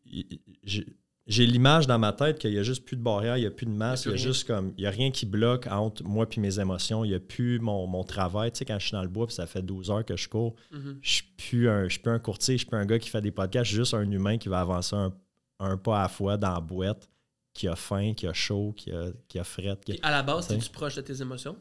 J'ai 1.28 1.44
l'image 1.44 1.89
dans 1.89 1.98
ma 1.98 2.12
tête 2.12 2.39
qu'il 2.39 2.53
n'y 2.53 2.59
a 2.59 2.62
juste 2.62 2.85
plus 2.85 2.97
de 2.97 3.03
barrière, 3.03 3.36
il 3.36 3.40
n'y 3.40 3.47
a 3.47 3.51
plus 3.51 3.66
de 3.66 3.73
masse, 3.73 4.05
il 4.05 4.09
Il 4.09 4.11
y 4.11 4.12
y 4.12 4.12
a 4.12 4.15
a 4.15 4.23
plus 4.23 4.32
juste 4.35 4.47
comme. 4.47 4.73
Il 4.77 4.82
n'y 4.82 4.86
a 4.86 4.90
rien 4.90 5.11
qui 5.11 5.27
bloque 5.27 5.66
entre 5.69 6.05
moi 6.05 6.24
et 6.31 6.40
mes 6.40 6.61
émotions. 6.61 7.05
Il 7.05 7.09
n'y 7.09 7.15
a 7.16 7.20
plus 7.20 7.59
mon, 7.59 7.85
mon 7.89 8.05
travail. 8.05 8.53
Tu 8.53 8.59
sais, 8.59 8.65
quand 8.65 8.78
je 8.78 8.86
suis 8.86 8.93
dans 8.93 9.03
le 9.03 9.09
bois 9.09 9.27
puis 9.27 9.35
ça 9.35 9.47
fait 9.48 9.62
12 9.62 9.90
heures 9.90 10.05
que 10.05 10.16
je 10.16 10.28
cours, 10.28 10.55
Mhm. 10.70 10.81
je 10.85 10.89
ne 10.90 10.98
suis 11.03 11.24
plus 11.36 11.69
un, 11.69 12.19
courtier, 12.20 12.55
je 12.55 12.59
suis 12.59 12.66
plus 12.69 12.78
un 12.78 12.86
gars 12.86 13.01
qui 13.01 13.09
fait 13.09 13.20
des 13.20 13.32
podcasts, 13.32 13.65
je 13.65 13.70
suis 13.70 13.78
juste 13.78 13.94
un 13.94 14.09
humain 14.09 14.39
qui 14.39 14.48
va 14.48 14.61
avancer 14.61 14.94
un, 14.94 15.12
un 15.59 15.77
pas 15.77 15.98
à 15.98 16.03
la 16.03 16.09
fois 16.09 16.36
dans 16.36 16.53
la 16.55 16.61
boîte, 16.61 17.09
qui 17.53 17.66
a 17.66 17.74
faim, 17.74 18.12
qui 18.15 18.28
a 18.28 18.32
chaud, 18.32 18.73
qui 18.77 18.93
a, 18.93 19.07
qui 19.27 19.40
a 19.40 19.44
fret. 19.44 19.62
qui 19.85 19.93
a- 19.93 19.94
Puis 19.94 19.98
à 20.03 20.12
la 20.12 20.23
base, 20.23 20.48
es-tu 20.53 20.70
proche 20.70 20.94
de 20.94 21.01
tes 21.01 21.20
émotions? 21.20 21.57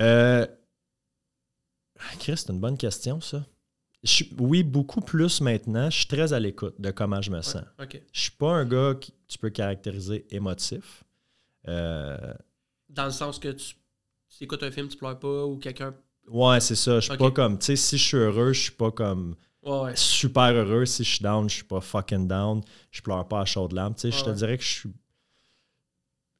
Euh, 0.00 0.46
Chris, 2.18 2.36
c'est 2.38 2.50
une 2.50 2.60
bonne 2.60 2.76
question, 2.78 3.20
ça. 3.20 3.44
Je 4.02 4.24
oui, 4.38 4.64
beaucoup 4.64 5.00
plus 5.00 5.40
maintenant. 5.40 5.88
Je 5.88 5.98
suis 5.98 6.06
très 6.06 6.32
à 6.32 6.40
l'écoute 6.40 6.74
de 6.80 6.90
comment 6.90 7.22
je 7.22 7.30
me 7.30 7.40
sens. 7.40 7.62
Je 8.12 8.20
suis 8.20 8.30
pas 8.32 8.50
un 8.52 8.64
gars 8.64 8.94
que 8.94 9.06
tu 9.28 9.38
peux 9.38 9.50
caractériser 9.50 10.26
émotif. 10.34 11.04
Euh, 11.68 12.34
Dans 12.88 13.04
le 13.04 13.10
sens 13.12 13.38
que 13.38 13.48
tu, 13.52 13.74
tu 14.28 14.44
écoutes 14.44 14.62
un 14.64 14.72
film, 14.72 14.88
tu 14.88 14.96
pleures 14.96 15.18
pas, 15.18 15.44
ou 15.44 15.56
quelqu'un... 15.58 15.94
ouais, 16.26 16.58
c'est 16.60 16.74
ça. 16.74 16.98
Je 16.98 17.08
suis 17.10 17.16
pas 17.16 17.30
comme, 17.30 17.58
tu 17.60 17.66
sais, 17.66 17.76
si 17.76 17.96
je 17.98 18.04
suis 18.04 18.16
heureux, 18.16 18.52
je 18.52 18.60
suis 18.62 18.72
pas 18.72 18.90
comme 18.90 19.36
Ouais, 19.62 19.80
ouais. 19.82 19.92
super 19.96 20.52
heureux. 20.52 20.84
Si 20.86 21.04
je 21.04 21.10
suis 21.14 21.22
down, 21.22 21.48
je 21.48 21.54
suis 21.54 21.64
pas 21.64 21.80
fucking 21.80 22.26
down. 22.26 22.60
Je 22.90 23.00
pleure 23.02 23.28
pas 23.28 23.42
à 23.42 23.44
chaudes 23.44 23.72
larmes. 23.72 23.94
Tu 23.94 24.10
sais, 24.10 24.10
je 24.10 24.24
te 24.24 24.30
dirais 24.30 24.58
que 24.58 24.64
je 24.64 24.68
suis. 24.68 24.90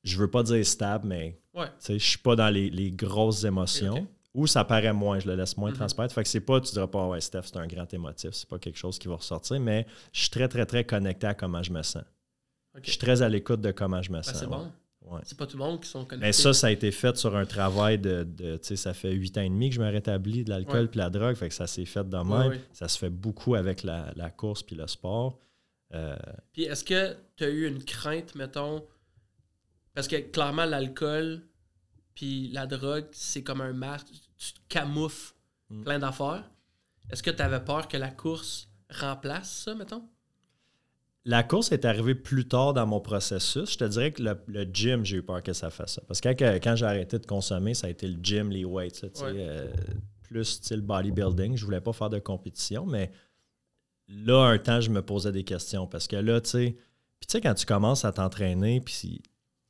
Je 0.02 0.18
veux 0.18 0.28
pas 0.28 0.42
dire 0.42 0.66
stable, 0.66 1.06
mais 1.06 1.40
Ouais. 1.54 1.66
je 1.88 1.98
suis 1.98 2.18
pas 2.18 2.34
dans 2.36 2.48
les, 2.48 2.70
les 2.70 2.90
grosses 2.90 3.44
émotions. 3.44 4.06
Ou 4.34 4.46
ça 4.46 4.64
paraît 4.64 4.94
moins, 4.94 5.18
je 5.18 5.28
le 5.28 5.34
laisse 5.36 5.58
moins 5.58 5.68
Mhm. 5.70 5.76
transparaître. 5.76 6.14
Fait 6.14 6.22
que 6.22 6.28
c'est 6.30 6.40
pas, 6.40 6.58
tu 6.60 6.72
diras 6.72 6.86
pas, 6.86 7.06
ouais, 7.08 7.20
Steph, 7.20 7.42
c'est 7.44 7.58
un 7.58 7.66
grand 7.66 7.92
émotif. 7.92 8.30
C'est 8.32 8.48
pas 8.48 8.58
quelque 8.58 8.78
chose 8.78 8.98
qui 8.98 9.06
va 9.06 9.16
ressortir, 9.16 9.60
mais 9.60 9.86
je 10.10 10.20
suis 10.22 10.30
très, 10.30 10.48
très, 10.48 10.64
très 10.64 10.84
connecté 10.84 11.26
à 11.26 11.34
comment 11.34 11.62
je 11.62 11.70
me 11.70 11.82
sens. 11.82 12.02
Je 12.82 12.88
suis 12.88 12.98
très 12.98 13.20
à 13.20 13.28
l'écoute 13.28 13.60
de 13.60 13.70
comment 13.72 14.00
je 14.00 14.10
me 14.10 14.16
Ben, 14.16 14.22
sens. 14.22 14.36
c'est 14.38 14.46
ouais. 14.46 14.50
bon. 14.56 14.72
Ouais. 15.02 15.20
C'est 15.24 15.36
pas 15.36 15.46
tout 15.46 15.58
le 15.58 15.64
monde 15.64 15.80
qui 15.82 15.88
sont 15.90 16.06
connectés. 16.06 16.26
Mais 16.28 16.32
ça, 16.32 16.54
ça 16.54 16.68
a 16.68 16.70
été 16.70 16.90
fait 16.92 17.14
sur 17.18 17.36
un 17.36 17.44
travail 17.44 17.98
de, 17.98 18.22
de 18.24 18.56
tu 18.56 18.68
sais, 18.68 18.76
ça 18.76 18.94
fait 18.94 19.12
huit 19.12 19.36
ans 19.36 19.42
et 19.42 19.50
demi 19.50 19.68
que 19.68 19.74
je 19.74 19.80
me 19.82 19.90
rétablis 19.90 20.44
de 20.44 20.48
l'alcool 20.50 20.88
puis 20.88 20.98
la 20.98 21.10
drogue, 21.10 21.34
fait 21.34 21.48
que 21.48 21.54
ça 21.54 21.66
s'est 21.66 21.84
fait 21.84 22.08
de 22.08 22.16
même. 22.16 22.58
Ça 22.72 22.88
se 22.88 22.96
fait 22.98 23.10
beaucoup 23.10 23.54
avec 23.56 23.82
la, 23.82 24.12
la 24.16 24.30
course 24.30 24.62
puis 24.62 24.76
le 24.76 24.86
sport. 24.86 25.38
Euh, 25.92 26.16
Puis 26.54 26.62
est-ce 26.62 26.84
que 26.84 27.14
tu 27.36 27.44
as 27.44 27.50
eu 27.50 27.66
une 27.66 27.84
crainte, 27.84 28.34
mettons... 28.34 28.82
Parce 29.94 30.08
que 30.08 30.16
clairement, 30.16 30.64
l'alcool 30.64 31.42
puis 32.14 32.48
la 32.48 32.66
drogue, 32.66 33.06
c'est 33.12 33.42
comme 33.42 33.60
un 33.60 33.72
masque. 33.72 34.08
Tu 34.38 34.52
te 34.52 34.58
camoufles 34.68 35.34
Mm. 35.70 35.84
plein 35.84 35.98
d'affaires. 35.98 36.50
Est-ce 37.10 37.22
que 37.22 37.30
tu 37.30 37.40
avais 37.40 37.60
peur 37.64 37.88
que 37.88 37.96
la 37.96 38.10
course 38.10 38.68
remplace 38.90 39.62
ça, 39.64 39.74
mettons? 39.74 40.06
la 41.24 41.44
course 41.44 41.70
est 41.70 41.84
arrivée 41.84 42.16
plus 42.16 42.48
tard 42.48 42.74
dans 42.74 42.84
mon 42.86 43.00
processus. 43.00 43.70
Je 43.72 43.78
te 43.78 43.84
dirais 43.84 44.10
que 44.12 44.22
le, 44.24 44.36
le 44.48 44.64
gym, 44.64 45.04
j'ai 45.04 45.18
eu 45.18 45.22
peur 45.22 45.40
que 45.42 45.52
ça 45.52 45.70
fasse 45.70 45.94
ça. 45.94 46.02
Parce 46.08 46.20
que 46.20 46.28
quand, 46.30 46.58
quand 46.60 46.74
j'ai 46.74 46.84
arrêté 46.84 47.16
de 47.20 47.26
consommer, 47.26 47.74
ça 47.74 47.86
a 47.86 47.90
été 47.90 48.08
le 48.08 48.18
gym, 48.20 48.50
les 48.50 48.64
weights, 48.64 49.02
là, 49.02 49.08
Ouais. 49.22 49.34
euh, 49.38 49.72
plus 50.22 50.44
style 50.44 50.80
bodybuilding. 50.80 51.56
Je 51.56 51.64
voulais 51.64 51.80
pas 51.80 51.92
faire 51.92 52.10
de 52.10 52.18
compétition, 52.18 52.84
mais 52.86 53.12
là, 54.08 54.46
un 54.46 54.58
temps, 54.58 54.80
je 54.80 54.90
me 54.90 55.00
posais 55.00 55.30
des 55.30 55.44
questions. 55.44 55.86
Parce 55.86 56.08
que 56.08 56.16
là, 56.16 56.40
tu 56.40 56.50
sais, 56.50 56.76
puis 57.20 57.26
tu 57.28 57.32
sais, 57.32 57.40
quand 57.40 57.54
tu 57.54 57.66
commences 57.66 58.04
à 58.04 58.10
t'entraîner, 58.12 58.80
puis 58.80 59.22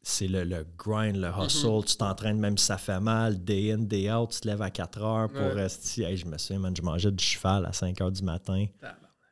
c'est 0.03 0.27
le, 0.29 0.45
le 0.45 0.65
grind, 0.79 1.17
le 1.17 1.29
hustle, 1.29 1.67
Mm-hmm. 1.69 1.85
tu 1.87 1.97
t'entraînes 1.97 2.39
même 2.41 2.59
si 2.59 2.67
ça 2.67 2.77
fait 2.79 3.01
mal, 3.01 3.43
day 3.43 3.73
in, 3.73 3.79
day 3.79 4.13
out, 4.13 4.31
tu 4.31 4.41
te 4.41 4.49
lèves 4.49 4.63
à 4.63 4.71
4 4.71 5.03
heures 5.03 5.29
pour 5.29 5.41
Ouais. 5.41 5.53
rester. 5.53 6.03
Hey, 6.03 6.17
je 6.17 6.27
me 6.27 6.37
souviens, 6.39 6.59
man, 6.61 6.75
je 6.77 6.83
mangeais 6.83 7.11
du 7.13 7.23
cheval 7.25 7.65
à 7.67 7.73
5 7.73 8.01
heures 8.01 8.11
du 8.13 8.23
matin 8.23 8.67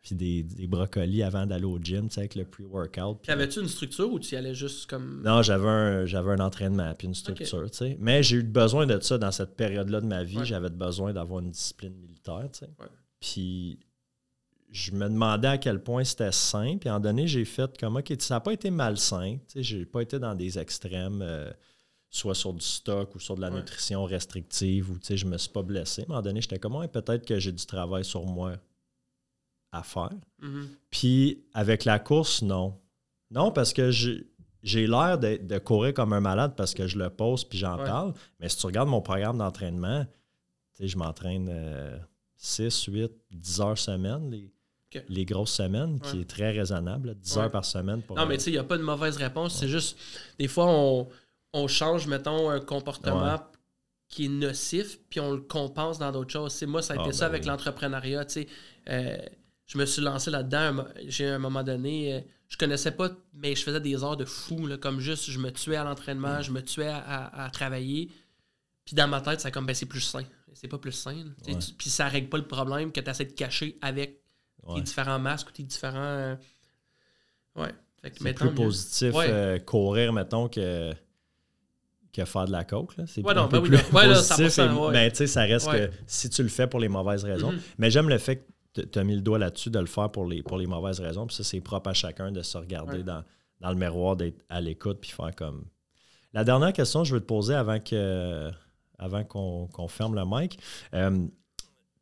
puis 0.03 0.15
des, 0.15 0.43
des 0.45 0.67
brocolis 0.67 1.23
avant 1.23 1.45
d'aller 1.45 1.67
au 1.67 1.79
gym, 1.79 2.09
tu 2.09 2.15
sais, 2.15 2.21
avec 2.21 2.35
le 2.35 2.47
pre-workout. 2.47 3.19
Puis 3.23 3.31
avais-tu 3.33 3.61
une 3.61 3.69
structure 3.69 4.11
ou 4.11 4.19
tu 4.19 4.35
y 4.35 4.39
allais 4.39 4.55
juste 4.55 4.89
comme. 4.89 5.21
Non, 5.23 5.43
j'avais 5.43 5.69
un, 5.69 6.07
j'avais 6.07 6.31
un 6.31 6.41
entraînement 6.41 6.95
puis 6.97 7.07
une 7.07 7.15
structure, 7.15 7.71
tu 7.71 7.77
sais. 7.77 7.97
Mais 8.01 8.23
j'ai 8.23 8.37
eu 8.37 8.43
besoin 8.43 8.87
de 8.87 8.99
ça 9.01 9.19
dans 9.19 9.31
cette 9.31 9.57
période-là 9.57 10.01
de 10.01 10.07
ma 10.07 10.23
vie. 10.25 10.39
Ouais. 10.39 10.45
J'avais 10.47 10.71
besoin 10.71 11.13
d'avoir 11.13 11.41
une 11.41 11.51
discipline 11.51 11.93
militaire, 11.97 12.49
tu 12.51 12.61
sais. 12.61 12.71
Ouais. 12.81 12.87
Puis 13.21 13.79
je 14.73 14.93
me 14.93 15.09
demandais 15.09 15.49
à 15.49 15.59
quel 15.59 15.83
point 15.83 16.05
c'était 16.05 16.33
sain. 16.33 16.77
Puis 16.79 16.89
à 16.89 16.93
un 16.93 16.99
moment 16.99 17.11
donné, 17.11 17.27
j'ai 17.27 17.45
fait 17.45 17.77
comme, 17.79 17.97
OK, 17.97 18.13
ça 18.19 18.35
n'a 18.35 18.41
pas 18.41 18.53
été 18.53 18.71
malsain. 18.71 19.39
Je 19.55 19.79
n'ai 19.79 19.87
pas 19.87 20.03
été 20.03 20.19
dans 20.19 20.35
des 20.35 20.59
extrêmes, 20.59 21.23
euh, 21.23 21.51
soit 22.09 22.35
sur 22.35 22.53
du 22.53 22.65
stock 22.65 23.15
ou 23.15 23.21
sur 23.21 23.37
de 23.37 23.41
la 23.41 23.51
nutrition 23.51 24.05
restrictive, 24.05 24.91
ou 24.91 24.99
je 25.03 25.25
ne 25.25 25.31
me 25.31 25.39
suis 25.39 25.51
pas 25.51 25.63
blessé. 25.63 26.03
À 26.03 26.05
un 26.05 26.09
moment 26.09 26.23
donné, 26.23 26.41
j'étais 26.41 26.59
comme, 26.59 26.87
peut-être 26.89 27.27
que 27.27 27.39
j'ai 27.39 27.53
du 27.53 27.67
travail 27.67 28.05
sur 28.05 28.27
moi 28.27 28.55
à 29.73 29.83
faire. 29.83 30.11
Mm-hmm. 30.43 30.67
Puis 30.91 31.45
avec 31.53 31.85
la 31.85 31.99
course, 31.99 32.43
non. 32.43 32.79
Non, 33.31 33.53
parce 33.53 33.73
que 33.73 33.91
j'ai 33.91 34.87
l'air 34.87 35.19
de, 35.19 35.59
courir 35.59 35.95
comme 35.95 36.13
un 36.13 36.21
malade 36.21 36.55
parce 36.57 36.75
que 36.75 36.87
je 36.89 36.99
le 36.99 37.11
pose 37.11 37.45
puis 37.45 37.59
j'en 37.59 37.77
parle. 37.77 38.13
Mais 38.41 38.49
si 38.49 38.57
tu 38.57 38.67
regardes 38.67 38.89
mon 38.89 39.01
programme 39.01 39.39
d'entraînement, 39.39 40.05
je 40.81 40.97
m'entraîne 40.97 42.01
6, 42.37 42.85
8, 42.87 43.13
10 43.31 43.61
heures 43.61 43.79
semaine, 43.79 44.31
les, 44.31 44.53
grosses 45.25 45.53
semaines, 45.53 46.01
qui 46.01 46.21
est 46.21 46.29
très 46.29 46.51
raisonnable, 46.51 47.15
10 47.15 47.39
heures 47.39 47.51
par 47.51 47.65
semaine. 47.65 48.03
non, 48.15 48.27
mais 48.27 48.37
tu 48.37 48.45
sais, 48.45 48.51
il 48.51 48.55
n'y 48.55 48.59
a 48.59 48.65
pas 48.65 48.79
de 48.79 48.83
mauvaise 48.83 49.17
réponse. 49.17 49.55
C'est 49.55 49.69
juste, 49.69 49.99
des 50.39 50.49
fois, 50.49 50.67
on, 51.53 51.69
change, 51.69 52.07
mettons, 52.07 52.51
un 52.51 52.61
comportement 52.61 53.41
qui 54.09 54.25
est 54.25 54.29
nocif, 54.29 54.99
puis 55.09 55.21
on 55.21 55.33
le 55.33 55.41
compense 55.41 55.99
dans 55.99 56.11
d'autres 56.11 56.33
choses. 56.33 56.63
moi, 56.65 56.83
ça 56.83 56.95
a 56.95 56.97
été 56.97 57.11
ah, 57.11 57.13
ça 57.13 57.29
ben 57.29 57.35
avec 57.35 57.47
l'entrepreneuriat. 57.47 58.27
Euh, 58.89 59.17
je 59.67 59.79
me 59.79 59.87
suis 59.87 60.03
lancé 60.03 60.33
là-dedans. 60.33 60.85
J'ai 61.07 61.29
un 61.29 61.39
moment 61.39 61.63
donné, 61.63 62.15
euh, 62.15 62.21
je 62.49 62.57
connaissais 62.57 62.91
pas, 62.91 63.11
mais 63.33 63.55
je 63.55 63.63
faisais 63.63 63.81
des 63.81 64.03
heures 64.03 64.17
de 64.17 64.25
fou, 64.25 64.69
comme 64.81 64.99
juste 64.99 65.31
je 65.31 65.39
me 65.39 65.53
tuais 65.53 65.77
à 65.77 65.85
l'entraînement, 65.85 66.43
je 66.43 66.51
me 66.51 66.61
tuais 66.61 66.91
à, 66.91 67.49
travailler. 67.53 68.11
Puis 68.85 68.97
dans 68.97 69.07
ma 69.07 69.21
tête, 69.21 69.41
c'est 69.41 69.53
comme 69.53 69.67
ben, 69.67 69.75
c'est 69.75 69.87
plus 69.87 70.01
sain. 70.01 70.25
C'est 70.53 70.67
pas 70.67 70.79
plus 70.79 70.93
sain. 70.93 71.25
Puis 71.79 71.89
ça 71.89 72.09
règle 72.09 72.29
pas 72.29 72.39
le 72.39 72.49
problème 72.49 72.91
que 72.91 73.01
tu 73.01 73.09
essaies 73.09 73.27
de 73.27 73.33
cacher 73.33 73.79
avec 73.81 74.21
tes 74.75 74.81
différents 74.81 75.19
masques 75.19 75.49
ou 75.49 75.53
tes 75.53 75.63
différents. 75.63 75.99
Euh, 75.99 76.37
ouais. 77.57 77.75
c'est 78.03 78.35
plus 78.35 78.55
positif 78.55 79.15
euh, 79.17 79.59
courir, 79.59 80.13
mettons, 80.13 80.49
que 80.49 80.93
que 82.13 82.25
faire 82.25 82.47
de 82.47 82.53
la 82.53 82.65
coke. 82.65 82.95
C'est 83.07 83.25
ouais, 83.25 83.35
non, 83.35 83.47
ben 83.47 83.63
plus 83.63 83.79
positif. 83.79 84.59
mais, 84.91 85.15
ça 85.15 85.43
reste 85.43 85.71
que 85.71 85.91
si 86.07 86.29
tu 86.29 86.43
le 86.43 86.49
fais 86.49 86.67
pour 86.67 86.81
les 86.81 86.89
mauvaises 86.89 87.25
raisons. 87.25 87.53
Mm-hmm. 87.53 87.75
Mais 87.79 87.91
j'aime 87.91 88.09
le 88.09 88.19
fait 88.19 88.45
que 88.75 88.81
tu 88.81 88.99
as 88.99 89.05
mis 89.05 89.15
le 89.15 89.21
doigt 89.21 89.39
là-dessus 89.39 89.71
de 89.71 89.79
le 89.79 89.87
faire 89.87 90.11
pour 90.11 90.27
les, 90.27 90.43
pour 90.43 90.59
les 90.59 90.67
mauvaises 90.67 90.99
raisons. 91.01 91.27
Puis 91.27 91.37
ça, 91.37 91.45
c'est 91.45 91.61
propre 91.61 91.91
à 91.91 91.95
chacun 91.95 92.33
de 92.33 92.43
se 92.43 92.59
regarder 92.59 93.05
dans, 93.05 93.23
le 93.61 93.75
miroir, 93.75 94.17
d'être 94.17 94.43
à 94.49 94.61
l'écoute, 94.61 94.99
puis 95.01 95.11
faire 95.11 95.35
comme. 95.37 95.67
La 96.33 96.45
dernière 96.45 96.73
question 96.73 97.03
que 97.03 97.09
je 97.09 97.15
veux 97.15 97.21
te 97.21 97.27
poser 97.27 97.55
avant 97.55 97.79
que 97.81 98.51
avant 99.01 99.25
qu'on 99.25 99.89
ferme 99.89 100.15
le 100.15 100.25
mic. 100.27 100.59
Euh, 100.95 101.27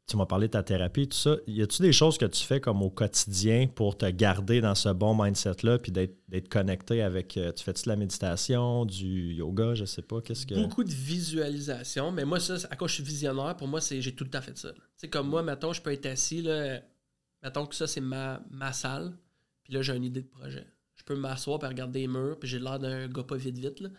tu 0.08 0.16
m'as 0.16 0.24
parlé 0.24 0.46
de 0.46 0.52
ta 0.52 0.62
thérapie, 0.62 1.06
tout 1.06 1.18
ça. 1.18 1.36
Y 1.46 1.60
a-tu 1.60 1.82
des 1.82 1.92
choses 1.92 2.16
que 2.16 2.24
tu 2.24 2.42
fais 2.42 2.60
comme 2.60 2.82
au 2.82 2.88
quotidien 2.88 3.66
pour 3.66 3.98
te 3.98 4.06
garder 4.06 4.62
dans 4.62 4.74
ce 4.74 4.88
bon 4.88 5.14
mindset-là, 5.22 5.78
puis 5.78 5.92
d'être 5.92 6.48
connecté 6.48 7.02
avec. 7.02 7.36
Euh, 7.36 7.52
tu 7.52 7.62
fais-tu 7.62 7.84
de 7.84 7.90
la 7.90 7.96
méditation, 7.96 8.86
du 8.86 9.34
yoga, 9.34 9.74
je 9.74 9.84
sais 9.84 10.00
pas, 10.00 10.22
qu'est-ce 10.22 10.46
que. 10.46 10.54
Beaucoup 10.54 10.82
de 10.82 10.92
visualisation, 10.92 12.10
mais 12.10 12.24
moi, 12.24 12.40
ça, 12.40 12.54
à 12.70 12.76
quoi 12.76 12.88
je 12.88 12.94
suis 12.94 13.02
visionnaire, 13.02 13.54
pour 13.56 13.68
moi, 13.68 13.82
c'est 13.82 14.00
j'ai 14.00 14.14
tout 14.14 14.24
le 14.24 14.30
temps 14.30 14.40
fait 14.40 14.56
ça. 14.56 14.72
C'est 14.96 15.08
comme 15.08 15.28
moi, 15.28 15.42
mettons, 15.42 15.74
je 15.74 15.82
peux 15.82 15.92
être 15.92 16.06
assis, 16.06 16.40
là, 16.40 16.80
mettons 17.42 17.66
que 17.66 17.74
ça, 17.74 17.86
c'est 17.86 18.00
ma, 18.00 18.42
ma 18.50 18.72
salle, 18.72 19.12
puis 19.62 19.74
là, 19.74 19.82
j'ai 19.82 19.94
une 19.94 20.04
idée 20.04 20.22
de 20.22 20.28
projet. 20.28 20.66
Je 20.96 21.04
peux 21.04 21.16
m'asseoir 21.16 21.62
et 21.62 21.66
regarder 21.66 22.00
les 22.00 22.08
murs, 22.08 22.38
puis 22.38 22.48
j'ai 22.48 22.58
l'air 22.58 22.78
d'un 22.78 23.08
gars 23.08 23.24
pas 23.24 23.36
vite-vite, 23.36 23.80
là 23.80 23.90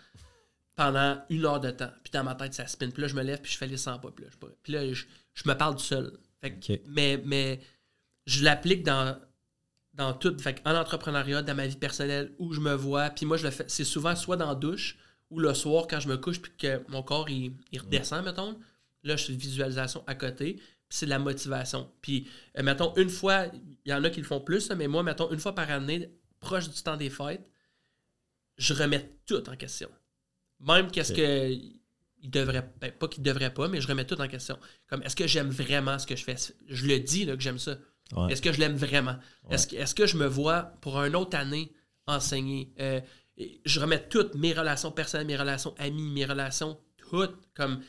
pendant 0.80 1.22
une 1.30 1.46
heure 1.46 1.60
de 1.60 1.72
temps. 1.72 1.92
Puis 2.06 2.12
dans 2.14 2.24
ma 2.24 2.36
tête, 2.36 2.54
ça 2.54 2.66
spin. 2.66 2.90
Puis 2.90 3.02
là, 3.02 3.10
je 3.10 3.16
me 3.16 3.22
lève, 3.22 3.42
puis 3.42 3.52
je 3.52 3.58
fais 3.58 3.68
les 3.68 3.76
100 3.76 4.00
pas. 4.00 4.12
Puis 4.12 4.24
là, 4.24 4.30
je, 4.32 4.38
puis 4.64 4.72
là, 4.72 4.94
je, 4.94 5.50
me 5.50 5.54
parle 5.54 5.76
tout 5.76 5.84
seul. 5.84 6.18
mais, 6.88 7.22
mais 7.26 7.60
je 8.26 8.46
l'applique 8.46 8.84
dans, 8.84 9.20
dans 9.94 10.14
tout. 10.14 10.34
Fait 10.40 10.62
en 10.64 10.74
entrepreneuriat, 10.74 11.42
dans 11.42 11.54
ma 11.54 11.68
vie 11.68 11.76
personnelle, 11.76 12.34
où 12.40 12.54
je 12.54 12.62
me 12.62 12.74
vois. 12.74 13.10
Puis 13.10 13.26
moi, 13.26 13.36
je 13.36 13.44
le 13.44 13.52
fais. 13.52 13.66
C'est 13.68 13.84
souvent 13.84 14.16
soit 14.16 14.38
dans 14.38 14.48
la 14.48 14.56
douche 14.56 14.98
ou 15.30 15.42
le 15.42 15.54
soir 15.54 15.86
quand 15.86 16.00
je 16.00 16.08
me 16.08 16.16
couche, 16.16 16.42
puis 16.42 16.54
que 16.58 16.82
mon 16.88 17.04
corps, 17.04 17.30
il, 17.30 17.52
redescend, 17.78 18.24
mettons. 18.24 18.58
Là, 19.04 19.18
je 19.18 19.26
fais 19.26 19.34
une 19.34 19.38
visualisation 19.38 20.02
à 20.08 20.16
côté. 20.16 20.54
Puis 20.54 20.98
c'est 20.98 21.08
de 21.08 21.12
la 21.12 21.20
motivation. 21.20 21.92
Puis, 22.02 22.30
euh, 22.58 22.64
mettons, 22.64 22.96
une 22.96 23.10
fois, 23.10 23.48
il 23.84 23.92
y 23.92 23.94
en 23.94 24.02
a 24.06 24.10
qui 24.10 24.22
le 24.22 24.26
font 24.26 24.40
plus, 24.40 24.72
mais 24.72 24.88
moi, 24.88 25.04
mettons, 25.04 25.30
une 25.30 25.40
fois 25.40 25.54
par 25.54 25.70
année, 25.70 26.10
proche 26.40 26.70
du 26.70 26.82
temps 26.82 26.96
des 26.96 27.10
fêtes, 27.10 27.46
je 28.58 28.74
remets 28.74 29.20
tout 29.26 29.50
en 29.50 29.58
question. 29.58 29.90
Même 30.60 30.92
qu'est-ce 30.92 31.14
que 31.14 31.52
il 32.22 32.30
devrait 32.30 32.70
ben, 32.82 32.92
pas 32.92 33.08
qu'il 33.08 33.24
devrait 33.24 33.54
pas, 33.54 33.68
mais 33.68 33.80
je 33.80 33.88
remets 33.88 34.06
tout 34.06 34.20
en 34.20 34.28
question. 34.28 34.58
Comme 34.88 35.02
est-ce 35.04 35.16
que 35.16 35.28
j'aime 35.28 35.50
vraiment 35.50 35.98
ce 35.98 36.06
que 36.06 36.16
je 36.16 36.24
fais? 36.24 36.36
Je 36.68 36.86
le 36.86 37.00
dis 37.00 37.26
là, 37.26 37.36
que 37.36 37.42
j'aime 37.42 37.60
ça. 37.60 37.78
Est-ce 38.30 38.42
que 38.42 38.52
je 38.52 38.60
l'aime 38.60 38.76
vraiment? 38.76 39.18
Est-ce 39.50 39.68
que, 39.68 39.76
est 39.76 39.94
que 39.94 40.06
je 40.06 40.18
me 40.18 40.26
vois 40.26 40.64
pour 40.82 41.00
une 41.02 41.16
autre 41.16 41.38
année 41.38 41.72
enseigner 42.08 42.74
euh, 42.80 43.00
Je 43.66 43.80
remets 43.80 44.08
toutes 44.10 44.36
mes 44.36 44.52
relations 44.54 44.92
personnelles, 44.92 45.28
mes 45.28 45.38
relations 45.38 45.76
amies, 45.78 46.10
mes 46.10 46.26
relations 46.26 46.80
toutes 46.98 47.38
comme 47.54 47.82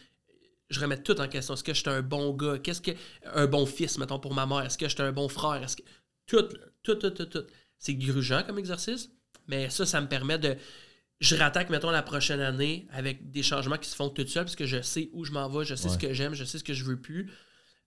je 0.69 0.79
remets 0.79 1.03
tout 1.03 1.21
en 1.21 1.27
question. 1.27 1.55
Est-ce 1.55 1.65
que 1.65 1.75
je 1.75 1.81
suis 1.81 1.91
un 1.91 2.03
bon 2.03 2.33
gars? 2.33 2.59
Qu'est-ce 2.59 2.81
que 2.81 2.93
un 3.35 3.47
bon 3.47 3.67
fils 3.67 3.99
mettons 3.99 4.21
pour 4.21 4.35
ma 4.35 4.47
mère? 4.47 4.61
Est-ce 4.61 4.79
que 4.79 4.89
je 4.89 4.95
suis 4.95 5.03
un 5.03 5.13
bon 5.13 5.29
frère? 5.29 5.63
Est-ce 5.63 5.77
que 5.77 5.83
tout, 6.27 6.49
tout, 6.83 6.95
tout, 6.95 7.11
tout, 7.11 7.27
tout. 7.27 7.45
C'est 7.79 7.95
grugeant 7.95 8.43
comme 8.45 8.59
exercice, 8.59 9.11
mais 9.49 9.71
ça, 9.71 9.85
ça 9.87 10.01
me 10.01 10.07
permet 10.07 10.39
de 10.39 10.57
je 11.21 11.37
rattaque, 11.37 11.69
mettons, 11.69 11.91
la 11.91 12.03
prochaine 12.03 12.41
année 12.41 12.87
avec 12.91 13.31
des 13.31 13.43
changements 13.43 13.77
qui 13.77 13.89
se 13.89 13.95
font 13.95 14.09
tout 14.09 14.27
seul 14.27 14.45
parce 14.45 14.57
que 14.57 14.65
je 14.65 14.81
sais 14.81 15.11
où 15.13 15.25
je 15.25 15.33
m'en 15.33 15.49
vais, 15.49 15.65
je 15.65 15.75
sais 15.75 15.89
ce 15.89 15.99
que 15.99 16.13
j'aime, 16.15 16.35
je 16.35 16.45
sais 16.45 16.59
ce 16.59 16.65
que 16.65 16.73
je 16.73 16.85
veux 16.85 16.99
plus. 16.99 17.31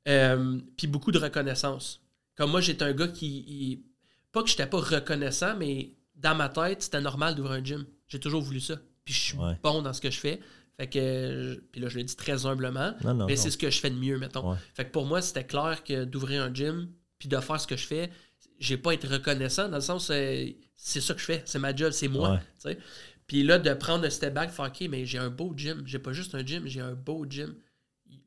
Euh, 0.07 0.59
puis 0.77 0.87
beaucoup 0.87 1.11
de 1.11 1.17
reconnaissance. 1.17 2.01
Comme 2.35 2.51
moi, 2.51 2.61
j'étais 2.61 2.83
un 2.83 2.93
gars 2.93 3.07
qui. 3.07 3.83
pas 4.31 4.43
que 4.43 4.49
j'étais 4.49 4.67
pas 4.67 4.79
reconnaissant, 4.79 5.55
mais 5.57 5.95
dans 6.15 6.35
ma 6.35 6.49
tête, 6.49 6.83
c'était 6.83 7.01
normal 7.01 7.35
d'ouvrir 7.35 7.53
un 7.53 7.63
gym. 7.63 7.85
J'ai 8.07 8.19
toujours 8.19 8.41
voulu 8.41 8.59
ça. 8.59 8.75
Puis 9.05 9.13
je 9.13 9.19
suis 9.19 9.37
bon 9.63 9.81
dans 9.81 9.93
ce 9.93 10.01
que 10.01 10.11
je 10.11 10.19
fais. 10.19 10.39
Fait 10.77 10.87
que, 10.87 11.63
puis 11.71 11.81
là, 11.81 11.87
je 11.89 11.97
le 11.97 12.03
dis 12.03 12.15
très 12.15 12.45
humblement, 12.45 12.93
mais 13.27 13.35
c'est 13.35 13.51
ce 13.51 13.57
que 13.57 13.69
je 13.69 13.79
fais 13.79 13.89
de 13.89 13.95
mieux, 13.95 14.17
mettons. 14.17 14.55
Fait 14.73 14.85
que 14.85 14.91
pour 14.91 15.05
moi, 15.05 15.21
c'était 15.21 15.45
clair 15.45 15.83
que 15.83 16.03
d'ouvrir 16.03 16.43
un 16.43 16.53
gym, 16.53 16.89
puis 17.19 17.29
de 17.29 17.37
faire 17.37 17.59
ce 17.59 17.67
que 17.67 17.77
je 17.77 17.85
fais, 17.85 18.09
j'ai 18.59 18.77
pas 18.77 18.93
être 18.93 19.07
reconnaissant, 19.07 19.69
dans 19.69 19.77
le 19.77 19.81
sens, 19.81 20.07
c'est 20.07 21.01
ça 21.01 21.13
que 21.13 21.19
je 21.19 21.25
fais, 21.25 21.43
c'est 21.45 21.59
ma 21.59 21.75
job, 21.75 21.91
c'est 21.91 22.07
moi. 22.07 22.39
Puis 23.33 23.41
là, 23.41 23.57
de 23.57 23.73
prendre 23.73 24.05
un 24.05 24.11
step 24.11 24.35
back, 24.35 24.51
faire 24.51 24.65
OK, 24.65 24.87
mais 24.91 25.07
j'ai 25.07 25.17
un 25.17 25.31
beau 25.31 25.55
gym. 25.57 25.81
J'ai 25.87 25.97
pas 25.97 26.13
juste 26.13 26.35
un 26.35 26.45
gym, 26.45 26.67
j'ai 26.67 26.81
un 26.81 26.93
beau 26.93 27.25
gym. 27.27 27.55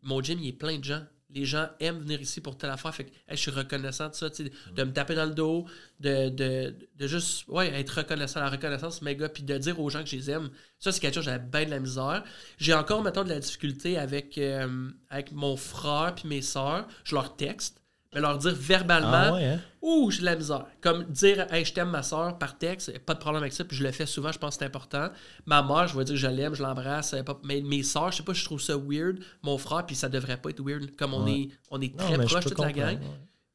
Mon 0.03 0.21
gym, 0.21 0.41
il 0.41 0.49
est 0.49 0.53
plein 0.53 0.79
de 0.79 0.83
gens. 0.83 1.05
Les 1.31 1.45
gens 1.45 1.69
aiment 1.79 2.01
venir 2.01 2.21
ici 2.21 2.41
pour 2.41 2.59
telle 2.59 2.71
affaire. 2.71 2.93
Fait 2.93 3.05
que 3.05 3.13
je 3.31 3.37
suis 3.37 3.53
reconnaissant 3.53 4.09
de 4.09 4.15
ça, 4.17 4.29
de 4.31 4.83
me 4.83 4.93
taper 4.93 5.15
dans 5.15 5.27
le 5.27 5.33
dos, 5.33 5.65
de, 6.01 6.29
de, 6.31 6.75
de 6.97 7.07
juste 7.07 7.47
ouais, 7.47 7.69
être 7.79 7.99
reconnaissant, 7.99 8.41
la 8.41 8.51
reconnaissance 8.51 9.01
méga, 9.01 9.29
puis 9.29 9.45
de 9.45 9.57
dire 9.57 9.79
aux 9.79 9.89
gens 9.91 10.03
que 10.03 10.09
je 10.09 10.17
les 10.17 10.29
aime. 10.29 10.51
Ça, 10.81 10.91
c'est 10.91 10.99
quelque 10.99 11.15
chose, 11.15 11.27
j'avais 11.27 11.39
bien 11.39 11.67
de 11.67 11.71
la 11.71 11.79
misère. 11.79 12.25
J'ai 12.59 12.75
encore, 12.75 13.01
maintenant 13.01 13.23
de 13.23 13.29
la 13.29 13.39
difficulté 13.39 13.99
avec, 13.99 14.37
euh, 14.39 14.91
avec 15.09 15.31
mon 15.31 15.57
frère 15.57 16.17
puis 16.17 16.27
mes 16.27 16.43
soeurs. 16.43 16.89
Je 17.05 17.15
leur 17.15 17.37
texte 17.37 17.81
mais 18.17 18.23
leur 18.23 18.39
dire 18.39 18.55
verbalement, 18.55 19.11
ah 19.13 19.35
ouais, 19.35 19.45
hein? 19.45 19.61
ouh, 19.83 20.11
j'ai 20.11 20.21
de 20.21 20.25
la 20.25 20.37
misère. 20.37 20.65
Comme 20.81 21.05
dire, 21.05 21.53
hey, 21.53 21.67
je 21.67 21.75
t'aime 21.75 21.91
ma 21.91 22.03
soeur 22.03 22.39
par 22.39 22.57
texte, 22.57 22.99
pas 23.01 23.13
de 23.13 23.19
problème 23.19 23.43
avec 23.43 23.53
ça, 23.53 23.63
puis 23.63 23.77
je 23.77 23.85
le 23.85 23.93
fais 23.93 24.07
souvent, 24.07 24.33
je 24.33 24.39
pense 24.39 24.57
que 24.57 24.61
c'est 24.61 24.65
important. 24.65 25.11
Ma 25.45 25.63
mère, 25.63 25.87
je 25.87 25.99
vais 25.99 26.05
dire 26.05 26.15
que 26.15 26.21
je 26.21 26.27
l'aime, 26.27 26.55
je 26.55 26.63
l'embrasse, 26.63 27.15
mais 27.45 27.61
mes 27.61 27.83
soeurs, 27.83 28.13
je 28.13 28.17
sais 28.17 28.23
pas, 28.23 28.33
je 28.33 28.43
trouve 28.43 28.59
ça 28.59 28.75
weird. 28.75 29.19
Mon 29.43 29.59
frère, 29.59 29.85
puis 29.85 29.95
ça 29.95 30.09
devrait 30.09 30.39
pas 30.39 30.49
être 30.49 30.65
weird, 30.65 30.97
comme 30.97 31.13
on 31.13 31.27
est, 31.27 31.51
on 31.71 31.79
est 31.83 31.95
très 31.95 32.17
proches, 32.17 32.45
toute 32.47 32.59
la 32.59 32.73
gang. 32.73 32.99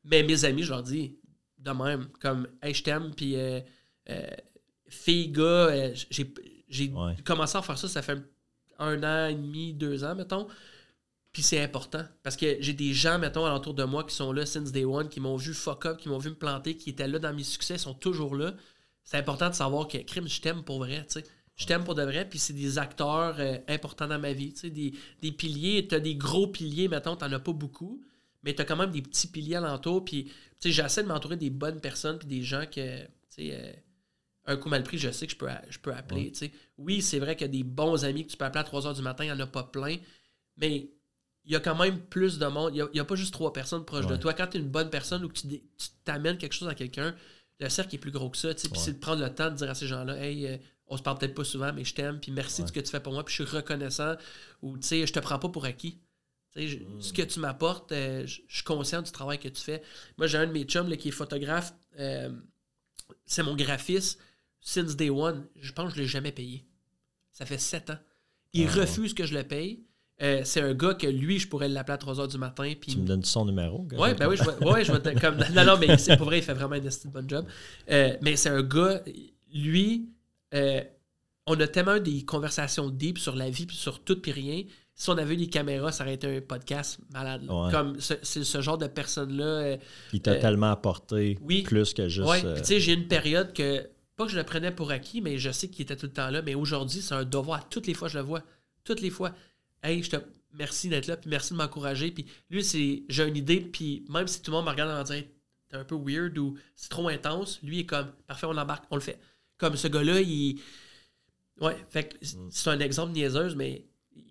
Mais 0.03 0.21
mes 0.21 0.45
amis, 0.45 0.61
je 0.61 0.69
leur 0.69 0.83
dis 0.83 1.17
de 1.57 1.71
même, 1.71 2.07
comme, 2.19 2.47
hey, 2.61 2.75
je 2.75 2.83
t'aime, 2.83 3.15
puis 3.15 3.35
euh, 3.37 3.61
euh, 4.11 4.27
fille, 4.87 5.29
gars, 5.29 5.41
euh, 5.41 5.95
j'ai 6.69 6.93
commencé 7.25 7.57
à 7.57 7.63
faire 7.63 7.79
ça, 7.79 7.87
ça 7.87 8.03
fait 8.03 8.19
un 8.77 9.03
an 9.03 9.27
et 9.27 9.33
demi, 9.33 9.73
deux 9.73 10.03
ans, 10.03 10.13
mettons. 10.13 10.47
Puis 11.31 11.43
c'est 11.43 11.61
important. 11.61 12.03
Parce 12.23 12.35
que 12.35 12.57
j'ai 12.59 12.73
des 12.73 12.93
gens, 12.93 13.17
mettons, 13.17 13.45
alentour 13.45 13.73
de 13.73 13.83
moi 13.83 14.03
qui 14.03 14.13
sont 14.13 14.33
là 14.33 14.45
since 14.45 14.71
day 14.71 14.83
one, 14.83 15.07
qui 15.07 15.19
m'ont 15.19 15.37
vu 15.37 15.53
fuck 15.53 15.85
up, 15.85 15.97
qui 15.97 16.09
m'ont 16.09 16.17
vu 16.17 16.29
me 16.29 16.35
planter, 16.35 16.75
qui 16.75 16.89
étaient 16.89 17.07
là 17.07 17.19
dans 17.19 17.33
mes 17.33 17.43
succès, 17.43 17.77
sont 17.77 17.93
toujours 17.93 18.35
là. 18.35 18.53
C'est 19.03 19.17
important 19.17 19.49
de 19.49 19.55
savoir 19.55 19.87
que, 19.87 19.97
crime, 19.99 20.27
je 20.27 20.41
t'aime 20.41 20.63
pour 20.63 20.79
vrai, 20.79 21.05
tu 21.07 21.19
sais. 21.19 21.23
Je 21.55 21.65
t'aime 21.65 21.83
pour 21.83 21.95
de 21.95 22.03
vrai, 22.03 22.27
puis 22.27 22.39
c'est 22.39 22.53
des 22.53 22.77
acteurs 22.77 23.35
euh, 23.39 23.57
importants 23.67 24.07
dans 24.07 24.19
ma 24.19 24.33
vie, 24.33 24.53
tu 24.53 24.61
sais. 24.61 24.69
Des, 24.69 24.93
des 25.21 25.31
piliers, 25.31 25.87
t'as 25.87 25.99
des 25.99 26.15
gros 26.15 26.47
piliers, 26.47 26.87
mettons, 26.87 27.15
t'en 27.15 27.31
as 27.31 27.39
pas 27.39 27.53
beaucoup, 27.53 28.03
mais 28.43 28.53
t'as 28.53 28.65
quand 28.65 28.77
même 28.77 28.91
des 28.91 29.01
petits 29.01 29.27
piliers 29.27 29.55
alentour, 29.55 30.03
puis, 30.03 30.25
tu 30.25 30.31
sais, 30.59 30.71
j'essaie 30.71 31.03
de 31.03 31.07
m'entourer 31.07 31.37
des 31.37 31.49
bonnes 31.49 31.79
personnes, 31.79 32.19
puis 32.19 32.27
des 32.27 32.41
gens 32.41 32.65
que, 32.65 33.03
tu 33.03 33.09
sais, 33.29 33.49
euh, 33.53 33.73
un 34.45 34.57
coup 34.57 34.69
mal 34.69 34.83
pris, 34.83 34.97
je 34.97 35.11
sais 35.11 35.27
que 35.27 35.33
je 35.33 35.37
peux, 35.37 35.47
je 35.69 35.79
peux 35.79 35.93
appeler, 35.93 36.31
tu 36.31 36.39
sais. 36.39 36.51
Oui, 36.77 37.01
c'est 37.01 37.19
vrai 37.19 37.35
qu'il 37.35 37.47
y 37.47 37.49
a 37.49 37.53
des 37.53 37.63
bons 37.63 38.03
amis 38.03 38.25
que 38.25 38.31
tu 38.31 38.37
peux 38.37 38.45
appeler 38.45 38.61
à 38.61 38.65
3 38.65 38.81
h 38.81 38.95
du 38.95 39.01
matin, 39.01 39.23
il 39.23 39.27
n'y 39.27 39.33
en 39.33 39.39
a 39.39 39.47
pas 39.47 39.63
plein, 39.63 39.97
mais 40.57 40.89
il 41.45 41.51
y 41.51 41.55
a 41.55 41.59
quand 41.59 41.75
même 41.75 41.99
plus 41.99 42.37
de 42.37 42.45
monde. 42.45 42.73
Il 42.75 42.87
n'y 42.93 42.99
a, 42.99 43.05
pas 43.05 43.15
juste 43.15 43.33
trois 43.33 43.51
personnes 43.51 43.83
proches 43.85 44.07
de 44.07 44.15
toi. 44.15 44.33
Quand 44.33 44.47
tu 44.47 44.57
es 44.57 44.59
une 44.59 44.69
bonne 44.69 44.89
personne 44.89 45.23
ou 45.25 45.29
que 45.29 45.39
tu 45.39 45.59
t'amènes 46.03 46.37
quelque 46.37 46.53
chose 46.53 46.67
à 46.67 46.75
quelqu'un, 46.75 47.15
le 47.59 47.69
cercle 47.69 47.95
est 47.95 47.99
plus 47.99 48.11
gros 48.11 48.29
que 48.29 48.37
ça. 48.37 48.53
Puis 48.53 48.69
c'est 48.75 48.93
de 48.93 48.99
prendre 48.99 49.23
le 49.23 49.33
temps 49.33 49.49
de 49.49 49.55
dire 49.55 49.69
à 49.69 49.75
ces 49.75 49.87
gens-là 49.87 50.17
Hey, 50.17 50.45
euh, 50.47 50.57
on 50.87 50.97
se 50.97 51.01
parle 51.03 51.17
peut-être 51.17 51.33
pas 51.35 51.43
souvent, 51.43 51.71
mais 51.73 51.83
je 51.83 51.93
t'aime, 51.95 52.19
puis 52.19 52.31
merci 52.31 52.61
de 52.63 52.67
ce 52.67 52.71
que 52.73 52.79
tu 52.79 52.91
fais 52.91 52.99
pour 52.99 53.13
moi, 53.13 53.23
puis 53.23 53.33
je 53.35 53.43
suis 53.43 53.55
reconnaissant. 53.55 54.15
Ou 54.61 54.77
tu 54.77 54.87
sais, 54.87 55.07
je 55.07 55.13
te 55.13 55.19
prends 55.19 55.39
pas 55.39 55.49
pour 55.49 55.65
acquis. 55.65 55.99
Ce 56.55 57.13
que 57.13 57.21
tu 57.21 57.39
m'apportes, 57.39 57.91
euh, 57.93 58.25
je 58.27 58.41
suis 58.49 58.63
conscient 58.63 59.01
du 59.01 59.11
travail 59.11 59.39
que 59.39 59.47
tu 59.47 59.61
fais. 59.61 59.81
Moi, 60.17 60.27
j'ai 60.27 60.37
un 60.37 60.47
de 60.47 60.51
mes 60.51 60.63
chums 60.65 60.89
là, 60.89 60.97
qui 60.97 61.07
est 61.07 61.11
photographe. 61.11 61.73
euh, 61.99 62.29
c'est 63.25 63.43
mon 63.43 63.55
graphiste. 63.55 64.19
Since 64.59 64.95
day 64.95 65.09
one, 65.09 65.47
je 65.55 65.71
pense 65.71 65.89
que 65.89 65.95
je 65.95 66.01
ne 66.01 66.03
l'ai 66.03 66.09
jamais 66.09 66.31
payé. 66.31 66.65
Ça 67.31 67.45
fait 67.45 67.57
sept 67.57 67.89
ans. 67.89 67.97
Il 68.53 68.67
Ah 68.67 68.81
refuse 68.81 69.13
que 69.13 69.25
je 69.25 69.33
le 69.33 69.43
paye. 69.43 69.83
Euh, 70.21 70.41
c'est 70.43 70.61
un 70.61 70.73
gars 70.73 70.93
que 70.93 71.07
lui, 71.07 71.39
je 71.39 71.47
pourrais 71.47 71.67
l'appeler 71.67 71.95
à 71.95 71.97
3 71.97 72.15
h 72.15 72.27
du 72.29 72.37
matin. 72.37 72.71
Puis 72.79 72.93
Tu 72.93 72.99
me 72.99 73.07
donnes 73.07 73.23
son 73.23 73.45
numéro? 73.45 73.87
Ouais, 73.97 74.13
ben 74.13 74.27
oui, 74.27 74.37
je 74.37 74.43
vais, 74.43 74.65
ouais, 74.69 74.83
je 74.85 74.91
vais 74.91 75.15
comme, 75.15 75.37
non, 75.55 75.65
non, 75.65 75.77
mais 75.79 75.97
c'est 75.97 76.15
pour 76.17 76.27
vrai, 76.27 76.39
il 76.39 76.43
fait 76.43 76.53
vraiment 76.53 76.75
un 76.75 77.09
bon 77.09 77.27
job. 77.27 77.45
Euh, 77.89 78.15
mais 78.21 78.35
c'est 78.35 78.49
un 78.49 78.61
gars, 78.61 79.01
lui, 79.53 80.09
euh, 80.53 80.81
on 81.47 81.59
a 81.59 81.67
tellement 81.67 81.95
eu 81.95 82.01
des 82.01 82.23
conversations 82.23 82.89
deep 82.89 83.17
sur 83.17 83.35
la 83.35 83.49
vie, 83.49 83.65
puis 83.65 83.75
sur 83.77 84.03
tout, 84.03 84.21
puis 84.21 84.31
rien. 84.31 84.63
Si 84.93 85.09
on 85.09 85.17
avait 85.17 85.33
eu 85.33 85.37
des 85.37 85.47
caméras, 85.47 85.91
ça 85.91 86.03
aurait 86.03 86.13
été 86.13 86.27
un 86.37 86.41
podcast 86.41 86.99
malade. 87.11 87.43
Ouais. 87.49 87.71
Comme 87.71 87.99
ce- 87.99 88.13
c'est 88.21 88.43
ce 88.43 88.61
genre 88.61 88.77
de 88.77 88.85
personne-là. 88.85 89.77
Il 90.13 90.21
t'a 90.21 90.35
tellement 90.35 90.69
apporté 90.69 91.39
oui. 91.41 91.63
plus 91.63 91.93
que 91.93 92.07
juste. 92.07 92.29
puis 92.29 92.61
tu 92.61 92.63
sais, 92.65 92.79
j'ai 92.79 92.93
une 92.93 93.07
période 93.07 93.53
que, 93.53 93.87
pas 94.15 94.25
que 94.25 94.31
je 94.31 94.37
le 94.37 94.43
prenais 94.43 94.69
pour 94.69 94.91
acquis, 94.91 95.21
mais 95.21 95.39
je 95.39 95.49
sais 95.49 95.69
qu'il 95.69 95.81
était 95.81 95.95
tout 95.95 96.05
le 96.05 96.11
temps 96.13 96.29
là. 96.29 96.43
Mais 96.43 96.53
aujourd'hui, 96.53 97.01
c'est 97.01 97.15
un 97.15 97.23
devoir. 97.23 97.67
Toutes 97.69 97.87
les 97.87 97.95
fois, 97.95 98.07
je 98.07 98.19
le 98.19 98.23
vois. 98.23 98.43
Toutes 98.83 99.01
les 99.01 99.09
fois. 99.09 99.31
Hey, 99.83 100.03
je 100.03 100.09
te. 100.11 100.15
Merci 100.53 100.89
d'être 100.89 101.07
là, 101.07 101.15
puis 101.15 101.29
merci 101.29 101.53
de 101.53 101.57
m'encourager. 101.57 102.11
Puis 102.11 102.25
lui, 102.49 102.63
c'est. 102.63 103.03
J'ai 103.09 103.27
une 103.27 103.37
idée, 103.37 103.61
puis 103.61 104.03
même 104.09 104.27
si 104.27 104.41
tout 104.41 104.51
le 104.51 104.57
monde 104.57 104.65
me 104.65 104.71
regarde 104.71 104.91
en 104.91 105.03
disant 105.03 105.21
t'es 105.69 105.77
un 105.77 105.85
peu 105.85 105.95
weird 105.95 106.37
ou 106.37 106.57
c'est 106.75 106.89
trop 106.89 107.07
intense, 107.07 107.59
lui 107.63 107.79
est 107.79 107.85
comme 107.85 108.11
parfait, 108.27 108.45
on 108.45 108.51
l'embarque, 108.51 108.83
on 108.91 108.95
le 108.95 109.01
fait. 109.01 109.17
Comme 109.57 109.75
ce 109.77 109.87
gars-là, 109.87 110.19
il. 110.21 110.59
Ouais, 111.61 111.77
fait 111.89 112.09
que 112.09 112.15
Mm. 112.25 112.49
c'est 112.49 112.69
un 112.69 112.79
exemple 112.79 113.13
niaiseuse, 113.13 113.55
mais 113.55 113.85
il 114.15 114.23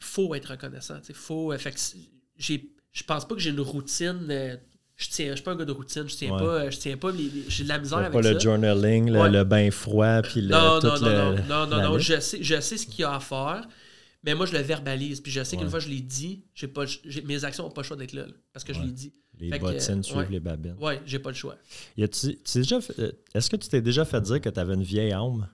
faut 0.00 0.34
être 0.34 0.50
reconnaissant. 0.50 0.98
Faut. 1.12 1.52
euh, 1.52 1.58
Fait 1.58 1.72
que 1.72 1.78
j'ai. 2.36 2.70
Je 2.92 3.02
pense 3.02 3.26
pas 3.26 3.34
que 3.34 3.40
j'ai 3.40 3.50
une 3.50 3.60
routine. 3.60 4.26
euh, 4.30 4.56
je 4.96 5.08
tiens, 5.08 5.30
je 5.30 5.34
suis 5.34 5.42
pas 5.42 5.50
un 5.52 5.56
gars 5.56 5.64
de 5.64 5.72
routine, 5.72 6.08
je 6.08 6.14
tiens 6.14 6.32
Ouais. 6.32 6.38
pas, 6.38 6.70
je 6.70 6.78
tiens 6.78 6.96
pas, 6.96 7.10
j'ai 7.48 7.64
de 7.64 7.68
la 7.68 7.78
misère 7.80 7.98
avec 7.98 8.12
pas 8.12 8.22
ça. 8.22 8.32
le 8.32 8.38
journaling, 8.38 9.10
le, 9.10 9.20
Ouais. 9.20 9.28
le 9.30 9.42
bain 9.42 9.68
froid, 9.72 10.22
puis 10.22 10.40
le. 10.42 10.48
Non, 10.50 10.78
tout 10.78 10.86
non, 10.86 11.00
non, 11.00 11.30
le- 11.32 11.36
non, 11.42 11.46
non, 11.48 11.66
non, 11.66 11.82
non, 11.82 11.96
liste. 11.96 12.14
je 12.14 12.20
sais, 12.20 12.38
je 12.40 12.60
sais 12.60 12.76
ce 12.76 12.86
qu'il 12.86 13.00
y 13.00 13.04
a 13.04 13.12
à 13.16 13.18
faire, 13.18 13.66
mais 14.24 14.34
moi 14.34 14.46
je 14.46 14.52
le 14.52 14.58
verbalise, 14.60 15.20
puis 15.20 15.30
je 15.30 15.44
sais 15.44 15.56
qu'une 15.56 15.70
fois 15.70 15.78
je 15.80 15.88
l'ai 15.88 16.00
dit, 16.00 16.44
j'ai 16.54 16.68
pas, 16.68 16.84
mes 17.24 17.44
actions 17.44 17.64
n'ont 17.64 17.70
pas 17.70 17.82
le 17.82 17.86
choix 17.86 17.96
d'être 17.96 18.12
là, 18.12 18.26
là, 18.26 18.32
parce 18.52 18.64
que 18.64 18.72
je 18.72 18.80
l'ai 18.82 18.90
dit. 18.92 19.12
Les 19.38 19.50
Fait 19.50 19.58
que, 19.58 19.64
bottines 19.64 19.98
euh, 19.98 20.02
suivent 20.02 20.30
les 20.30 20.38
babines. 20.40 20.76
Ouais, 20.80 21.02
j'ai 21.06 21.18
pas 21.18 21.30
le 21.30 21.34
choix. 21.34 21.56
Euh, 21.98 22.06
Est-ce 23.34 23.50
que 23.50 23.56
tu 23.56 23.68
t'es 23.68 23.82
déjà 23.82 24.04
fait 24.04 24.20
dire 24.20 24.40
que 24.40 24.48
tu 24.48 24.60
avais 24.60 24.74
une 24.74 24.82
vieille 24.84 25.10
âme? 25.12 25.48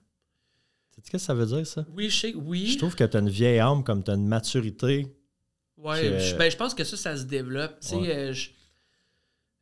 Tu 0.93 1.01
sais 1.01 1.07
ce 1.07 1.11
que 1.13 1.19
ça 1.19 1.33
veut 1.33 1.47
dire, 1.47 1.67
ça? 1.67 1.87
Oui, 1.97 2.11
je 2.11 2.17
sais, 2.21 2.35
oui. 2.35 2.67
Je 2.67 2.77
trouve 2.79 2.95
que 2.95 3.05
tu 3.05 3.17
as 3.17 3.21
une 3.21 3.31
vieille 3.31 3.59
âme 3.59 3.83
comme 3.83 4.05
tu 4.05 4.11
as 4.11 4.15
une 4.15 4.27
maturité. 4.29 5.07
Que- 5.83 6.19
je, 6.19 6.37
ben, 6.37 6.51
je 6.51 6.57
pense 6.59 6.75
que 6.75 6.85
ça, 6.85 6.97
ça 6.99 7.17
se 7.17 7.25
développe. 7.25 7.81
Tu 7.81 7.89
sais, 7.89 7.95
euh, 7.97 8.33
je- 8.35 8.51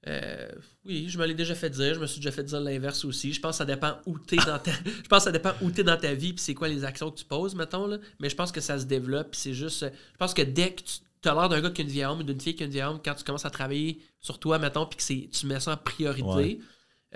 euh, 0.06 0.48
oui, 0.84 1.08
je 1.08 1.18
me 1.18 1.26
l'ai 1.26 1.34
déjà 1.34 1.54
fait 1.54 1.70
dire. 1.70 1.94
Je 1.94 2.00
me 2.00 2.06
suis 2.06 2.20
déjà 2.20 2.30
fait 2.30 2.44
dire 2.44 2.60
l'inverse 2.60 3.04
aussi. 3.04 3.32
Je 3.32 3.40
pense 3.40 3.52
que 3.56 3.58
ça 3.58 3.64
dépend 3.64 3.98
où 4.06 4.18
t'es 4.18 4.36
dans 4.36 4.58
ta. 4.58 4.70
je 4.84 5.08
pense 5.08 5.18
que 5.20 5.24
ça 5.24 5.32
dépend 5.32 5.52
où 5.60 5.70
t'es 5.70 5.82
dans 5.84 5.96
ta 5.98 6.14
vie 6.14 6.32
puis 6.32 6.42
c'est 6.42 6.54
quoi 6.54 6.68
les 6.68 6.84
actions 6.84 7.10
que 7.10 7.18
tu 7.18 7.24
poses, 7.24 7.54
mettons. 7.54 7.86
Là. 7.86 7.98
Mais 8.20 8.30
je 8.30 8.36
pense 8.36 8.52
que 8.52 8.60
ça 8.60 8.78
se 8.78 8.84
développe. 8.84 9.34
c'est 9.34 9.54
juste. 9.54 9.82
euh, 9.82 9.90
Je 10.12 10.16
pense 10.18 10.34
que 10.34 10.42
dès 10.42 10.72
que 10.74 10.82
tu 11.20 11.28
as 11.28 11.34
l'air 11.34 11.48
d'un 11.48 11.60
gars 11.60 11.70
qui 11.70 11.82
a 11.82 11.84
une 11.84 11.90
vieille 11.90 12.06
ou 12.06 12.22
d'une 12.22 12.40
fille 12.40 12.54
qui 12.54 12.62
a 12.62 12.66
une 12.66 12.72
vieille 12.72 12.82
âme, 12.82 13.00
quand 13.04 13.14
tu 13.14 13.24
commences 13.24 13.44
à 13.44 13.50
travailler 13.50 14.00
sur 14.20 14.38
toi, 14.38 14.58
mettons, 14.60 14.86
puis 14.86 14.96
que 14.98 15.02
c'est, 15.02 15.28
tu 15.32 15.46
mets 15.46 15.58
ça 15.60 15.72
en 15.72 15.76
priorité, 15.76 16.24
Ouais. 16.26 16.58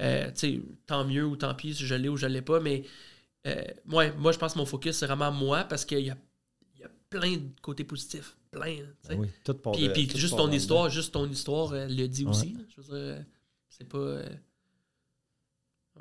euh, 0.01 0.27
tu 0.33 0.39
sais, 0.57 0.61
tant 0.87 1.05
mieux 1.05 1.25
ou 1.25 1.37
tant 1.37 1.55
pis 1.55 1.75
si 1.75 1.87
je 1.87 1.95
l'ai 1.95 2.09
ou 2.09 2.17
je 2.17 2.27
l'ai 2.27 2.43
pas. 2.43 2.59
Mais 2.59 2.83
euh, 3.47 3.63
ouais, 3.91 4.13
moi, 4.19 4.33
je 4.33 4.39
pense 4.39 4.55
que 4.55 4.59
mon 4.59 4.67
focus, 4.67 4.97
c'est 4.97 5.07
vraiment 5.07 5.31
moi 5.31 5.63
parce 5.65 5.85
qu'il 5.85 6.01
y 6.01 6.11
a, 6.11 6.17
il 6.75 6.81
y 6.81 6.85
a 6.85 6.91
plein 7.11 7.37
de 7.37 7.49
côtés 7.63 7.85
positifs. 7.85 8.37
Plein. 8.53 8.77
tu 8.77 9.09
sais. 9.09 9.15
Oui, 9.15 9.29
tout 9.45 9.55
part 9.55 9.73
Puis, 9.73 9.89
de- 9.89 9.93
puis 9.93 10.07
tout 10.07 10.19
juste 10.19 10.37
ton 10.37 10.51
histoire, 10.51 10.89
juste 10.91 11.13
ton 11.15 11.27
histoire 11.29 11.73
euh, 11.73 11.87
le 11.89 12.07
dit 12.07 12.25
Ouais. 12.25 12.31
aussi. 12.31 12.53
là. 12.53 12.61
Je 12.69 12.77
veux 12.81 12.83
dire, 12.85 12.95
euh, 12.95 13.19
c'est 13.69 13.89
pas. 13.89 13.99
euh, 13.99 14.29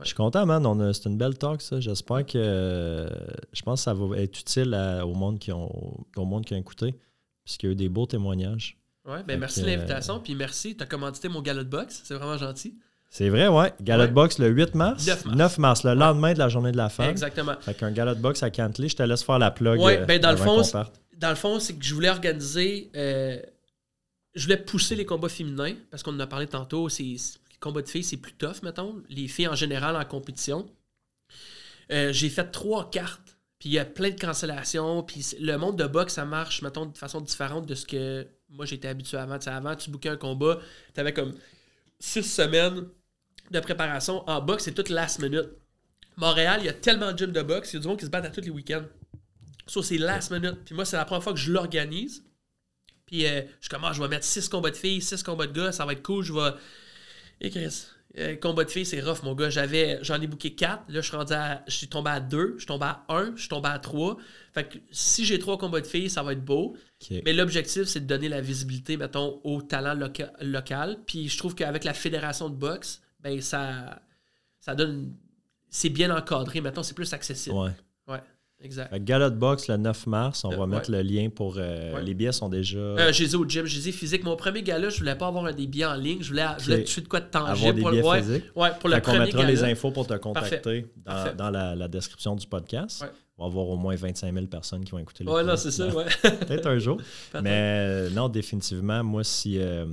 Je 0.01 0.05
suis 0.07 0.15
content, 0.15 0.45
man. 0.45 0.65
On 0.65 0.79
a- 0.79 0.93
C'est 0.93 1.07
une 1.09 1.17
belle 1.17 1.37
talk, 1.37 1.61
ça. 1.61 1.79
J'espère 1.79 2.25
que. 2.25 2.33
euh, 2.37 3.09
je 3.53 3.61
pense 3.61 3.81
que 3.81 3.83
ça 3.85 3.93
va 3.93 4.17
être 4.17 4.39
utile 4.39 4.73
à- 4.73 5.05
au, 5.05 5.13
monde 5.13 5.39
qui 5.39 5.51
ont, 5.51 5.97
au 6.15 6.25
monde 6.25 6.45
qui 6.45 6.53
a 6.53 6.57
écouté. 6.57 6.95
Puisqu'il 7.43 7.65
y 7.67 7.69
a 7.69 7.71
eu 7.73 7.75
des 7.75 7.89
beaux 7.89 8.05
témoignages. 8.05 8.77
Ouais, 9.05 9.17
Fait 9.17 9.23
ben 9.23 9.39
merci 9.39 9.61
de 9.61 9.65
l'invitation, 9.65 10.19
puis 10.19 10.35
merci, 10.35 10.77
t'as 10.77 10.85
commandité 10.85 11.27
mon 11.27 11.41
galop 11.41 11.63
de 11.63 11.69
boxe, 11.69 12.01
c'est 12.03 12.13
vraiment 12.13 12.37
gentil. 12.37 12.77
C'est 13.09 13.29
vrai, 13.29 13.47
ouais. 13.47 13.73
Galop 13.81 14.03
de 14.03 14.07
Ouais. 14.09 14.13
box 14.13 14.37
le 14.39 14.47
8 14.49 14.75
mars. 14.75 15.05
9 15.25 15.57
mars. 15.57 15.83
le 15.83 15.95
lendemain 15.95 16.33
de 16.33 16.39
la 16.39 16.49
journée 16.49 16.71
de 16.71 16.77
la 16.77 16.87
femme. 16.89 17.09
Exactement. 17.09 17.55
Fait 17.59 17.73
qu'un 17.73 17.91
galop 17.91 18.13
de 18.15 18.21
boxe 18.21 18.43
à 18.43 18.51
Cantley, 18.51 18.87
je 18.89 18.95
te 18.95 19.03
laisse 19.03 19.23
faire 19.23 19.39
la 19.39 19.51
plug. 19.51 19.79
Ouais, 19.81 20.05
ben, 20.05 20.21
dans 20.21 20.31
le 20.31 20.37
fond. 20.37 20.61
Dans 21.21 21.29
le 21.29 21.35
fond, 21.35 21.59
c'est 21.59 21.75
que 21.75 21.85
je 21.85 21.93
voulais 21.93 22.09
organiser. 22.09 22.89
euh, 22.95 23.39
je 24.33 24.43
voulais 24.43 24.57
pousser 24.57 24.95
les 24.95 25.05
combats 25.05 25.29
féminins, 25.29 25.75
parce 25.91 26.03
qu'on 26.03 26.15
en 26.15 26.19
a 26.19 26.25
parlé 26.25 26.47
tantôt, 26.47 26.87
les 26.87 27.17
combats 27.59 27.81
de 27.83 27.89
filles, 27.89 28.03
c'est 28.03 28.17
plus 28.17 28.33
tough, 28.33 28.63
mettons. 28.63 29.03
Les 29.09 29.27
filles 29.27 29.47
en 29.47 29.55
général 29.55 29.95
en 29.95 30.03
compétition. 30.05 30.67
Euh, 31.91 32.11
j'ai 32.11 32.29
fait 32.29 32.49
trois 32.49 32.89
cartes, 32.89 33.37
puis 33.59 33.69
il 33.69 33.73
y 33.73 33.79
a 33.79 33.85
plein 33.85 34.09
de 34.09 34.19
cancellations, 34.19 35.03
puis 35.03 35.35
le 35.39 35.57
monde 35.57 35.77
de 35.77 35.85
boxe, 35.85 36.13
ça 36.13 36.25
marche, 36.25 36.63
mettons, 36.63 36.87
de 36.87 36.97
façon 36.97 37.21
différente 37.21 37.67
de 37.67 37.75
ce 37.75 37.85
que 37.85 38.25
moi 38.49 38.65
j'étais 38.65 38.87
habitué 38.87 39.17
avant. 39.17 39.37
Tu 39.37 39.45
sais, 39.45 39.51
avant, 39.51 39.75
tu 39.75 39.91
bookais 39.91 40.09
un 40.09 40.17
combat, 40.17 40.59
tu 40.93 40.99
avais 40.99 41.13
comme 41.13 41.35
six 41.99 42.23
semaines 42.23 42.87
de 43.51 43.59
préparation. 43.59 44.27
En 44.27 44.41
boxe, 44.41 44.63
c'est 44.63 44.73
toute 44.73 44.89
last 44.89 45.19
minute. 45.19 45.49
Montréal, 46.15 46.61
il 46.61 46.65
y 46.65 46.69
a 46.69 46.73
tellement 46.73 47.11
de 47.11 47.17
gyms 47.17 47.31
de 47.33 47.41
boxe, 47.41 47.73
il 47.73 47.75
y 47.75 47.79
a 47.79 47.81
du 47.81 47.87
monde 47.87 47.99
qui 47.99 48.05
se 48.05 48.09
battent 48.09 48.25
à 48.25 48.29
tous 48.31 48.41
les 48.41 48.49
week-ends. 48.49 48.85
Ça, 49.71 49.81
c'est 49.83 49.97
last 49.97 50.31
minute. 50.31 50.63
Puis 50.65 50.75
moi, 50.75 50.85
c'est 50.85 50.97
la 50.97 51.05
première 51.05 51.23
fois 51.23 51.33
que 51.33 51.39
je 51.39 51.51
l'organise. 51.51 52.23
Puis 53.05 53.25
euh, 53.25 53.41
je 53.59 53.69
commence, 53.69 53.95
je 53.95 54.01
vais 54.01 54.07
mettre 54.09 54.25
six 54.25 54.47
combats 54.49 54.71
de 54.71 54.75
filles, 54.75 55.01
six 55.01 55.21
combats 55.23 55.47
de 55.47 55.53
gars, 55.53 55.71
ça 55.71 55.85
va 55.85 55.93
être 55.93 56.03
cool. 56.03 56.23
Je 56.23 56.33
vais. 56.33 56.51
Et 57.41 57.49
Chris, 57.49 57.85
euh, 58.17 58.35
combat 58.35 58.63
de 58.65 58.69
filles, 58.69 58.85
c'est 58.85 59.01
rough, 59.01 59.23
mon 59.23 59.33
gars. 59.35 59.49
J'avais, 59.49 59.99
j'en 60.01 60.21
ai 60.21 60.27
booké 60.27 60.55
quatre. 60.55 60.83
Là, 60.89 61.01
je 61.01 61.07
suis 61.07 61.15
rendu 61.17 61.33
à. 61.33 61.63
Je 61.67 61.73
suis 61.75 61.87
tombé 61.87 62.09
à 62.09 62.19
deux, 62.19 62.53
je 62.55 62.59
suis 62.59 62.67
tombé 62.67 62.85
à 62.85 63.05
un, 63.09 63.33
je 63.35 63.41
suis 63.41 63.49
tombé 63.49 63.69
à 63.69 63.79
trois. 63.79 64.17
Fait 64.53 64.67
que 64.67 64.77
si 64.91 65.25
j'ai 65.25 65.39
trois 65.39 65.57
combats 65.57 65.81
de 65.81 65.87
filles, 65.87 66.09
ça 66.09 66.21
va 66.23 66.33
être 66.33 66.43
beau. 66.43 66.75
Mais 67.25 67.33
l'objectif, 67.33 67.83
c'est 67.83 68.01
de 68.01 68.05
donner 68.05 68.29
la 68.29 68.41
visibilité, 68.41 68.95
mettons, 68.97 69.39
au 69.43 69.61
talent 69.61 69.93
loca- 69.95 70.33
local. 70.41 70.99
Puis 71.05 71.29
je 71.29 71.37
trouve 71.37 71.55
qu'avec 71.55 71.83
la 71.83 71.93
fédération 71.93 72.49
de 72.49 72.55
boxe, 72.55 73.01
ben 73.21 73.39
ça, 73.41 74.01
ça 74.59 74.75
donne. 74.75 75.15
C'est 75.69 75.89
bien 75.89 76.15
encadré, 76.15 76.59
mettons, 76.61 76.83
c'est 76.83 76.93
plus 76.93 77.11
accessible. 77.13 77.55
Ouais. 77.55 77.71
Exact. 78.63 78.93
Galop 79.03 79.29
de 79.31 79.35
boxe 79.35 79.67
le 79.67 79.77
9 79.77 80.05
mars. 80.07 80.43
On 80.45 80.51
Euh, 80.51 80.57
va 80.57 80.67
mettre 80.67 80.91
le 80.91 81.01
lien 81.01 81.29
pour. 81.29 81.55
euh, 81.57 81.95
Ouais. 81.95 82.03
Les 82.03 82.13
billets 82.13 82.31
sont 82.31 82.47
déjà. 82.49 82.77
Euh, 82.77 83.11
j'ai 83.11 83.27
dit 83.27 83.35
au 83.35 83.43
gym, 83.47 83.65
j'ai 83.65 83.79
dit 83.79 83.91
physique. 83.91 84.23
Mon 84.23 84.35
premier 84.35 84.61
gala, 84.61 84.89
je 84.89 84.99
voulais 84.99 85.15
pas 85.15 85.27
avoir 85.27 85.51
des 85.53 85.65
billets 85.67 85.85
en 85.85 85.95
ligne. 85.95 86.21
Je 86.21 86.29
voulais, 86.29 86.45
je 86.59 86.65
voulais 86.65 86.81
Ok. 86.81 86.93
tout 86.93 87.01
de 87.01 87.07
quoi 87.07 87.19
de 87.21 87.25
tangible 87.25 87.79
pour 87.81 87.89
le 87.91 88.01
ouais, 88.03 88.21
pour 88.79 88.89
le 88.89 88.95
Fait 88.95 89.01
premier 89.01 89.19
mettra 89.19 89.39
gala. 89.41 89.51
les 89.51 89.63
infos 89.63 89.89
pour 89.91 90.05
te 90.05 90.13
contacter 90.13 90.85
dans, 90.97 91.11
Parfait. 91.11 91.35
dans 91.35 91.49
la, 91.49 91.75
la 91.75 91.87
description 91.87 92.35
du 92.35 92.45
podcast. 92.45 93.01
Ouais. 93.01 93.07
On 93.37 93.45
va 93.45 93.47
avoir 93.49 93.67
au 93.69 93.77
moins 93.77 93.95
25 93.95 94.31
000 94.33 94.45
personnes 94.45 94.85
qui 94.85 94.91
vont 94.91 94.99
écouter 94.99 95.23
le 95.23 95.31
Ouais, 95.31 95.41
podcast. 95.43 95.63
c'est 95.63 95.71
ça, 95.71 95.87
ouais. 95.87 96.05
Peut-être 96.21 96.67
un 96.67 96.77
jour. 96.77 97.01
Mais 97.41 97.49
euh, 97.49 98.09
non, 98.11 98.29
définitivement, 98.29 99.03
moi, 99.03 99.23
si. 99.23 99.55
je, 99.55 99.85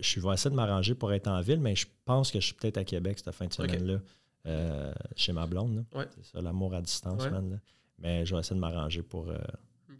je 0.00 0.20
vais 0.20 0.32
essayer 0.34 0.50
de 0.50 0.54
m'arranger 0.54 0.94
pour 0.94 1.12
être 1.12 1.26
en 1.28 1.40
ville, 1.40 1.58
mais 1.58 1.74
je 1.74 1.86
pense 2.04 2.30
que 2.30 2.38
je 2.38 2.44
suis 2.46 2.54
peut-être 2.54 2.78
à 2.78 2.84
Québec 2.84 3.18
cette 3.24 3.34
fin 3.34 3.46
de 3.46 3.52
semaine-là, 3.52 3.98
euh, 4.46 4.92
chez 5.16 5.32
ma 5.32 5.46
blonde. 5.46 5.84
Ouais. 5.94 6.06
C'est 6.16 6.32
ça, 6.32 6.42
l'amour 6.42 6.74
à 6.74 6.80
distance, 6.80 7.22
Ouais. 7.24 7.30
man. 7.30 7.60
Mais 7.98 8.26
je 8.26 8.34
vais 8.34 8.40
essayer 8.40 8.56
de 8.56 8.60
m'arranger 8.60 9.02
pour, 9.02 9.28
euh, 9.28 9.36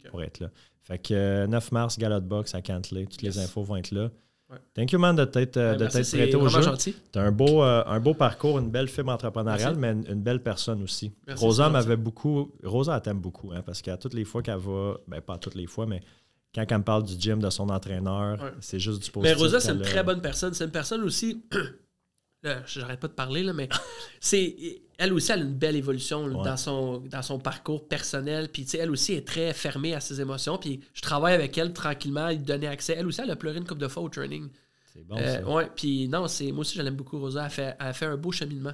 pour 0.09 0.21
être 0.23 0.39
là. 0.39 0.49
Fait 0.81 0.97
que 0.99 1.13
euh, 1.13 1.47
9 1.47 1.71
mars, 1.71 1.97
Galot 1.97 2.19
de 2.19 2.25
Box 2.25 2.53
à 2.55 2.61
Cantley. 2.61 3.05
Toutes 3.05 3.21
Yes. 3.23 3.35
les 3.37 3.43
infos 3.43 3.63
vont 3.63 3.77
être 3.77 3.91
là. 3.91 4.09
Ouais. 4.49 4.57
Thank 4.73 4.91
you, 4.91 4.99
man, 4.99 5.15
de 5.15 5.23
t'être 5.23 5.55
euh, 5.57 5.75
prêté 5.87 6.35
au 6.35 6.47
jeu. 6.49 6.61
gentil. 6.61 6.93
Tu 7.11 7.17
as 7.17 7.21
un 7.23 7.31
beau, 7.31 7.63
euh, 7.63 7.81
un 7.87 7.99
beau 8.01 8.13
parcours, 8.13 8.59
une 8.59 8.69
belle 8.69 8.89
fibre 8.89 9.11
entrepreneuriale, 9.11 9.77
Merci. 9.77 9.79
mais 10.03 10.09
une, 10.11 10.17
une 10.17 10.21
belle 10.21 10.43
personne 10.43 10.83
aussi. 10.83 11.13
Merci, 11.25 11.43
Rosa 11.43 11.69
m'avait 11.69 11.95
beaucoup. 11.95 12.51
Rosa, 12.63 12.95
elle 12.97 13.01
t'aime 13.01 13.19
beaucoup, 13.19 13.51
hein, 13.53 13.63
parce 13.65 13.81
qu'à 13.81 13.95
toutes 13.97 14.13
les 14.13 14.25
fois 14.25 14.43
qu'elle 14.43 14.57
va. 14.57 14.95
Ben, 15.07 15.21
pas 15.21 15.37
toutes 15.37 15.55
les 15.55 15.65
fois, 15.65 15.85
mais 15.85 16.01
quand 16.53 16.65
elle 16.69 16.77
me 16.77 16.83
parle 16.83 17.03
du 17.03 17.13
gym, 17.17 17.39
de 17.39 17.49
son 17.49 17.69
entraîneur, 17.69 18.39
Ouais. 18.43 18.51
c'est 18.59 18.79
juste 18.79 19.01
du 19.01 19.07
Mais 19.21 19.33
positif. 19.33 19.37
Rosa, 19.37 19.59
c'est 19.61 19.71
une 19.71 19.81
très 19.81 20.03
bonne 20.03 20.21
personne. 20.21 20.53
C'est 20.53 20.65
une 20.65 20.71
personne 20.71 21.01
aussi. 21.03 21.41
J'arrête 22.65 22.99
pas 22.99 23.07
de 23.07 23.13
parler, 23.13 23.41
là, 23.43 23.53
mais 23.53 23.69
c'est 24.19 24.81
elle 24.97 25.13
aussi 25.13 25.31
elle 25.31 25.39
a 25.41 25.43
une 25.43 25.53
belle 25.55 25.75
évolution 25.75 26.27
là, 26.27 26.37
Ouais. 26.37 26.43
dans, 26.45 26.57
son, 26.57 26.99
dans 26.99 27.21
son 27.21 27.39
parcours 27.39 27.87
personnel. 27.87 28.49
Puis, 28.49 28.65
elle 28.77 28.91
aussi 28.91 29.13
est 29.13 29.25
très 29.27 29.53
fermée 29.53 29.93
à 29.93 29.99
ses 29.99 30.19
émotions. 30.21 30.57
Puis, 30.57 30.81
je 30.93 31.01
travaille 31.01 31.33
avec 31.33 31.57
elle 31.57 31.73
tranquillement, 31.73 32.29
lui 32.29 32.37
donner 32.39 32.67
accès. 32.67 32.95
Elle 32.97 33.07
aussi, 33.07 33.21
elle 33.21 33.31
a 33.31 33.35
pleuré 33.35 33.57
une 33.57 33.65
couple 33.65 33.81
de 33.81 33.87
fois 33.87 34.03
au 34.03 34.09
training. 34.09 34.49
C'est 34.93 35.03
bon, 35.07 35.17
Euh, 35.17 35.41
ça. 35.41 35.49
ouais, 35.49 35.69
puis 35.75 36.07
non, 36.07 36.27
c'est 36.27 36.51
moi 36.51 36.61
aussi, 36.61 36.77
je 36.77 36.81
l'aime 36.83 36.95
beaucoup, 36.95 37.17
Rosa. 37.19 37.45
Elle 37.45 37.49
fait, 37.51 37.75
elle 37.79 37.93
fait 37.93 38.05
un 38.05 38.17
beau 38.17 38.31
cheminement. 38.31 38.73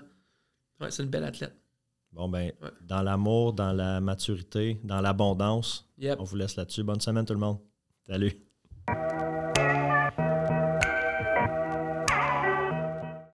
Ouais, 0.81 0.91
c'est 0.91 1.03
une 1.03 1.09
belle 1.09 1.23
athlète. 1.23 1.55
Bon, 2.11 2.27
ben, 2.27 2.51
Ouais. 2.61 2.69
dans 2.81 3.01
l'amour, 3.03 3.53
dans 3.53 3.71
la 3.71 4.01
maturité, 4.01 4.79
dans 4.83 4.99
l'abondance, 4.99 5.87
Yep. 5.99 6.17
on 6.19 6.23
vous 6.23 6.35
laisse 6.35 6.55
là-dessus. 6.55 6.83
Bonne 6.83 6.99
semaine, 7.01 7.25
tout 7.25 7.33
le 7.33 7.39
monde. 7.39 7.59
Salut. 8.07 8.33